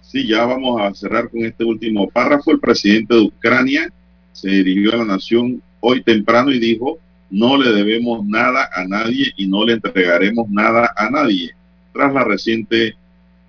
sí, 0.01 0.25
ya 0.25 0.45
vamos 0.45 0.81
a 0.81 0.93
cerrar 0.93 1.29
con 1.29 1.43
este 1.43 1.65
último 1.65 2.07
párrafo. 2.09 2.51
El 2.51 2.59
presidente 2.59 3.13
de 3.13 3.21
Ucrania 3.21 3.91
se 4.31 4.49
dirigió 4.49 4.93
a 4.93 4.97
la 4.97 5.05
nación 5.05 5.61
hoy 5.81 6.01
temprano 6.01 6.51
y 6.51 6.59
dijo, 6.59 6.99
no 7.35 7.57
le 7.57 7.73
debemos 7.73 8.25
nada 8.25 8.69
a 8.73 8.85
nadie 8.85 9.33
y 9.35 9.45
no 9.45 9.65
le 9.65 9.73
entregaremos 9.73 10.49
nada 10.49 10.93
a 10.95 11.09
nadie, 11.09 11.51
tras 11.91 12.13
las 12.13 12.23
recientes 12.23 12.93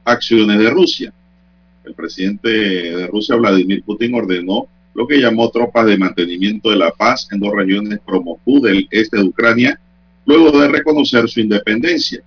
acciones 0.05 0.59
de 0.59 0.71
Rusia. 0.71 1.13
El 1.85 1.95
presidente 1.95 2.49
de 2.49 3.07
Rusia, 3.07 3.37
Vladimir 3.37 3.85
Putin, 3.85 4.13
ordenó 4.15 4.67
lo 4.93 5.07
que 5.07 5.21
llamó 5.21 5.51
tropas 5.51 5.87
de 5.87 5.97
mantenimiento 5.97 6.71
de 6.71 6.77
la 6.79 6.91
paz 6.91 7.29
en 7.31 7.39
dos 7.39 7.55
regiones 7.55 8.01
pro 8.05 8.21
Moscú 8.21 8.61
del 8.61 8.89
este 8.91 9.19
de 9.19 9.23
Ucrania, 9.23 9.79
luego 10.25 10.59
de 10.59 10.67
reconocer 10.67 11.29
su 11.29 11.39
independencia. 11.39 12.25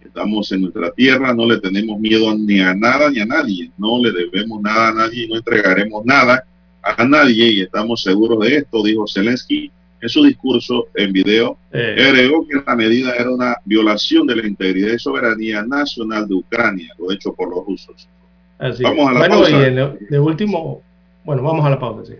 Estamos 0.00 0.52
en 0.52 0.60
nuestra 0.60 0.92
tierra, 0.92 1.34
no 1.34 1.44
le 1.44 1.58
tenemos 1.58 1.98
miedo 1.98 2.32
ni 2.38 2.60
a 2.60 2.72
nada 2.72 3.10
ni 3.10 3.18
a 3.18 3.26
nadie, 3.26 3.72
no 3.78 4.00
le 4.00 4.12
debemos 4.12 4.62
nada 4.62 4.90
a 4.90 4.94
nadie 4.94 5.24
y 5.24 5.28
no 5.28 5.38
entregaremos 5.38 6.04
nada 6.04 6.44
a 6.82 7.04
nadie 7.04 7.50
y 7.50 7.60
estamos 7.62 8.00
seguros 8.00 8.38
de 8.44 8.58
esto, 8.58 8.80
dijo 8.84 9.06
Zelensky 9.12 9.72
en 10.02 10.08
su 10.08 10.22
discurso 10.24 10.88
en 10.94 11.12
video. 11.12 11.56
Eh. 11.72 11.96
Agregó 12.08 12.46
que 12.46 12.60
la 12.66 12.74
medida 12.74 13.14
era 13.14 13.30
una 13.30 13.56
violación 13.64 14.26
de 14.26 14.36
la 14.36 14.46
integridad 14.46 14.92
y 14.92 14.98
soberanía 14.98 15.62
nacional 15.62 16.28
de 16.28 16.34
Ucrania, 16.34 16.92
lo 16.98 17.10
hecho 17.12 17.32
por 17.32 17.48
los 17.48 17.64
rusos. 17.64 18.08
Así 18.58 18.82
Vamos 18.82 18.98
es. 19.04 19.08
a 19.08 19.12
la 19.12 19.18
bueno, 19.20 19.34
pausa. 19.36 19.50
y 19.50 19.64
en 19.64 19.98
de 20.10 20.20
último, 20.20 20.82
bueno, 21.24 21.42
vamos 21.42 21.64
a 21.64 21.70
la 21.70 21.78
pausa, 21.78 22.04
sí. 22.04 22.18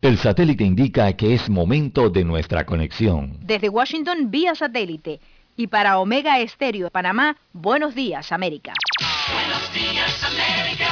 El 0.00 0.18
satélite 0.18 0.64
indica 0.64 1.12
que 1.14 1.34
es 1.34 1.48
momento 1.48 2.10
de 2.10 2.24
nuestra 2.24 2.64
conexión. 2.64 3.38
Desde 3.42 3.68
Washington 3.68 4.30
vía 4.30 4.54
satélite 4.54 5.20
y 5.56 5.66
para 5.66 5.98
Omega 5.98 6.38
Estéreo 6.40 6.84
de 6.84 6.90
Panamá, 6.90 7.36
buenos 7.52 7.94
días 7.94 8.32
América. 8.32 8.72
Buenos 9.32 9.72
días 9.74 10.22
América, 10.24 10.90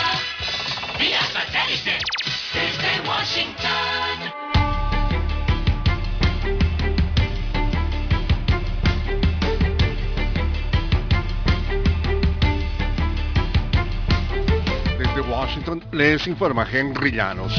vía 0.99 1.21
satélite, 1.33 1.99
desde 2.53 3.09
Washington. 3.09 3.84
Washington 15.45 15.85
les 15.93 16.27
informa 16.27 16.67
Henry 16.73 17.13
Llanos. 17.13 17.53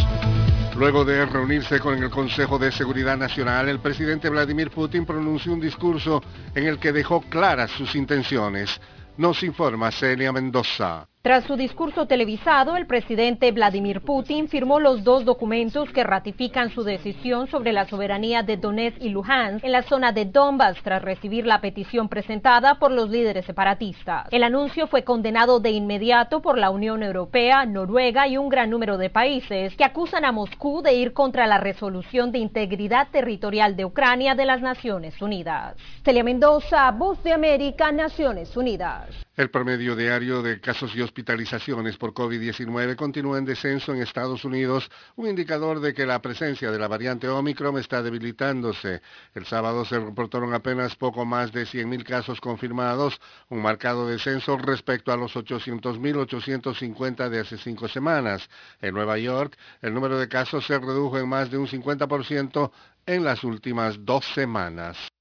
Luego 0.75 1.05
de 1.05 1.23
reunirse 1.23 1.79
con 1.79 2.01
el 2.01 2.09
Consejo 2.09 2.57
de 2.57 2.71
Seguridad 2.71 3.15
Nacional, 3.15 3.69
el 3.69 3.79
presidente 3.79 4.27
Vladimir 4.27 4.71
Putin 4.71 5.05
pronunció 5.05 5.53
un 5.53 5.61
discurso 5.61 6.19
en 6.55 6.65
el 6.65 6.79
que 6.79 6.91
dejó 6.91 7.21
claras 7.21 7.69
sus 7.69 7.93
intenciones. 7.93 8.81
Nos 9.17 9.43
informa 9.43 9.91
Celia 9.91 10.31
Mendoza. 10.31 11.07
Tras 11.25 11.45
su 11.45 11.55
discurso 11.55 12.05
televisado, 12.05 12.77
el 12.77 12.85
presidente 12.85 13.51
Vladimir 13.51 14.01
Putin 14.01 14.47
firmó 14.47 14.79
los 14.79 15.03
dos 15.03 15.25
documentos 15.25 15.89
que 15.89 16.03
ratifican 16.03 16.69
su 16.69 16.83
decisión 16.83 17.47
sobre 17.47 17.73
la 17.73 17.87
soberanía 17.87 18.43
de 18.43 18.57
Donetsk 18.57 19.01
y 19.01 19.09
Luhansk 19.09 19.65
en 19.65 19.71
la 19.71 19.81
zona 19.81 20.11
de 20.11 20.25
Donbass 20.25 20.77
tras 20.83 21.01
recibir 21.01 21.47
la 21.47 21.61
petición 21.61 22.09
presentada 22.09 22.75
por 22.75 22.91
los 22.91 23.09
líderes 23.09 23.43
separatistas. 23.47 24.27
El 24.29 24.43
anuncio 24.43 24.85
fue 24.85 25.03
condenado 25.03 25.59
de 25.59 25.71
inmediato 25.71 26.43
por 26.43 26.59
la 26.59 26.69
Unión 26.69 27.01
Europea, 27.01 27.65
Noruega 27.65 28.27
y 28.27 28.37
un 28.37 28.47
gran 28.47 28.69
número 28.69 28.99
de 28.99 29.09
países 29.09 29.75
que 29.75 29.83
acusan 29.83 30.25
a 30.25 30.31
Moscú 30.31 30.83
de 30.83 30.93
ir 30.93 31.13
contra 31.13 31.47
la 31.47 31.57
resolución 31.57 32.31
de 32.31 32.37
integridad 32.37 33.07
territorial 33.11 33.75
de 33.75 33.85
Ucrania 33.85 34.35
de 34.35 34.45
las 34.45 34.61
Naciones 34.61 35.19
Unidas. 35.19 35.75
Celia 36.03 36.23
Mendoza, 36.23 36.91
Voz 36.91 37.23
de 37.23 37.33
América, 37.33 37.91
Naciones 37.91 38.55
Unidas. 38.55 39.09
El 39.35 39.49
promedio 39.49 39.97
diario 39.97 40.41
de 40.41 40.61
casos 40.61 40.95
y 40.95 41.01
hospitalizaciones 41.15 41.95
por 41.95 42.13
COVID-19 42.13 42.97
continúa 42.97 43.37
en 43.37 43.45
descenso 43.45 43.93
en 43.93 44.01
Estados 44.01 44.43
Unidos, 44.43 44.91
un 45.15 45.29
indicador 45.29 45.79
de 45.79 45.93
que 45.93 46.05
la 46.05 46.21
presencia 46.21 46.69
de 46.71 46.77
la 46.77 46.89
variante 46.89 47.29
Omicron 47.29 47.77
está 47.77 48.03
debilitándose. 48.03 49.01
El 49.33 49.45
sábado 49.45 49.85
se 49.85 49.97
reportaron 49.97 50.53
apenas 50.53 50.97
poco 50.97 51.23
más 51.23 51.53
de 51.53 51.63
100.000 51.63 52.03
casos 52.03 52.41
confirmados, 52.41 53.21
un 53.47 53.61
marcado 53.61 54.09
descenso 54.09 54.57
respecto 54.57 55.13
a 55.13 55.15
los 55.15 55.35
800.850 55.35 57.29
de 57.29 57.39
hace 57.39 57.57
cinco 57.59 57.87
semanas. 57.87 58.49
En 58.81 58.93
Nueva 58.93 59.17
York, 59.17 59.57
el 59.81 59.93
número 59.93 60.19
de 60.19 60.27
casos 60.27 60.65
se 60.65 60.77
redujo 60.77 61.17
en 61.17 61.29
más 61.29 61.49
de 61.49 61.57
un 61.57 61.67
50% 61.67 62.71
en 63.05 63.23
las 63.23 63.41
últimas 63.45 64.03
dos 64.03 64.25
semanas. 64.33 65.14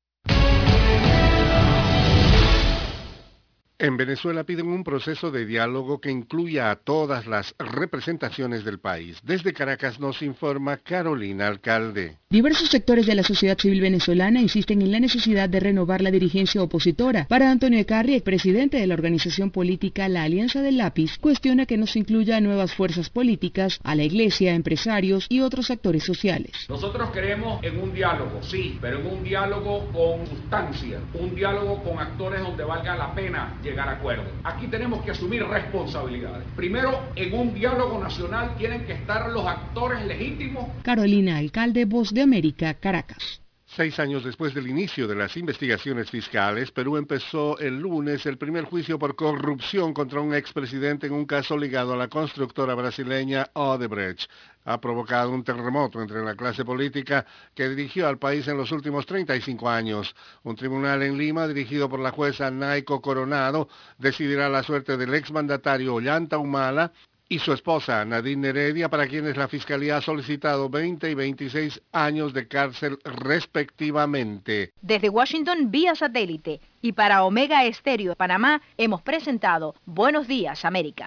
En 3.85 3.98
Venezuela 3.98 4.44
piden 4.44 4.69
un 4.69 4.82
proceso 4.82 5.31
de 5.31 5.44
diálogo 5.44 6.01
que 6.01 6.11
incluya 6.11 6.70
a 6.70 6.77
todas 6.77 7.27
las 7.27 7.55
representaciones 7.59 8.65
del 8.65 8.78
país. 8.78 9.20
Desde 9.23 9.52
Caracas 9.52 10.01
nos 10.01 10.23
informa 10.23 10.78
Carolina 10.78 11.48
Alcalde. 11.48 12.16
Diversos 12.35 12.69
sectores 12.69 13.06
de 13.06 13.15
la 13.15 13.23
sociedad 13.23 13.56
civil 13.56 13.81
venezolana 13.81 14.40
insisten 14.40 14.82
en 14.82 14.90
la 14.90 14.98
necesidad 14.98 15.48
de 15.48 15.61
renovar 15.61 16.01
la 16.01 16.11
dirigencia 16.11 16.61
opositora. 16.61 17.27
Para 17.28 17.48
Antonio 17.48 17.78
Ecarri, 17.78 18.19
presidente 18.23 18.77
de 18.77 18.89
la 18.89 18.94
organización 18.94 19.52
política 19.52 20.09
La 20.09 20.24
Alianza 20.24 20.61
del 20.61 20.78
Lápiz, 20.78 21.16
cuestiona 21.19 21.65
que 21.65 21.77
no 21.77 21.86
se 21.86 22.01
incluya 22.01 22.36
a 22.36 22.40
nuevas 22.40 22.74
fuerzas 22.74 23.09
políticas, 23.09 23.78
a 23.85 23.94
la 23.94 24.02
iglesia, 24.02 24.52
empresarios 24.52 25.27
y 25.28 25.43
otros 25.43 25.70
actores 25.70 26.02
sociales. 26.02 26.51
Nosotros 26.69 27.11
creemos 27.12 27.62
en 27.62 27.78
un 27.78 27.94
diálogo, 27.94 28.43
sí, 28.43 28.78
pero 28.81 28.98
en 28.98 29.06
un 29.06 29.23
diálogo 29.23 29.86
con 29.93 30.27
sustancia, 30.27 30.98
un 31.15 31.36
diálogo 31.36 31.85
con 31.85 32.01
actores 32.01 32.40
donde 32.40 32.65
valga 32.65 32.97
la 32.97 33.15
pena 33.15 33.61
llegar 33.62 33.89
a 33.89 33.93
acuerdos. 33.93 34.27
Aquí 34.43 34.66
tenemos 34.66 35.05
que 35.05 35.12
asumir 35.12 35.44
responsabilidades. 35.44 36.48
Primero, 36.56 36.98
en 37.15 37.32
un 37.32 37.55
diálogo 37.55 37.97
nacional 38.02 38.56
tienen 38.59 38.85
que 38.86 38.94
estar 38.94 39.31
los 39.31 39.47
actores 39.47 40.05
legítimos. 40.05 40.65
Carolina 40.82 41.36
Alcalde, 41.36 41.85
Voz 41.85 42.12
de 42.12 42.24
América, 42.25 42.75
Caracas. 42.75 43.45
Seis 43.77 43.99
años 43.99 44.23
después 44.23 44.55
del 44.55 44.69
inicio 44.69 45.09
de 45.09 45.17
las 45.17 45.37
investigaciones 45.37 46.09
fiscales, 46.09 46.71
Perú 46.71 46.97
empezó 46.97 47.59
el 47.59 47.81
lunes 47.81 48.25
el 48.25 48.39
primer 48.39 48.67
juicio 48.67 49.01
por 49.01 49.17
corrupción 49.17 49.93
contra 49.93 50.21
un 50.21 50.33
expresidente 50.33 51.09
en 51.09 51.13
un 51.13 51.27
caso 51.27 51.59
ligado 51.59 51.93
a 51.93 51.97
la 51.97 52.07
constructora 52.07 52.77
brasileña 52.77 53.51
Odebrecht. 53.55 54.31
Ha 54.65 54.81
provocado 54.81 55.33
un 55.33 55.43
terremoto 55.43 56.01
entre 56.01 56.23
la 56.23 56.37
clase 56.37 56.65
política 56.65 57.27
que 57.53 57.69
dirigió 57.69 58.07
al 58.07 58.19
país 58.19 58.47
en 58.47 58.59
los 58.59 58.71
últimos 58.71 59.07
35 59.07 59.69
años. 59.69 60.15
Un 60.45 60.55
tribunal 60.55 61.03
en 61.03 61.19
Lima, 61.19 61.49
dirigido 61.49 61.89
por 61.89 61.99
la 61.99 62.13
jueza 62.13 62.53
Naiko 62.53 63.03
Coronado, 63.03 63.69
decidirá 63.99 64.49
la 64.49 64.63
suerte 64.63 64.97
del 64.97 65.15
exmandatario 65.15 65.95
Ollanta 65.95 66.39
Humala 66.39 66.93
y 67.29 67.39
su 67.39 67.53
esposa 67.53 68.05
Nadine 68.05 68.49
Heredia, 68.49 68.89
para 68.89 69.07
quienes 69.09 69.37
la 69.37 69.49
Fiscalía 69.49 69.97
ha 69.97 70.01
solicitado 70.01 70.69
20 70.69 71.11
y 71.11 71.15
26 71.15 71.83
años 71.93 72.33
de 72.33 72.49
cárcel 72.49 72.99
respectivamente. 73.05 74.73
Desde 74.81 75.09
Washington 75.09 75.71
vía 75.71 75.95
satélite 75.95 76.61
y 76.83 76.93
para 76.93 77.25
Omega 77.25 77.65
Estéreo 77.65 78.11
de 78.11 78.17
Panamá 78.17 78.63
hemos 78.77 79.03
presentado 79.03 79.75
Buenos 79.87 80.29
Días 80.29 80.65
América. 80.65 81.07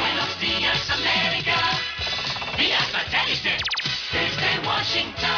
Buenos 0.00 0.40
días 0.40 0.90
América, 0.90 1.56
vía 2.56 2.78
satélite, 2.80 3.56
desde 4.12 4.66
Washington. 4.66 5.37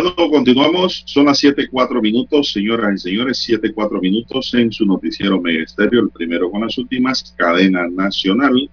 Bueno, 0.00 0.14
continuamos. 0.30 1.02
Son 1.06 1.26
las 1.26 1.40
7:4 1.42 2.00
minutos, 2.00 2.52
señoras 2.52 2.94
y 2.94 3.10
señores. 3.10 3.36
7:4 3.38 4.00
minutos 4.00 4.54
en 4.54 4.70
su 4.70 4.86
noticiero 4.86 5.42
Estéreo, 5.44 6.02
el 6.02 6.10
primero 6.10 6.48
con 6.52 6.60
las 6.60 6.78
últimas, 6.78 7.34
cadena 7.36 7.88
nacional. 7.88 8.70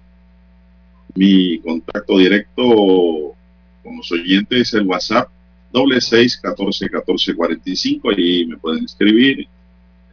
Mi 1.16 1.58
contacto 1.58 2.18
directo 2.18 2.62
con 3.82 3.96
los 3.96 4.12
oyentes 4.12 4.68
es 4.68 4.74
el 4.74 4.86
WhatsApp 4.86 5.28
doble 5.72 6.00
seis 6.00 6.36
catorce 6.36 6.88
catorce 6.88 7.34
cuarenta 7.34 7.68
y 7.68 7.74
cinco. 7.74 8.10
Ahí 8.10 8.46
me 8.46 8.56
pueden 8.56 8.84
escribir. 8.84 9.48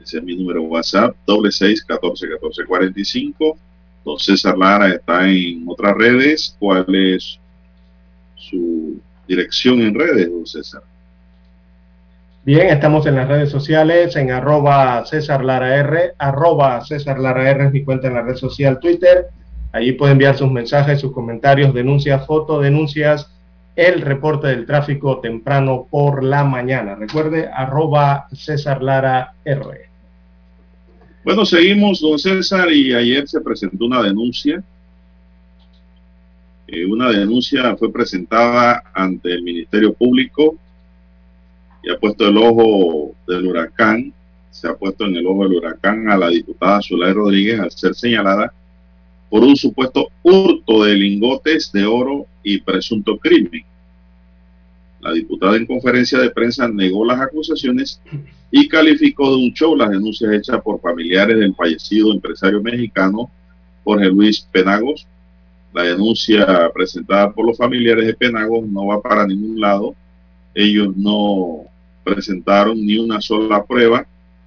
Ese 0.03 0.17
es 0.17 0.23
mi 0.23 0.35
número 0.35 0.63
WhatsApp 0.63 1.15
doble 1.27 1.51
seis 1.51 1.83
catorce 1.83 2.27
catorce 2.27 2.65
cuarenta 2.65 2.99
y 2.99 3.05
cinco. 3.05 3.55
Don 4.03 4.17
César 4.17 4.57
Lara 4.57 4.89
está 4.95 5.29
en 5.29 5.63
otras 5.67 5.95
redes. 5.95 6.55
¿Cuál 6.57 6.85
es 6.95 7.39
su 8.35 8.99
dirección 9.27 9.79
en 9.79 9.93
redes, 9.93 10.31
don 10.31 10.47
César? 10.47 10.81
Bien, 12.45 12.67
estamos 12.67 13.05
en 13.05 13.15
las 13.15 13.29
redes 13.29 13.49
sociales, 13.49 14.17
en 14.17 14.29
arroba 14.29 15.05
César 15.05 15.45
Lara 15.45 15.77
R, 15.77 16.11
arroba 16.17 16.83
César 16.83 17.17
Lara 17.17 17.49
R 17.49 17.67
es 17.67 17.71
mi 17.71 17.85
cuenta 17.85 18.09
en 18.09 18.15
la 18.15 18.21
red 18.21 18.35
social 18.35 18.81
Twitter. 18.81 19.27
Allí 19.71 19.93
puede 19.93 20.11
enviar 20.11 20.37
sus 20.37 20.51
mensajes, 20.51 20.99
sus 20.99 21.13
comentarios, 21.13 21.73
denuncias, 21.73 22.27
fotodenuncias, 22.27 23.31
el 23.77 24.01
reporte 24.01 24.47
del 24.47 24.65
tráfico 24.65 25.21
temprano 25.21 25.87
por 25.89 26.21
la 26.21 26.43
mañana. 26.43 26.95
Recuerde, 26.95 27.47
arroba 27.47 28.27
César 28.33 28.83
Lara 28.83 29.35
R. 29.45 29.63
Bueno, 31.23 31.45
seguimos, 31.45 32.01
don 32.01 32.19
César, 32.19 32.69
y 32.73 32.93
ayer 32.93 33.25
se 33.25 33.39
presentó 33.39 33.85
una 33.85 34.03
denuncia. 34.03 34.61
Eh, 36.67 36.85
una 36.85 37.09
denuncia 37.09 37.73
fue 37.77 37.89
presentada 37.89 38.83
ante 38.93 39.31
el 39.31 39.43
Ministerio 39.43 39.93
Público 39.93 40.57
y 41.83 41.91
ha 41.91 41.99
puesto 41.99 42.27
el 42.27 42.37
ojo 42.37 43.13
del 43.27 43.45
huracán, 43.47 44.13
se 44.49 44.67
ha 44.67 44.75
puesto 44.75 45.05
en 45.05 45.17
el 45.17 45.27
ojo 45.27 45.43
del 45.43 45.57
huracán 45.57 46.09
a 46.09 46.17
la 46.17 46.29
diputada 46.29 46.81
Zulay 46.81 47.13
Rodríguez 47.13 47.59
al 47.59 47.71
ser 47.71 47.93
señalada 47.93 48.53
por 49.29 49.43
un 49.43 49.55
supuesto 49.55 50.09
hurto 50.21 50.83
de 50.83 50.95
lingotes 50.95 51.71
de 51.71 51.85
oro 51.85 52.27
y 52.43 52.61
presunto 52.61 53.17
crimen. 53.17 53.65
La 55.01 55.11
diputada 55.11 55.57
en 55.57 55.65
conferencia 55.65 56.19
de 56.19 56.29
prensa 56.29 56.67
negó 56.67 57.03
las 57.03 57.19
acusaciones 57.19 57.99
y 58.51 58.69
calificó 58.69 59.31
de 59.31 59.43
un 59.43 59.53
show 59.53 59.75
las 59.75 59.89
denuncias 59.89 60.31
hechas 60.31 60.61
por 60.61 60.79
familiares 60.79 61.37
del 61.37 61.55
fallecido 61.55 62.13
empresario 62.13 62.61
mexicano 62.61 63.29
Jorge 63.83 64.05
Luis 64.05 64.47
Penagos. 64.51 65.05
La 65.73 65.83
denuncia 65.83 66.69
presentada 66.73 67.31
por 67.31 67.45
los 67.45 67.57
familiares 67.57 68.05
de 68.05 68.13
Penagos 68.13 68.65
no 68.67 68.85
va 68.85 69.01
para 69.01 69.25
ningún 69.25 69.59
lado. 69.59 69.95
Ellos 70.53 70.95
no 70.95 71.65
presentaron 72.03 72.85
ni 72.85 72.97
una 72.97 73.21
sola 73.21 73.63
prueba 73.63 74.05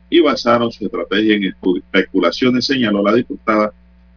y 0.08 0.20
basaron 0.20 0.70
su 0.70 0.84
estrategia 0.84 1.34
en 1.34 1.44
especulaciones, 1.44 2.66
señaló 2.66 3.02
la 3.02 3.14
diputada, 3.14 3.72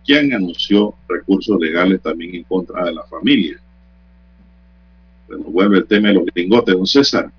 quien 0.06 0.34
anunció 0.34 0.94
recursos 1.08 1.60
legales 1.60 2.02
también 2.02 2.36
en 2.36 2.44
contra 2.44 2.86
de 2.86 2.94
la 2.94 3.04
familia. 3.04 3.60
Bueno, 5.28 5.46
vuelve 5.46 5.78
el 5.78 5.88
tema 5.88 6.10
de 6.10 6.16
los 6.16 6.24
lingotes, 6.34 6.76
don 6.76 6.86
César. 6.86 7.32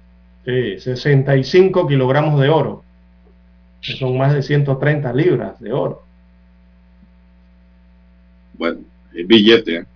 Sí, 0.44 0.78
65 0.78 1.86
kilogramos 1.86 2.40
de 2.40 2.48
oro. 2.48 2.82
que 3.80 3.92
Son 3.92 4.16
más 4.16 4.34
de 4.34 4.42
130 4.42 5.12
libras 5.12 5.60
de 5.60 5.72
oro. 5.72 6.02
Bueno, 8.54 8.80
el 9.14 9.26
billete, 9.26 9.76
¿eh? 9.76 9.86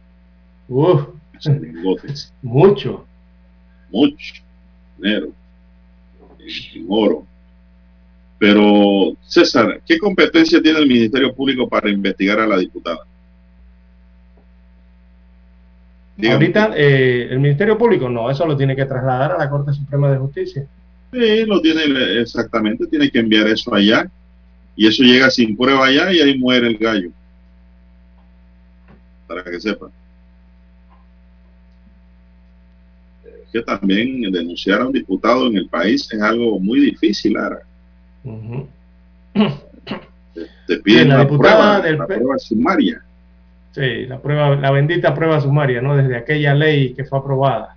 Uf, 0.68 1.09
lingotes, 1.44 2.32
mucho. 2.43 3.05
mucho 3.90 4.35
dinero 4.98 5.32
en, 6.44 6.86
oro. 6.88 7.26
Pero, 8.38 9.16
César, 9.26 9.80
¿qué 9.86 9.98
competencia 9.98 10.60
tiene 10.60 10.78
el 10.78 10.86
Ministerio 10.86 11.34
Público 11.34 11.68
para 11.68 11.90
investigar 11.90 12.40
a 12.40 12.46
la 12.46 12.58
diputada? 12.58 13.00
Dígame. 16.16 16.34
Ahorita 16.34 16.72
eh, 16.76 17.28
el 17.30 17.40
Ministerio 17.40 17.76
Público 17.76 18.08
no, 18.08 18.30
eso 18.30 18.46
lo 18.46 18.56
tiene 18.56 18.76
que 18.76 18.84
trasladar 18.84 19.32
a 19.32 19.38
la 19.38 19.50
Corte 19.50 19.72
Suprema 19.72 20.10
de 20.10 20.18
Justicia. 20.18 20.66
Sí, 21.12 21.44
lo 21.46 21.60
tiene 21.60 22.20
exactamente, 22.20 22.86
tiene 22.86 23.10
que 23.10 23.18
enviar 23.20 23.46
eso 23.48 23.74
allá 23.74 24.08
y 24.76 24.86
eso 24.86 25.02
llega 25.02 25.30
sin 25.30 25.56
prueba 25.56 25.86
allá 25.86 26.12
y 26.12 26.20
ahí 26.20 26.38
muere 26.38 26.66
el 26.68 26.78
gallo. 26.78 27.10
Para 29.26 29.42
que 29.44 29.60
sepan. 29.60 29.90
Que 33.55 33.62
también 33.62 34.20
denunciar 34.32 34.81
a 34.81 34.86
un 34.89 34.93
diputado 34.93 35.47
en 35.47 35.56
el 35.56 35.68
país 35.68 36.12
es 36.12 36.20
algo 36.20 36.59
muy 36.59 36.81
difícil. 36.81 37.36
Ujú. 38.24 38.66
Te, 40.35 40.48
te 40.66 40.78
piden 40.81 41.10
la 41.10 41.20
diputada 41.20 41.81
prueba, 41.81 42.09
del 42.09 42.40
sumaria. 42.40 43.05
Sí, 43.70 44.06
la 44.06 44.18
prueba, 44.18 44.56
la 44.56 44.72
bendita 44.72 45.14
prueba 45.14 45.40
sumaria, 45.40 45.81
¿no? 45.81 45.97
Desde 45.97 46.16
aquella 46.16 46.52
ley 46.52 46.94
que 46.94 47.05
fue 47.05 47.20
aprobada. 47.20 47.76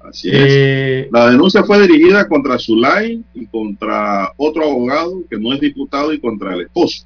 Así 0.00 0.30
Eh, 0.32 1.00
es. 1.02 1.12
La 1.12 1.28
denuncia 1.28 1.62
fue 1.62 1.86
dirigida 1.86 2.26
contra 2.26 2.58
Zulay 2.58 3.22
y 3.34 3.44
contra 3.44 4.32
otro 4.38 4.64
abogado 4.64 5.24
que 5.28 5.38
no 5.38 5.52
es 5.52 5.60
diputado 5.60 6.10
y 6.10 6.18
contra 6.20 6.54
el 6.54 6.62
esposo. 6.62 7.04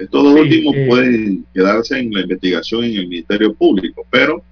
Estos 0.00 0.22
dos 0.24 0.34
Sí, 0.34 0.40
últimos 0.40 0.74
eh. 0.76 0.86
pueden 0.88 1.46
quedarse 1.52 1.98
en 1.98 2.10
la 2.12 2.20
investigación 2.22 2.84
en 2.84 2.96
el 2.96 3.08
Ministerio 3.08 3.52
Público, 3.54 4.06
pero 4.10 4.42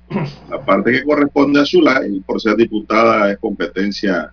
la 0.51 0.65
parte 0.65 0.93
que 0.93 1.05
corresponde 1.05 1.61
a 1.61 1.65
Zulay, 1.67 2.21
por 2.21 2.41
ser 2.41 2.57
diputada, 2.57 3.31
es 3.33 3.39
competencia 3.39 4.33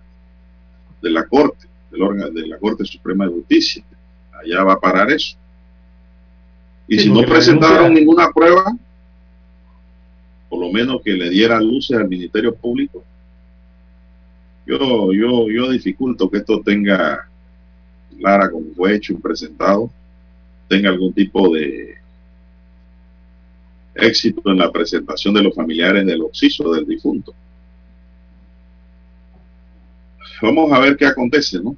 de 1.02 1.10
la 1.10 1.24
Corte, 1.26 1.66
del 1.90 2.02
órgano 2.02 2.30
de 2.30 2.46
la 2.46 2.58
Corte 2.58 2.84
Suprema 2.84 3.24
de 3.26 3.32
Justicia. 3.32 3.82
Allá 4.32 4.62
va 4.64 4.74
a 4.74 4.80
parar 4.80 5.10
eso. 5.10 5.36
Y 6.88 6.98
Sí, 6.98 7.04
si 7.04 7.10
no 7.12 7.22
presentaron 7.22 7.76
denuncia- 7.94 8.00
ninguna 8.00 8.30
prueba, 8.32 8.76
por 10.48 10.60
lo 10.60 10.70
menos 10.70 11.00
que 11.02 11.12
le 11.14 11.30
diera 11.30 11.60
luces 11.60 11.96
al 11.96 12.08
Ministerio 12.08 12.54
Público, 12.54 13.02
yo, 14.66 15.12
yo, 15.12 15.48
yo 15.48 15.70
dificulto 15.70 16.28
que 16.28 16.38
esto 16.38 16.60
tenga 16.60 17.28
Lara 18.18 18.50
como 18.50 18.66
fue 18.74 18.94
hecho 18.96 19.12
y 19.12 19.16
presentado, 19.16 19.90
tenga 20.68 20.90
algún 20.90 21.12
tipo 21.12 21.52
de 21.54 21.96
éxito 23.94 24.42
en 24.50 24.58
la 24.58 24.70
presentación 24.70 25.34
de 25.34 25.42
los 25.42 25.54
familiares 25.54 26.04
del 26.06 26.22
occiso 26.22 26.72
del 26.72 26.86
difunto. 26.86 27.34
Vamos 30.42 30.70
a 30.72 30.78
ver 30.80 30.96
qué 30.96 31.06
acontece, 31.06 31.60
¿no? 31.60 31.76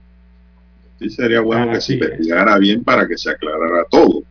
Sí 0.98 1.10
sería 1.10 1.40
bueno 1.40 1.66
que 1.70 1.80
se 1.80 1.94
Así 1.94 1.94
es. 1.94 2.00
investigara 2.00 2.58
bien 2.58 2.82
para 2.82 3.06
que 3.06 3.16
se 3.16 3.30
aclarara 3.30 3.84
todo 3.88 4.24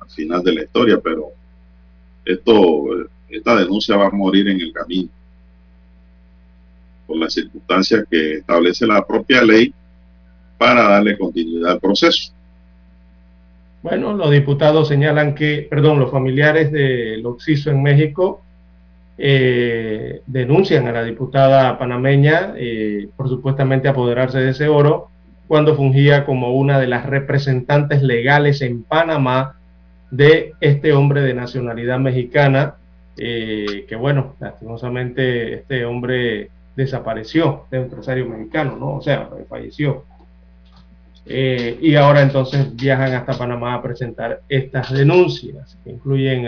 al 0.00 0.10
final 0.10 0.42
de 0.42 0.54
la 0.54 0.64
historia, 0.64 1.00
pero 1.00 1.28
esto, 2.24 3.08
esta 3.28 3.56
denuncia 3.56 3.96
va 3.96 4.06
a 4.06 4.10
morir 4.10 4.48
en 4.48 4.60
el 4.60 4.72
camino 4.72 5.08
por 7.06 7.18
las 7.18 7.32
circunstancias 7.32 8.04
que 8.10 8.34
establece 8.34 8.86
la 8.86 9.06
propia 9.06 9.42
ley 9.42 9.72
para 10.58 10.82
darle 10.88 11.18
continuidad 11.18 11.72
al 11.72 11.80
proceso. 11.80 12.32
Bueno, 13.82 14.12
los 14.12 14.30
diputados 14.30 14.88
señalan 14.88 15.34
que, 15.34 15.66
perdón, 15.68 15.98
los 15.98 16.10
familiares 16.10 16.70
del 16.70 17.24
Oxiso 17.24 17.70
en 17.70 17.82
México 17.82 18.42
eh, 19.16 20.22
denuncian 20.26 20.86
a 20.86 20.92
la 20.92 21.04
diputada 21.04 21.78
panameña 21.78 22.54
eh, 22.56 23.08
por 23.16 23.28
supuestamente 23.28 23.88
apoderarse 23.88 24.38
de 24.38 24.50
ese 24.50 24.68
oro 24.68 25.08
cuando 25.46 25.74
fungía 25.74 26.24
como 26.24 26.54
una 26.54 26.78
de 26.78 26.86
las 26.86 27.06
representantes 27.06 28.02
legales 28.02 28.62
en 28.62 28.82
Panamá 28.82 29.56
de 30.10 30.52
este 30.60 30.92
hombre 30.92 31.22
de 31.22 31.34
nacionalidad 31.34 31.98
mexicana, 31.98 32.76
eh, 33.16 33.84
que 33.88 33.96
bueno, 33.96 34.36
lastimosamente 34.40 35.54
este 35.54 35.84
hombre 35.84 36.50
desapareció, 36.76 37.64
de 37.70 37.78
empresario 37.78 38.26
mexicano, 38.26 38.76
¿no? 38.78 38.96
O 38.96 39.02
sea, 39.02 39.28
falleció. 39.48 40.04
Eh, 41.26 41.78
y 41.80 41.94
ahora 41.94 42.22
entonces 42.22 42.74
viajan 42.74 43.12
hasta 43.12 43.38
Panamá 43.38 43.74
a 43.74 43.82
presentar 43.82 44.40
estas 44.48 44.92
denuncias, 44.92 45.76
que 45.84 45.90
incluyen 45.90 46.46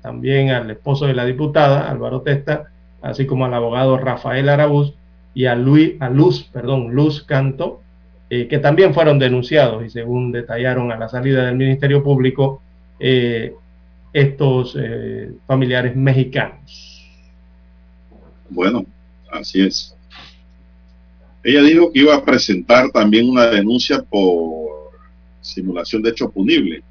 también 0.00 0.50
al 0.50 0.70
esposo 0.70 1.06
de 1.06 1.14
la 1.14 1.24
diputada, 1.24 1.90
Álvaro 1.90 2.22
Testa, 2.22 2.70
así 3.02 3.26
como 3.26 3.44
al 3.44 3.54
abogado 3.54 3.98
Rafael 3.98 4.48
Arabuz 4.48 4.94
y 5.34 5.46
a, 5.46 5.54
Luis, 5.54 6.00
a 6.00 6.08
Luz, 6.08 6.48
perdón, 6.52 6.94
Luz 6.94 7.22
Canto, 7.22 7.82
eh, 8.30 8.48
que 8.48 8.58
también 8.58 8.94
fueron 8.94 9.18
denunciados 9.18 9.84
y 9.84 9.90
según 9.90 10.32
detallaron 10.32 10.90
a 10.90 10.98
la 10.98 11.08
salida 11.08 11.46
del 11.46 11.56
Ministerio 11.56 12.02
Público, 12.02 12.60
eh, 12.98 13.54
estos 14.12 14.76
familiares 15.46 15.94
mexicanos. 15.94 17.06
Bueno, 18.48 18.86
así 19.30 19.62
es. 19.62 19.95
Ella 21.48 21.62
dijo 21.62 21.92
que 21.92 22.00
iba 22.00 22.12
a 22.12 22.24
presentar 22.24 22.90
también 22.90 23.30
una 23.30 23.46
denuncia 23.46 24.02
por 24.02 24.90
simulación 25.40 26.02
de 26.02 26.10
hecho 26.10 26.28
punible 26.28 26.82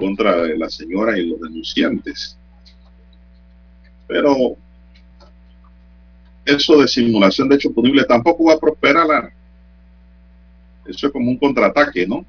contra 0.00 0.46
la 0.56 0.70
señora 0.70 1.18
y 1.18 1.26
los 1.26 1.38
denunciantes. 1.38 2.38
Pero 4.08 4.56
eso 6.46 6.80
de 6.80 6.88
simulación 6.88 7.50
de 7.50 7.56
hecho 7.56 7.70
punible 7.70 8.04
tampoco 8.04 8.44
va 8.44 8.54
a 8.54 8.58
prosperar. 8.58 9.34
Eso 10.86 11.08
es 11.08 11.12
como 11.12 11.28
un 11.28 11.36
contraataque, 11.36 12.06
¿no? 12.06 12.24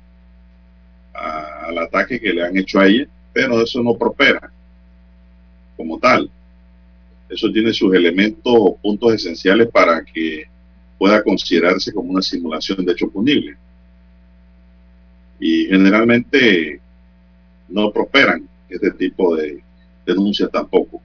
al 1.14 1.78
ataque 1.78 2.20
que 2.20 2.34
le 2.34 2.44
han 2.44 2.58
hecho 2.58 2.82
a 2.82 2.86
ella, 2.86 3.08
pero 3.32 3.62
eso 3.62 3.82
no 3.82 3.98
prospera 3.98 4.52
como 5.78 5.98
tal. 6.00 6.30
Eso 7.30 7.50
tiene 7.50 7.72
sus 7.72 7.96
elementos 7.96 8.54
o 8.54 8.76
puntos 8.76 9.14
esenciales 9.14 9.70
para 9.72 10.04
que 10.04 10.52
pueda 10.98 11.24
considerarse 11.24 11.92
como 11.94 12.12
una 12.12 12.22
simulación 12.22 12.86
de 12.86 12.92
hecho 12.92 13.10
punible. 13.10 13.58
Y 15.40 15.66
generalmente 15.66 16.80
no 17.68 17.92
prosperan 17.92 18.48
este 18.70 18.92
tipo 18.92 19.36
de 19.36 19.62
denuncias 20.06 20.50
tampoco. 20.52 21.02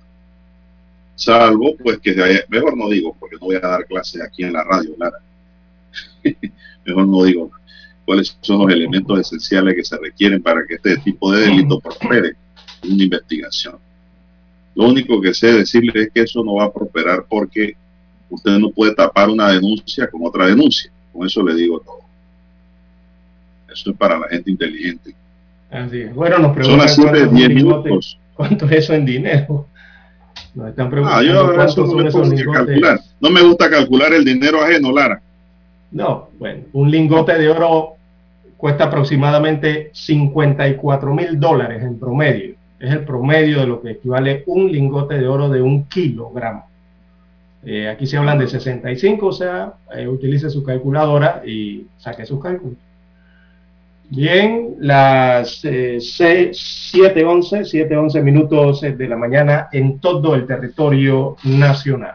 Salvo, 1.15 1.77
pues 1.77 1.99
que 1.99 2.15
mejor 2.49 2.77
no 2.77 2.89
digo, 2.89 3.17
porque 3.19 3.37
no 3.37 3.47
voy 3.47 3.57
a 3.57 3.61
dar 3.61 3.87
clases 3.87 4.23
aquí 4.23 4.45
en 4.45 4.53
la 4.53 4.63
radio, 4.63 4.95
Lara. 4.97 5.19
mejor 6.85 7.07
no 7.07 7.25
digo 7.25 7.51
cuáles 8.09 8.39
son 8.41 8.61
los 8.61 8.73
elementos 8.73 9.21
esenciales 9.21 9.75
que 9.75 9.85
se 9.85 9.99
requieren 9.99 10.43
para 10.43 10.67
que 10.67 10.77
este 10.77 10.97
tipo 10.97 11.31
de 11.31 11.43
delito 11.43 11.79
prospere 11.79 12.37
en 12.83 12.93
una 12.93 13.05
investigación. 13.05 13.77
Lo 14.75 14.89
único 14.89 15.21
que 15.21 15.35
sé 15.35 15.53
decirle 15.53 16.05
es 16.05 16.11
que 16.11 16.23
eso 16.23 16.43
no 16.43 16.55
va 16.55 16.65
a 16.65 16.73
prosperar 16.73 17.27
porque 17.29 17.77
usted 18.31 18.59
no 18.59 18.71
puede 18.71 18.95
tapar 18.95 19.29
una 19.29 19.51
denuncia 19.51 20.09
con 20.09 20.27
otra 20.27 20.47
denuncia. 20.47 20.91
Con 21.13 21.27
eso 21.27 21.43
le 21.43 21.55
digo 21.55 21.81
todo. 21.81 22.01
Eso 23.73 23.91
es 23.91 23.97
para 23.97 24.19
la 24.19 24.29
gente 24.29 24.51
inteligente. 24.51 25.15
Así 25.71 26.01
es. 26.01 26.15
Bueno, 26.15 26.39
nos 26.39 26.53
preguntan 26.53 26.89
Son 26.89 27.07
las 27.13 27.33
10 27.33 27.49
minutos. 27.51 28.19
¿Cuánto 28.35 28.67
es 28.67 28.73
eso 28.73 28.95
en 28.95 29.05
dinero? 29.05 29.67
Nos 30.55 30.69
están 30.69 30.91
preguntando 30.91 31.31
ah, 31.31 31.35
yo 31.35 31.55
cuánto 31.55 31.87
son 31.87 32.07
esos 32.07 32.31
Calcular. 32.53 33.01
No 33.21 33.31
me 33.31 33.43
gusta 33.43 33.69
calcular 33.69 34.13
el 34.13 34.25
dinero 34.25 34.63
ajeno, 34.63 34.93
Lara. 34.93 35.21
No, 35.91 36.29
bueno, 36.39 36.65
un 36.73 36.91
lingote 36.91 37.39
de 37.39 37.49
oro 37.49 37.97
cuesta 38.57 38.85
aproximadamente 38.85 39.91
54 39.93 41.15
mil 41.15 41.39
dólares 41.39 41.83
en 41.83 41.99
promedio. 41.99 42.55
Es 42.79 42.93
el 42.93 43.05
promedio 43.05 43.61
de 43.61 43.67
lo 43.67 43.81
que 43.81 43.93
equivale 43.93 44.45
un 44.47 44.71
lingote 44.71 45.19
de 45.19 45.27
oro 45.27 45.49
de 45.49 45.63
un 45.63 45.85
kilogramo. 45.85 46.68
Eh, 47.65 47.89
aquí 47.89 48.07
se 48.07 48.17
hablan 48.17 48.39
de 48.39 48.49
65, 48.49 49.27
o 49.27 49.33
sea, 49.33 49.75
eh, 49.95 50.07
utilice 50.07 50.49
su 50.49 50.63
calculadora 50.63 51.43
y 51.45 51.87
saque 51.99 52.25
sus 52.25 52.41
cálculos. 52.43 52.79
Bien, 54.11 54.77
las 54.79 55.63
eh, 55.65 55.99
7.11, 55.99 57.89
7.11 57.91 58.23
minutos 58.23 58.81
de 58.81 59.09
la 59.09 59.17
mañana 59.17 59.69
en 59.73 59.99
todo 59.99 60.35
el 60.35 60.47
territorio 60.47 61.37
nacional. 61.45 62.15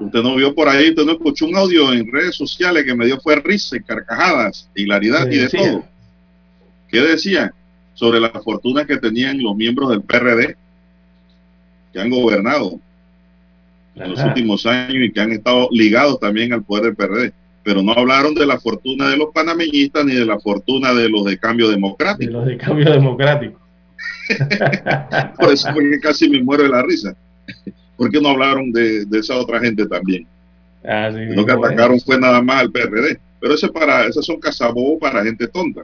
Usted 0.00 0.22
no 0.22 0.36
vio 0.36 0.54
por 0.54 0.68
ahí, 0.68 0.88
usted 0.88 1.04
no 1.04 1.12
escuchó 1.12 1.46
un 1.46 1.56
audio 1.56 1.92
en 1.92 2.10
redes 2.10 2.36
sociales 2.36 2.84
que 2.84 2.94
me 2.94 3.06
dio 3.06 3.20
fue 3.20 3.36
risa 3.36 3.76
y 3.76 3.80
carcajadas, 3.80 4.70
hilaridad 4.74 5.30
y 5.30 5.38
de 5.38 5.48
todo. 5.50 5.84
¿Qué 6.88 7.00
decía? 7.00 7.52
Sobre 7.92 8.20
la 8.20 8.30
fortuna 8.30 8.86
que 8.86 8.96
tenían 8.96 9.42
los 9.42 9.54
miembros 9.54 9.90
del 9.90 10.02
PRD 10.02 10.56
que 11.92 12.00
han 12.00 12.10
gobernado 12.10 12.80
en 13.96 14.10
los 14.10 14.22
últimos 14.22 14.66
años 14.66 14.96
y 14.96 15.12
que 15.12 15.20
han 15.20 15.32
estado 15.32 15.68
ligados 15.70 16.18
también 16.20 16.52
al 16.52 16.64
poder 16.64 16.84
del 16.84 16.96
PRD. 16.96 17.32
Pero 17.62 17.82
no 17.82 17.92
hablaron 17.92 18.34
de 18.34 18.46
la 18.46 18.58
fortuna 18.60 19.08
de 19.08 19.16
los 19.16 19.28
panameñistas 19.32 20.04
ni 20.04 20.14
de 20.14 20.24
la 20.24 20.38
fortuna 20.38 20.92
de 20.92 21.08
los 21.08 21.24
de 21.24 21.38
cambio 21.38 21.68
democrático. 21.68 22.30
De 22.30 22.38
los 22.38 22.46
de 22.46 22.56
cambio 22.58 22.92
democrático. 22.92 23.58
Por 25.38 25.52
eso 25.52 25.68
porque 25.72 25.98
casi 26.00 26.28
me 26.28 26.42
muero 26.42 26.64
de 26.64 26.68
la 26.68 26.82
risa. 26.82 27.16
¿Por 27.96 28.10
qué 28.10 28.20
no 28.20 28.30
hablaron 28.30 28.72
de, 28.72 29.06
esa 29.12 29.36
otra 29.36 29.60
gente 29.60 29.86
también? 29.86 30.26
Ah, 30.84 31.10
lo 31.10 31.46
que 31.46 31.52
atacaron 31.52 32.00
fue 32.00 32.18
nada 32.18 32.42
más 32.42 32.62
al 32.62 32.70
PRD. 32.70 33.18
Pero 33.40 33.54
ese 33.54 33.68
para, 33.68 34.06
esas 34.06 34.24
son 34.24 34.40
cazabobos 34.40 34.98
para 35.00 35.22
gente 35.22 35.46
tonta. 35.46 35.82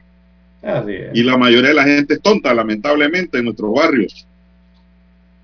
Y 1.14 1.22
la 1.22 1.36
mayoría 1.36 1.68
de 1.68 1.74
la 1.74 1.84
gente 1.84 2.14
es 2.14 2.20
tonta, 2.20 2.52
lamentablemente, 2.52 3.38
en 3.38 3.44
nuestros 3.44 3.72
barrios. 3.72 4.26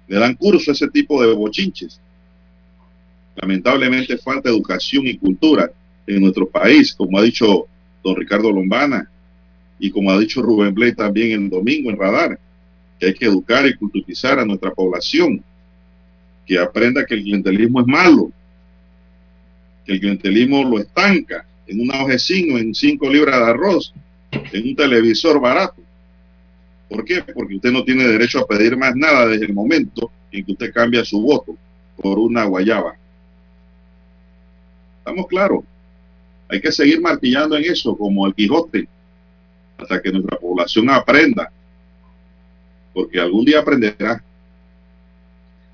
Le 0.09 0.19
dan 0.19 0.35
curso 0.35 0.71
a 0.71 0.75
ese 0.75 0.89
tipo 0.89 1.23
de 1.23 1.33
bochinches. 1.35 2.01
Lamentablemente 3.37 4.17
falta 4.17 4.49
educación 4.49 5.07
y 5.07 5.19
cultura 5.19 5.71
en 6.07 6.21
nuestro 6.21 6.49
país, 6.49 6.95
como 6.95 7.19
ha 7.19 7.23
dicho 7.23 7.67
don 8.03 8.17
Ricardo 8.17 8.51
Lombana 8.51 9.11
y 9.79 9.91
como 9.91 10.11
ha 10.11 10.19
dicho 10.19 10.41
Rubén 10.41 10.75
Blay 10.75 10.95
también 10.95 11.33
el 11.33 11.51
domingo 11.51 11.91
en 11.91 11.99
Radar, 11.99 12.39
que 12.99 13.07
hay 13.07 13.15
que 13.15 13.27
educar 13.27 13.67
y 13.67 13.75
culturizar 13.75 14.39
a 14.39 14.45
nuestra 14.45 14.71
población, 14.73 15.43
que 16.47 16.59
aprenda 16.59 17.05
que 17.05 17.15
el 17.15 17.23
clientelismo 17.23 17.81
es 17.81 17.87
malo, 17.87 18.33
que 19.85 19.93
el 19.93 20.01
clientelismo 20.01 20.65
lo 20.65 20.79
estanca 20.79 21.45
en 21.67 21.81
una 21.81 22.05
ojecino, 22.05 22.57
en 22.59 22.75
cinco 22.75 23.11
libras 23.11 23.39
de 23.39 23.45
arroz, 23.45 23.93
en 24.31 24.69
un 24.69 24.77
televisor 24.77 25.41
barato. 25.41 25.83
¿Por 26.89 27.05
qué? 27.05 27.23
Porque 27.23 27.57
usted 27.57 27.73
no 27.73 27.85
tiene 27.85 28.07
derecho 28.07 28.39
a 28.39 28.47
pedir 28.47 28.77
más 28.77 28.95
nada 28.95 29.27
desde 29.27 29.47
el 29.47 29.53
momento 29.53 30.11
en 30.31 30.45
que 30.45 30.53
usted 30.53 30.73
cambia 30.73 31.05
su 31.05 31.21
voto 31.21 31.57
por 32.01 32.19
una 32.19 32.45
guayaba. 32.45 32.97
Estamos 35.07 35.28
claros. 35.28 35.62
Hay 36.49 36.61
que 36.61 36.73
seguir 36.73 37.01
martillando 37.01 37.57
en 37.57 37.62
eso 37.62 37.97
como 37.97 38.27
el 38.27 38.35
Quijote 38.35 38.89
hasta 39.78 40.03
que 40.03 40.11
nuestra 40.11 40.37
población 40.37 40.91
aprenda. 40.91 41.49
Porque 42.93 43.20
algún 43.20 43.45
día 43.45 43.61
aprenderá. 43.61 44.20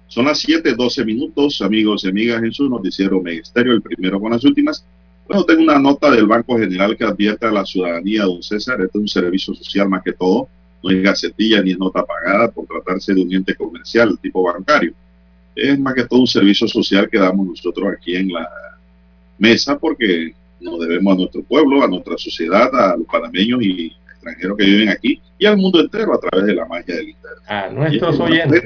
Son 0.07 0.27
las 0.27 0.47
7:12 0.47 1.07
minutos, 1.07 1.63
amigos 1.63 2.05
y 2.05 2.09
amigas, 2.09 2.43
en 2.43 2.53
su 2.53 2.69
noticiero 2.69 3.23
Ministerio, 3.23 3.73
el 3.73 3.81
primero 3.81 4.21
con 4.21 4.33
las 4.33 4.45
últimas. 4.45 4.85
Bueno, 5.27 5.45
tengo 5.45 5.63
una 5.63 5.79
nota 5.79 6.11
del 6.11 6.27
Banco 6.27 6.59
General 6.59 6.95
que 6.95 7.05
advierte 7.05 7.47
a 7.47 7.53
la 7.53 7.65
ciudadanía, 7.65 8.25
don 8.25 8.43
César, 8.43 8.83
este 8.83 8.99
es 8.99 9.01
un 9.01 9.09
servicio 9.09 9.55
social 9.55 9.89
más 9.89 10.03
que 10.03 10.13
todo, 10.13 10.47
no 10.83 10.91
es 10.91 11.03
gacetilla 11.03 11.63
ni 11.63 11.73
nota 11.73 12.05
pagada 12.05 12.51
por 12.51 12.67
tratarse 12.67 13.15
de 13.15 13.23
un 13.23 13.33
ente 13.33 13.55
comercial 13.55 14.19
tipo 14.21 14.43
bancario. 14.43 14.93
Es 15.57 15.79
más 15.79 15.95
que 15.95 16.05
todo 16.05 16.21
un 16.21 16.27
servicio 16.27 16.69
social 16.69 17.09
que 17.09 17.19
damos 17.19 17.47
nosotros 17.47 17.95
aquí 17.97 18.15
en 18.15 18.31
la 18.31 18.47
mesa 19.39 19.79
porque 19.79 20.35
nos 20.61 20.81
debemos 20.81 21.15
a 21.15 21.17
nuestro 21.17 21.43
pueblo, 21.43 21.83
a 21.83 21.89
nuestra 21.89 22.17
sociedad, 22.17 22.75
a 22.75 22.97
los 22.97 23.07
panameños 23.07 23.63
y 23.63 23.93
extranjeros 24.13 24.57
que 24.57 24.65
viven 24.65 24.89
aquí 24.89 25.21
y 25.39 25.47
al 25.47 25.57
mundo 25.57 25.81
entero 25.81 26.15
a 26.15 26.21
través 26.21 26.47
de 26.47 26.55
la 26.55 26.67
magia 26.67 26.97
del 26.97 27.11
Internet. 27.11 27.43
A 27.47 27.69
nuestros 27.69 28.21
oyentes. 28.21 28.63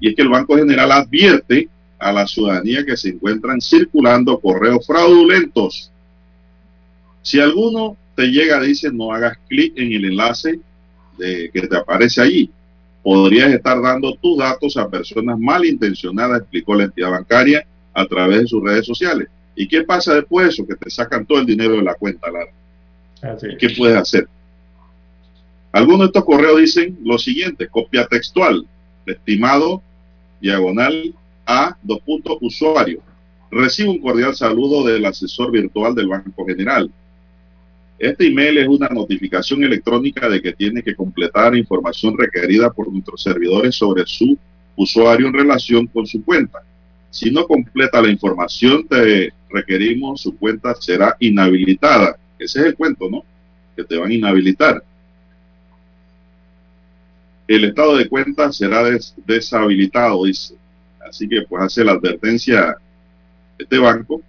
y 0.00 0.08
es 0.08 0.14
que 0.14 0.22
el 0.22 0.28
Banco 0.28 0.56
General 0.56 0.92
advierte 0.92 1.68
a 1.98 2.12
la 2.12 2.26
ciudadanía 2.26 2.84
que 2.84 2.96
se 2.96 3.08
encuentran 3.08 3.60
circulando 3.60 4.38
correos 4.38 4.86
fraudulentos. 4.86 5.90
Si 7.22 7.40
alguno 7.40 7.96
te 8.14 8.28
llega, 8.28 8.60
dice, 8.60 8.92
no 8.92 9.12
hagas 9.12 9.36
clic 9.48 9.72
en 9.76 9.92
el 9.92 10.04
enlace 10.04 10.60
de, 11.18 11.50
que 11.52 11.66
te 11.66 11.76
aparece 11.76 12.20
allí. 12.20 12.50
Podrías 13.02 13.52
estar 13.52 13.80
dando 13.80 14.14
tus 14.14 14.38
datos 14.38 14.76
a 14.76 14.88
personas 14.88 15.38
malintencionadas, 15.38 16.40
explicó 16.40 16.74
la 16.74 16.84
entidad 16.84 17.10
bancaria 17.10 17.66
a 17.94 18.06
través 18.06 18.42
de 18.42 18.46
sus 18.46 18.62
redes 18.62 18.86
sociales. 18.86 19.28
¿Y 19.56 19.66
qué 19.66 19.82
pasa 19.82 20.14
después 20.14 20.46
de 20.46 20.52
eso? 20.52 20.66
Que 20.66 20.76
te 20.76 20.90
sacan 20.90 21.24
todo 21.24 21.40
el 21.40 21.46
dinero 21.46 21.72
de 21.72 21.82
la 21.82 21.94
cuenta, 21.94 22.30
Lara. 22.30 22.52
qué 23.58 23.70
puedes 23.70 23.96
hacer? 23.96 24.28
Algunos 25.72 26.00
de 26.00 26.06
estos 26.06 26.24
correos 26.24 26.60
dicen 26.60 26.98
lo 27.02 27.18
siguiente, 27.18 27.66
copia 27.66 28.06
textual, 28.06 28.66
estimado, 29.06 29.82
diagonal 30.40 31.14
a 31.46 31.76
dos 31.82 32.00
puntos 32.00 32.36
usuario. 32.40 33.00
Recibo 33.50 33.92
un 33.92 34.00
cordial 34.00 34.34
saludo 34.34 34.84
del 34.86 35.04
asesor 35.04 35.50
virtual 35.50 35.94
del 35.94 36.08
Banco 36.08 36.44
General. 36.44 36.90
Este 37.98 38.26
email 38.26 38.58
es 38.58 38.68
una 38.68 38.88
notificación 38.88 39.64
electrónica 39.64 40.28
de 40.28 40.42
que 40.42 40.52
tiene 40.52 40.82
que 40.82 40.94
completar 40.94 41.56
información 41.56 42.16
requerida 42.18 42.70
por 42.70 42.92
nuestros 42.92 43.22
servidores 43.22 43.74
sobre 43.74 44.04
su 44.06 44.36
usuario 44.76 45.28
en 45.28 45.32
relación 45.32 45.86
con 45.86 46.06
su 46.06 46.22
cuenta. 46.22 46.62
Si 47.10 47.30
no 47.30 47.46
completa 47.46 48.02
la 48.02 48.10
información, 48.10 48.86
te 48.86 49.32
requerimos, 49.50 50.20
su 50.20 50.36
cuenta 50.36 50.74
será 50.74 51.16
inhabilitada. 51.20 52.16
Ese 52.38 52.60
es 52.60 52.66
el 52.66 52.76
cuento, 52.76 53.08
¿no? 53.08 53.24
que 53.76 53.84
te 53.84 53.96
van 53.96 54.10
a 54.10 54.14
inhabilitar. 54.14 54.82
El 57.46 57.64
estado 57.64 57.96
de 57.96 58.08
cuenta 58.08 58.50
será 58.50 58.82
deshabilitado, 59.24 60.24
dice. 60.24 60.56
Así 61.06 61.28
que 61.28 61.42
pues 61.42 61.62
hace 61.62 61.84
la 61.84 61.92
advertencia 61.92 62.76
este 63.56 63.78
banco 63.78 64.20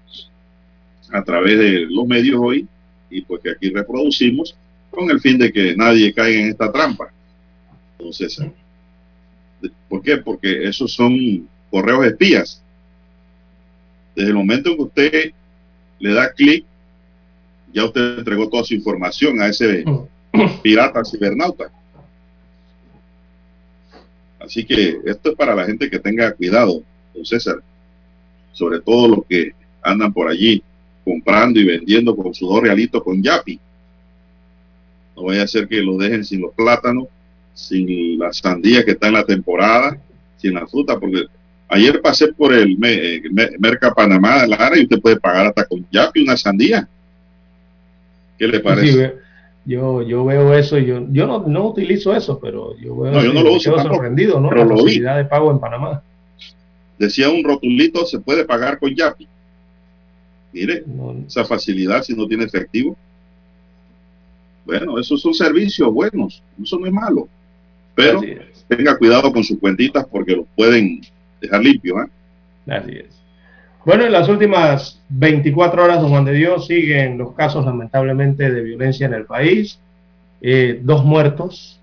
a 1.11 1.23
través 1.23 1.57
de 1.57 1.88
los 1.89 2.06
medios 2.06 2.39
hoy 2.39 2.68
y 3.10 3.22
pues 3.22 3.41
que 3.41 3.52
aquí 3.52 3.69
reproducimos 3.69 4.56
con 4.91 5.10
el 5.10 5.19
fin 5.19 5.39
de 5.39 5.52
que 5.52 5.76
nadie 5.76 6.14
caiga 6.14 6.41
en 6.41 6.49
esta 6.49 6.72
trampa. 6.72 7.10
Entonces, 7.98 8.39
¿por 9.89 10.03
qué? 10.03 10.18
Porque 10.18 10.68
esos 10.68 10.94
son 10.94 11.48
correos 11.72 12.06
espías. 12.06 12.61
Desde 14.18 14.31
el 14.31 14.35
momento 14.35 14.72
en 14.72 14.77
que 14.77 14.81
usted 14.81 15.31
le 15.99 16.14
da 16.15 16.34
clic, 16.34 16.65
ya 17.72 17.85
usted 17.85 18.18
entregó 18.18 18.49
toda 18.49 18.64
su 18.64 18.73
información 18.73 19.39
a 19.39 19.48
ese 19.48 19.85
pirata 20.64 21.06
cibernauta. 21.06 21.69
Así 24.39 24.65
que 24.65 24.98
esto 25.06 25.30
es 25.30 25.35
para 25.35 25.53
la 25.53 25.65
gente 25.65 25.88
que 25.88 25.99
tenga 25.99 26.34
cuidado, 26.34 26.81
don 27.14 27.26
César. 27.27 27.57
Sobre 28.53 28.80
todo 28.80 29.07
los 29.07 29.26
que 29.30 29.52
andan 29.84 30.11
por 30.11 30.27
allí 30.27 30.64
comprando 31.06 31.60
y 31.60 31.65
vendiendo 31.65 32.15
con 32.15 32.34
sus 32.34 32.49
dos 32.49 32.61
realitos 32.64 33.03
con 33.03 33.22
Yapi. 33.22 33.60
No 35.15 35.26
vaya 35.26 35.44
a 35.44 35.48
ser 35.48 35.68
que 35.68 35.80
lo 35.84 35.95
dejen 35.95 36.26
sin 36.26 36.41
los 36.41 36.56
plátanos, 36.56 37.06
sin 37.53 38.18
la 38.18 38.34
sandía 38.34 38.84
que 38.84 38.91
está 38.94 39.10
en 39.10 39.14
la 39.14 39.26
temporada, 39.26 39.95
sin 40.38 40.56
la 40.56 40.65
fruta, 40.65 40.99
porque 40.99 41.27
ayer 41.69 42.02
pasé 42.02 42.34
por 42.34 42.53
el, 42.53 42.77
Merca 43.60 43.94
Panamá 43.94 44.41
de 44.41 44.48
Lara 44.48 44.77
y 44.77 44.84
usted 44.84 45.02
puede 45.02 45.19
pagar 45.19 45.48
hasta 45.48 45.65
con 45.65 45.85
Yapi 45.91 46.23
una 46.23 46.38
sandía. 46.38 46.88
¿Qué 48.38 48.48
le 48.48 48.60
parece? 48.60 49.15
yo, 49.65 50.02
yo 50.02 50.23
veo 50.23 50.53
eso, 50.53 50.77
yo, 50.77 51.06
yo 51.10 51.27
no, 51.27 51.39
no 51.45 51.68
utilizo 51.68 52.15
eso, 52.15 52.39
pero 52.39 52.77
yo 52.77 52.98
veo 52.98 53.11
no, 53.11 53.22
yo 53.22 53.34
no 53.34 53.44
lo 53.44 53.53
uso 53.53 53.77
sorprendido, 53.77 54.39
¿no? 54.39 54.49
la 54.49 54.65
posibilidad 54.65 55.18
de 55.18 55.26
pago 55.26 55.52
en 55.52 55.60
Panamá. 55.60 56.02
Decía 56.98 57.30
un 57.30 57.44
rotulito, 57.44 58.06
se 58.06 58.19
puede 58.19 58.45
pagar 58.45 58.80
con 58.80 58.95
Yapi. 58.95 59.27
Mire, 60.53 60.85
esa 61.27 61.44
facilidad 61.44 62.02
si 62.02 62.15
no 62.15 62.27
tiene 62.27 62.45
efectivo. 62.45 62.95
Bueno, 64.65 64.98
esos 64.99 65.22
son 65.22 65.34
servicios 65.34 65.94
buenos, 65.94 66.41
eso 66.61 66.80
no 66.80 66.85
es 66.85 66.94
malo. 66.94 67.27
Pero 67.94 68.22
tenga 68.68 68.98
cuidado 68.98 69.34
con 69.34 69.44
sus 69.44 69.60
cuentitas 69.60 70.06
porque 70.10 70.35
los 70.35 70.45
pueden 70.56 71.02
dejar 71.42 71.62
limpios. 71.62 72.06
¿eh? 72.06 72.72
Así 72.74 72.92
es. 72.92 73.22
Bueno, 73.86 74.04
en 74.04 74.12
las 74.12 74.28
últimas 74.28 75.02
24 75.10 75.84
horas, 75.84 76.02
don 76.02 76.10
Juan 76.10 76.26
de 76.26 76.34
Dios, 76.34 76.68
siguen 76.68 77.18
los 77.18 77.34
casos 77.34 77.66
lamentablemente 77.66 78.52
de 78.52 78.62
violencia 78.62 79.06
en 79.06 79.14
el 79.14 79.26
país. 79.26 79.80
Eh, 80.42 80.80
dos 80.84 81.06
muertos 81.06 81.80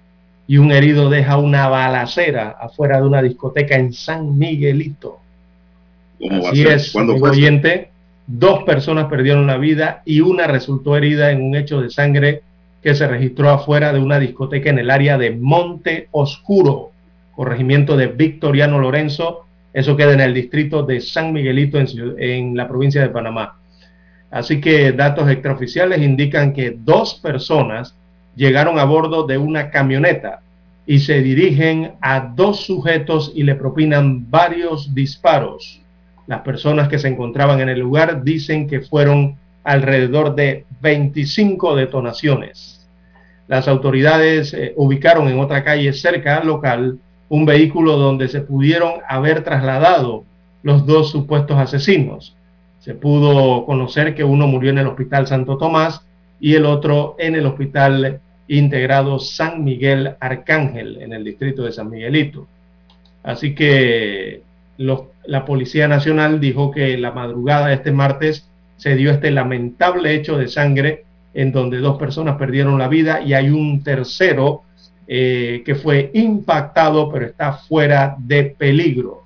y 0.46 0.58
un 0.58 0.70
herido 0.70 1.08
deja 1.08 1.38
una 1.38 1.68
balacera 1.68 2.56
afuera 2.60 3.00
de 3.00 3.06
una 3.06 3.22
discoteca 3.22 3.76
en 3.76 3.92
San 3.92 4.38
Miguelito. 4.38 5.20
Así 6.30 6.62
es, 6.62 6.94
oyente, 6.94 7.90
dos 8.26 8.62
personas 8.64 9.06
perdieron 9.06 9.46
la 9.46 9.56
vida 9.56 10.02
y 10.04 10.20
una 10.20 10.46
resultó 10.46 10.96
herida 10.96 11.30
en 11.30 11.42
un 11.42 11.56
hecho 11.56 11.80
de 11.80 11.90
sangre 11.90 12.42
que 12.82 12.94
se 12.94 13.08
registró 13.08 13.50
afuera 13.50 13.92
de 13.92 14.00
una 14.00 14.18
discoteca 14.18 14.70
en 14.70 14.78
el 14.78 14.90
área 14.90 15.16
de 15.16 15.30
Monte 15.30 16.08
Oscuro, 16.10 16.92
corregimiento 17.36 17.96
de 17.96 18.08
Victoriano 18.08 18.78
Lorenzo. 18.78 19.46
Eso 19.72 19.96
queda 19.96 20.12
en 20.12 20.20
el 20.20 20.34
distrito 20.34 20.82
de 20.82 21.00
San 21.00 21.32
Miguelito 21.32 21.78
en, 21.78 22.56
la 22.56 22.68
provincia 22.68 23.02
de 23.02 23.08
Panamá. 23.08 23.58
Así 24.30 24.60
que 24.60 24.92
datos 24.92 25.28
extraoficiales 25.30 26.00
indican 26.00 26.52
que 26.52 26.76
dos 26.76 27.14
personas 27.14 27.94
llegaron 28.36 28.78
a 28.78 28.84
bordo 28.84 29.26
de 29.26 29.38
una 29.38 29.70
camioneta 29.70 30.40
y 30.86 30.98
se 30.98 31.22
dirigen 31.22 31.92
a 32.00 32.20
dos 32.20 32.60
sujetos 32.66 33.32
y 33.34 33.42
le 33.44 33.54
propinan 33.54 34.30
varios 34.30 34.94
disparos. 34.94 35.80
Las 36.26 36.40
personas 36.40 36.88
que 36.88 36.98
se 36.98 37.08
encontraban 37.08 37.60
en 37.60 37.68
el 37.68 37.80
lugar 37.80 38.22
dicen 38.22 38.66
que 38.66 38.80
fueron 38.80 39.36
alrededor 39.62 40.34
de 40.34 40.66
25 40.80 41.74
detonaciones. 41.76 42.86
Las 43.46 43.68
autoridades 43.68 44.54
eh, 44.54 44.72
ubicaron 44.76 45.28
en 45.28 45.38
otra 45.38 45.64
calle 45.64 45.92
cerca 45.92 46.36
al 46.36 46.46
local 46.46 46.98
un 47.34 47.46
vehículo 47.46 47.96
donde 47.96 48.28
se 48.28 48.42
pudieron 48.42 49.00
haber 49.08 49.42
trasladado 49.42 50.22
los 50.62 50.86
dos 50.86 51.10
supuestos 51.10 51.58
asesinos. 51.58 52.36
Se 52.78 52.94
pudo 52.94 53.66
conocer 53.66 54.14
que 54.14 54.22
uno 54.22 54.46
murió 54.46 54.70
en 54.70 54.78
el 54.78 54.86
Hospital 54.86 55.26
Santo 55.26 55.58
Tomás 55.58 56.02
y 56.38 56.54
el 56.54 56.64
otro 56.64 57.16
en 57.18 57.34
el 57.34 57.46
Hospital 57.46 58.20
Integrado 58.46 59.18
San 59.18 59.64
Miguel 59.64 60.14
Arcángel, 60.20 61.02
en 61.02 61.12
el 61.12 61.24
distrito 61.24 61.64
de 61.64 61.72
San 61.72 61.90
Miguelito. 61.90 62.46
Así 63.24 63.52
que 63.52 64.42
la 64.76 65.44
Policía 65.44 65.88
Nacional 65.88 66.38
dijo 66.38 66.70
que 66.70 66.96
la 66.98 67.10
madrugada 67.10 67.66
de 67.66 67.74
este 67.74 67.90
martes 67.90 68.48
se 68.76 68.94
dio 68.94 69.10
este 69.10 69.32
lamentable 69.32 70.14
hecho 70.14 70.38
de 70.38 70.46
sangre 70.46 71.04
en 71.32 71.50
donde 71.50 71.78
dos 71.78 71.98
personas 71.98 72.36
perdieron 72.36 72.78
la 72.78 72.86
vida 72.86 73.22
y 73.22 73.34
hay 73.34 73.50
un 73.50 73.82
tercero 73.82 74.62
eh, 75.06 75.62
que 75.64 75.74
fue 75.74 76.10
impactado 76.14 77.10
pero 77.10 77.26
está 77.26 77.54
fuera 77.54 78.16
de 78.18 78.44
peligro. 78.44 79.24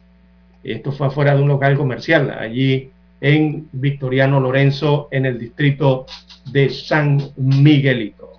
Esto 0.65 0.93
fue 0.93 1.07
afuera 1.07 1.35
de 1.35 1.43
un 1.43 1.49
local 1.49 1.77
comercial, 1.77 2.31
allí 2.39 2.91
en 3.21 3.69
Victoriano 3.73 4.41
Lorenzo, 4.41 5.09
en 5.11 5.27
el 5.27 5.39
distrito 5.39 6.07
de 6.53 6.71
San 6.71 7.21
Miguelito. 7.37 8.33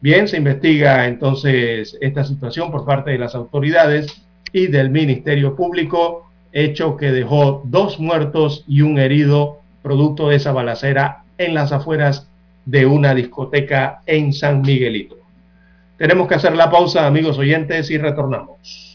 Bien, 0.00 0.28
se 0.28 0.36
investiga 0.36 1.06
entonces 1.06 1.96
esta 2.00 2.24
situación 2.24 2.70
por 2.70 2.84
parte 2.84 3.12
de 3.12 3.18
las 3.18 3.34
autoridades 3.34 4.22
y 4.52 4.66
del 4.66 4.90
Ministerio 4.90 5.56
Público, 5.56 6.30
hecho 6.52 6.96
que 6.96 7.10
dejó 7.10 7.62
dos 7.64 7.98
muertos 7.98 8.64
y 8.68 8.82
un 8.82 8.98
herido 8.98 9.60
producto 9.82 10.28
de 10.28 10.36
esa 10.36 10.52
balacera 10.52 11.24
en 11.38 11.54
las 11.54 11.72
afueras 11.72 12.28
de 12.64 12.86
una 12.86 13.14
discoteca 13.14 14.02
en 14.06 14.32
San 14.32 14.62
Miguelito. 14.62 15.16
Tenemos 15.96 16.28
que 16.28 16.34
hacer 16.34 16.54
la 16.54 16.70
pausa, 16.70 17.06
amigos 17.06 17.38
oyentes, 17.38 17.90
y 17.90 17.98
retornamos. 17.98 18.92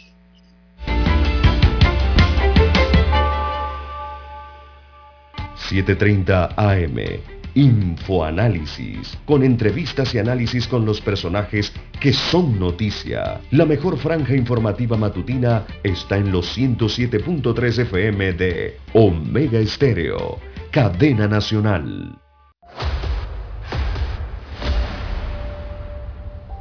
...7.30 5.70 6.54
AM... 6.58 7.22
Infoanálisis, 7.54 9.18
con 9.26 9.44
entrevistas 9.44 10.16
y 10.16 10.20
análisis 10.20 10.70
con 10.70 10.86
los 10.86 11.02
personajes 11.02 11.74
que 12.00 12.14
son 12.14 12.58
noticia. 12.58 13.42
La 13.52 13.66
mejor 13.66 13.98
franja 13.98 14.34
informativa 14.36 14.96
matutina 14.96 15.66
está 15.84 16.16
en 16.16 16.32
los 16.32 16.58
107.3 16.58 17.80
FM 17.80 18.34
de 18.34 18.78
Omega 18.94 19.60
Estéreo 19.60 20.40
cadena 20.72 21.28
nacional. 21.28 22.21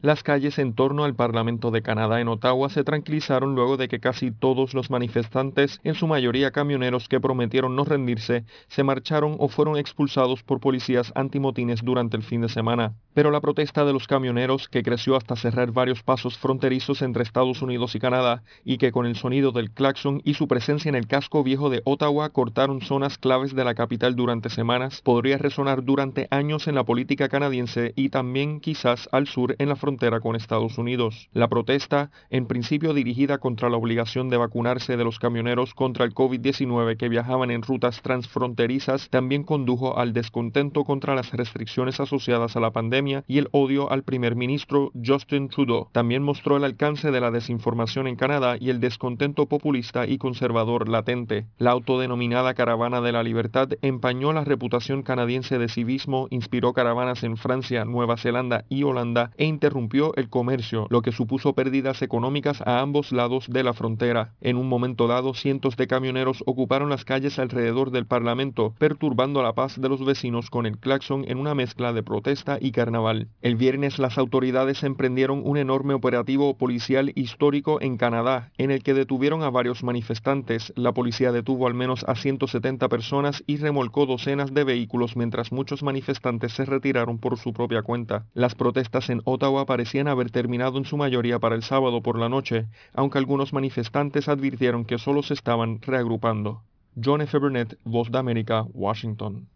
Las 0.00 0.22
calles 0.22 0.60
en 0.60 0.74
torno 0.74 1.02
al 1.02 1.16
Parlamento 1.16 1.72
de 1.72 1.82
Canadá 1.82 2.20
en 2.20 2.28
Ottawa 2.28 2.68
se 2.68 2.84
tranquilizaron 2.84 3.56
luego 3.56 3.76
de 3.76 3.88
que 3.88 3.98
casi 3.98 4.30
todos 4.30 4.72
los 4.72 4.90
manifestantes, 4.90 5.80
en 5.82 5.96
su 5.96 6.06
mayoría 6.06 6.52
camioneros 6.52 7.08
que 7.08 7.18
prometieron 7.18 7.74
no 7.74 7.84
rendirse, 7.84 8.44
se 8.68 8.84
marcharon 8.84 9.34
o 9.40 9.48
fueron 9.48 9.76
expulsados 9.76 10.44
por 10.44 10.60
policías 10.60 11.10
antimotines 11.16 11.82
durante 11.82 12.16
el 12.16 12.22
fin 12.22 12.42
de 12.42 12.48
semana. 12.48 12.94
Pero 13.12 13.32
la 13.32 13.40
protesta 13.40 13.84
de 13.84 13.92
los 13.92 14.06
camioneros, 14.06 14.68
que 14.68 14.84
creció 14.84 15.16
hasta 15.16 15.34
cerrar 15.34 15.72
varios 15.72 16.04
pasos 16.04 16.38
fronterizos 16.38 17.02
entre 17.02 17.24
Estados 17.24 17.60
Unidos 17.60 17.96
y 17.96 17.98
Canadá, 17.98 18.44
y 18.64 18.78
que 18.78 18.92
con 18.92 19.04
el 19.04 19.16
sonido 19.16 19.50
del 19.50 19.72
claxon 19.72 20.22
y 20.24 20.34
su 20.34 20.46
presencia 20.46 20.88
en 20.88 20.94
el 20.94 21.08
casco 21.08 21.42
viejo 21.42 21.70
de 21.70 21.82
Ottawa 21.84 22.28
cortaron 22.30 22.82
zonas 22.82 23.18
claves 23.18 23.52
de 23.52 23.64
la 23.64 23.74
capital 23.74 24.14
durante 24.14 24.48
semanas, 24.48 25.02
podría 25.02 25.38
resonar 25.38 25.82
durante 25.82 26.28
años 26.30 26.68
en 26.68 26.76
la 26.76 26.84
política 26.84 27.28
canadiense 27.28 27.94
y 27.96 28.10
también 28.10 28.60
quizás 28.60 29.08
al 29.10 29.26
sur 29.26 29.56
en 29.58 29.68
la 29.68 29.74
frontera 29.74 29.87
frontera 29.88 30.20
con 30.20 30.36
Estados 30.36 30.76
Unidos. 30.76 31.30
La 31.32 31.48
protesta, 31.48 32.10
en 32.28 32.44
principio 32.44 32.92
dirigida 32.92 33.38
contra 33.38 33.70
la 33.70 33.78
obligación 33.78 34.28
de 34.28 34.36
vacunarse 34.36 34.98
de 34.98 35.04
los 35.04 35.18
camioneros 35.18 35.72
contra 35.72 36.04
el 36.04 36.12
COVID-19 36.12 36.98
que 36.98 37.08
viajaban 37.08 37.50
en 37.50 37.62
rutas 37.62 38.02
transfronterizas, 38.02 39.08
también 39.08 39.44
condujo 39.44 39.96
al 39.96 40.12
descontento 40.12 40.84
contra 40.84 41.14
las 41.14 41.32
restricciones 41.32 42.00
asociadas 42.00 42.54
a 42.54 42.60
la 42.60 42.70
pandemia 42.70 43.24
y 43.26 43.38
el 43.38 43.48
odio 43.52 43.90
al 43.90 44.02
primer 44.02 44.36
ministro 44.36 44.92
Justin 45.02 45.48
Trudeau. 45.48 45.88
También 45.90 46.22
mostró 46.22 46.58
el 46.58 46.64
alcance 46.64 47.10
de 47.10 47.20
la 47.22 47.30
desinformación 47.30 48.06
en 48.06 48.16
Canadá 48.16 48.58
y 48.60 48.68
el 48.68 48.80
descontento 48.80 49.46
populista 49.46 50.06
y 50.06 50.18
conservador 50.18 50.90
latente. 50.90 51.46
La 51.56 51.70
autodenominada 51.70 52.52
Caravana 52.52 53.00
de 53.00 53.12
la 53.12 53.22
Libertad 53.22 53.70
empañó 53.80 54.34
la 54.34 54.44
reputación 54.44 55.02
canadiense 55.02 55.58
de 55.58 55.70
civismo, 55.70 56.28
inspiró 56.28 56.74
caravanas 56.74 57.22
en 57.22 57.38
Francia, 57.38 57.86
Nueva 57.86 58.18
Zelanda 58.18 58.66
y 58.68 58.82
Holanda 58.82 59.30
e 59.38 59.46
interrumpió 59.46 59.77
el 60.16 60.28
comercio, 60.28 60.86
lo 60.90 61.02
que 61.02 61.12
supuso 61.12 61.54
pérdidas 61.54 62.02
económicas 62.02 62.60
a 62.66 62.80
ambos 62.80 63.12
lados 63.12 63.46
de 63.48 63.62
la 63.62 63.72
frontera. 63.72 64.34
En 64.40 64.56
un 64.56 64.68
momento 64.68 65.06
dado, 65.06 65.34
cientos 65.34 65.76
de 65.76 65.86
camioneros 65.86 66.42
ocuparon 66.46 66.90
las 66.90 67.04
calles 67.04 67.38
alrededor 67.38 67.90
del 67.90 68.06
Parlamento, 68.06 68.74
perturbando 68.78 69.42
la 69.42 69.52
paz 69.52 69.80
de 69.80 69.88
los 69.88 70.04
vecinos 70.04 70.50
con 70.50 70.66
el 70.66 70.78
claxon 70.78 71.24
en 71.28 71.38
una 71.38 71.54
mezcla 71.54 71.92
de 71.92 72.02
protesta 72.02 72.58
y 72.60 72.72
carnaval. 72.72 73.28
El 73.40 73.56
viernes 73.56 73.98
las 73.98 74.18
autoridades 74.18 74.82
emprendieron 74.82 75.42
un 75.44 75.56
enorme 75.56 75.94
operativo 75.94 76.56
policial 76.56 77.12
histórico 77.14 77.80
en 77.80 77.96
Canadá, 77.96 78.50
en 78.58 78.70
el 78.70 78.82
que 78.82 78.94
detuvieron 78.94 79.42
a 79.42 79.50
varios 79.50 79.84
manifestantes. 79.84 80.72
La 80.76 80.92
policía 80.92 81.30
detuvo 81.30 81.66
al 81.66 81.74
menos 81.74 82.04
a 82.08 82.14
170 82.14 82.88
personas 82.88 83.44
y 83.46 83.56
remolcó 83.58 84.06
docenas 84.06 84.52
de 84.52 84.64
vehículos 84.64 85.16
mientras 85.16 85.52
muchos 85.52 85.82
manifestantes 85.82 86.52
se 86.52 86.64
retiraron 86.64 87.18
por 87.18 87.38
su 87.38 87.52
propia 87.52 87.82
cuenta. 87.82 88.26
Las 88.34 88.54
protestas 88.54 89.08
en 89.10 89.22
Ottawa 89.24 89.67
parecían 89.68 90.08
haber 90.08 90.30
terminado 90.30 90.78
en 90.78 90.86
su 90.86 90.96
mayoría 90.96 91.38
para 91.38 91.54
el 91.54 91.62
sábado 91.62 92.02
por 92.02 92.18
la 92.18 92.30
noche, 92.30 92.68
aunque 92.94 93.18
algunos 93.18 93.52
manifestantes 93.52 94.26
advirtieron 94.28 94.86
que 94.86 94.96
solo 94.96 95.22
se 95.22 95.34
estaban 95.34 95.82
reagrupando. 95.82 96.62
John 97.04 97.20
F. 97.20 97.36
Burnett, 97.38 97.76
Voz 97.84 98.10
de 98.10 98.18
América, 98.18 98.64
Washington. 98.72 99.46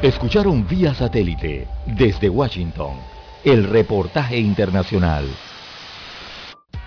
Escucharon 0.00 0.64
vía 0.68 0.94
satélite 0.94 1.66
desde 1.86 2.28
Washington 2.28 2.92
el 3.44 3.64
reportaje 3.64 4.38
internacional. 4.38 5.24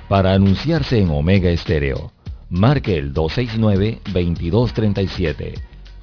Para 0.07 0.31
anunciarse 0.33 0.99
en 0.99 1.09
Omega 1.09 1.49
Estéreo, 1.49 2.13
marque 2.49 2.97
el 2.97 3.13
269-2237. 3.13 5.74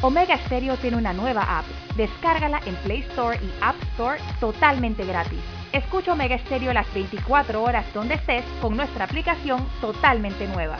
Omega 0.00 0.38
Stereo 0.46 0.76
tiene 0.76 0.96
una 0.96 1.12
nueva 1.12 1.58
app. 1.58 1.66
Descárgala 1.96 2.60
en 2.66 2.76
Play 2.76 3.00
Store 3.00 3.36
y 3.42 3.50
App 3.60 3.74
Store 3.94 4.20
totalmente 4.38 5.04
gratis. 5.04 5.40
Escucha 5.72 6.12
Omega 6.12 6.38
Stereo 6.38 6.72
las 6.72 6.92
24 6.94 7.60
horas 7.60 7.84
donde 7.92 8.14
estés 8.14 8.44
con 8.62 8.76
nuestra 8.76 9.06
aplicación 9.06 9.66
totalmente 9.80 10.46
nueva. 10.46 10.78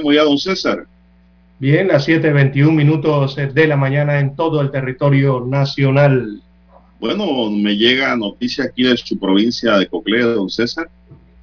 Tenemos 0.00 0.14
ya, 0.14 0.24
don 0.24 0.38
César? 0.38 0.86
Bien, 1.58 1.88
las 1.88 2.08
7.21 2.08 2.72
minutos 2.72 3.36
de 3.36 3.66
la 3.66 3.76
mañana 3.76 4.18
en 4.18 4.34
todo 4.34 4.60
el 4.62 4.70
territorio 4.70 5.44
nacional. 5.46 6.40
Bueno, 6.98 7.50
me 7.50 7.76
llega 7.76 8.16
noticia 8.16 8.64
aquí 8.64 8.84
de 8.84 8.96
su 8.96 9.18
provincia 9.18 9.76
de 9.76 9.86
Coclé, 9.86 10.20
don 10.20 10.48
César. 10.48 10.88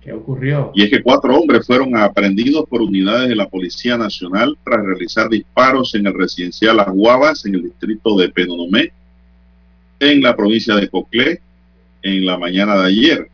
¿Qué 0.04 0.12
ocurrió? 0.14 0.72
Y 0.74 0.84
es 0.84 0.90
que 0.90 1.04
cuatro 1.04 1.36
hombres 1.38 1.66
fueron 1.68 1.96
aprehendidos 1.96 2.66
por 2.68 2.82
unidades 2.82 3.30
de 3.30 3.36
la 3.36 3.48
Policía 3.48 3.98
Nacional 3.98 4.58
tras 4.64 4.84
realizar 4.84 5.30
disparos 5.30 5.94
en 5.96 6.08
el 6.08 6.14
residencial 6.14 6.78
Las 6.78 6.90
Guavas, 6.90 7.46
en 7.46 7.56
el 7.56 7.64
distrito 7.64 8.16
de 8.18 8.30
Penonomé, 8.30 8.92
en 10.00 10.22
la 10.22 10.36
provincia 10.36 10.76
de 10.76 10.88
Coclé, 10.88 11.42
en 12.02 12.26
la 12.26 12.38
mañana 12.38 12.76
de 12.78 12.88
ayer. 12.88 13.30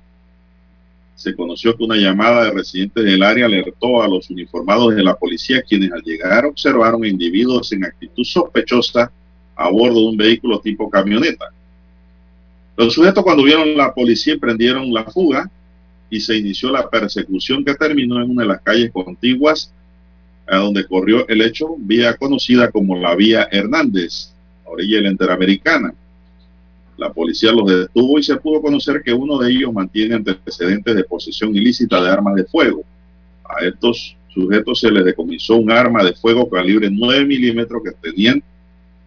Se 1.15 1.35
conoció 1.35 1.77
que 1.77 1.83
una 1.83 1.95
llamada 1.95 2.45
de 2.45 2.51
residentes 2.51 3.03
del 3.03 3.23
área 3.23 3.45
alertó 3.45 4.01
a 4.01 4.07
los 4.07 4.29
uniformados 4.29 4.95
de 4.95 5.03
la 5.03 5.15
policía, 5.15 5.61
quienes 5.61 5.91
al 5.91 6.01
llegar 6.01 6.45
observaron 6.45 7.05
individuos 7.05 7.71
en 7.71 7.85
actitud 7.85 8.23
sospechosa 8.23 9.11
a 9.55 9.69
bordo 9.69 9.99
de 9.99 10.07
un 10.07 10.17
vehículo 10.17 10.59
tipo 10.59 10.89
camioneta. 10.89 11.49
Los 12.75 12.93
sujetos 12.93 13.23
cuando 13.23 13.43
vieron 13.43 13.77
la 13.77 13.93
policía 13.93 14.33
emprendieron 14.33 14.91
la 14.91 15.03
fuga 15.03 15.49
y 16.09 16.19
se 16.19 16.37
inició 16.37 16.71
la 16.71 16.89
persecución 16.89 17.63
que 17.63 17.75
terminó 17.75 18.21
en 18.21 18.31
una 18.31 18.43
de 18.43 18.49
las 18.49 18.61
calles 18.61 18.91
contiguas 18.91 19.71
a 20.47 20.57
donde 20.57 20.85
corrió 20.85 21.27
el 21.27 21.41
hecho, 21.41 21.75
vía 21.77 22.15
conocida 22.15 22.69
como 22.71 22.97
la 22.97 23.15
Vía 23.15 23.47
Hernández, 23.51 24.33
orilla 24.65 24.97
de 24.97 25.03
la 25.03 25.11
Interamericana. 25.11 25.93
La 26.97 27.11
policía 27.11 27.51
los 27.51 27.67
detuvo 27.67 28.19
y 28.19 28.23
se 28.23 28.35
pudo 28.37 28.61
conocer 28.61 29.01
que 29.03 29.13
uno 29.13 29.37
de 29.39 29.51
ellos 29.51 29.73
mantiene 29.73 30.15
antecedentes 30.15 30.95
de 30.95 31.03
posesión 31.03 31.55
ilícita 31.55 32.01
de 32.01 32.09
armas 32.09 32.35
de 32.35 32.45
fuego. 32.45 32.83
A 33.43 33.65
estos 33.65 34.15
sujetos 34.29 34.79
se 34.79 34.91
les 34.91 35.05
decomisó 35.05 35.55
un 35.55 35.71
arma 35.71 36.03
de 36.03 36.13
fuego 36.13 36.49
calibre 36.49 36.89
9 36.91 37.25
milímetros 37.25 37.81
que 37.83 37.91
tenían. 37.91 38.43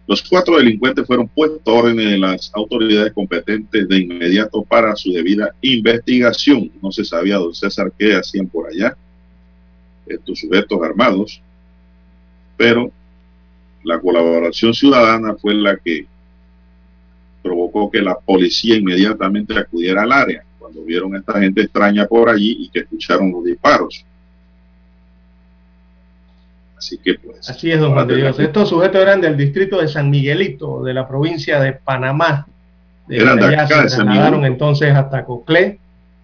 Los 0.05 0.21
cuatro 0.21 0.57
delincuentes 0.57 1.05
fueron 1.05 1.27
puestos 1.27 1.61
a 1.65 1.71
órdenes 1.71 2.11
de 2.11 2.17
las 2.17 2.51
autoridades 2.53 3.13
competentes 3.13 3.87
de 3.87 3.97
inmediato 3.97 4.61
para 4.63 4.95
su 4.95 5.11
debida 5.11 5.53
investigación. 5.61 6.71
No 6.81 6.91
se 6.91 7.03
sabía, 7.03 7.37
don 7.37 7.53
César, 7.53 7.91
qué 7.97 8.15
hacían 8.15 8.47
por 8.47 8.67
allá 8.69 8.95
estos 10.05 10.39
sujetos 10.39 10.81
armados, 10.81 11.41
pero 12.55 12.91
la 13.83 13.99
colaboración 13.99 14.73
ciudadana 14.73 15.35
fue 15.35 15.53
la 15.53 15.77
que 15.77 16.07
provocó 17.47 17.89
que 17.89 18.01
la 18.01 18.17
policía 18.19 18.75
inmediatamente 18.75 19.57
acudiera 19.57 20.03
al 20.03 20.11
área 20.11 20.43
cuando 20.59 20.83
vieron 20.83 21.15
a 21.15 21.19
esta 21.19 21.39
gente 21.39 21.61
extraña 21.61 22.05
por 22.05 22.29
allí 22.29 22.57
y 22.59 22.69
que 22.69 22.79
escucharon 22.79 23.31
los 23.31 23.45
disparos. 23.45 24.05
Así 26.77 26.97
que 26.97 27.15
pues. 27.15 27.49
Así 27.49 27.71
es, 27.71 27.79
don 27.79 27.93
Juan 27.93 28.07
de 28.07 28.17
Dios. 28.17 28.39
Estos 28.39 28.69
sujetos 28.69 29.01
eran 29.01 29.21
del 29.21 29.35
distrito 29.35 29.81
de 29.81 29.87
San 29.87 30.09
Miguelito, 30.09 30.83
de 30.83 30.93
la 30.93 31.07
provincia 31.07 31.59
de 31.59 31.73
Panamá. 31.73 32.47
De 33.07 33.17
Eran 33.17 33.39
de 33.39 33.55
acá, 33.55 33.83
de 33.83 33.89
se 33.89 33.95
trasladaron 33.95 34.45
entonces 34.45 34.93
hasta 34.93 35.23
Coclé 35.23 35.79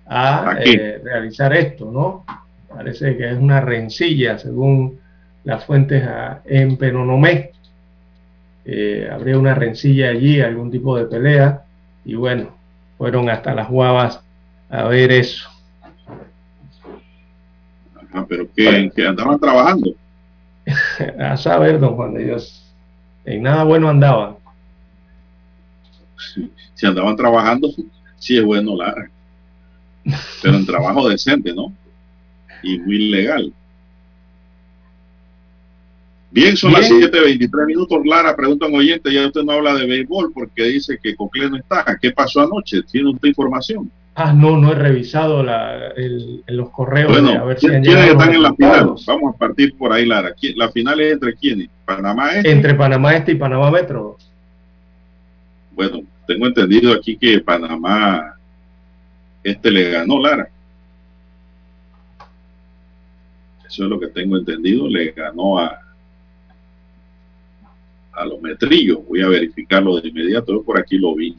a 0.05 0.57
eh, 0.63 0.99
realizar 1.03 1.53
esto, 1.55 1.89
¿no? 1.91 2.25
Parece 2.67 3.15
que 3.15 3.31
es 3.31 3.37
una 3.37 3.61
rencilla, 3.61 4.37
según 4.37 4.99
las 5.43 5.63
fuentes 5.65 6.03
en 6.45 6.77
Penonomé. 6.77 7.51
Eh, 8.65 9.09
habría 9.11 9.37
una 9.37 9.55
rencilla 9.55 10.09
allí, 10.09 10.39
algún 10.41 10.71
tipo 10.71 10.97
de 10.97 11.05
pelea, 11.05 11.63
y 12.05 12.15
bueno, 12.15 12.55
fueron 12.97 13.29
hasta 13.29 13.53
las 13.53 13.69
guavas 13.69 14.21
a 14.69 14.83
ver 14.85 15.11
eso. 15.11 15.49
Ajá, 17.95 18.25
pero 18.27 18.47
que, 18.55 18.91
que 18.95 19.07
andaban 19.07 19.39
trabajando. 19.39 19.93
A 21.19 21.35
saber, 21.35 21.79
don 21.79 21.95
Juan 21.95 22.13
de 22.13 22.23
Dios, 22.23 22.73
en 23.25 23.43
nada 23.43 23.63
bueno 23.63 23.89
andaban. 23.89 24.35
Si 26.73 26.85
andaban 26.85 27.15
trabajando, 27.15 27.69
sí 28.17 28.37
es 28.37 28.43
bueno, 28.43 28.75
Lara. 28.75 29.09
Pero 30.41 30.57
en 30.57 30.65
trabajo 30.65 31.07
decente, 31.07 31.53
¿no? 31.53 31.73
Y 32.61 32.79
muy 32.79 33.09
legal. 33.09 33.53
Bien, 36.33 36.57
son 36.57 36.73
las 36.73 36.89
Bien. 36.89 37.11
7.23 37.11 37.65
minutos. 37.67 37.99
Lara, 38.05 38.35
pregunta 38.35 38.65
un 38.65 38.75
oyente, 38.75 39.13
ya 39.13 39.27
usted 39.27 39.43
no 39.43 39.51
habla 39.51 39.75
de 39.75 39.85
béisbol 39.85 40.33
porque 40.33 40.63
dice 40.63 40.97
que 41.01 41.15
Cocle 41.15 41.47
no 41.47 41.57
está. 41.57 41.85
¿Qué 42.01 42.09
pasó 42.11 42.41
anoche? 42.41 42.81
¿Tiene 42.91 43.11
usted 43.11 43.27
información? 43.29 43.91
Ah, 44.15 44.33
no, 44.33 44.57
no 44.57 44.71
he 44.71 44.75
revisado 44.75 45.43
la, 45.43 45.87
el- 45.95 46.43
los 46.47 46.69
correos 46.71 47.11
de 47.11 47.17
a 47.19 47.21
Bueno, 47.21 47.45
ver 47.45 47.59
si 47.59 47.67
han 47.67 47.81
¿quién- 47.81 47.83
llegado 47.83 48.05
¿quiénes 48.07 48.19
están 48.23 48.35
en 48.35 48.41
la 48.43 48.53
final? 48.55 48.95
Vamos 49.05 49.35
a 49.35 49.37
partir 49.37 49.77
por 49.77 49.93
ahí, 49.93 50.05
Lara. 50.07 50.33
¿Quién- 50.33 50.57
¿La 50.57 50.69
final 50.71 50.99
es 51.01 51.13
entre 51.13 51.35
quiénes? 51.35 51.69
¿Panamá 51.85 52.31
este? 52.31 52.51
Entre 52.51 52.73
Panamá 52.73 53.15
Este 53.15 53.31
y 53.33 53.35
Panamá 53.35 53.69
Metro. 53.69 54.17
Bueno, 55.71 56.01
tengo 56.27 56.47
entendido 56.47 56.93
aquí 56.93 57.15
que 57.15 57.39
Panamá, 57.41 58.35
este 59.43 59.69
le 59.69 59.91
ganó 59.91 60.19
Lara. 60.19 60.47
Eso 63.67 63.83
es 63.83 63.89
lo 63.89 63.99
que 63.99 64.07
tengo 64.07 64.37
entendido, 64.37 64.87
le 64.87 65.11
ganó 65.11 65.57
a, 65.59 65.79
a 68.23 68.25
los 68.25 68.41
metrillos. 68.41 68.99
Voy 69.07 69.21
a 69.21 69.27
verificarlo 69.27 69.99
de 69.99 70.09
inmediato, 70.09 70.53
yo 70.53 70.63
por 70.63 70.79
aquí 70.79 70.97
lo 70.97 71.15
vi. 71.15 71.37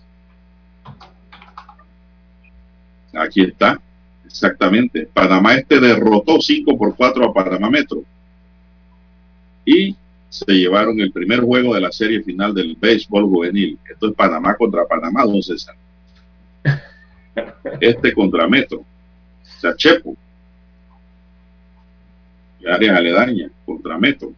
Aquí 3.12 3.42
está, 3.42 3.80
exactamente. 4.26 5.08
Panamá 5.12 5.54
este 5.54 5.80
derrotó 5.80 6.40
5 6.40 6.76
por 6.76 6.96
4 6.96 7.24
a 7.24 7.32
Panamá 7.32 7.70
Metro. 7.70 8.02
Y 9.64 9.96
se 10.28 10.52
llevaron 10.52 11.00
el 11.00 11.12
primer 11.12 11.40
juego 11.40 11.74
de 11.74 11.80
la 11.80 11.92
serie 11.92 12.22
final 12.22 12.54
del 12.54 12.76
béisbol 12.78 13.24
juvenil. 13.24 13.78
Esto 13.88 14.08
es 14.08 14.14
Panamá 14.14 14.56
contra 14.56 14.86
Panamá, 14.86 15.24
don 15.24 15.42
César. 15.42 15.76
Este 17.80 18.12
contra 18.12 18.48
Metro. 18.48 18.78
O 18.78 19.60
sea, 19.60 19.74
Chepo. 19.76 20.16
Contra 23.64 23.98
Metro. 23.98 24.32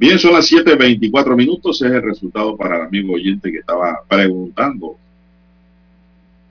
Bien, 0.00 0.18
son 0.18 0.32
las 0.32 0.50
7.24 0.50 1.36
minutos. 1.36 1.82
Es 1.82 1.92
el 1.92 2.00
resultado 2.02 2.56
para 2.56 2.76
el 2.76 2.82
amigo 2.84 3.12
oyente 3.12 3.52
que 3.52 3.58
estaba 3.58 4.00
preguntando 4.08 4.96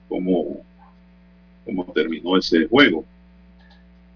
cómo, 0.08 0.58
cómo 1.64 1.84
terminó 1.92 2.38
ese 2.38 2.68
juego. 2.68 3.04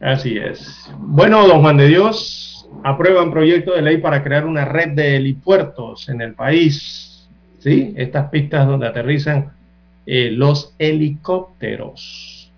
Así 0.00 0.36
es. 0.36 0.88
Bueno, 0.98 1.48
don 1.48 1.62
Juan 1.62 1.78
de 1.78 1.88
Dios, 1.88 2.68
aprueban 2.84 3.32
proyecto 3.32 3.74
de 3.74 3.82
ley 3.82 3.96
para 3.96 4.22
crear 4.22 4.46
una 4.46 4.66
red 4.66 4.90
de 4.90 5.16
helipuertos 5.16 6.08
en 6.08 6.20
el 6.20 6.34
país. 6.34 7.28
¿Sí? 7.58 7.92
Estas 7.96 8.30
pistas 8.30 8.68
donde 8.68 8.86
aterrizan 8.86 9.50
eh, 10.06 10.30
los 10.30 10.76
helicópteros. 10.78 12.52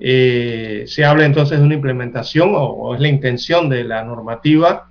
Eh, 0.00 0.82
se 0.88 1.04
habla 1.04 1.26
entonces 1.26 1.60
de 1.60 1.64
una 1.64 1.74
implementación 1.76 2.56
o, 2.56 2.64
o 2.64 2.94
es 2.96 3.00
la 3.00 3.08
intención 3.08 3.68
de 3.68 3.84
la 3.84 4.02
normativa 4.02 4.87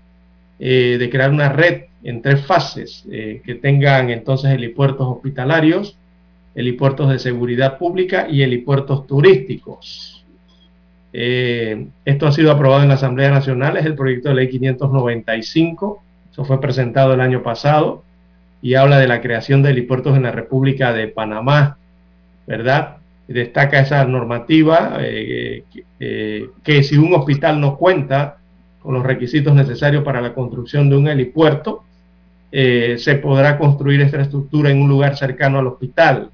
eh, 0.59 0.97
de 0.97 1.09
crear 1.11 1.29
una 1.29 1.49
red 1.49 1.83
en 2.03 2.23
tres 2.23 2.43
fases 2.43 3.05
eh, 3.11 3.41
que 3.45 3.55
tengan 3.55 4.09
entonces 4.09 4.51
helipuertos 4.51 5.05
hospitalarios, 5.07 5.95
helipuertos 6.55 7.11
de 7.11 7.19
seguridad 7.19 7.77
pública 7.77 8.27
y 8.27 8.41
helipuertos 8.41 9.05
turísticos. 9.05 10.25
Eh, 11.13 11.85
esto 12.05 12.27
ha 12.27 12.31
sido 12.31 12.51
aprobado 12.51 12.81
en 12.81 12.89
la 12.89 12.95
Asamblea 12.95 13.29
Nacional, 13.29 13.77
es 13.77 13.85
el 13.85 13.93
proyecto 13.93 14.29
de 14.29 14.35
ley 14.35 14.49
595, 14.49 16.01
eso 16.31 16.43
fue 16.43 16.59
presentado 16.59 17.13
el 17.13 17.21
año 17.21 17.43
pasado 17.43 18.03
y 18.59 18.73
habla 18.73 18.97
de 18.97 19.07
la 19.07 19.21
creación 19.21 19.61
de 19.61 19.69
helipuertos 19.69 20.17
en 20.17 20.23
la 20.23 20.31
República 20.31 20.91
de 20.91 21.07
Panamá, 21.07 21.77
¿verdad? 22.47 22.97
Destaca 23.27 23.79
esa 23.79 24.03
normativa 24.05 24.97
que 24.99 26.83
si 26.83 26.97
un 26.97 27.13
hospital 27.13 27.61
no 27.61 27.77
cuenta 27.77 28.37
con 28.87 28.93
los 28.93 29.03
requisitos 29.03 29.53
necesarios 29.53 30.01
para 30.01 30.21
la 30.21 30.33
construcción 30.33 30.89
de 30.89 30.95
un 30.95 31.09
helipuerto, 31.09 31.83
eh, 32.53 32.95
se 32.97 33.15
podrá 33.15 33.57
construir 33.57 33.99
esta 33.99 34.21
estructura 34.21 34.71
en 34.71 34.81
un 34.81 34.87
lugar 34.87 35.17
cercano 35.17 35.59
al 35.59 35.67
hospital. 35.67 36.29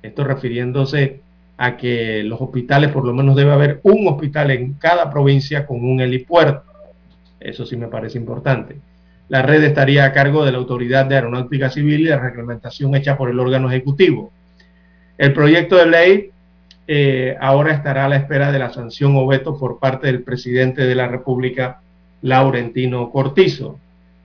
Esto 0.00 0.24
refiriéndose 0.24 1.20
a 1.58 1.76
que 1.76 2.22
los 2.22 2.40
hospitales, 2.40 2.90
por 2.92 3.04
lo 3.04 3.12
menos 3.12 3.36
debe 3.36 3.52
haber 3.52 3.80
un 3.82 4.08
hospital 4.08 4.52
en 4.52 4.72
cada 4.78 5.10
provincia 5.10 5.66
con 5.66 5.84
un 5.84 6.00
helipuerto. 6.00 6.62
Eso 7.38 7.66
sí 7.66 7.76
me 7.76 7.88
parece 7.88 8.16
importante. 8.16 8.76
La 9.28 9.42
red 9.42 9.62
estaría 9.62 10.06
a 10.06 10.14
cargo 10.14 10.46
de 10.46 10.52
la 10.52 10.58
Autoridad 10.58 11.04
de 11.04 11.16
Aeronáutica 11.16 11.68
Civil 11.68 12.00
y 12.00 12.04
de 12.04 12.18
reglamentación 12.18 12.94
hecha 12.94 13.18
por 13.18 13.28
el 13.28 13.38
órgano 13.38 13.68
ejecutivo. 13.68 14.32
El 15.18 15.34
proyecto 15.34 15.76
de 15.76 15.84
ley 15.84 16.30
eh, 16.88 17.36
ahora 17.40 17.72
estará 17.72 18.04
a 18.04 18.08
la 18.08 18.16
espera 18.16 18.52
de 18.52 18.60
la 18.60 18.72
sanción 18.72 19.16
o 19.16 19.26
veto 19.26 19.58
por 19.58 19.78
parte 19.78 20.06
del 20.06 20.22
presidente 20.22 20.86
de 20.86 20.94
la 20.94 21.08
República, 21.08 21.80
Laurentino 22.22 23.10
Cortizo. 23.10 23.78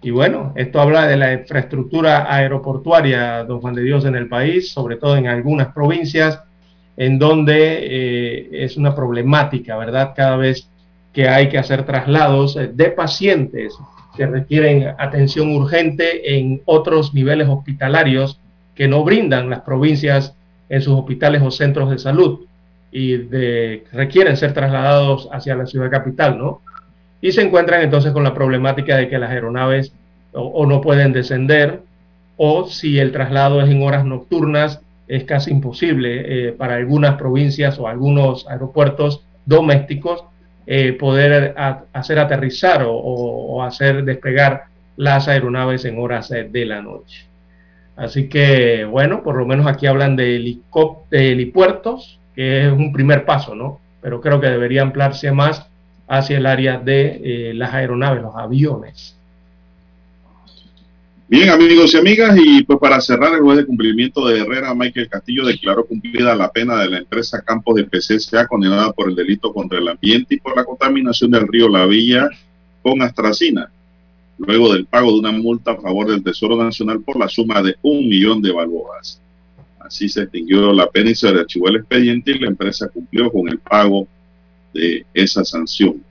Y 0.04 0.12
bueno, 0.12 0.54
esto 0.56 0.80
habla 0.80 1.08
de 1.08 1.18
la 1.18 1.34
infraestructura 1.34 2.34
aeroportuaria, 2.34 3.44
don 3.44 3.62
Juan 3.62 3.76
de 3.76 3.84
Dios, 3.84 4.06
en 4.06 4.16
el 4.16 4.28
país, 4.28 4.72
sobre 4.72 4.98
todo 4.98 5.16
en 5.18 5.28
algunas 5.28 5.74
provincias, 5.74 6.40
en 6.98 7.18
donde 7.18 7.80
eh, 7.82 8.50
es 8.52 8.78
una 8.78 8.96
problemática, 8.96 9.78
¿verdad? 9.78 10.14
Cada 10.16 10.38
vez 10.38 10.68
que 11.14 11.28
hay 11.28 11.50
que 11.50 11.58
hacer 11.58 11.86
traslados 11.86 12.56
de 12.56 12.86
pacientes 12.92 13.76
que 14.16 14.26
requieren 14.28 14.94
atención 14.98 15.56
urgente 15.56 16.38
en 16.38 16.62
otros 16.66 17.14
niveles 17.14 17.48
hospitalarios 17.48 18.40
que 18.76 18.88
no 18.88 19.04
brindan 19.04 19.50
las 19.50 19.62
provincias 19.62 20.36
en 20.70 20.82
sus 20.82 20.94
hospitales 20.94 21.42
o 21.42 21.52
centros 21.52 21.90
de 21.90 21.98
salud 21.98 22.46
y 22.92 23.18
de, 23.18 23.86
requieren 23.94 24.36
ser 24.36 24.54
trasladados 24.54 25.30
hacia 25.32 25.56
la 25.56 25.66
ciudad 25.66 25.90
capital, 25.90 26.38
¿no? 26.38 26.62
Y 27.22 27.32
se 27.32 27.42
encuentran 27.42 27.82
entonces 27.82 28.12
con 28.12 28.24
la 28.24 28.34
problemática 28.34 28.98
de 28.98 29.08
que 29.08 29.18
las 29.18 29.32
aeronaves 29.32 29.94
o, 30.34 30.66
no 30.66 30.82
pueden 30.82 31.14
descender 31.14 31.82
o 32.38 32.66
si 32.66 33.00
el 33.00 33.12
traslado 33.12 33.62
es 33.62 33.70
en 33.70 33.84
horas 33.84 34.06
nocturnas, 34.06 34.82
es 35.08 35.26
casi 35.26 35.52
imposible 35.52 36.48
eh, 36.48 36.52
para 36.54 36.76
algunas 36.76 37.16
provincias 37.16 37.78
o 37.80 37.88
algunos 37.88 38.48
aeropuertos 38.48 39.24
domésticos 39.46 40.24
eh, 40.66 40.94
poder 40.94 41.54
hacer 41.94 42.20
aterrizar 42.20 42.84
o, 42.84 42.94
o, 42.94 43.64
hacer 43.64 44.04
despegar 44.04 44.66
las 44.96 45.28
aeronaves 45.28 45.86
en 45.86 46.00
horas 46.00 46.30
de 46.30 46.66
la 46.66 46.82
noche. 46.82 47.26
Así 47.96 48.30
que, 48.30 48.86
bueno, 48.86 49.22
por 49.22 49.36
lo 49.36 49.46
menos 49.46 49.68
aquí 49.68 49.86
hablan 49.86 50.16
de 50.16 50.38
helipuertos, 51.12 52.21
que 52.36 52.68
es 52.68 52.72
un 52.72 52.92
primer 52.92 53.26
paso, 53.26 53.56
¿no? 53.56 53.80
Pero 54.02 54.22
creo 54.22 54.40
que 54.40 54.48
debería 54.48 54.82
ampliarse 54.82 55.32
más 55.32 55.68
hacia 56.08 56.38
el 56.38 56.46
área 56.46 56.78
de 56.78 57.22
eh, 57.24 57.54
las 57.54 57.74
aeronaves, 57.74 58.22
los 58.22 58.36
aviones. 58.36 59.16
Bien, 61.32 61.50
amigos 61.50 61.94
y 61.94 61.98
amigas, 61.98 62.38
y 62.38 62.64
pues 62.64 62.78
para 62.78 63.00
cerrar, 63.00 63.34
el 63.34 63.40
juez 63.40 63.60
de 63.60 63.66
cumplimiento 63.66 64.28
de 64.28 64.42
Herrera, 64.42 64.76
Michael 64.76 65.08
Castillo, 65.08 65.46
declaró 65.46 65.86
cumplida 65.86 66.36
la 66.36 66.52
pena 66.52 66.82
de 66.82 66.90
la 66.90 66.98
empresa 66.98 67.42
Campos 67.42 67.76
de 67.76 67.86
PCSA, 67.86 68.48
condenada 68.48 68.92
por 68.92 69.08
el 69.08 69.16
delito 69.16 69.54
contra 69.54 69.80
el 69.80 69.88
ambiente 69.88 70.36
y 70.36 70.40
por 70.42 70.58
la 70.58 70.66
contaminación 70.66 71.32
del 71.32 71.48
río 71.48 71.70
La 71.70 71.86
Villa 71.86 72.28
con 72.82 73.02
astracina, 73.02 73.72
luego 74.40 74.74
del 74.74 74.86
pago 74.88 75.14
de 75.14 75.20
una 75.20 75.32
multa 75.32 75.72
a 75.72 75.78
favor 75.78 76.08
del 76.10 76.22
Tesoro 76.22 76.62
Nacional 76.62 77.00
por 77.00 77.18
la 77.18 77.30
suma 77.30 77.62
de 77.62 77.78
un 77.82 78.10
millón 78.10 78.42
de 78.42 78.52
balboas. 78.52 79.22
Así 79.92 80.08
se 80.08 80.22
extinguió 80.22 80.72
la 80.72 80.90
pena 80.90 81.10
y 81.10 81.16
se 81.16 81.28
archivó 81.28 81.68
el 81.68 81.76
expediente 81.76 82.32
y 82.32 82.40
la 82.40 82.48
empresa 82.48 82.88
cumplió 82.88 83.30
con 83.30 83.50
el 83.50 83.60
pago 83.60 84.08
de 84.74 85.06
esa 85.14 85.44
sanción. 85.44 86.02